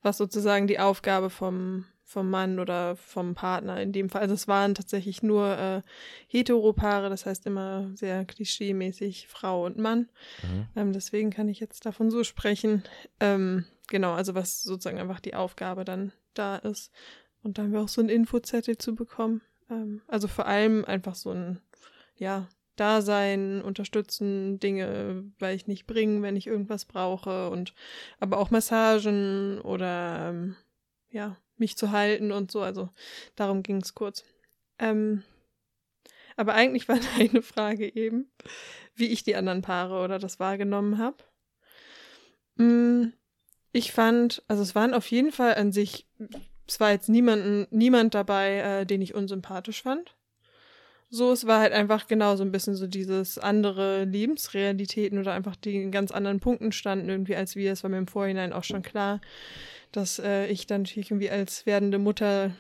was 0.01 0.17
sozusagen 0.17 0.67
die 0.67 0.79
Aufgabe 0.79 1.29
vom, 1.29 1.85
vom 2.13 2.31
Mann 2.31 2.59
oder 2.59 2.97
vom 2.97 3.35
Partner 3.35 3.81
in 3.81 3.93
dem 3.93 4.09
Fall, 4.09 4.23
also 4.23 4.35
es 4.35 4.47
waren 4.47 4.75
tatsächlich 4.75 5.23
nur 5.23 5.59
äh, 5.59 5.83
Heteropaare, 6.29 7.09
das 7.09 7.27
heißt 7.27 7.47
immer 7.47 7.91
sehr 7.95 8.25
klischeemäßig 8.25 9.29
Frau 9.29 9.65
und 9.65 9.79
Mann. 9.79 10.11
Mhm. 10.43 10.67
Ähm, 10.77 10.93
deswegen 10.93 11.31
kann 11.31 11.49
ich 11.49 11.59
jetzt 11.59 11.87
davon 11.87 12.11
so 12.11 12.23
sprechen. 12.23 12.85
Ähm, 13.19 13.65
genau, 13.89 14.13
also 14.13 14.35
was 14.35 14.63
sozusagen 14.63 15.01
einfach 15.01 15.21
die 15.21 15.35
Aufgabe 15.35 15.85
dann 15.85 16.13
da 16.35 16.57
ist. 16.57 16.93
Und 17.43 17.59
da 17.59 17.63
haben 17.63 17.73
wir 17.73 17.81
auch 17.81 17.89
so 17.89 18.01
einen 18.01 18.11
Infozettel 18.11 18.79
zu 18.79 18.95
bekommen. 18.95 19.41
Ähm, 19.71 20.03
also 20.07 20.29
vor 20.29 20.47
allem 20.47 20.85
einfach 20.85 21.15
so 21.15 21.31
ein, 21.31 21.61
ja, 22.17 22.47
Dasein, 22.77 23.61
unterstützen, 23.63 24.59
Dinge, 24.59 25.25
weil 25.39 25.55
ich 25.55 25.67
nicht 25.67 25.87
bringen, 25.87 26.23
wenn 26.23 26.37
ich 26.37 26.47
irgendwas 26.47 26.87
brauche 26.87 27.51
und 27.51 27.75
aber 28.19 28.39
auch 28.39 28.51
Massagen 28.51 29.61
oder 29.61 30.31
ähm, 30.31 30.57
ja, 31.11 31.37
mich 31.63 31.77
zu 31.77 31.93
halten 31.93 32.33
und 32.33 32.51
so. 32.51 32.61
Also 32.61 32.91
darum 33.37 33.63
ging 33.63 33.77
es 33.77 33.95
kurz. 33.95 34.25
Ähm, 34.79 35.23
aber 36.37 36.55
eigentlich 36.55 36.89
war 36.89 36.99
deine 37.19 37.43
Frage 37.43 37.95
eben, 37.95 38.31
wie 38.95 39.09
ich 39.09 39.23
die 39.23 39.37
anderen 39.37 39.63
Paare 39.63 40.03
oder 40.05 40.19
das 40.19 40.41
wahrgenommen 40.41 40.99
habe. 40.99 41.17
Ich 43.73 43.93
fand, 43.93 44.43
also 44.49 44.63
es 44.63 44.75
waren 44.75 44.93
auf 44.93 45.11
jeden 45.11 45.33
Fall 45.33 45.55
an 45.55 45.73
sich, 45.73 46.07
es 46.69 46.79
war 46.79 46.91
jetzt 46.91 47.09
niemanden, 47.09 47.67
niemand 47.71 48.15
dabei, 48.15 48.59
äh, 48.59 48.87
den 48.87 49.01
ich 49.01 49.15
unsympathisch 49.15 49.83
fand. 49.83 50.15
So, 51.09 51.33
es 51.33 51.47
war 51.47 51.61
halt 51.61 51.73
einfach 51.73 52.07
genau 52.07 52.37
so 52.37 52.45
ein 52.45 52.53
bisschen 52.53 52.75
so 52.75 52.87
dieses 52.87 53.39
andere 53.39 54.05
Lebensrealitäten 54.05 55.19
oder 55.19 55.33
einfach 55.33 55.57
die 55.57 55.77
in 55.77 55.91
ganz 55.91 56.11
anderen 56.11 56.41
Punkten 56.41 56.73
standen 56.73 57.09
irgendwie 57.09 57.37
als 57.37 57.55
wir. 57.55 57.73
Es 57.73 57.83
war 57.83 57.91
mir 57.91 57.99
im 57.99 58.07
Vorhinein 58.07 58.53
auch 58.53 58.65
schon 58.65 58.83
klar, 58.83 59.21
dass 59.93 60.19
äh, 60.19 60.47
ich 60.47 60.67
dann 60.67 60.83
natürlich 60.83 61.11
irgendwie 61.11 61.31
als 61.31 61.67
werdende 61.67 61.99
Mutter 61.99 62.53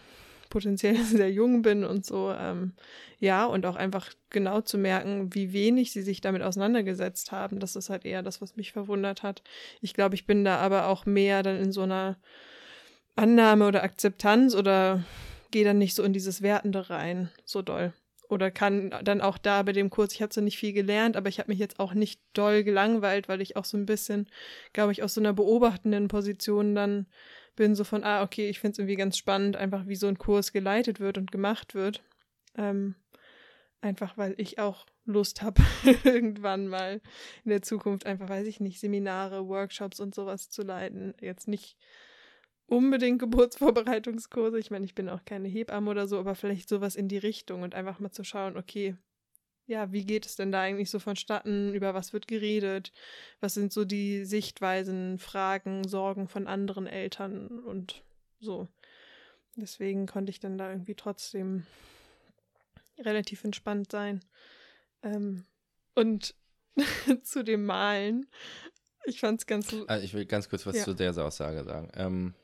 potenziell 0.50 0.96
sehr 1.04 1.30
jung 1.30 1.62
bin 1.62 1.84
und 1.84 2.04
so. 2.06 2.32
Ähm, 2.32 2.72
ja, 3.18 3.46
und 3.46 3.66
auch 3.66 3.76
einfach 3.76 4.10
genau 4.30 4.60
zu 4.60 4.78
merken, 4.78 5.34
wie 5.34 5.52
wenig 5.52 5.92
sie 5.92 6.02
sich 6.02 6.20
damit 6.20 6.42
auseinandergesetzt 6.42 7.32
haben. 7.32 7.58
Das 7.58 7.76
ist 7.76 7.90
halt 7.90 8.04
eher 8.04 8.22
das, 8.22 8.40
was 8.40 8.56
mich 8.56 8.72
verwundert 8.72 9.22
hat. 9.22 9.42
Ich 9.80 9.94
glaube, 9.94 10.14
ich 10.14 10.26
bin 10.26 10.44
da 10.44 10.58
aber 10.58 10.86
auch 10.88 11.06
mehr 11.06 11.42
dann 11.42 11.56
in 11.56 11.72
so 11.72 11.82
einer 11.82 12.16
Annahme 13.16 13.66
oder 13.66 13.82
Akzeptanz 13.82 14.54
oder 14.54 15.04
gehe 15.50 15.64
dann 15.64 15.78
nicht 15.78 15.94
so 15.94 16.02
in 16.02 16.12
dieses 16.12 16.42
Wertende 16.42 16.90
rein, 16.90 17.30
so 17.44 17.62
doll. 17.62 17.92
Oder 18.32 18.50
kann 18.50 18.94
dann 19.04 19.20
auch 19.20 19.36
da 19.36 19.62
bei 19.62 19.72
dem 19.72 19.90
Kurs, 19.90 20.14
ich 20.14 20.22
habe 20.22 20.32
so 20.32 20.40
nicht 20.40 20.56
viel 20.56 20.72
gelernt, 20.72 21.18
aber 21.18 21.28
ich 21.28 21.38
habe 21.38 21.50
mich 21.50 21.58
jetzt 21.58 21.78
auch 21.78 21.92
nicht 21.92 22.18
doll 22.32 22.64
gelangweilt, 22.64 23.28
weil 23.28 23.42
ich 23.42 23.56
auch 23.56 23.66
so 23.66 23.76
ein 23.76 23.84
bisschen, 23.84 24.26
glaube 24.72 24.90
ich, 24.90 25.02
aus 25.02 25.12
so 25.12 25.20
einer 25.20 25.34
beobachtenden 25.34 26.08
Position 26.08 26.74
dann 26.74 27.04
bin, 27.56 27.74
so 27.74 27.84
von, 27.84 28.04
ah, 28.04 28.22
okay, 28.22 28.48
ich 28.48 28.58
finde 28.58 28.72
es 28.72 28.78
irgendwie 28.78 28.96
ganz 28.96 29.18
spannend, 29.18 29.58
einfach 29.58 29.86
wie 29.86 29.96
so 29.96 30.06
ein 30.06 30.16
Kurs 30.16 30.50
geleitet 30.52 30.98
wird 30.98 31.18
und 31.18 31.30
gemacht 31.30 31.74
wird. 31.74 32.02
Ähm, 32.56 32.94
einfach 33.82 34.16
weil 34.16 34.34
ich 34.38 34.58
auch 34.58 34.86
Lust 35.04 35.42
habe, 35.42 35.60
irgendwann 36.04 36.68
mal 36.68 37.02
in 37.44 37.50
der 37.50 37.60
Zukunft 37.60 38.06
einfach, 38.06 38.30
weiß 38.30 38.46
ich 38.46 38.60
nicht, 38.60 38.80
Seminare, 38.80 39.46
Workshops 39.46 40.00
und 40.00 40.14
sowas 40.14 40.48
zu 40.48 40.62
leiten. 40.62 41.12
Jetzt 41.20 41.48
nicht 41.48 41.76
unbedingt 42.66 43.18
Geburtsvorbereitungskurse. 43.18 44.58
Ich 44.58 44.70
meine, 44.70 44.84
ich 44.84 44.94
bin 44.94 45.08
auch 45.08 45.24
keine 45.24 45.48
Hebamme 45.48 45.90
oder 45.90 46.08
so, 46.08 46.18
aber 46.18 46.34
vielleicht 46.34 46.68
sowas 46.68 46.96
in 46.96 47.08
die 47.08 47.18
Richtung 47.18 47.62
und 47.62 47.74
einfach 47.74 47.98
mal 47.98 48.10
zu 48.10 48.24
schauen, 48.24 48.56
okay, 48.56 48.96
ja, 49.66 49.92
wie 49.92 50.04
geht 50.04 50.26
es 50.26 50.36
denn 50.36 50.52
da 50.52 50.60
eigentlich 50.60 50.90
so 50.90 50.98
vonstatten? 50.98 51.72
Über 51.72 51.94
was 51.94 52.12
wird 52.12 52.26
geredet? 52.26 52.92
Was 53.40 53.54
sind 53.54 53.72
so 53.72 53.84
die 53.84 54.24
Sichtweisen, 54.24 55.18
Fragen, 55.18 55.86
Sorgen 55.86 56.28
von 56.28 56.46
anderen 56.46 56.86
Eltern 56.86 57.60
und 57.60 58.02
so. 58.40 58.68
Deswegen 59.56 60.06
konnte 60.06 60.30
ich 60.30 60.40
dann 60.40 60.58
da 60.58 60.70
irgendwie 60.70 60.94
trotzdem 60.94 61.64
relativ 62.98 63.44
entspannt 63.44 63.90
sein. 63.92 64.20
Ähm, 65.02 65.44
und 65.94 66.34
zu 67.22 67.44
dem 67.44 67.64
Malen, 67.64 68.26
ich 69.04 69.20
fand 69.20 69.40
es 69.40 69.46
ganz. 69.46 69.74
Also 69.86 70.04
ich 70.04 70.14
will 70.14 70.26
ganz 70.26 70.48
kurz 70.48 70.66
was 70.66 70.76
Ja. 70.76 70.84
zu 70.84 70.94
der 70.94 71.16
Aussage 71.16 71.64
sagen. 71.64 71.90
Ähm, 71.94 72.34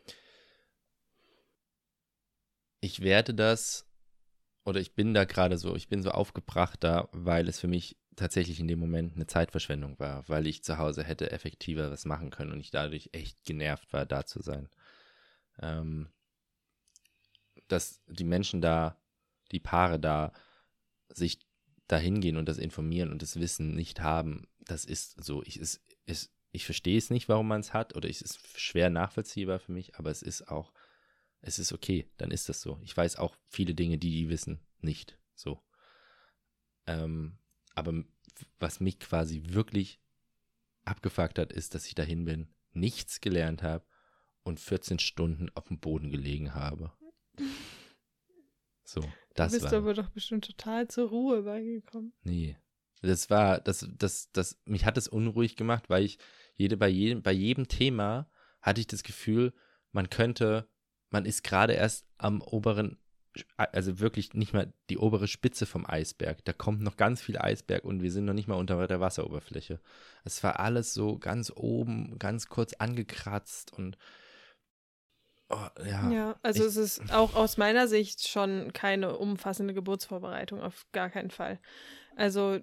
ich 2.81 3.01
werde 3.01 3.35
das, 3.35 3.87
oder 4.65 4.81
ich 4.81 4.95
bin 4.95 5.15
da 5.15 5.25
gerade 5.25 5.59
so, 5.59 5.75
ich 5.75 5.89
bin 5.89 6.03
so 6.03 6.11
aufgebracht 6.11 6.83
da, 6.83 7.09
weil 7.13 7.49
es 7.49 7.59
für 7.59 7.69
mich 7.69 7.97
tatsächlich 8.17 8.61
in 8.61 8.69
dem 8.69 8.79
Moment 8.79 9.15
eine 9.15 9.27
Zeitverschwendung 9.27 9.99
war, 9.99 10.29
weil 10.29 10.47
ich 10.47 10.65
zu 10.65 10.79
Hause 10.79 11.05
hätte 11.05 11.31
effektiver 11.31 11.91
was 11.91 12.05
machen 12.05 12.31
können 12.31 12.53
und 12.53 12.61
ich 12.61 12.71
dadurch 12.71 13.11
echt 13.13 13.45
genervt 13.45 13.93
war, 13.93 14.07
da 14.07 14.27
zu 14.27 14.43
sein. 14.43 14.69
Ähm, 15.61 16.09
dass 17.69 18.03
die 18.07 18.25
Menschen 18.25 18.61
da, 18.61 18.97
die 19.53 19.61
Paare 19.61 20.01
da, 20.01 20.33
sich 21.09 21.39
dahin 21.87 22.21
gehen 22.21 22.37
und 22.37 22.49
das 22.49 22.59
informieren 22.59 23.11
und 23.11 23.23
das 23.23 23.39
Wissen 23.41 23.75
nicht 23.75 24.01
haben, 24.01 24.47
das 24.61 24.85
ist 24.85 25.23
so. 25.25 25.43
Ich, 25.43 25.57
es, 25.57 25.81
es, 26.07 26.31
ich 26.51 26.65
verstehe 26.65 26.99
es 26.99 27.11
nicht, 27.11 27.29
warum 27.29 27.49
man 27.49 27.61
es 27.61 27.73
hat, 27.73 27.97
oder 27.97 28.09
es 28.09 28.23
ist 28.23 28.59
schwer 28.59 28.91
nachvollziehbar 28.91 29.59
für 29.59 29.73
mich, 29.73 29.97
aber 29.97 30.11
es 30.11 30.23
ist 30.23 30.49
auch, 30.49 30.73
es 31.41 31.59
ist 31.59 31.73
okay, 31.73 32.11
dann 32.17 32.31
ist 32.31 32.49
das 32.49 32.61
so. 32.61 32.79
Ich 32.83 32.97
weiß 32.97 33.17
auch 33.17 33.37
viele 33.49 33.75
Dinge, 33.75 33.99
die 33.99 34.11
die 34.11 34.29
wissen, 34.29 34.61
nicht 34.81 35.19
so. 35.35 35.63
Ähm, 36.87 37.39
aber 37.75 38.05
was 38.59 38.81
mich 38.81 38.99
quasi 38.99 39.43
wirklich 39.49 40.01
abgefuckt 40.85 41.39
hat, 41.39 41.53
ist, 41.53 41.75
dass 41.75 41.87
ich 41.87 41.95
dahin 41.95 42.25
bin, 42.25 42.49
nichts 42.73 43.21
gelernt 43.21 43.63
habe 43.63 43.85
und 44.43 44.59
14 44.59 44.99
Stunden 44.99 45.51
auf 45.55 45.69
dem 45.69 45.79
Boden 45.79 46.11
gelegen 46.11 46.55
habe. 46.55 46.93
So, 48.85 49.03
das 49.35 49.53
du 49.53 49.59
bist 49.59 49.71
war. 49.71 49.81
aber 49.81 49.93
doch 49.93 50.09
bestimmt 50.09 50.47
total 50.47 50.89
zur 50.89 51.11
Ruhe 51.11 51.43
beigekommen. 51.43 52.15
Nee. 52.23 52.57
Das 53.03 53.31
war, 53.31 53.61
das, 53.61 53.87
das, 53.97 54.31
das, 54.33 54.59
mich 54.65 54.85
hat 54.85 54.97
es 54.99 55.09
unruhig 55.09 55.57
gemacht, 55.57 55.85
weil 55.89 56.05
ich 56.05 56.19
jede, 56.57 56.77
bei 56.77 56.89
jedem, 56.89 57.23
bei 57.23 57.33
jedem 57.33 57.69
Thema 57.69 58.29
hatte 58.61 58.81
ich 58.81 58.87
das 58.87 59.03
Gefühl, 59.03 59.53
man 59.93 60.11
könnte, 60.11 60.69
man 61.11 61.25
ist 61.25 61.45
gerade 61.45 61.75
erst 61.75 62.07
am 62.19 62.43
oberen, 62.43 62.99
also 63.57 64.01
wirklich 64.01 64.35
nicht 64.35 64.53
mal 64.53 64.73
die 64.91 64.99
obere 64.99 65.29
Spitze 65.29 65.65
vom 65.65 65.87
Eisberg. 65.87 66.45
Da 66.45 66.53
kommt 66.53 66.81
noch 66.81 66.97
ganz 66.97 67.23
viel 67.23 67.39
Eisberg 67.39 67.85
und 67.85 68.03
wir 68.03 68.11
sind 68.11 68.25
noch 68.25 68.35
nicht 68.35 68.49
mal 68.49 68.57
unter 68.57 68.85
der 68.89 69.01
Wasseroberfläche. 69.01 69.81
Es 70.25 70.43
war 70.43 70.59
alles 70.59 70.93
so 70.93 71.19
ganz 71.19 71.53
oben, 71.55 72.19
ganz 72.19 72.49
kurz 72.49 72.73
angekratzt 72.75 73.73
und 73.73 73.97
oh, 75.51 75.67
ja. 75.89 76.11
Ja, 76.11 76.37
also 76.43 76.63
ich- 76.63 76.69
es 76.69 76.77
ist 76.77 77.13
auch 77.13 77.35
aus 77.35 77.57
meiner 77.57 77.87
Sicht 77.89 78.27
schon 78.29 78.73
keine 78.73 79.17
umfassende 79.17 79.75
Geburtsvorbereitung, 79.75 80.61
auf 80.61 80.87
gar 80.93 81.11
keinen 81.11 81.31
Fall. 81.31 81.61
Also 82.17 82.59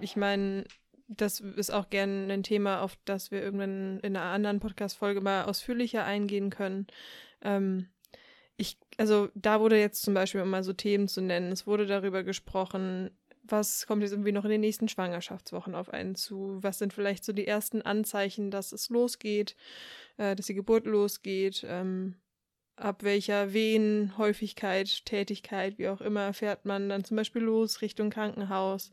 ich 0.00 0.16
meine, 0.16 0.64
das 1.08 1.40
ist 1.40 1.70
auch 1.70 1.88
gerne 1.90 2.32
ein 2.32 2.42
Thema, 2.42 2.82
auf 2.82 2.98
das 3.04 3.30
wir 3.30 3.42
irgendwann 3.42 3.98
in 4.00 4.16
einer 4.16 4.26
anderen 4.26 4.60
Podcast-Folge 4.60 5.20
mal 5.20 5.44
ausführlicher 5.44 6.04
eingehen 6.04 6.50
können. 6.50 6.86
Ähm, 7.42 7.88
ich, 8.56 8.78
also 8.98 9.28
da 9.34 9.60
wurde 9.60 9.78
jetzt 9.78 10.02
zum 10.02 10.14
Beispiel, 10.14 10.42
um 10.42 10.50
mal 10.50 10.64
so 10.64 10.72
Themen 10.72 11.08
zu 11.08 11.22
nennen, 11.22 11.52
es 11.52 11.66
wurde 11.66 11.86
darüber 11.86 12.24
gesprochen, 12.24 13.10
was 13.50 13.86
kommt 13.86 14.02
jetzt 14.02 14.12
irgendwie 14.12 14.32
noch 14.32 14.44
in 14.44 14.50
den 14.50 14.60
nächsten 14.60 14.88
Schwangerschaftswochen 14.88 15.74
auf 15.74 15.88
einen 15.88 16.14
zu? 16.14 16.58
Was 16.60 16.78
sind 16.78 16.92
vielleicht 16.92 17.24
so 17.24 17.32
die 17.32 17.46
ersten 17.46 17.80
Anzeichen, 17.80 18.50
dass 18.50 18.72
es 18.72 18.90
losgeht, 18.90 19.56
äh, 20.18 20.36
dass 20.36 20.46
die 20.46 20.54
Geburt 20.54 20.84
losgeht? 20.84 21.64
Ähm, 21.66 22.16
ab 22.76 23.02
welcher 23.02 23.52
Wehenhäufigkeit, 23.52 25.04
Tätigkeit, 25.06 25.78
wie 25.78 25.88
auch 25.88 26.00
immer, 26.00 26.32
fährt 26.34 26.64
man 26.64 26.88
dann 26.88 27.04
zum 27.04 27.16
Beispiel 27.16 27.42
los 27.42 27.80
Richtung 27.80 28.10
Krankenhaus? 28.10 28.92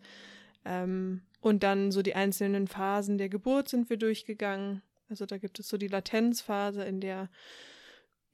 Ähm, 0.65 1.21
und 1.41 1.63
dann 1.63 1.91
so 1.91 2.01
die 2.01 2.15
einzelnen 2.15 2.67
Phasen 2.67 3.17
der 3.17 3.29
Geburt 3.29 3.69
sind 3.69 3.89
wir 3.89 3.97
durchgegangen. 3.97 4.81
Also 5.09 5.25
da 5.25 5.37
gibt 5.37 5.59
es 5.59 5.67
so 5.67 5.77
die 5.77 5.87
Latenzphase, 5.87 6.83
in 6.83 6.99
der 6.99 7.29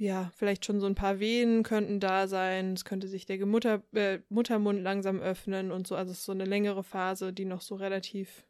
ja, 0.01 0.31
vielleicht 0.35 0.65
schon 0.65 0.79
so 0.79 0.87
ein 0.87 0.95
paar 0.95 1.19
Wehen 1.19 1.61
könnten 1.61 1.99
da 1.99 2.27
sein. 2.27 2.73
Es 2.73 2.85
könnte 2.85 3.07
sich 3.07 3.27
der 3.27 3.37
Gemutter, 3.37 3.83
äh, 3.93 4.17
Muttermund 4.29 4.81
langsam 4.81 5.19
öffnen 5.19 5.71
und 5.71 5.85
so. 5.85 5.95
Also 5.95 6.11
es 6.11 6.19
ist 6.19 6.25
so 6.25 6.31
eine 6.31 6.45
längere 6.45 6.83
Phase, 6.83 7.31
die 7.31 7.45
noch 7.45 7.61
so 7.61 7.75
relativ, 7.75 8.47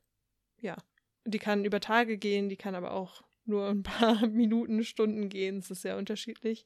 ja, 0.61 0.77
die 1.25 1.39
kann 1.39 1.65
über 1.65 1.81
Tage 1.81 2.17
gehen, 2.17 2.47
die 2.47 2.55
kann 2.55 2.73
aber 2.73 2.93
auch 2.93 3.23
nur 3.43 3.67
ein 3.67 3.83
paar 3.83 4.25
Minuten, 4.27 4.85
Stunden 4.85 5.27
gehen. 5.27 5.57
Es 5.57 5.69
ist 5.69 5.81
sehr 5.81 5.97
unterschiedlich. 5.97 6.65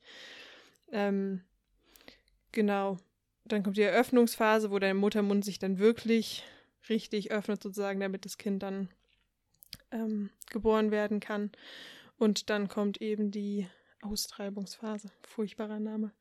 Ähm, 0.91 1.41
genau. 2.51 2.97
Dann 3.43 3.63
kommt 3.63 3.77
die 3.77 3.81
Eröffnungsphase, 3.81 4.69
wo 4.69 4.77
der 4.77 4.93
Muttermund 4.93 5.45
sich 5.45 5.57
dann 5.57 5.79
wirklich 5.79 6.43
richtig 6.89 7.31
öffnet, 7.31 7.61
sozusagen, 7.61 7.99
damit 7.99 8.25
das 8.25 8.37
Kind 8.37 8.63
dann 8.63 8.89
ähm, 9.91 10.29
geboren 10.49 10.91
werden 10.91 11.19
kann. 11.19 11.51
Und 12.17 12.49
dann 12.49 12.67
kommt 12.67 13.01
eben 13.01 13.31
die 13.31 13.67
Austreibungsphase, 14.01 15.11
furchtbarer 15.23 15.79
Name. 15.79 16.11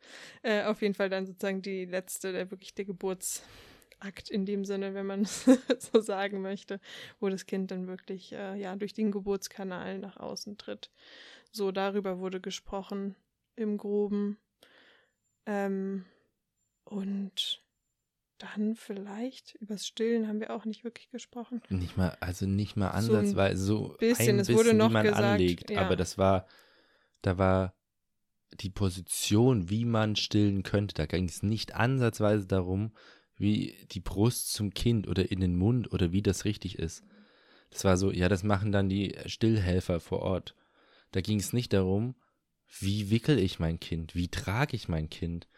Äh, 0.42 0.64
auf 0.64 0.82
jeden 0.82 0.94
Fall 0.94 1.10
dann 1.10 1.26
sozusagen 1.26 1.62
die 1.62 1.84
letzte, 1.84 2.32
der 2.32 2.50
wirklich 2.50 2.74
der 2.74 2.84
Geburtsakt 2.84 4.30
in 4.30 4.46
dem 4.46 4.64
Sinne, 4.64 4.94
wenn 4.94 5.06
man 5.06 5.24
so 5.78 6.00
sagen 6.00 6.40
möchte, 6.40 6.80
wo 7.20 7.28
das 7.28 7.46
Kind 7.46 7.70
dann 7.70 7.86
wirklich 7.86 8.32
äh, 8.32 8.56
ja 8.56 8.74
durch 8.76 8.94
den 8.94 9.12
Geburtskanal 9.12 9.98
nach 9.98 10.16
außen 10.16 10.58
tritt. 10.58 10.90
So 11.52 11.70
darüber 11.70 12.18
wurde 12.18 12.40
gesprochen 12.40 13.14
im 13.54 13.76
Groben. 13.76 14.38
Ähm, 15.46 16.06
und 16.84 17.63
dann 18.38 18.74
vielleicht 18.74 19.54
übers 19.56 19.86
Stillen 19.86 20.28
haben 20.28 20.40
wir 20.40 20.50
auch 20.50 20.64
nicht 20.64 20.84
wirklich 20.84 21.10
gesprochen. 21.10 21.62
Nicht 21.68 21.96
mal, 21.96 22.16
also 22.20 22.46
nicht 22.46 22.76
mal 22.76 22.88
So 23.00 23.12
ein 23.12 23.18
ansatzweise 23.18 23.62
so 23.64 23.96
bisschen, 23.98 24.36
ein 24.36 24.38
es 24.40 24.48
bisschen, 24.48 24.58
wurde 24.66 24.74
noch 24.74 24.90
wie 24.90 24.92
man 24.92 25.04
gesagt, 25.04 25.22
anlegt. 25.22 25.70
ja. 25.70 25.80
Aber 25.80 25.96
das 25.96 26.18
war, 26.18 26.46
da 27.22 27.38
war 27.38 27.74
die 28.60 28.70
Position, 28.70 29.70
wie 29.70 29.84
man 29.84 30.16
stillen 30.16 30.62
könnte. 30.62 30.94
Da 30.94 31.06
ging 31.06 31.28
es 31.28 31.42
nicht 31.42 31.74
ansatzweise 31.74 32.46
darum, 32.46 32.92
wie 33.36 33.74
die 33.90 34.00
Brust 34.00 34.52
zum 34.52 34.72
Kind 34.74 35.08
oder 35.08 35.30
in 35.30 35.40
den 35.40 35.56
Mund 35.56 35.92
oder 35.92 36.12
wie 36.12 36.22
das 36.22 36.44
richtig 36.44 36.78
ist. 36.78 37.04
Das 37.70 37.84
war 37.84 37.96
so, 37.96 38.12
ja, 38.12 38.28
das 38.28 38.44
machen 38.44 38.70
dann 38.70 38.88
die 38.88 39.16
Stillhelfer 39.26 39.98
vor 40.00 40.20
Ort. 40.20 40.54
Da 41.10 41.20
ging 41.20 41.40
es 41.40 41.52
nicht 41.52 41.72
darum, 41.72 42.14
wie 42.78 43.10
wickel 43.10 43.38
ich 43.38 43.58
mein 43.58 43.80
Kind, 43.80 44.14
wie 44.14 44.28
trage 44.28 44.76
ich 44.76 44.88
mein 44.88 45.10
Kind. 45.10 45.48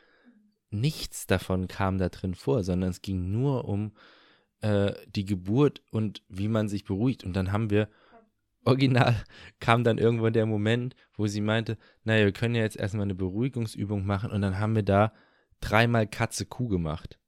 Nichts 0.80 1.26
davon 1.26 1.68
kam 1.68 1.98
da 1.98 2.08
drin 2.08 2.34
vor, 2.34 2.62
sondern 2.64 2.90
es 2.90 3.02
ging 3.02 3.30
nur 3.30 3.66
um 3.66 3.92
äh, 4.60 4.92
die 5.08 5.24
Geburt 5.24 5.82
und 5.90 6.22
wie 6.28 6.48
man 6.48 6.68
sich 6.68 6.84
beruhigt. 6.84 7.24
Und 7.24 7.34
dann 7.34 7.52
haben 7.52 7.70
wir, 7.70 7.88
original 8.64 9.14
kam 9.60 9.84
dann 9.84 9.98
irgendwann 9.98 10.32
der 10.32 10.46
Moment, 10.46 10.96
wo 11.16 11.26
sie 11.26 11.40
meinte, 11.40 11.78
naja, 12.04 12.24
wir 12.24 12.32
können 12.32 12.54
ja 12.54 12.62
jetzt 12.62 12.76
erstmal 12.76 13.04
eine 13.04 13.14
Beruhigungsübung 13.14 14.04
machen 14.04 14.30
und 14.30 14.42
dann 14.42 14.58
haben 14.58 14.74
wir 14.74 14.82
da 14.82 15.12
dreimal 15.60 16.06
Katze 16.06 16.46
Kuh 16.46 16.68
gemacht. 16.68 17.18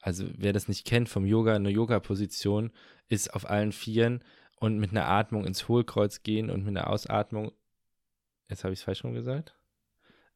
Also 0.00 0.26
wer 0.36 0.52
das 0.52 0.68
nicht 0.68 0.84
kennt 0.84 1.08
vom 1.08 1.24
Yoga, 1.24 1.54
eine 1.54 1.70
Yoga-Position 1.70 2.72
ist 3.08 3.34
auf 3.34 3.48
allen 3.48 3.72
Vieren 3.72 4.24
und 4.56 4.78
mit 4.78 4.90
einer 4.90 5.08
Atmung 5.08 5.44
ins 5.44 5.68
Hohlkreuz 5.68 6.22
gehen 6.22 6.50
und 6.50 6.64
mit 6.64 6.76
einer 6.76 6.90
Ausatmung, 6.90 7.52
jetzt 8.48 8.64
habe 8.64 8.72
ich 8.72 8.80
es 8.80 8.84
falsch 8.84 9.04
rum 9.04 9.14
gesagt, 9.14 9.54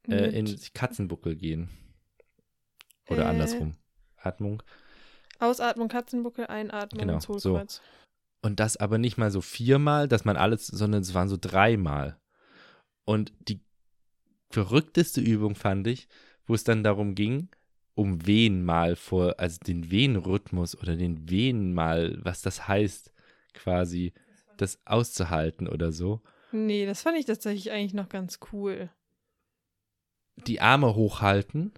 äh, 0.07 0.37
in 0.37 0.57
Katzenbuckel 0.73 1.35
gehen. 1.35 1.69
Oder 3.09 3.23
Äh, 3.23 3.27
andersrum. 3.27 3.75
Atmung. 4.17 4.63
Ausatmung, 5.39 5.87
Katzenbuckel, 5.87 6.47
Einatmung 6.47 6.99
Genau, 6.99 7.13
ins 7.15 7.43
so. 7.43 7.61
Und 8.41 8.59
das 8.59 8.77
aber 8.77 8.97
nicht 8.97 9.17
mal 9.17 9.31
so 9.31 9.41
viermal, 9.41 10.07
dass 10.07 10.25
man 10.25 10.37
alles, 10.37 10.67
sondern 10.67 11.01
es 11.01 11.13
waren 11.13 11.29
so 11.29 11.37
dreimal. 11.39 12.19
Und 13.05 13.33
die 13.47 13.61
verrückteste 14.49 15.21
Übung 15.21 15.55
fand 15.55 15.87
ich, 15.87 16.07
wo 16.45 16.53
es 16.53 16.63
dann 16.63 16.83
darum 16.83 17.15
ging, 17.15 17.49
um 17.95 18.25
Wehen 18.25 18.63
mal 18.63 18.95
vor, 18.95 19.35
also 19.39 19.57
den 19.59 19.91
Wehenrhythmus 19.91 20.77
oder 20.77 20.95
den 20.95 21.29
Wehen 21.29 21.73
mal, 21.73 22.19
was 22.23 22.41
das 22.41 22.67
heißt, 22.67 23.11
quasi, 23.53 24.13
das 24.57 24.79
auszuhalten 24.85 25.67
oder 25.67 25.91
so. 25.91 26.21
Nee, 26.51 26.85
das 26.85 27.01
fand 27.01 27.17
ich 27.17 27.25
tatsächlich 27.25 27.71
eigentlich 27.71 27.93
noch 27.93 28.09
ganz 28.09 28.39
cool. 28.51 28.89
Die 30.45 30.61
Arme 30.61 30.95
hochhalten 30.95 31.73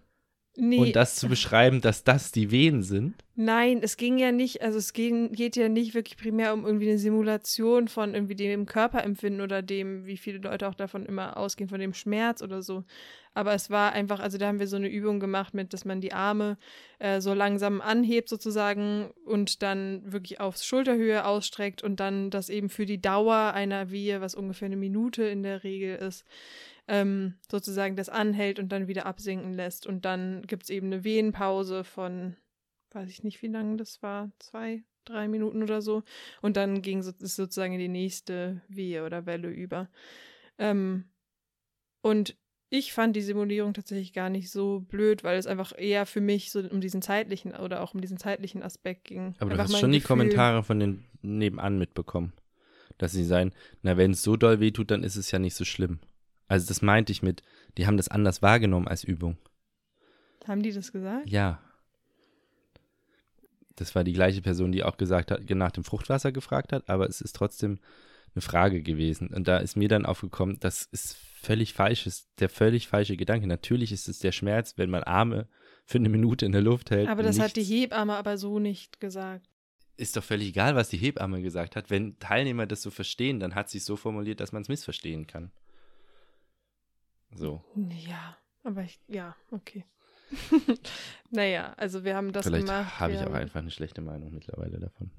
Nee, 0.60 0.78
und 0.78 0.96
das 0.96 1.16
zu 1.16 1.30
beschreiben, 1.30 1.80
dass 1.80 2.04
das 2.04 2.32
die 2.32 2.52
Wehen 2.52 2.84
sind. 2.84 3.16
nein, 3.36 3.80
es 3.82 3.96
ging 3.96 4.18
ja 4.18 4.34
nicht, 4.34 4.62
also 4.62 4.78
es 4.78 4.92
ging, 4.92 5.32
geht 5.32 5.56
ja 5.56 5.70
nicht 5.70 5.94
wirklich 5.94 6.18
primär 6.18 6.54
um 6.54 6.66
irgendwie 6.66 6.90
eine 6.90 6.98
Simulation 6.98 7.88
von 7.88 8.14
irgendwie 8.14 8.36
dem 8.36 8.66
Körperempfinden 8.66 9.42
oder 9.42 9.62
dem, 9.62 10.06
wie 10.06 10.18
viele 10.18 10.40
Leute 10.40 10.68
auch 10.68 10.76
davon 10.76 11.06
immer 11.06 11.38
ausgehen, 11.38 11.70
von 11.70 11.80
dem 11.80 11.94
Schmerz 11.94 12.42
oder 12.42 12.62
so. 12.62 12.84
Aber 13.34 13.54
es 13.54 13.70
war 13.70 13.94
einfach, 13.94 14.20
also 14.20 14.38
da 14.38 14.48
haben 14.48 14.60
wir 14.60 14.68
so 14.68 14.76
eine 14.76 14.90
Übung 14.90 15.22
gemacht 15.22 15.54
mit, 15.54 15.72
dass 15.74 15.86
man 15.86 16.02
die 16.02 16.12
Arme 16.12 16.58
äh, 16.98 17.22
so 17.22 17.34
langsam 17.34 17.80
anhebt 17.80 18.28
sozusagen 18.28 19.12
und 19.24 19.62
dann 19.64 20.12
wirklich 20.12 20.42
auf 20.42 20.58
Schulterhöhe 20.58 21.26
ausstreckt 21.26 21.82
und 21.82 22.02
dann 22.02 22.32
das 22.32 22.50
eben 22.50 22.70
für 22.70 22.86
die 22.86 23.02
Dauer 23.02 23.54
einer 23.54 23.92
Wehe, 23.92 24.20
was 24.20 24.36
ungefähr 24.36 24.66
eine 24.66 24.78
Minute 24.78 25.24
in 25.24 25.44
der 25.44 25.64
Regel 25.64 25.96
ist, 25.96 26.26
ähm, 26.90 27.36
sozusagen 27.50 27.96
das 27.96 28.10
anhält 28.10 28.58
und 28.60 28.70
dann 28.72 28.88
wieder 28.88 29.06
absinken 29.06 29.54
lässt. 29.54 29.86
Und 29.86 30.06
dann 30.06 30.42
gibt 30.48 30.64
es 30.64 30.70
eben 30.72 30.88
eine 30.88 31.04
Wehenpause 31.04 31.84
von, 31.84 32.36
weiß 32.92 33.10
ich 33.10 33.24
nicht, 33.24 33.42
wie 33.44 33.48
lange 33.48 33.78
das 33.78 34.02
war, 34.02 34.32
zwei, 34.40 34.84
drei 35.06 35.28
Minuten 35.28 35.62
oder 35.62 35.82
so. 35.84 36.02
Und 36.42 36.58
dann 36.58 36.82
ging 36.82 37.00
es 37.00 37.06
sozusagen 37.06 37.74
in 37.74 37.80
die 37.80 37.88
nächste 37.88 38.62
Wehe 38.68 39.06
oder 39.06 39.28
Welle 39.28 39.50
über. 39.50 39.88
Ähm, 40.58 41.06
und 42.02 42.36
ich 42.72 42.92
fand 42.94 43.16
die 43.16 43.22
Simulierung 43.22 43.74
tatsächlich 43.74 44.14
gar 44.14 44.30
nicht 44.30 44.50
so 44.52 44.80
blöd, 44.82 45.24
weil 45.24 45.38
es 45.38 45.48
einfach 45.48 45.74
eher 45.78 46.06
für 46.06 46.22
mich 46.22 46.52
so 46.52 46.60
um 46.60 46.82
diesen 46.82 47.02
zeitlichen 47.02 47.56
oder 47.56 47.82
auch 47.82 47.94
um 47.94 48.02
diesen 48.02 48.18
zeitlichen 48.18 48.64
Aspekt 48.64 49.06
ging. 49.06 49.36
Aber 49.40 49.50
du 49.50 49.52
Einfach 49.52 49.64
hast 49.66 49.72
mein 49.74 49.82
schon 49.82 49.92
die 49.92 50.00
Gefühl- 50.00 50.08
Kommentare 50.08 50.64
von 50.64 50.80
den 50.80 51.06
nebenan 51.22 51.78
mitbekommen. 51.78 52.34
Dass 52.98 53.12
sie 53.12 53.24
sagen, 53.24 53.54
na, 53.82 53.96
wenn 53.96 54.12
es 54.12 54.24
so 54.24 54.36
doll 54.36 54.60
wehtut, 54.60 54.92
dann 54.92 55.04
ist 55.04 55.16
es 55.16 55.32
ja 55.32 55.40
nicht 55.40 55.56
so 55.56 55.66
schlimm. 55.66 56.00
Also 56.50 56.68
das 56.68 56.82
meinte 56.82 57.14
ich 57.14 57.22
mit, 57.22 57.44
die 57.78 57.88
haben 57.88 57.96
das 57.96 58.10
anders 58.10 58.42
wahrgenommen 58.42 58.88
als 58.88 59.06
Übung. 59.06 59.38
Haben 60.48 60.64
die 60.64 60.74
das 60.74 60.92
gesagt? 60.92 61.30
Ja. 61.30 61.62
Das 63.76 63.96
war 63.96 64.04
die 64.04 64.14
gleiche 64.14 64.42
Person, 64.42 64.72
die 64.74 64.84
auch 64.84 64.98
gesagt 64.98 65.32
hat, 65.32 65.48
nach 65.50 65.72
dem 65.72 65.86
Fruchtwasser 65.86 66.32
gefragt 66.34 66.74
hat, 66.74 66.90
aber 66.90 67.08
es 67.08 67.22
ist 67.22 67.36
trotzdem 67.36 67.80
eine 68.36 68.42
Frage 68.42 68.82
gewesen. 68.82 69.28
Und 69.30 69.48
da 69.48 69.60
ist 69.60 69.78
mir 69.78 69.88
dann 69.88 70.06
aufgekommen, 70.06 70.58
das 70.60 70.84
ist 70.92 71.16
völlig 71.16 71.74
falsches, 71.74 72.28
der 72.40 72.50
völlig 72.50 72.88
falsche 72.88 73.16
Gedanke. 73.16 73.48
Natürlich 73.48 73.92
ist 73.92 74.10
es 74.10 74.20
der 74.20 74.32
Schmerz, 74.32 74.74
wenn 74.78 74.90
man 74.90 75.04
Arme 75.04 75.48
für 75.86 76.00
eine 76.00 76.10
Minute 76.10 76.46
in 76.46 76.52
der 76.52 76.62
Luft 76.62 76.92
hält. 76.92 77.08
Aber 77.08 77.24
das 77.24 77.40
hat 77.40 77.56
die 77.56 77.64
Hebamme 77.64 78.16
aber 78.16 78.38
so 78.38 78.60
nicht 78.60 79.00
gesagt. 79.00 79.48
ist 79.98 80.18
doch 80.18 80.24
völlig 80.24 80.50
egal, 80.50 80.76
was 80.76 80.90
die 80.90 80.98
Hebamme 80.98 81.42
gesagt 81.42 81.76
hat. 81.76 81.90
Wenn 81.90 82.18
Teilnehmer 82.20 82.66
das 82.66 82.82
so 82.82 82.90
verstehen, 82.90 83.40
dann 83.40 83.56
hat 83.56 83.70
sie 83.70 83.78
es 83.78 83.86
so 83.86 83.96
formuliert, 83.96 84.40
dass 84.40 84.52
man 84.52 84.64
es 84.64 84.68
missverstehen 84.68 85.28
kann. 85.28 85.52
So. 87.36 87.64
Ja, 87.76 88.38
aber 88.64 88.84
ich, 88.84 89.00
ja, 89.08 89.36
okay. 89.52 89.86
naja, 91.32 91.74
also 91.78 92.04
wir 92.04 92.16
haben 92.16 92.32
das 92.32 92.46
Vielleicht 92.46 92.68
gemacht. 92.68 93.00
habe 93.00 93.14
ich 93.14 93.20
auch 93.20 93.34
einfach 93.34 93.60
eine 93.60 93.72
schlechte 93.72 94.02
Meinung 94.02 94.34
mittlerweile 94.34 94.80
davon. 94.80 95.12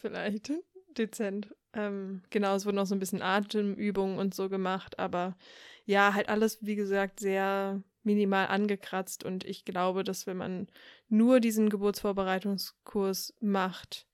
Vielleicht 0.00 0.52
dezent. 0.96 1.54
Ähm, 1.72 2.22
genau, 2.30 2.54
es 2.54 2.66
wurden 2.66 2.78
auch 2.78 2.86
so 2.86 2.94
ein 2.94 3.00
bisschen 3.00 3.22
Atemübungen 3.22 4.18
und 4.18 4.34
so 4.34 4.48
gemacht, 4.48 4.98
aber 4.98 5.36
ja, 5.86 6.14
halt 6.14 6.28
alles, 6.28 6.64
wie 6.64 6.76
gesagt, 6.76 7.20
sehr 7.20 7.82
minimal 8.04 8.46
angekratzt 8.46 9.24
und 9.24 9.44
ich 9.44 9.64
glaube, 9.64 10.04
dass 10.04 10.26
wenn 10.26 10.36
man 10.36 10.68
nur 11.08 11.40
diesen 11.40 11.68
Geburtsvorbereitungskurs 11.68 13.34
macht 13.40 14.06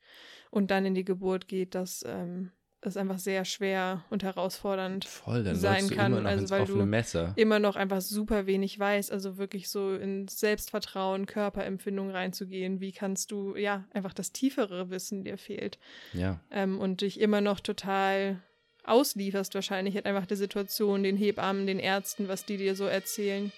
und 0.50 0.70
dann 0.70 0.86
in 0.86 0.94
die 0.94 1.04
Geburt 1.04 1.48
geht, 1.48 1.74
dass 1.74 2.02
ähm, 2.06 2.52
es 2.83 2.97
einfach 2.97 3.18
sehr 3.18 3.45
schwer 3.45 4.05
und 4.11 4.22
herausfordernd 4.22 5.05
Voll, 5.05 5.45
dann 5.45 5.57
sein 5.57 5.89
du 5.89 5.95
kann, 5.95 6.12
immer 6.12 6.22
noch 6.22 6.31
also 6.31 6.43
ins 6.43 6.51
weil 6.51 6.62
offene 6.62 6.78
du 6.78 6.87
Messer. 6.87 7.33
immer 7.37 7.59
noch 7.59 7.76
einfach 7.76 8.01
super 8.01 8.47
wenig 8.47 8.78
weiß, 8.78 9.11
also 9.11 9.37
wirklich 9.37 9.68
so 9.68 9.95
in 9.95 10.28
Selbstvertrauen, 10.28 11.26
Körperempfindung 11.26 12.11
reinzugehen. 12.11 12.81
Wie 12.81 12.93
kannst 12.93 13.31
du, 13.33 13.57
ja, 13.57 13.85
einfach 13.93 14.14
das 14.14 14.33
tiefere 14.33 14.91
Wissen 14.91 15.24
dir 15.24 15.37
fehlt 15.37 15.78
Ja, 16.12 16.41
ähm, 16.51 16.78
und 16.81 17.03
dich 17.03 17.20
immer 17.20 17.41
noch 17.41 17.61
total 17.61 18.41
auslieferst 18.85 19.55
wahrscheinlich 19.55 19.95
halt 19.95 20.07
einfach 20.07 20.26
der 20.26 20.39
Situation, 20.39 21.03
den 21.03 21.16
Hebammen, 21.16 21.66
den 21.66 21.78
Ärzten, 21.78 22.28
was 22.28 22.47
die 22.47 22.57
dir 22.57 22.74
so 22.74 22.87
erzählen. 22.87 23.53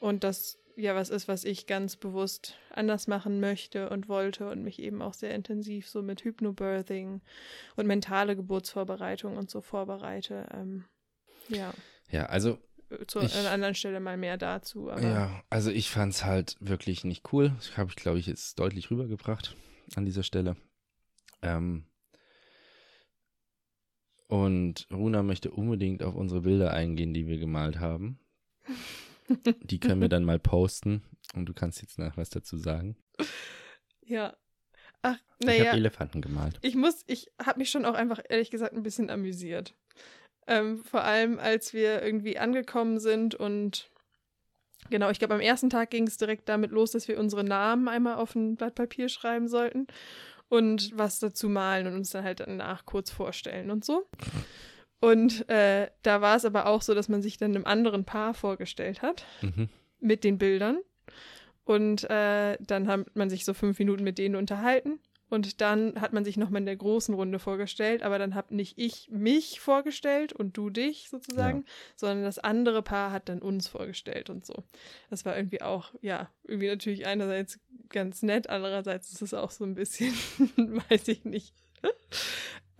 Und 0.00 0.24
das 0.24 0.58
ja 0.76 0.94
was 0.94 1.10
ist, 1.10 1.28
was 1.28 1.44
ich 1.44 1.66
ganz 1.66 1.96
bewusst 1.96 2.56
anders 2.70 3.06
machen 3.06 3.40
möchte 3.40 3.90
und 3.90 4.08
wollte 4.08 4.48
und 4.50 4.62
mich 4.62 4.78
eben 4.80 5.02
auch 5.02 5.14
sehr 5.14 5.34
intensiv 5.34 5.88
so 5.88 6.02
mit 6.02 6.24
Hypnobirthing 6.24 7.20
und 7.76 7.86
mentale 7.86 8.36
Geburtsvorbereitung 8.36 9.36
und 9.36 9.50
so 9.50 9.60
vorbereite. 9.60 10.46
Ähm, 10.54 10.84
ja, 11.48 11.72
ja, 12.10 12.26
also 12.26 12.58
zu 13.06 13.20
Ich- 13.20 13.34
einer 13.34 13.50
anderen 13.50 13.74
Stelle 13.74 14.00
mal 14.00 14.16
mehr 14.16 14.36
dazu. 14.36 14.88
Ja, 14.88 15.42
also 15.48 15.70
ich 15.70 15.90
fand 15.90 16.12
es 16.12 16.24
halt 16.24 16.56
wirklich 16.60 17.04
nicht 17.04 17.32
cool. 17.32 17.52
Das 17.56 17.76
habe 17.76 17.90
ich, 17.90 17.96
glaube 17.96 18.18
ich, 18.18 18.26
jetzt 18.26 18.58
deutlich 18.58 18.90
rübergebracht 18.90 19.56
an 19.96 20.04
dieser 20.04 20.22
Stelle. 20.22 20.56
Ähm, 21.42 21.86
und 24.28 24.86
Runa 24.90 25.22
möchte 25.22 25.50
unbedingt 25.50 26.02
auf 26.02 26.14
unsere 26.14 26.40
Bilder 26.42 26.72
eingehen, 26.72 27.12
die 27.14 27.26
wir 27.26 27.38
gemalt 27.38 27.78
haben. 27.80 28.18
Die 29.62 29.80
können 29.80 30.00
wir 30.00 30.08
dann 30.08 30.24
mal 30.24 30.38
posten 30.38 31.02
und 31.34 31.46
du 31.46 31.54
kannst 31.54 31.80
jetzt 31.82 31.98
nach 31.98 32.16
was 32.16 32.30
dazu 32.30 32.56
sagen. 32.56 32.96
ja. 34.04 34.36
Ach, 35.04 35.18
Ich 35.40 35.46
naja. 35.46 35.66
habe 35.66 35.76
Elefanten 35.78 36.20
gemalt. 36.20 36.58
Ich 36.62 36.76
muss, 36.76 37.02
ich 37.08 37.32
habe 37.44 37.58
mich 37.58 37.70
schon 37.70 37.84
auch 37.84 37.94
einfach 37.94 38.20
ehrlich 38.28 38.50
gesagt 38.50 38.72
ein 38.72 38.84
bisschen 38.84 39.10
amüsiert. 39.10 39.74
Ähm, 40.46 40.84
vor 40.84 41.02
allem, 41.02 41.38
als 41.40 41.72
wir 41.72 42.02
irgendwie 42.02 42.38
angekommen 42.38 43.00
sind 43.00 43.34
und 43.34 43.90
genau, 44.90 45.10
ich 45.10 45.18
glaube, 45.18 45.34
am 45.34 45.40
ersten 45.40 45.70
Tag 45.70 45.90
ging 45.90 46.06
es 46.06 46.18
direkt 46.18 46.48
damit 46.48 46.70
los, 46.70 46.92
dass 46.92 47.08
wir 47.08 47.18
unsere 47.18 47.42
Namen 47.44 47.88
einmal 47.88 48.14
auf 48.16 48.34
ein 48.36 48.54
Blatt 48.56 48.74
Papier 48.76 49.08
schreiben 49.08 49.48
sollten 49.48 49.86
und 50.48 50.96
was 50.96 51.18
dazu 51.18 51.48
malen 51.48 51.86
und 51.88 51.94
uns 51.94 52.10
dann 52.10 52.24
halt 52.24 52.40
danach 52.40 52.84
kurz 52.86 53.10
vorstellen 53.10 53.70
und 53.70 53.84
so. 53.84 54.06
Und 55.02 55.48
äh, 55.48 55.90
da 56.02 56.20
war 56.20 56.36
es 56.36 56.44
aber 56.44 56.66
auch 56.66 56.80
so, 56.80 56.94
dass 56.94 57.08
man 57.08 57.22
sich 57.22 57.36
dann 57.36 57.56
einem 57.56 57.66
anderen 57.66 58.04
Paar 58.04 58.34
vorgestellt 58.34 59.02
hat 59.02 59.26
Mhm. 59.42 59.68
mit 59.98 60.22
den 60.22 60.38
Bildern. 60.38 60.78
Und 61.64 62.08
äh, 62.08 62.56
dann 62.60 62.86
hat 62.86 63.16
man 63.16 63.28
sich 63.28 63.44
so 63.44 63.52
fünf 63.52 63.80
Minuten 63.80 64.04
mit 64.04 64.16
denen 64.18 64.36
unterhalten. 64.36 65.00
Und 65.28 65.60
dann 65.60 66.00
hat 66.00 66.12
man 66.12 66.24
sich 66.24 66.36
nochmal 66.36 66.60
in 66.60 66.66
der 66.66 66.76
großen 66.76 67.14
Runde 67.14 67.38
vorgestellt, 67.40 68.02
aber 68.04 68.18
dann 68.18 68.34
habe 68.36 68.54
nicht 68.54 68.78
ich 68.78 69.08
mich 69.10 69.58
vorgestellt 69.60 70.32
und 70.32 70.56
du 70.56 70.70
dich 70.70 71.08
sozusagen, 71.08 71.64
sondern 71.96 72.22
das 72.22 72.38
andere 72.38 72.82
Paar 72.82 73.10
hat 73.10 73.28
dann 73.28 73.40
uns 73.40 73.66
vorgestellt 73.66 74.30
und 74.30 74.44
so. 74.46 74.62
Das 75.10 75.24
war 75.24 75.34
irgendwie 75.36 75.62
auch, 75.62 75.94
ja, 76.00 76.28
irgendwie 76.44 76.68
natürlich 76.68 77.06
einerseits 77.06 77.58
ganz 77.88 78.22
nett, 78.22 78.48
andererseits 78.50 79.10
ist 79.10 79.22
es 79.22 79.34
auch 79.34 79.50
so 79.50 79.64
ein 79.64 79.74
bisschen, 79.74 80.12
weiß 80.90 81.08
ich 81.08 81.24
nicht. 81.24 81.54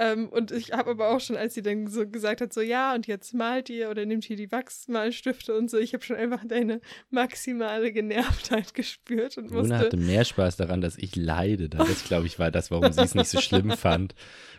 Ähm, 0.02 0.28
und 0.28 0.50
ich 0.50 0.72
habe 0.72 0.90
aber 0.90 1.10
auch 1.10 1.20
schon, 1.20 1.36
als 1.36 1.54
sie 1.54 1.62
dann 1.62 1.86
so 1.86 2.08
gesagt 2.08 2.40
hat, 2.40 2.52
so 2.52 2.60
ja, 2.60 2.94
und 2.94 3.06
jetzt 3.06 3.34
malt 3.34 3.70
ihr 3.70 3.90
oder 3.90 4.04
nimmt 4.04 4.24
hier 4.24 4.36
die 4.36 4.50
Wachsmalstifte 4.50 5.54
und 5.54 5.70
so, 5.70 5.78
ich 5.78 5.94
habe 5.94 6.02
schon 6.04 6.16
einfach 6.16 6.44
deine 6.44 6.80
maximale 7.10 7.92
Genervtheit 7.92 8.74
gespürt 8.74 9.38
und 9.38 9.50
musste. 9.52 9.76
hatte 9.78 9.96
mehr 9.96 10.24
Spaß 10.24 10.56
daran, 10.56 10.80
dass 10.80 10.98
ich 10.98 11.14
leide. 11.14 11.68
Das, 11.68 12.04
glaube 12.04 12.26
ich, 12.26 12.38
war 12.38 12.50
das, 12.50 12.70
warum 12.70 12.92
sie 12.92 13.02
es 13.02 13.14
nicht 13.14 13.28
so 13.28 13.40
schlimm 13.40 13.70
fand, 13.76 14.14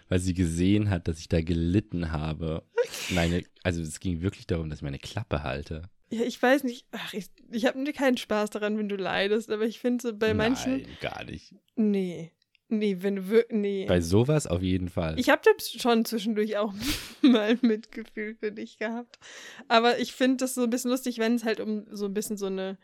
weil 0.07 0.19
sie 0.19 0.33
gesehen 0.33 0.89
hat, 0.89 1.07
dass 1.07 1.19
ich 1.19 1.27
da 1.27 1.41
gelitten 1.41 2.11
habe. 2.11 2.63
Meine, 3.09 3.43
also 3.63 3.81
es 3.81 3.99
ging 3.99 4.21
wirklich 4.21 4.47
darum, 4.47 4.69
dass 4.69 4.79
ich 4.79 4.83
meine 4.83 4.99
Klappe 4.99 5.43
halte. 5.43 5.83
Ja, 6.09 6.21
ich 6.21 6.41
weiß 6.41 6.63
nicht, 6.63 6.85
ach, 6.91 7.13
ich, 7.13 7.25
ich 7.51 7.65
habe 7.65 7.91
keinen 7.91 8.17
Spaß 8.17 8.51
daran, 8.51 8.77
wenn 8.77 8.87
du 8.87 8.95
leidest, 8.95 9.49
aber 9.49 9.65
ich 9.65 9.79
finde 9.79 10.01
so 10.03 10.15
bei 10.15 10.33
manchen, 10.33 10.83
Nein, 10.83 10.97
gar 11.01 11.23
nicht. 11.23 11.55
nee, 11.75 12.31
nee, 12.77 12.97
wenn 12.99 13.15
du 13.15 13.29
wirklich, 13.29 13.59
nee. 13.59 13.85
Bei 13.87 14.01
sowas 14.01 14.47
auf 14.47 14.61
jeden 14.61 14.89
Fall. 14.89 15.19
Ich 15.19 15.29
habe 15.29 15.41
da 15.43 15.51
schon 15.59 16.05
zwischendurch 16.05 16.57
auch 16.57 16.73
mal 17.21 17.57
Mitgefühl 17.61 18.35
für 18.35 18.51
dich 18.51 18.77
gehabt. 18.77 19.19
Aber 19.67 19.99
ich 19.99 20.13
finde 20.13 20.37
das 20.37 20.55
so 20.55 20.63
ein 20.63 20.69
bisschen 20.69 20.91
lustig, 20.91 21.17
wenn 21.19 21.35
es 21.35 21.43
halt 21.43 21.59
um 21.59 21.85
so 21.91 22.05
ein 22.05 22.13
bisschen 22.13 22.37
so 22.37 22.47
eine, 22.47 22.77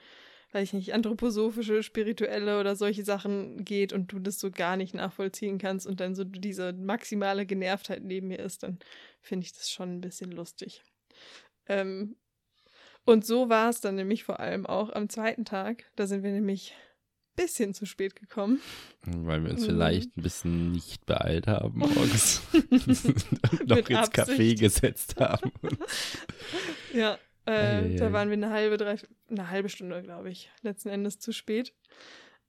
weiß 0.51 0.63
ich 0.63 0.73
nicht, 0.73 0.93
anthroposophische, 0.93 1.83
spirituelle 1.83 2.59
oder 2.59 2.75
solche 2.75 3.03
Sachen 3.03 3.65
geht 3.65 3.93
und 3.93 4.11
du 4.11 4.19
das 4.19 4.39
so 4.39 4.51
gar 4.51 4.77
nicht 4.77 4.93
nachvollziehen 4.93 5.57
kannst 5.57 5.85
und 5.85 5.99
dann 5.99 6.15
so 6.15 6.23
diese 6.23 6.73
maximale 6.73 7.45
Genervtheit 7.45 8.03
neben 8.03 8.27
mir 8.27 8.39
ist, 8.39 8.63
dann 8.63 8.79
finde 9.21 9.45
ich 9.45 9.53
das 9.53 9.69
schon 9.69 9.95
ein 9.95 10.01
bisschen 10.01 10.31
lustig. 10.31 10.83
Ähm, 11.67 12.15
und 13.05 13.25
so 13.25 13.49
war 13.49 13.69
es 13.69 13.81
dann 13.81 13.95
nämlich 13.95 14.23
vor 14.23 14.39
allem 14.39 14.65
auch 14.65 14.91
am 14.91 15.09
zweiten 15.09 15.45
Tag. 15.45 15.85
Da 15.95 16.05
sind 16.05 16.23
wir 16.23 16.31
nämlich 16.31 16.75
bisschen 17.43 17.73
zu 17.73 17.85
spät 17.85 18.15
gekommen. 18.15 18.59
Weil 19.05 19.43
wir 19.43 19.51
uns 19.51 19.61
Mhm. 19.61 19.65
vielleicht 19.67 20.17
ein 20.17 20.21
bisschen 20.21 20.71
nicht 20.71 21.05
beeilt 21.05 21.47
haben 21.47 21.79
morgens. 21.79 22.41
noch 23.65 23.77
ins 23.77 24.11
Café 24.11 24.21
Absicht. 24.21 24.59
gesetzt 24.59 25.15
haben. 25.19 25.51
Ja, 26.93 27.17
äh, 27.45 27.95
da 27.97 28.11
waren 28.13 28.29
wir 28.29 28.33
eine 28.37 28.49
halbe, 28.49 28.77
drei, 28.77 28.97
eine 29.29 29.49
halbe 29.49 29.69
Stunde, 29.69 30.01
glaube 30.01 30.29
ich, 30.31 30.49
letzten 30.63 30.89
Endes 30.89 31.19
zu 31.19 31.31
spät. 31.31 31.73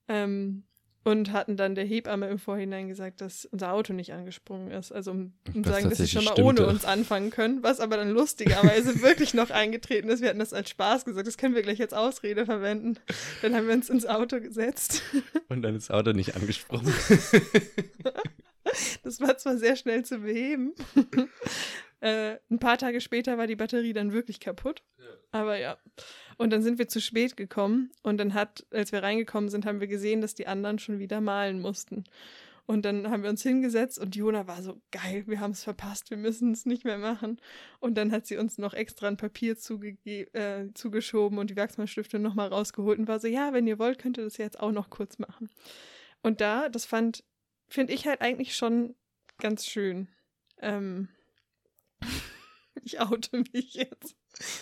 Ähm, 0.09 0.64
und 1.03 1.33
hatten 1.33 1.57
dann 1.57 1.75
der 1.75 1.85
Hebamme 1.85 2.29
im 2.29 2.39
Vorhinein 2.39 2.89
gesagt, 2.89 3.21
dass 3.21 3.47
unser 3.47 3.73
Auto 3.73 3.93
nicht 3.93 4.13
angesprungen 4.13 4.71
ist. 4.71 4.93
Also 4.93 5.13
um, 5.13 5.33
um 5.55 5.65
sagen, 5.65 5.89
dass 5.89 5.99
sie 5.99 6.09
schon 6.09 6.25
mal 6.25 6.41
ohne 6.41 6.67
uns 6.67 6.85
anfangen 6.85 7.31
können, 7.31 7.63
was 7.63 7.81
aber 7.81 7.97
dann 7.97 8.11
lustigerweise 8.11 9.01
wirklich 9.03 9.33
noch 9.33 9.51
eingetreten 9.51 10.09
ist. 10.09 10.21
Wir 10.21 10.29
hatten 10.29 10.39
das 10.39 10.53
als 10.53 10.71
Spaß 10.71 11.05
gesagt, 11.07 11.27
das 11.27 11.39
können 11.39 11.55
wir 11.55 11.63
gleich 11.63 11.81
als 11.81 11.95
Ausrede 11.95 12.45
verwenden. 12.45 12.99
Dann 13.41 13.55
haben 13.55 13.67
wir 13.67 13.75
uns 13.75 13.89
ins 13.89 14.07
Auto 14.07 14.41
gesetzt. 14.41 15.03
Und 15.49 15.63
dann 15.63 15.75
ist 15.75 15.89
das 15.89 15.97
Auto 15.97 16.13
nicht 16.13 16.37
angesprochen. 16.37 16.93
Das 19.03 19.21
war 19.21 19.37
zwar 19.37 19.57
sehr 19.57 19.75
schnell 19.75 20.05
zu 20.05 20.19
beheben. 20.19 20.75
Äh, 22.01 22.37
ein 22.51 22.59
paar 22.59 22.79
Tage 22.79 23.01
später 23.01 23.39
war 23.39 23.47
die 23.47 23.57
Batterie 23.57 23.93
dann 23.93 24.13
wirklich 24.13 24.41
kaputt. 24.41 24.83
Aber 25.33 25.57
ja. 25.59 25.79
Und 26.39 26.51
dann 26.51 26.63
sind 26.63 26.79
wir 26.79 26.89
zu 26.89 27.01
spät 27.01 27.37
gekommen. 27.37 27.91
Und 28.03 28.19
dann 28.19 28.35
hat, 28.35 28.67
als 28.71 28.93
wir 28.93 29.03
reingekommen 29.03 29.51
sind, 29.51 29.67
haben 29.67 29.81
wir 29.81 29.87
gesehen, 29.87 30.21
dass 30.21 30.35
die 30.35 30.47
anderen 30.47 30.79
schon 30.79 30.99
wieder 30.99 31.21
malen 31.21 31.61
mussten. 31.61 32.05
Und 32.67 32.85
dann 32.85 33.11
haben 33.11 33.25
wir 33.25 33.31
uns 33.31 33.43
hingesetzt 33.43 33.99
und 33.99 34.14
Jona 34.14 34.47
war 34.47 34.63
so, 34.63 34.81
geil, 34.93 35.25
wir 35.27 35.41
haben 35.41 35.51
es 35.51 35.64
verpasst, 35.64 36.11
wir 36.11 36.17
müssen 36.17 36.53
es 36.53 36.67
nicht 36.67 36.85
mehr 36.85 36.99
machen. 36.99 37.41
Und 37.81 37.99
dann 37.99 38.13
hat 38.13 38.27
sie 38.27 38.37
uns 38.37 38.59
noch 38.59 38.75
extra 38.75 39.09
ein 39.09 39.17
Papier 39.17 39.57
äh, 39.57 40.68
zugeschoben 40.75 41.39
und 41.39 41.51
die 41.51 41.57
Wachsmalstifte 41.57 42.21
nochmal 42.21 42.47
rausgeholt 42.47 43.01
und 43.01 43.09
war 43.09 43.18
so, 43.18 43.27
ja, 43.27 43.53
wenn 43.53 43.67
ihr 43.67 43.81
wollt, 43.81 43.99
könnt 43.99 44.18
ihr 44.18 44.25
das 44.25 44.37
jetzt 44.37 44.61
auch 44.61 44.71
noch 44.71 44.89
kurz 44.89 45.18
machen. 45.18 45.51
Und 46.22 46.41
da, 46.41 46.68
das 46.68 46.85
fand, 46.85 47.25
finde 47.68 47.93
ich 47.93 48.07
halt 48.07 48.21
eigentlich 48.21 48.55
schon 48.55 48.95
ganz 49.39 49.67
schön. 49.67 50.07
Ähm, 50.61 51.09
ich 52.85 53.01
oute 53.01 53.45
mich 53.53 53.75
jetzt. 53.75 54.17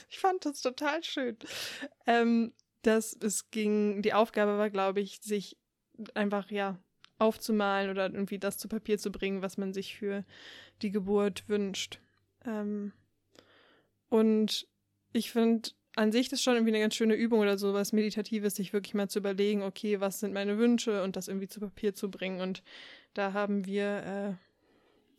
Ich 0.09 0.19
fand 0.19 0.45
das 0.45 0.61
total 0.61 1.03
schön. 1.05 1.37
Ähm, 2.07 2.53
dass 2.83 3.17
es 3.21 3.51
ging, 3.51 4.03
die 4.03 4.15
Aufgabe 4.15 4.57
war, 4.59 4.71
glaube 4.71 5.01
ich, 5.01 5.21
sich 5.21 5.59
einfach, 6.15 6.51
ja, 6.51 6.79
aufzumalen 7.19 7.91
oder 7.91 8.07
irgendwie 8.07 8.39
das 8.39 8.59
zu 8.59 8.69
Papier 8.69 8.97
zu 8.99 9.11
bringen, 9.11 9.43
was 9.43 9.59
man 9.59 9.73
sich 9.73 9.97
für 9.97 10.25
die 10.83 10.93
Geburt 10.93 11.49
wünscht. 11.49 12.01
Ähm, 12.45 12.93
und 14.09 14.69
ich 15.13 15.33
finde 15.33 15.71
an 15.97 16.13
sich 16.13 16.29
das 16.29 16.43
schon 16.43 16.55
irgendwie 16.55 16.71
eine 16.73 16.81
ganz 16.81 16.95
schöne 16.95 17.15
Übung 17.15 17.41
oder 17.41 17.59
sowas 17.59 17.93
Meditatives, 17.93 18.55
sich 18.55 18.73
wirklich 18.73 18.95
mal 18.95 19.09
zu 19.09 19.19
überlegen, 19.19 19.63
okay, 19.63 20.01
was 20.01 20.21
sind 20.21 20.33
meine 20.33 20.57
Wünsche 20.59 21.03
und 21.03 21.17
das 21.17 21.27
irgendwie 21.27 21.49
zu 21.49 21.59
Papier 21.59 21.93
zu 21.93 22.09
bringen. 22.09 22.41
Und 22.41 22.63
da 23.15 23.33
haben 23.33 23.67
wir 23.67 24.39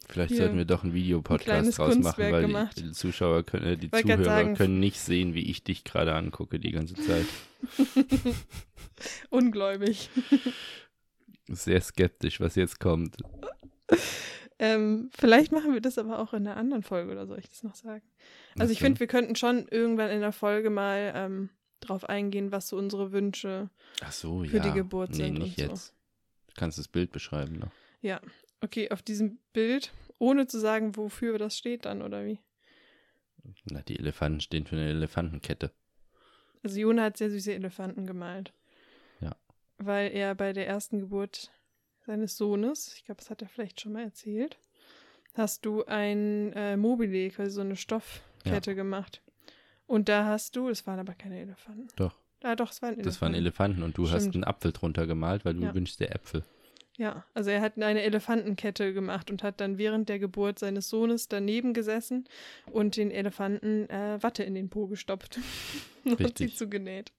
Vielleicht 0.07 0.35
sollten 0.35 0.57
wir 0.57 0.65
doch 0.65 0.83
einen 0.83 0.91
ein 0.93 0.95
Videopodcast 0.95 1.77
draus 1.77 1.89
machen, 1.89 2.01
Kunstwerk 2.03 2.31
weil 2.33 2.41
gemacht. 2.47 2.79
die, 2.79 2.91
Zuschauer 2.91 3.43
können, 3.43 3.65
äh, 3.65 3.77
die 3.77 3.91
Zuhörer 3.91 4.23
sagen- 4.23 4.55
können 4.55 4.79
nicht 4.79 4.99
sehen, 4.99 5.33
wie 5.35 5.49
ich 5.51 5.63
dich 5.63 5.83
gerade 5.83 6.15
angucke 6.15 6.59
die 6.59 6.71
ganze 6.71 6.95
Zeit. 6.95 7.25
ungläubig. 9.29 10.09
sehr 11.47 11.81
skeptisch, 11.81 12.39
was 12.39 12.55
jetzt 12.55 12.79
kommt. 12.79 13.17
Ähm, 14.61 15.09
vielleicht 15.17 15.51
machen 15.51 15.73
wir 15.73 15.81
das 15.81 15.97
aber 15.97 16.19
auch 16.19 16.33
in 16.33 16.45
einer 16.45 16.57
anderen 16.57 16.83
Folge 16.83 17.11
oder 17.11 17.25
soll 17.27 17.39
ich 17.39 17.49
das 17.49 17.63
noch 17.63 17.75
sagen? 17.75 18.03
Also 18.57 18.71
ich 18.73 18.79
Okay. 18.79 18.85
finde, 18.87 18.99
wir 18.99 19.07
könnten 19.07 19.35
schon 19.35 19.67
irgendwann 19.69 20.09
in 20.09 20.19
der 20.19 20.33
Folge 20.33 20.69
mal 20.69 21.13
ähm, 21.15 21.49
drauf 21.79 22.03
eingehen, 22.09 22.51
was 22.51 22.67
so 22.67 22.77
unsere 22.77 23.11
Wünsche. 23.13 23.69
Ach 24.01 24.11
so, 24.11 24.43
für 24.43 24.57
ja. 24.57 24.63
die 24.63 24.73
Geburt 24.73 25.11
nee, 25.11 25.17
sind 25.25 25.33
nicht 25.39 25.57
und 25.59 25.65
so. 25.65 25.71
jetzt. 25.71 25.93
Du 26.47 26.53
kannst 26.57 26.77
das 26.77 26.87
Bild 26.89 27.11
beschreiben 27.11 27.59
noch. 27.59 27.71
Ja, 28.01 28.19
okay, 28.61 28.91
auf 28.91 29.01
diesem 29.01 29.39
Bild, 29.53 29.91
ohne 30.17 30.47
zu 30.47 30.59
sagen, 30.59 30.95
wofür 30.97 31.37
das 31.37 31.57
steht 31.57 31.85
dann 31.85 32.01
oder 32.01 32.25
wie. 32.25 32.39
Na, 33.65 33.81
die 33.81 33.97
Elefanten 33.97 34.41
stehen 34.41 34.65
für 34.67 34.75
eine 34.75 34.89
Elefantenkette. 34.89 35.71
Also 36.63 36.79
Jona 36.79 37.03
hat 37.03 37.17
sehr 37.17 37.29
süße 37.29 37.53
Elefanten 37.53 38.05
gemalt. 38.05 38.53
Ja. 39.21 39.35
Weil 39.77 40.11
er 40.11 40.35
bei 40.35 40.51
der 40.53 40.67
ersten 40.67 40.99
Geburt 40.99 41.51
seines 42.05 42.37
Sohnes, 42.37 42.93
ich 42.95 43.05
glaube, 43.05 43.19
das 43.19 43.29
hat 43.29 43.41
er 43.41 43.47
vielleicht 43.47 43.79
schon 43.79 43.93
mal 43.93 44.03
erzählt, 44.03 44.57
hast 45.35 45.65
du 45.65 45.85
ein 45.85 46.51
äh, 46.53 46.75
Mobile, 46.75 47.29
quasi 47.29 47.51
so 47.51 47.61
eine 47.61 47.75
Stoffkette 47.77 48.75
gemacht. 48.75 49.21
Und 49.87 50.09
da 50.09 50.25
hast 50.25 50.55
du, 50.55 50.67
das 50.67 50.85
waren 50.85 50.99
aber 50.99 51.13
keine 51.13 51.39
Elefanten. 51.39 51.87
Doch. 51.95 52.15
Ah, 52.43 52.55
doch, 52.55 52.71
es 52.71 52.81
waren 52.81 52.89
Elefanten. 52.93 53.09
Das 53.09 53.21
waren 53.21 53.33
Elefanten 53.33 53.83
und 53.83 53.97
du 53.97 54.09
hast 54.09 54.23
Stimmt. 54.23 54.35
einen 54.35 54.43
Apfel 54.43 54.71
drunter 54.71 55.07
gemalt, 55.07 55.45
weil 55.45 55.53
du 55.55 55.63
Ja. 55.63 55.73
wünschst 55.73 55.99
dir 55.99 56.11
Äpfel. 56.11 56.43
Ja, 56.99 57.23
also 57.33 57.49
er 57.49 57.61
hat 57.61 57.77
eine 57.81 58.01
Elefantenkette 58.01 58.93
gemacht 58.93 59.31
und 59.31 59.41
hat 59.41 59.61
dann 59.61 59.77
während 59.77 60.09
der 60.09 60.19
Geburt 60.19 60.59
seines 60.59 60.89
Sohnes 60.89 61.29
daneben 61.29 61.73
gesessen 61.73 62.27
und 62.73 62.97
den 62.97 63.09
Elefanten 63.09 63.89
äh, 63.89 64.21
Watte 64.21 64.43
in 64.43 64.53
den 64.53 64.69
Po 64.69 64.87
gestopft 64.87 65.39
und 66.03 66.37
sie 66.37 66.53
zugenäht. 66.53 67.13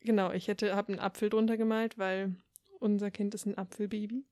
Genau, 0.00 0.32
ich 0.32 0.48
hätte 0.48 0.74
habe 0.74 0.90
einen 0.90 1.00
Apfel 1.00 1.28
drunter 1.28 1.58
gemalt, 1.58 1.98
weil 1.98 2.34
unser 2.80 3.10
Kind 3.10 3.34
ist 3.34 3.44
ein 3.44 3.58
Apfelbaby, 3.58 4.24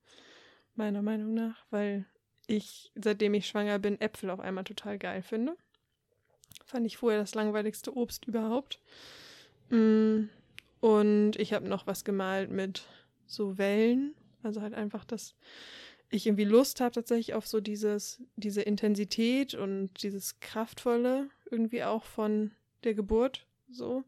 meiner 0.74 1.02
Meinung 1.02 1.34
nach, 1.34 1.66
weil 1.68 2.06
ich, 2.46 2.92
seitdem 2.94 3.34
ich 3.34 3.46
schwanger 3.46 3.78
bin, 3.78 4.00
Äpfel 4.00 4.30
auf 4.30 4.40
einmal 4.40 4.64
total 4.64 4.96
geil 4.96 5.20
finde. 5.20 5.54
Fand 6.64 6.86
ich 6.86 6.96
vorher 6.96 7.20
das 7.20 7.34
langweiligste 7.34 7.94
Obst 7.94 8.24
überhaupt. 8.24 8.80
Mm, 9.68 10.30
Und 10.80 11.32
ich 11.36 11.52
habe 11.52 11.68
noch 11.68 11.86
was 11.86 12.04
gemalt 12.04 12.50
mit 12.50 12.86
so 13.26 13.58
Wellen. 13.58 14.14
Also 14.42 14.62
halt 14.62 14.74
einfach, 14.74 15.04
dass 15.04 15.34
ich 16.10 16.26
irgendwie 16.26 16.44
Lust 16.44 16.80
habe 16.80 16.92
tatsächlich 16.92 17.34
auf 17.34 17.46
so 17.46 17.60
dieses, 17.60 18.22
diese 18.36 18.62
Intensität 18.62 19.54
und 19.54 20.02
dieses 20.02 20.40
Kraftvolle 20.40 21.28
irgendwie 21.50 21.84
auch 21.84 22.04
von 22.04 22.50
der 22.84 22.94
Geburt 22.94 23.46
so. 23.70 24.04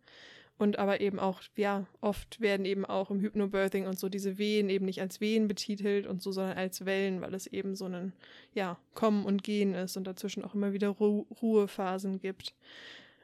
Und 0.58 0.78
aber 0.78 1.00
eben 1.00 1.18
auch, 1.18 1.42
ja, 1.56 1.86
oft 2.00 2.40
werden 2.40 2.66
eben 2.66 2.84
auch 2.84 3.10
im 3.10 3.20
Hypnobirthing 3.20 3.86
und 3.86 3.98
so 3.98 4.08
diese 4.08 4.38
Wehen 4.38 4.68
eben 4.68 4.84
nicht 4.84 5.00
als 5.00 5.20
Wehen 5.20 5.48
betitelt 5.48 6.06
und 6.06 6.22
so, 6.22 6.30
sondern 6.30 6.56
als 6.56 6.84
Wellen, 6.84 7.20
weil 7.20 7.34
es 7.34 7.48
eben 7.48 7.74
so 7.74 7.86
ein, 7.86 8.12
ja, 8.54 8.78
Kommen 8.94 9.24
und 9.24 9.42
Gehen 9.42 9.74
ist 9.74 9.96
und 9.96 10.04
dazwischen 10.06 10.44
auch 10.44 10.54
immer 10.54 10.72
wieder 10.72 10.88
Ru 10.88 11.26
Ruhephasen 11.40 12.20
gibt. 12.20 12.54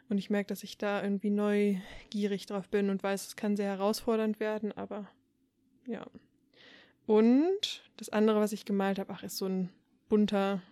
Und 0.09 0.19
ich 0.19 0.31
merke, 0.31 0.49
dass 0.49 0.65
ich 0.65 0.79
da 0.79 1.03
irgendwie 1.03 1.31
neugierig 1.31 2.47
drauf 2.47 2.69
bin 2.71 2.91
und 2.91 3.03
weiß, 3.03 3.27
es 3.29 3.37
kann 3.37 3.57
sehr 3.57 3.69
herausfordernd 3.69 4.41
werden, 4.41 4.73
aber 4.73 5.09
ja. 5.87 6.07
Und 7.09 7.83
das 7.97 8.11
andere, 8.11 8.39
was 8.39 8.53
ich 8.53 8.67
gemalt 8.67 8.99
habe, 8.99 9.11
ach, 9.15 9.23
ist 9.23 9.39
so 9.39 9.47
ein 9.47 9.71
bunter 10.11 10.63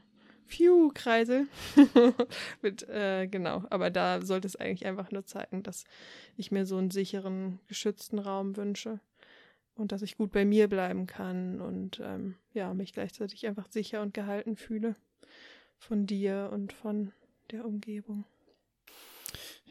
Phew-Kreisel. 0.48 1.48
Äh, 2.88 3.28
genau, 3.28 3.64
aber 3.70 3.90
da 3.90 4.20
sollte 4.20 4.46
es 4.46 4.56
eigentlich 4.56 4.84
einfach 4.84 5.10
nur 5.12 5.24
zeigen, 5.24 5.62
dass 5.62 5.84
ich 6.36 6.50
mir 6.50 6.66
so 6.66 6.76
einen 6.76 6.90
sicheren, 6.90 7.60
geschützten 7.68 8.18
Raum 8.18 8.56
wünsche 8.56 9.00
und 9.76 9.92
dass 9.92 10.02
ich 10.02 10.18
gut 10.18 10.32
bei 10.32 10.44
mir 10.44 10.68
bleiben 10.68 11.06
kann 11.06 11.60
und 11.60 12.00
ähm, 12.04 12.34
ja, 12.52 12.74
mich 12.74 12.92
gleichzeitig 12.92 13.46
einfach 13.46 13.68
sicher 13.70 14.02
und 14.02 14.12
gehalten 14.12 14.56
fühle 14.56 14.96
von 15.78 16.06
dir 16.06 16.50
und 16.52 16.72
von 16.74 17.12
der 17.50 17.64
Umgebung. 17.64 18.24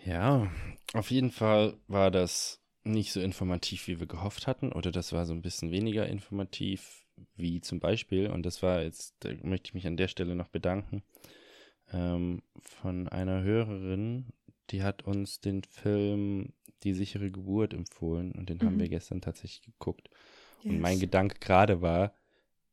Ja, 0.04 0.50
auf 0.94 1.12
jeden 1.12 1.32
Fall 1.32 1.78
war 1.88 2.10
das 2.10 2.65
nicht 2.86 3.12
so 3.12 3.20
informativ, 3.20 3.88
wie 3.88 3.99
wir 3.99 4.07
gehofft 4.07 4.48
hatten, 4.48 4.72
oder 4.72 4.91
das 4.91 5.12
war 5.12 5.26
so 5.26 5.34
ein 5.34 5.41
bisschen 5.41 5.72
weniger 5.72 6.07
informativ, 6.07 7.06
wie 7.36 7.62
zum 7.62 7.80
Beispiel, 7.80 8.28
und 8.30 8.45
das 8.45 8.62
war 8.62 8.82
jetzt, 8.84 9.16
da 9.22 9.30
möchte 9.41 9.70
ich 9.70 9.74
mich 9.74 9.88
an 9.88 9.98
der 9.98 10.07
Stelle 10.07 10.36
noch 10.36 10.48
bedanken, 10.49 11.03
ähm, 11.91 12.41
von 12.62 13.07
einer 13.07 13.41
Hörerin, 13.44 14.28
die 14.72 14.84
hat 14.84 15.03
uns 15.03 15.40
den 15.40 15.64
Film 15.64 16.53
Die 16.84 16.94
sichere 16.94 17.32
Geburt 17.32 17.74
empfohlen 17.74 18.32
und 18.34 18.49
den 18.49 18.60
haben 18.62 18.76
Mhm. 18.76 18.80
wir 18.82 18.90
gestern 18.90 19.22
tatsächlich 19.22 19.64
geguckt. 19.64 20.10
Und 20.64 20.80
mein 20.80 20.99
Gedanke 20.99 21.40
gerade 21.40 21.82
war, 21.82 22.14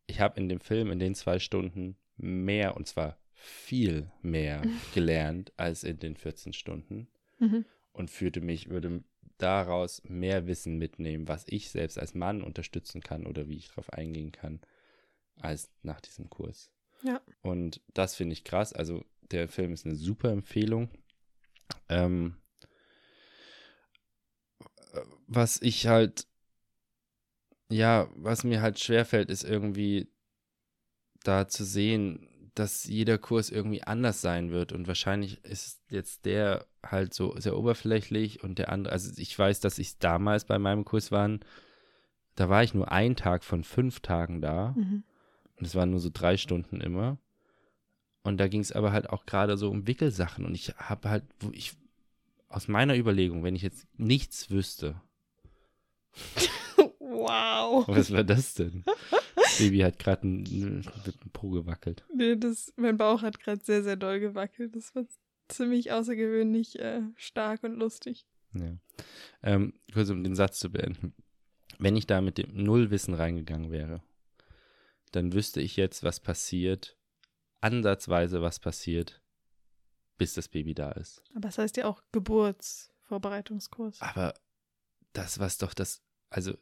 ich 0.06 0.20
habe 0.20 0.38
in 0.40 0.48
dem 0.48 0.60
Film 0.60 0.90
in 0.90 0.98
den 0.98 1.14
zwei 1.14 1.38
Stunden 1.38 1.96
mehr, 2.16 2.76
und 2.76 2.86
zwar 2.86 3.18
viel 3.34 4.10
mehr 4.20 4.62
gelernt 4.94 5.52
als 5.56 5.84
in 5.84 5.98
den 5.98 6.16
14 6.16 6.52
Stunden 6.52 7.08
Mhm. 7.38 7.64
und 7.92 8.10
fühlte 8.10 8.40
mich, 8.40 8.68
würde 8.68 9.02
daraus 9.42 10.02
mehr 10.04 10.46
Wissen 10.46 10.78
mitnehmen, 10.78 11.28
was 11.28 11.44
ich 11.48 11.70
selbst 11.70 11.98
als 11.98 12.14
Mann 12.14 12.42
unterstützen 12.42 13.00
kann 13.00 13.26
oder 13.26 13.48
wie 13.48 13.56
ich 13.56 13.68
darauf 13.68 13.92
eingehen 13.92 14.32
kann, 14.32 14.60
als 15.40 15.70
nach 15.82 16.00
diesem 16.00 16.30
Kurs. 16.30 16.70
Ja. 17.02 17.20
Und 17.42 17.80
das 17.94 18.14
finde 18.14 18.34
ich 18.34 18.44
krass. 18.44 18.72
Also 18.72 19.04
der 19.30 19.48
Film 19.48 19.72
ist 19.72 19.84
eine 19.86 19.96
super 19.96 20.30
Empfehlung. 20.30 20.88
Ähm, 21.88 22.36
was 25.26 25.60
ich 25.62 25.86
halt, 25.86 26.26
ja, 27.70 28.08
was 28.14 28.44
mir 28.44 28.62
halt 28.62 28.78
schwerfällt, 28.78 29.30
ist 29.30 29.44
irgendwie 29.44 30.08
da 31.24 31.48
zu 31.48 31.64
sehen, 31.64 32.28
dass 32.54 32.84
jeder 32.84 33.18
Kurs 33.18 33.50
irgendwie 33.50 33.82
anders 33.82 34.20
sein 34.20 34.50
wird. 34.50 34.72
Und 34.72 34.86
wahrscheinlich 34.86 35.44
ist 35.44 35.80
jetzt 35.88 36.24
der 36.24 36.66
halt 36.84 37.14
so 37.14 37.38
sehr 37.38 37.56
oberflächlich 37.56 38.42
und 38.42 38.58
der 38.58 38.70
andere, 38.70 38.92
also 38.92 39.12
ich 39.16 39.38
weiß, 39.38 39.60
dass 39.60 39.78
ich 39.78 39.98
damals 39.98 40.44
bei 40.44 40.58
meinem 40.58 40.84
Kurs 40.84 41.10
waren, 41.10 41.40
da 42.34 42.48
war 42.48 42.62
ich 42.62 42.74
nur 42.74 42.90
einen 42.90 43.16
Tag 43.16 43.44
von 43.44 43.64
fünf 43.64 44.00
Tagen 44.00 44.40
da. 44.40 44.74
Mhm. 44.76 45.02
Und 45.56 45.66
es 45.66 45.74
waren 45.74 45.90
nur 45.90 46.00
so 46.00 46.10
drei 46.12 46.36
Stunden 46.36 46.80
immer. 46.80 47.18
Und 48.22 48.38
da 48.38 48.48
ging 48.48 48.60
es 48.60 48.72
aber 48.72 48.92
halt 48.92 49.10
auch 49.10 49.26
gerade 49.26 49.56
so 49.56 49.70
um 49.70 49.86
Wickelsachen. 49.86 50.44
Und 50.44 50.54
ich 50.54 50.74
habe 50.76 51.08
halt, 51.10 51.24
wo 51.40 51.50
ich, 51.52 51.74
aus 52.48 52.68
meiner 52.68 52.96
Überlegung, 52.96 53.42
wenn 53.44 53.56
ich 53.56 53.62
jetzt 53.62 53.86
nichts 53.96 54.50
wüsste, 54.50 55.00
Wow. 56.98 57.86
was 57.88 58.12
war 58.12 58.24
das 58.24 58.54
denn? 58.54 58.84
Baby 59.58 59.80
hat 59.80 59.98
gerade 59.98 60.26
mit 60.26 60.50
dem 60.50 61.30
Po 61.32 61.50
gewackelt. 61.50 62.04
Nee, 62.14 62.36
das, 62.36 62.72
mein 62.76 62.96
Bauch 62.96 63.22
hat 63.22 63.40
gerade 63.40 63.64
sehr, 63.64 63.82
sehr 63.82 63.96
doll 63.96 64.20
gewackelt. 64.20 64.76
Das 64.76 64.94
war 64.94 65.04
ziemlich 65.48 65.92
außergewöhnlich 65.92 66.78
äh, 66.78 67.02
stark 67.16 67.62
und 67.62 67.74
lustig. 67.74 68.26
Ja. 68.54 68.76
Ähm, 69.42 69.74
kurz 69.92 70.10
um 70.10 70.22
den 70.22 70.34
Satz 70.34 70.58
zu 70.58 70.70
beenden. 70.70 71.14
Wenn 71.78 71.96
ich 71.96 72.06
da 72.06 72.20
mit 72.20 72.38
dem 72.38 72.54
Nullwissen 72.54 73.14
reingegangen 73.14 73.70
wäre, 73.70 74.02
dann 75.12 75.32
wüsste 75.32 75.60
ich 75.60 75.76
jetzt, 75.76 76.04
was 76.04 76.20
passiert, 76.20 76.96
ansatzweise 77.60 78.42
was 78.42 78.60
passiert, 78.60 79.22
bis 80.18 80.34
das 80.34 80.48
Baby 80.48 80.74
da 80.74 80.92
ist. 80.92 81.22
Aber 81.34 81.48
es 81.48 81.58
heißt 81.58 81.76
ja 81.76 81.86
auch 81.86 82.02
Geburtsvorbereitungskurs. 82.12 84.00
Aber 84.00 84.34
das, 85.12 85.38
was 85.38 85.58
doch 85.58 85.74
das, 85.74 86.02
also, 86.30 86.56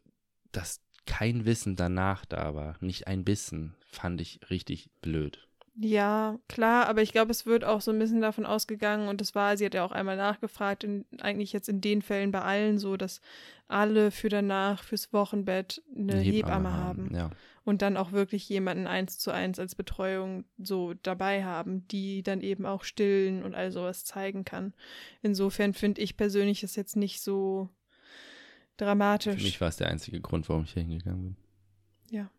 dass 0.52 0.80
kein 1.06 1.44
Wissen 1.44 1.76
danach 1.76 2.24
da 2.24 2.54
war, 2.54 2.76
nicht 2.80 3.06
ein 3.06 3.24
Bissen, 3.24 3.74
fand 3.90 4.20
ich 4.20 4.40
richtig 4.50 4.90
blöd. 5.02 5.46
Ja, 5.82 6.38
klar, 6.46 6.88
aber 6.88 7.00
ich 7.00 7.12
glaube, 7.12 7.30
es 7.30 7.46
wird 7.46 7.64
auch 7.64 7.80
so 7.80 7.90
ein 7.90 7.98
bisschen 7.98 8.20
davon 8.20 8.44
ausgegangen 8.44 9.08
und 9.08 9.20
das 9.22 9.34
war, 9.34 9.56
sie 9.56 9.64
hat 9.64 9.72
ja 9.72 9.82
auch 9.82 9.92
einmal 9.92 10.16
nachgefragt, 10.16 10.84
in, 10.84 11.06
eigentlich 11.20 11.54
jetzt 11.54 11.70
in 11.70 11.80
den 11.80 12.02
Fällen 12.02 12.32
bei 12.32 12.42
allen 12.42 12.78
so, 12.78 12.98
dass 12.98 13.22
alle 13.66 14.10
für 14.10 14.28
danach, 14.28 14.82
fürs 14.82 15.12
Wochenbett 15.14 15.82
eine, 15.96 16.18
Hebamme, 16.18 16.72
haben. 16.72 17.14
Ja. 17.14 17.30
und 17.64 17.80
dann 17.80 17.96
auch 17.96 18.12
wirklich 18.12 18.46
jemanden 18.48 18.86
eins 18.86 19.18
zu 19.18 19.30
eins 19.30 19.58
als 19.58 19.74
Betreuung 19.74 20.44
so 20.58 20.92
dabei 21.02 21.44
haben, 21.44 21.86
die 21.88 22.22
dann 22.22 22.42
eben 22.42 22.66
auch 22.66 22.84
stillen 22.84 23.42
und 23.42 23.54
all 23.54 23.70
sowas 23.70 24.04
zeigen 24.04 24.44
kann. 24.44 24.74
Insofern 25.22 25.72
finde 25.72 26.02
ich 26.02 26.16
persönlich 26.16 26.60
das 26.60 26.76
jetzt 26.76 26.96
nicht 26.96 27.22
so 27.22 27.70
Für 28.80 28.86
dramatisch. 28.86 29.42
mich 29.42 29.60
war 29.60 29.68
es 29.68 29.76
der 29.76 29.88
einzige 29.88 30.20
Grund, 30.20 30.48
warum 30.48 30.64
ich 30.64 30.72
hier 30.72 30.82
hingegangen 30.82 31.22
bin. 31.22 31.36
Ja. 32.10 32.30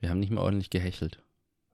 Wir 0.00 0.10
haben 0.10 0.20
nicht 0.20 0.30
mal 0.30 0.42
ordentlich 0.42 0.70
gehechelt. 0.70 1.22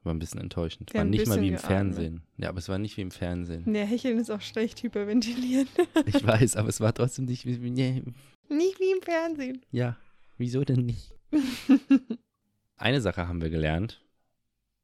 War 0.03 0.13
ein 0.15 0.19
bisschen 0.19 0.41
enttäuschend. 0.41 0.93
Wir 0.93 0.99
War 0.99 1.05
nicht 1.05 1.27
mal 1.27 1.41
wie 1.41 1.49
im 1.49 1.55
geatmet. 1.55 1.67
Fernsehen. 1.71 2.23
Ja, 2.37 2.51
aber 2.51 2.59
es 2.59 2.69
war 2.69 2.79
nicht 2.79 2.97
wie 2.97 3.01
im 3.03 3.11
Fernsehen. 3.11 3.63
Nee, 3.67 3.85
Hecheln 3.87 4.19
ist 4.19 4.31
auch 4.31 4.41
schlecht 4.41 4.83
hyperventilieren. 4.83 5.67
Ich 6.07 6.25
weiß, 6.27 6.57
aber 6.57 6.69
es 6.69 6.81
war 6.81 6.93
trotzdem 6.95 7.25
nicht 7.25 7.47
wie. 7.47 7.57
Nee, 7.71 8.03
nicht 8.49 8.79
wie 8.81 8.93
im 8.93 9.03
Fernsehen. 9.03 9.65
ja, 9.71 9.97
wieso 10.37 10.65
denn 10.65 10.85
nicht? 10.87 11.15
Eine 12.77 13.01
Sache 13.01 13.27
haben 13.27 13.41
wir 13.41 13.51
gelernt 13.51 14.05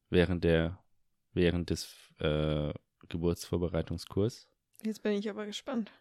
während 0.08 0.42
der 0.44 0.78
während 1.34 1.70
des 1.70 1.94
äh, 2.18 2.72
Geburtsvorbereitungskurs. 3.08 4.48
Jetzt 4.84 5.02
bin 5.02 5.12
ich 5.12 5.28
aber 5.28 5.46
gespannt. 5.46 5.92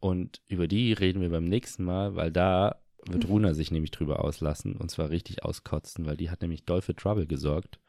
Und 0.00 0.42
über 0.48 0.68
die 0.68 0.92
reden 0.92 1.20
wir 1.20 1.30
beim 1.30 1.44
nächsten 1.44 1.84
Mal, 1.84 2.14
weil 2.14 2.30
da 2.30 2.80
wird 3.06 3.28
Runa 3.28 3.54
sich 3.54 3.70
nämlich 3.70 3.90
drüber 3.90 4.24
auslassen 4.24 4.76
und 4.76 4.90
zwar 4.90 5.10
richtig 5.10 5.44
auskotzen, 5.44 6.06
weil 6.06 6.16
die 6.16 6.30
hat 6.30 6.42
nämlich 6.42 6.64
doll 6.64 6.82
für 6.82 6.94
Trouble 6.94 7.26
gesorgt 7.26 7.80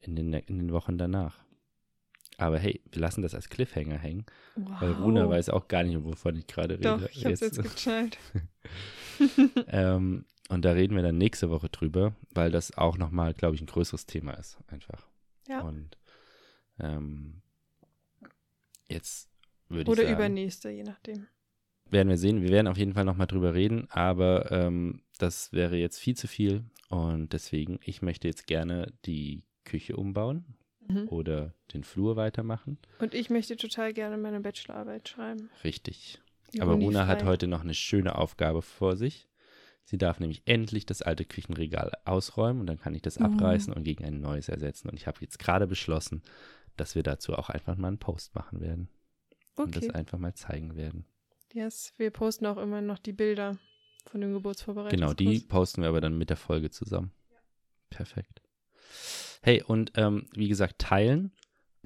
in 0.00 0.16
den, 0.16 0.32
in 0.32 0.58
den 0.58 0.72
Wochen 0.72 0.98
danach. 0.98 1.44
Aber 2.38 2.58
hey, 2.58 2.82
wir 2.90 3.00
lassen 3.00 3.22
das 3.22 3.34
als 3.34 3.48
Cliffhanger 3.48 3.96
hängen, 3.96 4.26
Wow. 4.56 4.80
weil 4.80 4.92
Runa 4.92 5.28
weiß 5.28 5.48
auch 5.50 5.68
gar 5.68 5.84
nicht, 5.84 6.02
wovon 6.04 6.36
ich 6.36 6.46
gerade 6.46 6.74
rede. 6.74 6.98
Doch, 6.98 7.08
ich 7.10 7.24
hab's 7.24 7.40
jetzt 7.40 7.62
gecheckt. 7.62 8.18
ähm, 9.68 10.24
und 10.48 10.64
da 10.64 10.72
reden 10.72 10.94
wir 10.94 11.02
dann 11.02 11.16
nächste 11.18 11.48
Woche 11.50 11.68
drüber, 11.70 12.14
weil 12.30 12.50
das 12.50 12.76
auch 12.76 12.98
nochmal, 12.98 13.32
glaube 13.32 13.54
ich, 13.54 13.62
ein 13.62 13.66
größeres 13.66 14.06
Thema 14.06 14.32
ist, 14.34 14.58
einfach. 14.68 15.06
Ja. 15.48 15.62
Und 15.62 15.96
ähm, 16.78 17.40
jetzt 18.88 19.30
würde 19.68 19.82
ich 19.82 19.88
Oder 19.88 20.02
sagen, 20.02 20.14
übernächste, 20.14 20.70
je 20.70 20.84
nachdem. 20.84 21.26
Werden 21.90 22.08
wir 22.08 22.18
sehen. 22.18 22.42
Wir 22.42 22.50
werden 22.50 22.66
auf 22.68 22.78
jeden 22.78 22.94
Fall 22.94 23.04
nochmal 23.04 23.26
drüber 23.26 23.54
reden, 23.54 23.86
aber 23.90 24.50
ähm, 24.50 25.02
das 25.18 25.52
wäre 25.52 25.76
jetzt 25.76 25.98
viel 25.98 26.16
zu 26.16 26.26
viel 26.28 26.64
und 26.88 27.32
deswegen, 27.32 27.78
ich 27.84 28.02
möchte 28.02 28.28
jetzt 28.28 28.46
gerne 28.46 28.92
die 29.04 29.44
Küche 29.64 29.96
umbauen 29.96 30.44
Mhm. 30.88 31.08
oder 31.08 31.52
den 31.74 31.82
Flur 31.82 32.14
weitermachen. 32.14 32.78
Und 33.00 33.12
ich 33.12 33.28
möchte 33.28 33.56
total 33.56 33.92
gerne 33.92 34.16
meine 34.18 34.40
Bachelorarbeit 34.40 35.08
schreiben. 35.08 35.50
Richtig. 35.64 36.20
Aber 36.60 36.74
Runa 36.74 37.00
Unifrei. 37.00 37.06
hat 37.06 37.24
heute 37.24 37.48
noch 37.48 37.62
eine 37.62 37.74
schöne 37.74 38.16
Aufgabe 38.16 38.62
vor 38.62 38.96
sich. 38.96 39.28
Sie 39.82 39.98
darf 39.98 40.20
nämlich 40.20 40.42
endlich 40.46 40.86
das 40.86 41.02
alte 41.02 41.24
Küchenregal 41.24 41.90
ausräumen 42.04 42.60
und 42.60 42.66
dann 42.68 42.78
kann 42.78 42.94
ich 42.94 43.02
das 43.02 43.18
Mhm. 43.18 43.26
abreißen 43.26 43.72
und 43.72 43.82
gegen 43.82 44.04
ein 44.04 44.20
neues 44.20 44.48
ersetzen. 44.48 44.88
Und 44.88 44.94
ich 44.96 45.08
habe 45.08 45.18
jetzt 45.22 45.40
gerade 45.40 45.66
beschlossen, 45.66 46.22
dass 46.76 46.94
wir 46.94 47.02
dazu 47.02 47.34
auch 47.34 47.50
einfach 47.50 47.76
mal 47.76 47.88
einen 47.88 47.98
Post 47.98 48.36
machen 48.36 48.60
werden 48.60 48.88
und 49.56 49.74
das 49.74 49.84
Okay. 49.88 49.94
einfach 49.94 50.18
mal 50.18 50.34
zeigen 50.34 50.76
werden. 50.76 51.04
Yes, 51.56 51.94
wir 51.96 52.10
posten 52.10 52.44
auch 52.44 52.58
immer 52.58 52.82
noch 52.82 52.98
die 52.98 53.14
Bilder 53.14 53.56
von 54.04 54.20
dem 54.20 54.34
Geburtsvorbereitungskurs. 54.34 55.16
Genau, 55.16 55.32
die 55.32 55.40
posten 55.40 55.80
wir 55.80 55.88
aber 55.88 56.02
dann 56.02 56.18
mit 56.18 56.28
der 56.28 56.36
Folge 56.36 56.68
zusammen. 56.68 57.12
Perfekt. 57.88 58.42
Hey, 59.40 59.62
und 59.62 59.92
ähm, 59.94 60.26
wie 60.34 60.48
gesagt, 60.48 60.78
teilen 60.78 61.32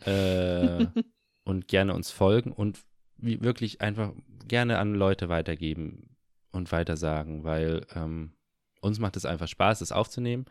äh, 0.01 0.87
und 1.45 1.69
gerne 1.69 1.95
uns 1.95 2.11
folgen 2.11 2.51
und 2.51 2.81
wirklich 3.19 3.81
einfach 3.81 4.13
gerne 4.49 4.79
an 4.79 4.93
Leute 4.97 5.29
weitergeben 5.29 6.17
und 6.51 6.73
weitersagen, 6.73 7.45
weil 7.45 7.87
ähm, 7.95 8.33
uns 8.81 8.99
macht 8.99 9.17
es 9.17 9.25
einfach 9.25 9.47
Spaß, 9.47 9.79
das 9.79 9.93
aufzunehmen, 9.93 10.47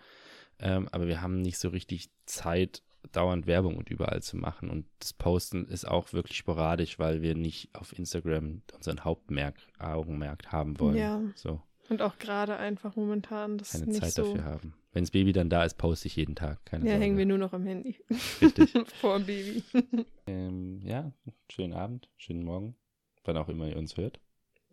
ähm, 0.59 0.87
aber 0.93 1.07
wir 1.07 1.21
haben 1.21 1.41
nicht 1.41 1.57
so 1.57 1.67
richtig 1.67 2.09
Zeit, 2.25 2.83
dauernd 3.11 3.47
Werbung 3.47 3.77
und 3.77 3.89
überall 3.89 4.21
zu 4.21 4.37
machen. 4.37 4.69
Und 4.69 4.85
das 4.99 5.13
Posten 5.13 5.65
ist 5.65 5.85
auch 5.87 6.13
wirklich 6.13 6.37
sporadisch, 6.37 6.99
weil 6.99 7.21
wir 7.21 7.35
nicht 7.35 7.73
auf 7.75 7.97
Instagram 7.97 8.61
unseren 8.75 9.03
Hauptmerk, 9.03 9.55
Augenmerk 9.79 10.51
haben 10.51 10.79
wollen. 10.79 10.97
Ja. 10.97 11.21
So 11.35 11.61
Und 11.89 12.01
auch 12.01 12.17
gerade 12.19 12.57
einfach 12.57 12.95
momentan, 12.95 13.57
das 13.57 13.71
keine 13.71 13.85
nicht 13.87 14.01
Zeit 14.01 14.11
so. 14.13 14.23
dafür 14.23 14.43
haben. 14.43 14.73
Wenn 14.91 15.03
das 15.03 15.11
Baby 15.11 15.33
dann 15.33 15.49
da 15.49 15.63
ist, 15.63 15.77
poste 15.77 16.07
ich 16.07 16.15
jeden 16.15 16.35
Tag. 16.35 16.65
Keine 16.65 16.85
Ja, 16.85 16.91
Sorge. 16.93 17.03
hängen 17.03 17.17
wir 17.17 17.25
nur 17.25 17.37
noch 17.37 17.53
am 17.53 17.63
Handy. 17.65 17.97
Richtig. 18.41 18.71
Vor 19.01 19.19
dem 19.19 19.25
Baby. 19.27 19.63
ähm, 20.27 20.81
ja, 20.83 21.11
schönen 21.51 21.73
Abend, 21.73 22.09
schönen 22.17 22.43
Morgen, 22.43 22.75
wann 23.23 23.37
auch 23.37 23.49
immer 23.49 23.67
ihr 23.67 23.77
uns 23.77 23.97
hört. 23.97 24.19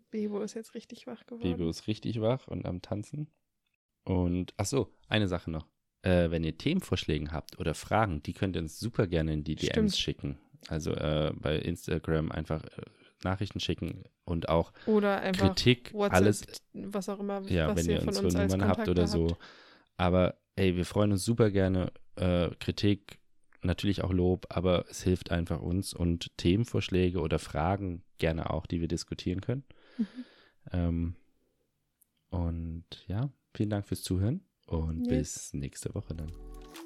Bebo 0.09 0.41
ist 0.41 0.53
jetzt 0.55 0.73
richtig 0.73 1.05
wach 1.05 1.25
geworden. 1.25 1.43
Baby 1.43 1.69
ist 1.69 1.85
richtig 1.87 2.19
wach 2.21 2.47
und 2.47 2.65
am 2.65 2.81
Tanzen. 2.81 3.29
Und, 4.05 4.53
ach 4.57 4.65
so, 4.65 4.91
eine 5.09 5.27
Sache 5.27 5.51
noch. 5.51 5.67
Äh, 6.07 6.31
wenn 6.31 6.45
ihr 6.45 6.57
Themenvorschläge 6.57 7.31
habt 7.33 7.59
oder 7.59 7.73
Fragen, 7.73 8.23
die 8.23 8.31
könnt 8.31 8.55
ihr 8.55 8.61
uns 8.61 8.79
super 8.79 9.07
gerne 9.07 9.33
in 9.33 9.43
die 9.43 9.55
DMs 9.55 9.73
Stimmt. 9.73 9.97
schicken. 9.97 10.37
Also 10.69 10.91
äh, 10.93 11.33
bei 11.35 11.57
Instagram 11.57 12.31
einfach 12.31 12.63
äh, 12.63 12.81
Nachrichten 13.25 13.59
schicken 13.59 14.05
und 14.23 14.47
auch 14.47 14.71
Kritik, 14.85 15.93
WhatsApp, 15.93 16.13
alles 16.15 16.45
was 16.73 17.09
auch 17.09 17.19
immer, 17.19 17.41
Ja, 17.49 17.75
wenn 17.75 17.89
ihr 17.89 17.99
von 17.99 18.15
unsere 18.15 18.47
Nummern 18.47 18.69
habt 18.69 18.87
oder 18.87 19.05
so. 19.05 19.31
habt. 19.31 19.41
Aber 19.97 20.35
ey, 20.55 20.77
wir 20.77 20.85
freuen 20.85 21.11
uns 21.11 21.25
super 21.25 21.51
gerne. 21.51 21.91
Äh, 22.15 22.51
Kritik, 22.59 23.19
natürlich 23.61 24.01
auch 24.01 24.13
Lob, 24.13 24.45
aber 24.49 24.85
es 24.89 25.03
hilft 25.03 25.31
einfach 25.31 25.59
uns 25.59 25.93
und 25.93 26.37
Themenvorschläge 26.37 27.19
oder 27.19 27.37
Fragen 27.37 28.03
gerne 28.17 28.49
auch, 28.51 28.65
die 28.65 28.79
wir 28.79 28.87
diskutieren 28.87 29.41
können. 29.41 29.65
Mhm. 29.97 30.07
Ähm, 30.71 31.15
und 32.29 32.85
ja, 33.07 33.29
vielen 33.53 33.71
Dank 33.71 33.85
fürs 33.85 34.03
Zuhören 34.03 34.46
und 34.67 35.05
Yes. 35.05 35.09
bis 35.09 35.53
nächste 35.53 35.93
Woche 35.95 36.13
dann. 36.15 36.31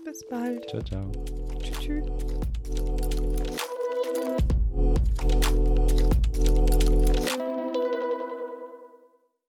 Bis 0.06 0.26
bald. 0.28 0.68
Ciao, 0.70 0.82
ciao. 0.82 1.12
Tschüss. 1.62 1.80
tschüss. 1.80 2.06